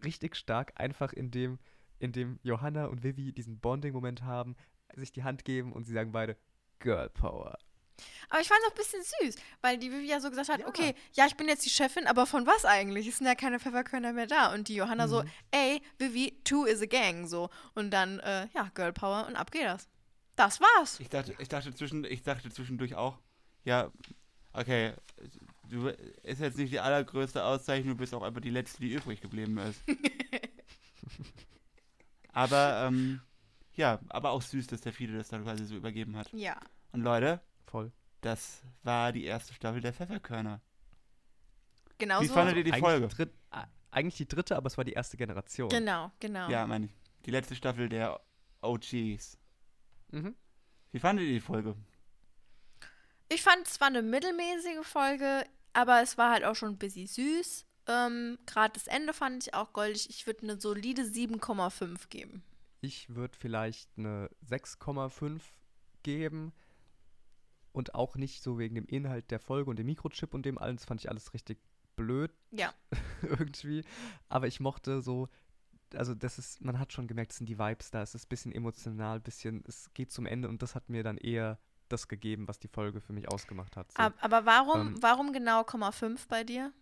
richtig 0.03 0.35
stark, 0.35 0.73
einfach 0.75 1.13
indem, 1.13 1.59
indem 1.99 2.39
Johanna 2.41 2.87
und 2.87 3.03
Vivi 3.03 3.31
diesen 3.31 3.59
Bonding-Moment 3.59 4.23
haben, 4.23 4.55
sich 4.95 5.11
die 5.11 5.23
Hand 5.23 5.45
geben 5.45 5.73
und 5.73 5.83
sie 5.85 5.93
sagen 5.93 6.11
beide, 6.11 6.37
Girl 6.79 7.09
Power. 7.09 7.57
Aber 8.29 8.41
ich 8.41 8.47
fand 8.47 8.59
es 8.61 8.67
auch 8.67 8.73
ein 8.73 8.77
bisschen 8.77 9.01
süß, 9.31 9.35
weil 9.61 9.77
die 9.79 9.91
Vivi 9.91 10.05
ja 10.05 10.19
so 10.19 10.29
gesagt 10.29 10.49
hat, 10.49 10.59
Ja. 10.59 10.67
okay, 10.67 10.93
ja, 11.13 11.25
ich 11.25 11.35
bin 11.35 11.47
jetzt 11.47 11.65
die 11.65 11.69
Chefin, 11.71 12.05
aber 12.05 12.27
von 12.27 12.45
was 12.45 12.63
eigentlich? 12.65 13.07
Es 13.07 13.17
sind 13.17 13.25
ja 13.27 13.33
keine 13.35 13.59
Pfefferkörner 13.59 14.13
mehr 14.13 14.27
da. 14.27 14.53
Und 14.53 14.67
die 14.67 14.75
Johanna 14.75 15.07
so, 15.07 15.23
Mhm. 15.23 15.29
ey, 15.51 15.81
Vivi, 15.97 16.39
two 16.43 16.65
is 16.65 16.81
a 16.81 16.85
gang, 16.85 17.27
so. 17.27 17.49
Und 17.73 17.89
dann, 17.91 18.19
äh, 18.19 18.47
ja, 18.53 18.69
Girl 18.75 18.93
Power 18.93 19.25
und 19.27 19.35
ab 19.35 19.51
geht 19.51 19.63
das. 19.63 19.87
Das 20.35 20.61
war's. 20.61 20.99
Ich 20.99 21.09
dachte, 21.09 21.33
ich 21.39 21.47
dachte, 21.47 21.73
zwischen, 21.73 22.03
ich 22.03 22.21
dachte 22.21 22.51
zwischendurch 22.51 22.93
auch, 22.93 23.17
ja, 23.63 23.91
okay, 24.53 24.93
du 25.67 25.87
ist 26.21 26.39
jetzt 26.41 26.57
nicht 26.59 26.71
die 26.71 26.79
allergrößte 26.79 27.43
Auszeichnung, 27.43 27.93
du 27.93 27.97
bist 27.97 28.13
auch 28.13 28.21
einfach 28.21 28.41
die 28.41 28.51
letzte, 28.51 28.79
die 28.81 28.93
übrig 28.93 29.19
geblieben 29.21 29.57
ist. 29.57 29.81
aber, 32.33 32.85
ähm, 32.87 33.21
ja, 33.77 33.99
aber 34.09 34.31
auch 34.31 34.41
süß, 34.41 34.67
dass 34.67 34.81
der 34.81 34.91
Fiete 34.91 35.13
das 35.13 35.29
dann 35.29 35.43
quasi 35.43 35.65
so 35.65 35.75
übergeben 35.75 36.17
hat. 36.17 36.31
Ja. 36.33 36.59
Und 36.91 37.01
Leute, 37.01 37.41
Voll. 37.67 37.91
das 38.21 38.63
war 38.83 39.11
die 39.11 39.23
erste 39.23 39.53
Staffel 39.53 39.81
der 39.81 39.93
Pfefferkörner. 39.93 40.61
Genau 41.97 42.21
Wie 42.21 42.27
so. 42.27 42.33
fandet 42.33 42.57
ihr 42.57 42.63
die 42.63 42.73
eigentlich, 42.73 42.83
Folge? 42.83 43.07
dritt, 43.07 43.33
eigentlich 43.91 44.17
die 44.17 44.27
dritte, 44.27 44.55
aber 44.55 44.67
es 44.67 44.77
war 44.77 44.83
die 44.83 44.93
erste 44.93 45.17
Generation. 45.17 45.69
Genau, 45.69 46.11
genau. 46.19 46.49
Ja, 46.49 46.67
meine 46.67 46.85
ich. 46.85 46.95
Die 47.25 47.31
letzte 47.31 47.55
Staffel 47.55 47.89
der 47.89 48.19
OGs. 48.61 49.37
Mhm. 50.11 50.35
Wie 50.91 50.99
fandet 50.99 51.25
ihr 51.25 51.33
die 51.33 51.39
Folge? 51.39 51.75
Ich 53.29 53.41
fand 53.41 53.67
es 53.67 53.79
war 53.81 53.87
eine 53.87 54.01
mittelmäßige 54.01 54.85
Folge, 54.85 55.45
aber 55.73 56.01
es 56.01 56.17
war 56.17 56.31
halt 56.31 56.43
auch 56.45 56.55
schon 56.55 56.69
ein 56.69 56.77
bisschen 56.77 57.07
süß. 57.07 57.65
Ähm, 57.87 58.37
Gerade 58.45 58.73
das 58.73 58.87
Ende 58.87 59.13
fand 59.13 59.47
ich 59.47 59.53
auch 59.53 59.73
goldig. 59.73 60.09
Ich 60.09 60.25
würde 60.25 60.43
eine 60.43 60.59
solide 60.59 61.03
7,5 61.03 62.09
geben. 62.09 62.43
Ich 62.81 63.13
würde 63.15 63.37
vielleicht 63.37 63.89
eine 63.97 64.29
6,5 64.49 65.41
geben. 66.03 66.53
Und 67.71 67.93
auch 67.93 68.15
nicht 68.15 68.41
so 68.41 68.57
wegen 68.57 68.75
dem 68.75 68.87
Inhalt 68.87 69.29
der 69.29 69.39
Folge 69.39 69.69
und 69.69 69.77
dem 69.77 69.85
Mikrochip 69.85 70.33
und 70.33 70.45
dem 70.45 70.57
allen. 70.57 70.77
Das 70.77 70.85
fand 70.85 71.01
ich 71.01 71.09
alles 71.09 71.33
richtig 71.33 71.59
blöd 71.95 72.31
Ja. 72.51 72.73
irgendwie. 73.21 73.83
Aber 74.29 74.47
ich 74.47 74.59
mochte 74.59 75.01
so, 75.01 75.27
also 75.93 76.15
das 76.15 76.39
ist, 76.39 76.61
man 76.61 76.79
hat 76.79 76.93
schon 76.93 77.07
gemerkt, 77.07 77.31
es 77.31 77.37
sind 77.37 77.47
die 77.47 77.59
Vibes 77.59 77.91
da. 77.91 78.01
Es 78.01 78.15
ist 78.15 78.25
ein 78.25 78.29
bisschen 78.29 78.51
emotional, 78.51 79.19
bisschen, 79.19 79.63
es 79.67 79.93
geht 79.93 80.11
zum 80.11 80.25
Ende 80.25 80.49
und 80.49 80.61
das 80.61 80.75
hat 80.75 80.89
mir 80.89 81.03
dann 81.03 81.17
eher 81.17 81.59
das 81.89 82.07
gegeben, 82.07 82.47
was 82.47 82.59
die 82.59 82.67
Folge 82.67 82.99
für 82.99 83.13
mich 83.13 83.29
ausgemacht 83.29 83.77
hat. 83.77 83.91
So. 83.91 83.97
Ab, 83.97 84.13
aber 84.19 84.45
warum, 84.45 84.87
Ähm, 84.87 84.95
warum 85.01 85.33
genau 85.33 85.61
0,5 85.61 86.27
bei 86.27 86.43
dir? 86.43 86.73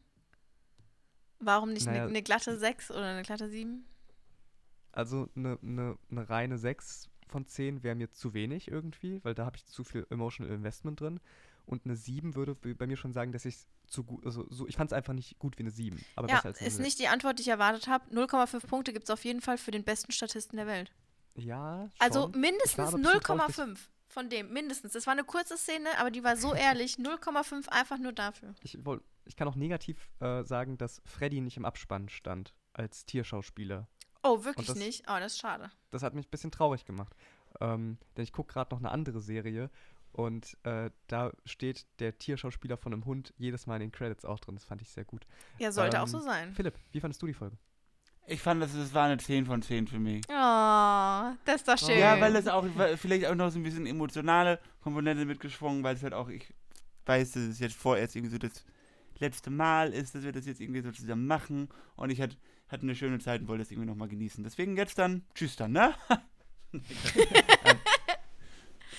Warum 1.40 1.74
nicht 1.74 1.88
eine 1.88 1.98
Naja, 2.00 2.12
ne 2.12 2.24
glatte 2.24 2.58
6 2.58 2.92
oder 2.92 3.06
eine 3.06 3.24
glatte 3.24 3.50
7? 3.50 3.86
Also 4.96 5.30
eine 5.36 5.58
ne, 5.62 5.98
ne 6.10 6.30
reine 6.30 6.58
6 6.58 7.10
von 7.28 7.46
10 7.46 7.84
wäre 7.84 7.96
mir 7.96 8.12
zu 8.12 8.34
wenig 8.34 8.70
irgendwie, 8.70 9.24
weil 9.24 9.36
da 9.36 9.46
habe 9.46 9.58
ich 9.58 9.66
zu 9.66 9.84
viel 9.84 10.08
Emotional 10.10 10.54
Investment 10.54 11.00
drin. 11.02 11.20
Und 11.66 11.86
eine 11.86 11.96
7 11.96 12.36
würde 12.36 12.56
bei 12.56 12.88
mir 12.88 12.96
schon 12.96 13.12
sagen, 13.12 13.32
dass 13.32 13.44
ich 13.46 13.56
es 13.56 13.68
zu 13.88 14.04
gut, 14.04 14.26
also 14.26 14.46
so, 14.50 14.68
ich 14.68 14.78
fand 14.78 14.90
es 14.92 14.94
einfach 14.94 15.14
nicht 15.14 15.38
gut 15.40 15.58
wie 15.58 15.64
eine 15.64 15.72
7. 15.72 16.00
Aber 16.16 16.30
Ja, 16.30 16.36
besser 16.36 16.48
als 16.50 16.60
eine 16.60 16.68
ist 16.68 16.76
6. 16.76 16.86
nicht 16.86 17.00
die 17.00 17.08
Antwort, 17.08 17.40
die 17.40 17.42
ich 17.42 17.48
erwartet 17.50 17.88
habe. 17.88 18.06
0,5 18.14 18.68
Punkte 18.68 18.94
gibt 18.94 19.06
es 19.06 19.10
auf 19.10 19.26
jeden 19.26 19.42
Fall 19.42 19.58
für 19.58 19.72
den 19.72 19.84
besten 19.84 20.12
Statisten 20.12 20.58
der 20.58 20.68
Welt. 20.68 20.92
Ja, 21.36 21.90
Also 22.00 22.24
schon. 22.24 22.34
War 22.34 22.40
mindestens 22.40 22.80
aber 22.88 22.98
ein 22.98 23.02
bisschen 23.02 23.20
traurig, 23.22 23.56
0,5 23.56 23.78
von 24.08 24.30
dem. 24.30 24.54
Mindestens. 24.54 24.94
Das 24.94 25.06
war 25.08 25.14
eine 25.14 25.24
kurze 25.24 25.58
Szene, 25.58 25.90
aber 25.98 26.12
die 26.12 26.24
war 26.24 26.38
so 26.38 26.54
ehrlich. 26.54 26.94
0,5 27.00 27.68
einfach 27.70 27.98
nur 27.98 28.14
dafür. 28.14 28.54
Ich, 28.62 28.78
ich 29.26 29.36
kann 29.36 29.48
auch 29.48 29.56
negativ 29.56 30.10
äh, 30.20 30.44
sagen, 30.44 30.78
dass 30.78 31.02
Freddy 31.06 31.42
nicht 31.42 31.58
im 31.58 31.66
Abspann 31.66 32.10
stand 32.10 32.54
als 32.74 33.06
Tierschauspieler. 33.06 33.88
Oh, 34.26 34.44
wirklich 34.44 34.68
das- 34.68 34.78
nicht? 34.78 35.04
Oh, 35.08 35.18
das 35.20 35.34
ist 35.34 35.40
schade. 35.40 35.70
Das 35.92 36.04
hat 36.04 36.14
mich 36.14 36.26
ein 36.28 36.32
bisschen 36.32 36.52
traurig 36.52 36.86
gemacht. 36.86 37.16
Ähm, 37.62 37.98
denn 38.18 38.24
ich 38.24 38.34
gucke 38.34 38.54
gerade 38.54 38.74
noch 38.74 38.80
eine 38.80 38.92
andere 38.92 39.20
Serie 39.22 39.70
und 40.12 40.58
äh, 40.64 40.90
da 41.08 41.32
steht 41.46 41.86
der 42.00 42.18
Tierschauspieler 42.18 42.78
von 42.78 42.92
einem 42.94 43.06
Hund 43.06 43.34
jedes 43.38 43.66
Mal 43.68 43.76
in 43.76 43.82
den 43.82 43.92
Credits 43.92 44.26
auch 44.26 44.40
drin. 44.40 44.56
Das 44.56 44.66
fand 44.66 44.82
ich 44.82 44.90
sehr 44.90 45.06
gut. 45.06 45.26
Ja, 45.60 45.72
sollte 45.72 46.00
auch 46.00 46.06
Ähm, 46.06 46.10
so 46.10 46.20
sein. 46.20 46.54
Philipp, 46.54 46.76
wie 46.92 47.00
fandest 47.00 47.22
du 47.22 47.28
die 47.28 47.34
Folge? 47.34 47.58
Ich 48.28 48.42
fand, 48.42 48.62
das, 48.62 48.74
das 48.74 48.94
war 48.94 49.06
eine 49.06 49.18
10 49.18 49.46
von 49.46 49.62
10 49.62 49.88
für 49.88 50.00
mich. 50.00 50.24
Oh, 50.30 51.36
das 51.46 51.58
ist 51.58 51.68
doch 51.68 51.78
schön. 51.78 52.00
Ja, 52.00 52.20
weil 52.20 52.36
es 52.36 52.48
auch 52.48 52.66
vielleicht 52.98 53.28
auch 53.28 53.36
noch 53.36 53.52
so 53.52 53.60
ein 53.60 53.64
bisschen 53.64 53.86
emotionale 53.86 54.60
Komponente 54.82 55.26
mitgeschwungen, 55.26 55.84
weil 55.84 55.96
es 55.96 56.02
halt 56.04 56.14
auch, 56.14 56.28
ich 56.30 56.52
weiß, 57.06 57.34
dass 57.34 57.44
es 57.44 57.60
jetzt 57.60 57.76
vorerst 57.76 58.16
irgendwie 58.16 58.32
so 58.34 58.40
das 58.40 58.66
letzte 59.20 59.50
Mal 59.52 59.94
ist, 59.94 60.16
dass 60.16 60.24
wir 60.24 60.32
das 60.32 60.46
jetzt 60.48 60.60
irgendwie 60.60 60.82
so 60.82 60.92
zusammen 60.92 61.28
machen 61.28 61.70
und 61.96 62.10
ich 62.10 62.20
hatte, 62.20 62.36
hatte 62.68 62.84
eine 62.84 62.96
schöne 62.96 63.20
Zeit 63.20 63.42
und 63.42 63.48
wollte 63.48 63.64
es 63.64 63.72
irgendwie 63.72 63.88
nochmal 63.88 64.08
genießen. 64.08 64.44
Deswegen 64.44 64.76
jetzt 64.78 64.98
dann, 64.98 65.24
tschüss 65.34 65.56
dann, 65.56 65.72
ne? 65.72 65.94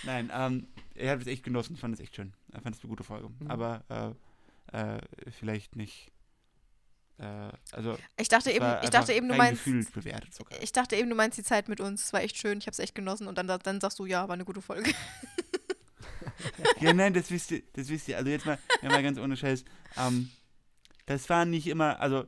Nein, 0.03 0.31
ähm, 0.33 0.69
ich 0.95 1.09
habe 1.09 1.21
es 1.21 1.27
echt 1.27 1.43
genossen, 1.43 1.75
ich 1.75 1.81
fand 1.81 1.95
es 1.95 2.01
echt 2.01 2.15
schön. 2.15 2.33
Ich 2.55 2.63
fand 2.63 2.77
es 2.77 2.83
eine 2.83 2.89
gute 2.89 3.05
Folge. 3.05 3.29
Mhm. 3.29 3.51
Aber 3.51 4.17
äh, 4.73 4.97
äh, 4.97 5.01
vielleicht 5.31 5.77
nicht. 5.77 6.13
Äh, 7.19 7.51
also, 7.73 7.99
ich 8.17 8.29
dachte 8.29 8.51
eben, 8.51 8.67
ich 8.83 8.91
dachte 8.91 9.13
eben, 9.13 9.29
du 9.29 9.35
meinst. 9.35 9.65
bewertet 9.65 10.35
sogar. 10.35 10.63
Ich 10.63 10.73
dachte 10.73 10.97
eben, 10.97 11.09
du 11.09 11.17
meinst 11.17 11.39
die 11.39 11.43
Zeit 11.43 11.69
mit 11.69 11.81
uns. 11.81 12.05
Es 12.05 12.13
war 12.13 12.23
echt 12.23 12.37
schön. 12.37 12.59
Ich 12.59 12.67
habe 12.67 12.73
es 12.73 12.79
echt 12.79 12.95
genossen. 12.95 13.27
Und 13.27 13.39
dann, 13.39 13.47
dann 13.47 13.81
sagst 13.81 13.99
du, 13.99 14.07
ja, 14.07 14.29
war 14.29 14.35
eine 14.35 14.45
gute 14.45 14.63
Folge. 14.63 14.93
Ja, 16.81 16.93
nein, 16.93 17.15
das 17.15 17.31
wisst 17.31 17.51
ihr, 17.51 17.63
das 17.73 17.89
wisst 17.89 18.09
ihr. 18.09 18.17
Also 18.17 18.31
jetzt 18.31 18.45
mal, 18.45 18.59
ja, 18.83 18.91
mal 18.91 19.03
ganz 19.03 19.19
ohne 19.19 19.37
Scheiß. 19.37 19.65
Ähm, 19.97 20.31
das 21.07 21.29
war 21.31 21.45
nicht 21.45 21.67
immer, 21.67 22.01
also 22.01 22.27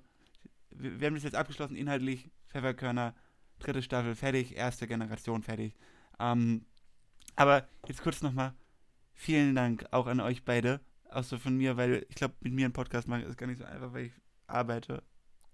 wir, 0.71 1.01
wir 1.01 1.07
haben 1.07 1.15
das 1.15 1.25
jetzt 1.25 1.35
abgeschlossen, 1.37 1.77
inhaltlich, 1.77 2.31
Pfefferkörner, 2.49 3.15
dritte 3.59 3.83
Staffel 3.83 4.15
fertig, 4.15 4.57
erste 4.57 4.87
Generation 4.87 5.43
fertig. 5.43 5.75
Ähm, 6.19 6.65
aber 7.37 7.67
jetzt 7.87 8.03
kurz 8.03 8.23
nochmal, 8.23 8.55
vielen 9.15 9.55
Dank 9.55 9.87
auch 9.93 10.07
an 10.07 10.21
euch 10.21 10.45
beide, 10.45 10.81
auch 11.11 11.25
so 11.25 11.39
von 11.39 11.57
mir, 11.57 11.77
weil 11.77 12.07
ich 12.09 12.15
glaube, 12.17 12.35
mit 12.41 12.53
mir 12.53 12.65
einen 12.67 12.73
Podcast 12.73 13.09
machen 13.09 13.23
ist 13.25 13.37
gar 13.39 13.47
nicht 13.47 13.59
so 13.59 13.65
einfach, 13.65 13.93
weil 13.93 14.07
ich 14.07 14.13
arbeite. 14.47 15.03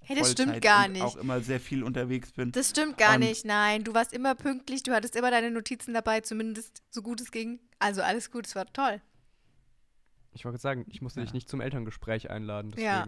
Hey, 0.06 0.16
das 0.16 0.32
stimmt 0.32 0.50
Vollzeit 0.52 0.62
gar 0.62 0.86
und 0.86 0.92
nicht. 0.92 1.02
auch 1.02 1.16
immer 1.16 1.40
sehr 1.40 1.60
viel 1.60 1.82
unterwegs 1.82 2.30
bin. 2.32 2.52
Das 2.52 2.70
stimmt 2.70 2.98
gar 2.98 3.14
Und- 3.14 3.20
nicht. 3.20 3.44
Nein, 3.46 3.84
du 3.84 3.94
warst 3.94 4.12
immer 4.12 4.34
pünktlich. 4.34 4.82
Du 4.82 4.92
hattest 4.92 5.16
immer 5.16 5.30
deine 5.30 5.50
Notizen 5.50 5.94
dabei, 5.94 6.20
zumindest 6.20 6.82
so 6.90 7.00
gut 7.00 7.22
es 7.22 7.30
ging. 7.30 7.58
Also 7.78 8.02
alles 8.02 8.30
gut. 8.30 8.46
Es 8.46 8.54
war 8.54 8.66
toll. 8.70 9.00
Ich 10.32 10.44
wollte 10.44 10.58
sagen, 10.58 10.84
ich 10.88 11.00
musste 11.00 11.20
dich 11.20 11.30
Ja. 11.30 11.34
nicht 11.34 11.48
zum 11.48 11.60
Elterngespräch 11.62 12.28
einladen, 12.28 12.74
Ja. 12.76 13.06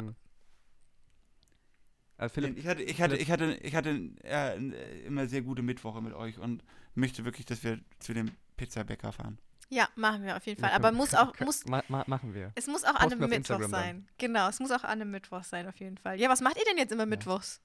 Also 2.19 2.35
Philipp, 2.35 2.57
ich 2.57 2.67
hatte, 2.67 2.83
ich 2.83 3.01
hatte, 3.01 3.17
ich 3.17 3.31
hatte, 3.31 3.55
ich 3.63 3.75
hatte 3.75 4.11
äh, 4.25 5.05
immer 5.07 5.27
sehr 5.27 5.43
gute 5.43 5.63
Mittwoche 5.63 6.01
mit 6.01 6.15
euch 6.15 6.39
und 6.39 6.65
möchte 6.95 7.25
wirklich, 7.25 7.45
dass 7.47 7.63
wir 7.63 7.79
zu 7.99 8.15
dem 8.15 8.31
Pizzabäcker 8.57 9.13
fahren. 9.13 9.39
Ja, 9.69 9.89
machen 9.97 10.23
wir 10.23 10.37
auf 10.37 10.47
jeden 10.47 10.61
Fall. 10.61 10.71
wir 10.71 10.77
Aber 10.77 10.93
muss 10.93 11.15
auch, 11.15 11.39
muss, 11.41 11.67
ma 11.67 11.83
ma 11.89 12.05
machen 12.07 12.33
wir. 12.35 12.53
es 12.55 12.67
muss 12.69 12.85
auch 12.85 12.95
an 12.95 12.95
Posten 12.95 13.13
einem 13.13 13.21
wir 13.21 13.25
auf 13.27 13.31
Mittwoch 13.31 13.55
Instagram 13.57 13.71
dann. 13.73 13.81
sein. 13.83 14.09
Genau, 14.19 14.49
es 14.49 14.61
muss 14.61 14.71
auch 14.71 14.85
an 14.85 15.01
einem 15.03 15.11
Mittwoch 15.11 15.45
sein, 15.45 15.67
auf 15.69 15.77
jeden 15.79 15.99
Fall. 15.99 16.19
Ja, 16.21 16.29
was 16.31 16.41
macht 16.41 16.57
ihr 16.57 16.65
denn 16.65 16.79
jetzt 16.79 16.93
immer 16.93 17.07
mittwochs? 17.07 17.61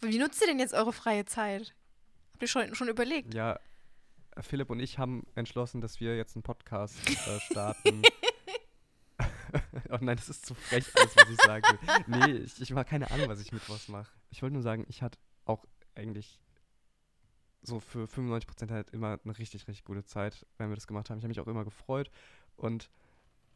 Wie 0.00 0.18
nutzt 0.18 0.40
ihr 0.40 0.48
denn 0.48 0.58
jetzt 0.58 0.74
eure 0.74 0.92
freie 0.92 1.24
Zeit? 1.24 1.74
Habt 2.32 2.42
ihr 2.42 2.48
schon, 2.48 2.74
schon 2.74 2.88
überlegt? 2.88 3.34
Ja, 3.34 3.60
äh, 4.34 4.42
Philipp 4.42 4.70
und 4.70 4.80
ich 4.80 4.98
haben 4.98 5.24
entschlossen, 5.36 5.80
dass 5.80 6.00
wir 6.00 6.16
jetzt 6.16 6.34
einen 6.34 6.42
Podcast 6.42 6.96
äh, 7.08 7.40
starten. 7.40 8.02
oh 9.90 9.98
nein, 10.00 10.16
das 10.16 10.28
ist 10.28 10.46
zu 10.46 10.54
frech, 10.54 10.84
alles, 10.96 11.16
was 11.16 11.30
ich 11.30 11.36
sagen 11.36 11.64
will. 11.68 12.04
Nee, 12.06 12.32
ich, 12.38 12.60
ich 12.60 12.72
habe 12.72 12.84
keine 12.84 13.10
Ahnung, 13.10 13.28
was 13.28 13.40
ich 13.40 13.52
mittwochs 13.52 13.88
mache. 13.88 14.10
Ich 14.30 14.42
wollte 14.42 14.54
nur 14.54 14.62
sagen, 14.62 14.84
ich 14.88 15.02
hatte 15.02 15.18
auch 15.44 15.64
eigentlich 15.94 16.40
so 17.62 17.80
für 17.80 18.04
95% 18.06 18.70
halt 18.70 18.90
immer 18.90 19.18
eine 19.24 19.38
richtig, 19.38 19.66
richtig 19.68 19.84
gute 19.84 20.04
Zeit, 20.04 20.46
wenn 20.58 20.68
wir 20.68 20.74
das 20.74 20.86
gemacht 20.86 21.08
haben. 21.08 21.18
Ich 21.18 21.24
habe 21.24 21.28
mich 21.28 21.40
auch 21.40 21.46
immer 21.46 21.64
gefreut 21.64 22.10
und 22.56 22.90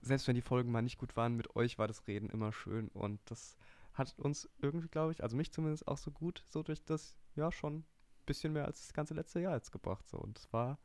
selbst 0.01 0.29
wenn 0.29 0.35
die 0.37 0.43
Folgen 0.43 0.71
mal 0.71 0.83
nicht 0.83 0.99
gut 0.99 1.17
waren, 1.17 1.35
mit 1.37 1.57
euch 1.57 1.79
war 1.79 1.89
das 1.89 2.07
Reden 2.07 2.31
immer 2.31 2.53
schön 2.53 2.89
und 2.89 3.21
das 3.27 3.57
hat 3.93 4.17
uns 4.19 4.49
irgendwie, 4.61 4.89
glaube 4.89 5.13
ich, 5.13 5.23
also 5.23 5.37
mich 5.37 5.53
zumindest 5.53 5.89
auch 5.89 5.99
so 5.99 6.11
gut 6.13 6.43
so 6.49 6.63
durch 6.63 6.85
das, 6.85 7.17
ja, 7.35 7.51
schon 7.51 7.79
ein 7.79 7.85
bisschen 8.27 8.53
mehr 8.53 8.65
als 8.65 8.83
das 8.83 8.93
ganze 8.93 9.15
letzte 9.15 9.41
Jahr 9.41 9.55
jetzt 9.55 9.73
gebracht. 9.73 10.07
So. 10.09 10.19
Und 10.19 10.39
es 10.39 10.53
war, 10.53 10.79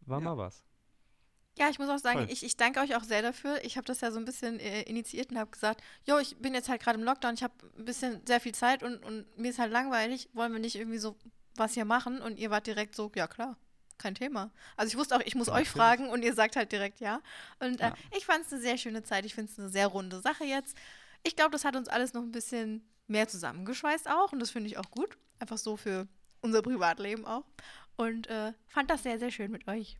war 0.00 0.20
Ja. 0.20 0.24
mal 0.24 0.38
was. 0.38 0.64
Ja, 1.58 1.68
ich 1.68 1.78
muss 1.78 1.88
auch 1.88 1.98
sagen, 1.98 2.26
ich, 2.30 2.42
ich 2.44 2.56
danke 2.56 2.80
euch 2.80 2.96
auch 2.96 3.02
sehr 3.02 3.22
dafür. 3.22 3.62
Ich 3.64 3.76
habe 3.76 3.84
das 3.84 4.00
ja 4.00 4.10
so 4.10 4.18
ein 4.18 4.24
bisschen 4.24 4.58
äh, 4.60 4.82
initiiert 4.82 5.30
und 5.30 5.38
habe 5.38 5.50
gesagt, 5.50 5.82
jo, 6.06 6.18
ich 6.18 6.36
bin 6.38 6.54
jetzt 6.54 6.68
halt 6.68 6.80
gerade 6.82 6.98
im 6.98 7.04
Lockdown, 7.04 7.34
ich 7.34 7.42
habe 7.42 7.52
ein 7.76 7.84
bisschen 7.84 8.24
sehr 8.26 8.40
viel 8.40 8.54
Zeit 8.54 8.82
und, 8.82 9.04
und 9.04 9.26
mir 9.36 9.50
ist 9.50 9.58
halt 9.58 9.72
langweilig, 9.72 10.30
wollen 10.32 10.52
wir 10.52 10.60
nicht 10.60 10.76
irgendwie 10.76 10.98
so 10.98 11.16
was 11.56 11.74
hier 11.74 11.84
machen? 11.84 12.22
Und 12.22 12.38
ihr 12.38 12.50
wart 12.50 12.66
direkt 12.66 12.94
so, 12.94 13.10
ja 13.14 13.26
klar, 13.26 13.56
kein 13.98 14.14
Thema. 14.14 14.50
Also 14.76 14.90
ich 14.90 14.96
wusste 14.96 15.16
auch, 15.16 15.20
ich 15.20 15.34
muss 15.34 15.48
euch 15.48 15.54
Natürlich. 15.54 15.70
fragen 15.72 16.08
und 16.08 16.22
ihr 16.22 16.34
sagt 16.34 16.56
halt 16.56 16.72
direkt 16.72 17.00
ja. 17.00 17.20
Und 17.58 17.80
äh, 17.80 17.88
Ja. 17.88 17.94
ich 18.16 18.24
fand 18.24 18.46
es 18.46 18.52
eine 18.52 18.62
sehr 18.62 18.78
schöne 18.78 19.02
Zeit, 19.02 19.26
ich 19.26 19.34
finde 19.34 19.52
es 19.52 19.58
eine 19.58 19.68
sehr 19.68 19.88
runde 19.88 20.20
Sache 20.20 20.44
jetzt. 20.44 20.76
Ich 21.24 21.36
glaube, 21.36 21.50
das 21.50 21.64
hat 21.64 21.76
uns 21.76 21.88
alles 21.88 22.14
noch 22.14 22.22
ein 22.22 22.32
bisschen 22.32 22.88
mehr 23.08 23.28
zusammengeschweißt 23.28 24.08
auch 24.08 24.32
und 24.32 24.38
das 24.38 24.50
finde 24.50 24.68
ich 24.68 24.78
auch 24.78 24.90
gut. 24.90 25.18
Einfach 25.40 25.58
so 25.58 25.76
für 25.76 26.06
unser 26.40 26.62
Privatleben 26.62 27.26
auch. 27.26 27.44
Und 27.96 28.28
äh, 28.28 28.54
fand 28.68 28.88
das 28.90 29.02
sehr, 29.02 29.18
sehr 29.18 29.30
schön 29.30 29.50
mit 29.50 29.68
euch. 29.68 29.98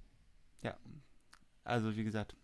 Also, 1.70 1.96
wie 1.96 2.02
gesagt, 2.02 2.34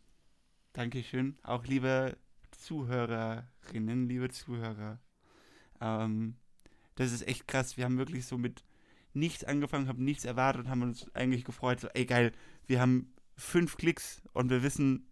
Dankeschön. 0.72 1.36
Auch 1.42 1.64
liebe 1.64 2.16
Zuhörerinnen, 2.52 4.08
liebe 4.08 4.30
Zuhörer. 4.30 5.00
Ähm, 5.80 6.36
das 6.94 7.10
ist 7.10 7.26
echt 7.26 7.48
krass. 7.48 7.76
Wir 7.76 7.86
haben 7.86 7.98
wirklich 7.98 8.24
so 8.24 8.38
mit 8.38 8.62
nichts 9.14 9.42
angefangen, 9.42 9.88
haben 9.88 10.04
nichts 10.04 10.24
erwartet 10.24 10.66
und 10.66 10.70
haben 10.70 10.82
uns 10.82 11.12
eigentlich 11.12 11.42
gefreut. 11.42 11.80
So, 11.80 11.88
ey, 11.88 12.06
geil, 12.06 12.30
wir 12.68 12.80
haben 12.80 13.12
fünf 13.36 13.76
Klicks 13.76 14.22
und 14.32 14.48
wir 14.48 14.62
wissen, 14.62 15.08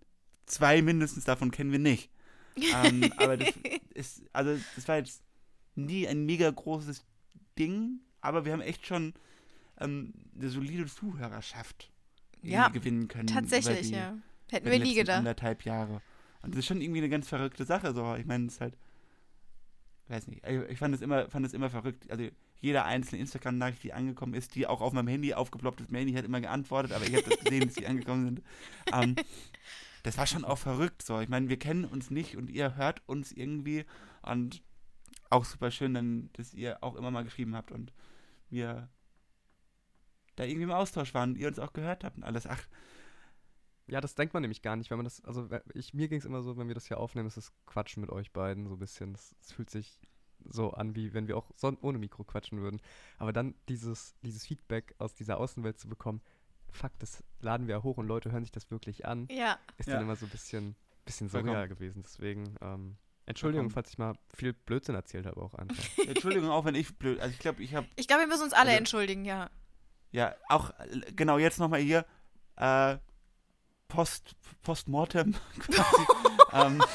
zwei 0.46 0.80
mindestens 0.80 1.24
davon 1.24 1.50
kennen 1.50 1.72
wir 1.72 1.80
nicht. 1.80 2.08
ähm, 2.56 3.12
aber 3.16 3.36
das 3.36 3.52
ist, 3.94 4.22
also, 4.32 4.56
das 4.76 4.86
war 4.86 4.98
jetzt 4.98 5.24
nie 5.74 6.06
ein 6.06 6.24
mega 6.24 6.48
großes 6.48 7.04
Ding, 7.58 7.98
aber 8.20 8.44
wir 8.44 8.52
haben 8.52 8.60
echt 8.60 8.86
schon 8.86 9.12
ähm, 9.80 10.12
eine 10.36 10.50
solide 10.50 10.86
Zuhörerschaft 10.86 11.90
Ja, 12.50 12.68
gewinnen 12.68 13.08
können. 13.08 13.26
Tatsächlich, 13.26 13.88
die, 13.88 13.94
ja. 13.94 14.16
Hätten 14.50 14.70
wir 14.70 14.78
nie 14.78 14.94
gedacht. 14.94 15.18
anderthalb 15.18 15.64
Jahre. 15.64 16.00
Und 16.42 16.54
das 16.54 16.60
ist 16.60 16.66
schon 16.66 16.80
irgendwie 16.80 17.00
eine 17.00 17.08
ganz 17.08 17.28
verrückte 17.28 17.64
Sache. 17.64 17.94
So. 17.94 18.14
Ich 18.14 18.26
meine, 18.26 18.46
es 18.46 18.54
ist 18.54 18.60
halt, 18.60 18.76
weiß 20.08 20.26
nicht, 20.28 20.46
ich 20.46 20.78
fand 20.78 20.94
es 20.94 21.00
immer, 21.00 21.28
fand 21.30 21.46
es 21.46 21.54
immer 21.54 21.70
verrückt. 21.70 22.10
Also 22.10 22.28
jede 22.60 22.84
einzelne 22.84 23.20
Instagram-Nachricht, 23.20 23.82
die 23.82 23.92
angekommen 23.92 24.34
ist, 24.34 24.54
die 24.54 24.66
auch 24.66 24.80
auf 24.80 24.92
meinem 24.92 25.08
Handy 25.08 25.34
aufgeploppt 25.34 25.80
ist, 25.80 25.90
mein 25.90 26.00
Handy 26.00 26.14
hat 26.14 26.24
immer 26.24 26.40
geantwortet, 26.40 26.92
aber 26.92 27.06
ich 27.06 27.14
habe 27.14 27.28
das 27.28 27.38
gesehen, 27.40 27.66
dass 27.66 27.74
die 27.74 27.86
angekommen 27.86 28.24
sind. 28.24 28.42
Ähm, 28.92 29.16
das 30.02 30.18
war 30.18 30.26
schon 30.26 30.44
auch 30.44 30.58
verrückt. 30.58 31.02
So. 31.02 31.20
Ich 31.20 31.28
meine, 31.28 31.48
wir 31.48 31.58
kennen 31.58 31.84
uns 31.84 32.10
nicht 32.10 32.36
und 32.36 32.50
ihr 32.50 32.76
hört 32.76 33.02
uns 33.06 33.32
irgendwie 33.32 33.84
und 34.22 34.62
auch 35.30 35.44
super 35.44 35.70
schön, 35.70 35.94
dann, 35.94 36.30
dass 36.34 36.54
ihr 36.54 36.82
auch 36.82 36.94
immer 36.94 37.10
mal 37.10 37.24
geschrieben 37.24 37.56
habt 37.56 37.72
und 37.72 37.92
wir 38.50 38.88
da 40.36 40.44
irgendwie 40.44 40.64
im 40.64 40.70
Austausch 40.72 41.14
waren 41.14 41.30
und 41.30 41.36
ihr 41.38 41.48
uns 41.48 41.58
auch 41.58 41.72
gehört 41.72 42.04
habt 42.04 42.16
und 42.16 42.24
alles. 42.24 42.46
Ach, 42.46 42.62
Ja, 43.86 44.00
das 44.00 44.14
denkt 44.14 44.32
man 44.34 44.40
nämlich 44.40 44.62
gar 44.62 44.76
nicht, 44.76 44.90
wenn 44.90 44.96
man 44.98 45.04
das, 45.04 45.22
also 45.24 45.48
ich, 45.74 45.92
mir 45.94 46.08
ging 46.08 46.18
es 46.18 46.24
immer 46.24 46.42
so, 46.42 46.56
wenn 46.56 46.68
wir 46.68 46.74
das 46.74 46.86
hier 46.86 46.98
aufnehmen, 46.98 47.28
ist 47.28 47.36
das 47.36 47.52
Quatschen 47.66 48.00
mit 48.00 48.10
euch 48.10 48.32
beiden 48.32 48.66
so 48.66 48.74
ein 48.74 48.78
bisschen. 48.78 49.12
Das, 49.12 49.34
das 49.38 49.52
fühlt 49.52 49.68
sich 49.70 49.98
so 50.46 50.70
an, 50.72 50.94
wie 50.96 51.12
wenn 51.14 51.28
wir 51.28 51.36
auch 51.36 51.50
son 51.56 51.76
ohne 51.80 51.98
Mikro 51.98 52.24
quatschen 52.24 52.60
würden. 52.60 52.80
Aber 53.18 53.32
dann 53.32 53.54
dieses, 53.68 54.14
dieses 54.22 54.46
Feedback 54.46 54.94
aus 54.98 55.14
dieser 55.14 55.38
Außenwelt 55.38 55.78
zu 55.78 55.88
bekommen, 55.88 56.22
fuck, 56.70 56.92
das 56.98 57.22
laden 57.40 57.66
wir 57.68 57.82
hoch 57.82 57.98
und 57.98 58.06
Leute 58.06 58.32
hören 58.32 58.42
sich 58.42 58.52
das 58.52 58.70
wirklich 58.70 59.06
an, 59.06 59.28
Ja, 59.30 59.58
ist 59.78 59.86
Ja. 59.88 59.94
dann 59.94 60.02
immer 60.04 60.16
so 60.16 60.26
ein 60.26 60.30
bisschen, 60.30 60.74
bisschen 61.04 61.28
surreal 61.28 61.68
gewesen. 61.68 62.02
Deswegen, 62.02 62.56
ähm, 62.62 62.96
Entschuldigung, 63.26 63.70
falls 63.70 63.90
ich 63.90 63.96
mal 63.98 64.14
viel 64.34 64.52
Blödsinn 64.54 64.94
erzählt 64.94 65.24
habe 65.26 65.40
auch 65.40 65.54
einfach. 65.54 65.76
Entschuldigung, 66.08 66.50
auch 66.50 66.64
wenn 66.64 66.74
ich 66.74 66.94
blöd. 66.98 67.20
Also 67.20 67.32
ich 67.32 67.38
glaube, 67.38 67.62
ich 67.62 67.74
habe 67.74 67.86
ich 67.96 68.06
glaube, 68.08 68.22
wir 68.22 68.28
müssen 68.28 68.42
uns 68.44 68.52
alle 68.54 68.70
Also- 68.70 68.78
entschuldigen, 68.78 69.24
ja. 69.24 69.50
Ja 70.14 70.34
auch 70.48 70.70
äh, 70.80 71.12
genau 71.14 71.38
jetzt 71.38 71.58
nochmal 71.58 71.80
hier 71.80 72.04
äh, 72.56 72.96
Post 73.88 74.34
Postmortem 74.62 75.34
quasi. 75.58 76.06
ähm, 76.52 76.82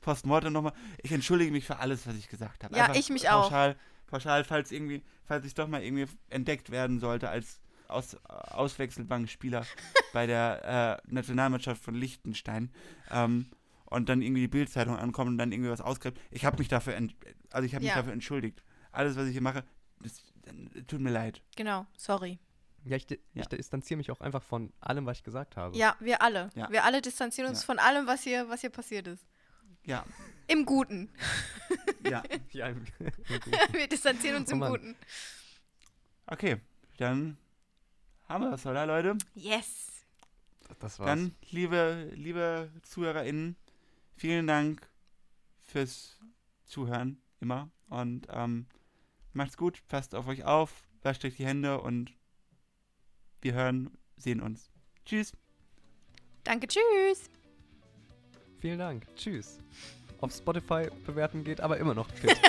Postmortem 0.00 0.52
nochmal. 0.52 0.72
Ich 1.02 1.12
entschuldige 1.12 1.50
mich 1.52 1.66
für 1.66 1.78
alles, 1.78 2.06
was 2.06 2.14
ich 2.16 2.28
gesagt 2.28 2.64
habe. 2.64 2.76
Ja, 2.76 2.84
Einfach 2.84 2.96
ich 2.96 3.10
mich 3.10 3.28
auch. 3.30 3.42
pauschal, 3.44 3.76
Pauschal, 4.06 4.44
falls 4.44 4.70
irgendwie, 4.72 5.02
falls 5.24 5.44
ich 5.46 5.54
doch 5.54 5.68
mal 5.68 5.82
irgendwie 5.82 6.06
entdeckt 6.30 6.70
werden 6.70 7.00
sollte 7.00 7.28
als 7.28 7.60
Aus, 7.88 8.16
Auswechselbankspieler 8.24 9.64
bei 10.12 10.26
der 10.26 11.00
äh, 11.06 11.12
Nationalmannschaft 11.12 11.82
von 11.82 11.94
Liechtenstein. 11.94 12.70
Ähm, 13.10 13.46
und 13.86 14.08
dann 14.08 14.22
irgendwie 14.22 14.42
die 14.42 14.48
Bildzeitung 14.48 14.96
ankommt 14.98 15.28
und 15.30 15.38
dann 15.38 15.52
irgendwie 15.52 15.70
was 15.70 15.80
ausgräbt. 15.80 16.20
Ich 16.30 16.44
habe 16.44 16.58
mich 16.58 16.68
dafür, 16.68 16.94
ent 16.96 17.14
also 17.50 17.64
ich 17.66 17.74
habe 17.74 17.84
mich 17.84 17.90
Ja. 17.92 17.96
dafür 17.98 18.12
entschuldigt. 18.12 18.62
Alles, 18.90 19.16
was 19.16 19.26
ich 19.26 19.32
hier 19.32 19.42
mache, 19.42 19.62
das, 20.00 20.22
tut 20.86 21.00
mir 21.00 21.10
leid. 21.10 21.42
Genau, 21.56 21.86
sorry. 21.96 22.38
Ja, 22.84 22.96
ich, 22.96 23.06
Ja. 23.10 23.16
ich 23.42 23.46
distanziere 23.48 23.96
mich 23.98 24.10
auch 24.10 24.20
einfach 24.20 24.42
von 24.42 24.72
allem, 24.80 25.06
was 25.06 25.18
ich 25.18 25.24
gesagt 25.24 25.56
habe. 25.56 25.76
Ja, 25.76 25.96
wir 26.00 26.20
alle. 26.22 26.50
Ja. 26.54 26.70
Wir 26.70 26.84
alle 26.84 27.00
distanzieren 27.00 27.48
uns 27.48 27.60
Ja. 27.62 27.66
von 27.66 27.78
allem, 27.78 28.06
was 28.06 28.22
hier, 28.22 28.48
was 28.48 28.60
hier 28.60 28.70
passiert 28.70 29.06
ist. 29.06 29.24
Ja, 29.84 30.04
Im 30.46 30.64
Guten. 30.66 31.08
ja. 32.06 32.22
Ja, 32.52 32.68
im- 32.68 32.84
wir 33.72 33.88
distanzieren 33.88 34.36
uns 34.36 34.50
Oh 34.50 34.54
im 34.54 34.58
Mann. 34.58 34.70
Guten. 34.72 34.96
Okay, 36.26 36.60
dann 36.98 37.36
haben 38.28 38.44
wir 38.44 38.50
das, 38.50 38.64
oder 38.66 38.86
Leute? 38.86 39.16
Yes. 39.34 40.04
das 40.78 40.98
war's. 40.98 41.06
Dann, 41.08 41.34
liebe, 41.50 42.10
liebe 42.14 42.70
ZuhörerInnen, 42.82 43.56
vielen 44.16 44.46
Dank 44.46 44.86
fürs 45.66 46.18
Zuhören 46.64 47.20
immer. 47.40 47.70
Und 47.88 48.26
ähm, 48.30 48.66
macht's 49.34 49.56
gut, 49.56 49.86
passt 49.88 50.14
auf 50.14 50.26
euch 50.26 50.44
auf, 50.44 50.84
wascht 51.02 51.24
euch 51.24 51.36
die 51.36 51.46
Hände 51.46 51.80
und 51.80 52.12
wir 53.40 53.54
hören, 53.54 53.90
sehen 54.16 54.40
uns. 54.40 54.70
Tschüss. 55.04 55.32
Danke, 56.44 56.66
tschüss. 56.66 57.30
Vielen 58.58 58.78
Dank. 58.78 59.06
Tschüss. 59.16 59.58
Auf 60.20 60.32
Spotify 60.32 60.88
bewerten 61.04 61.44
geht 61.44 61.60
aber 61.60 61.76
immer 61.78 61.94
noch 61.94 62.08
fit. 62.10 62.34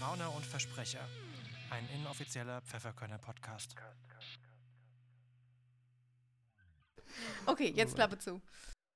Rauner 0.00 0.34
und 0.34 0.46
Versprecher. 0.46 1.06
Ein 1.70 1.88
inoffizieller 2.00 2.60
Pfefferkörner-Podcast. 2.62 3.74
Okay, 7.46 7.72
jetzt 7.74 7.94
Klappe 7.94 8.18
zu. 8.18 8.40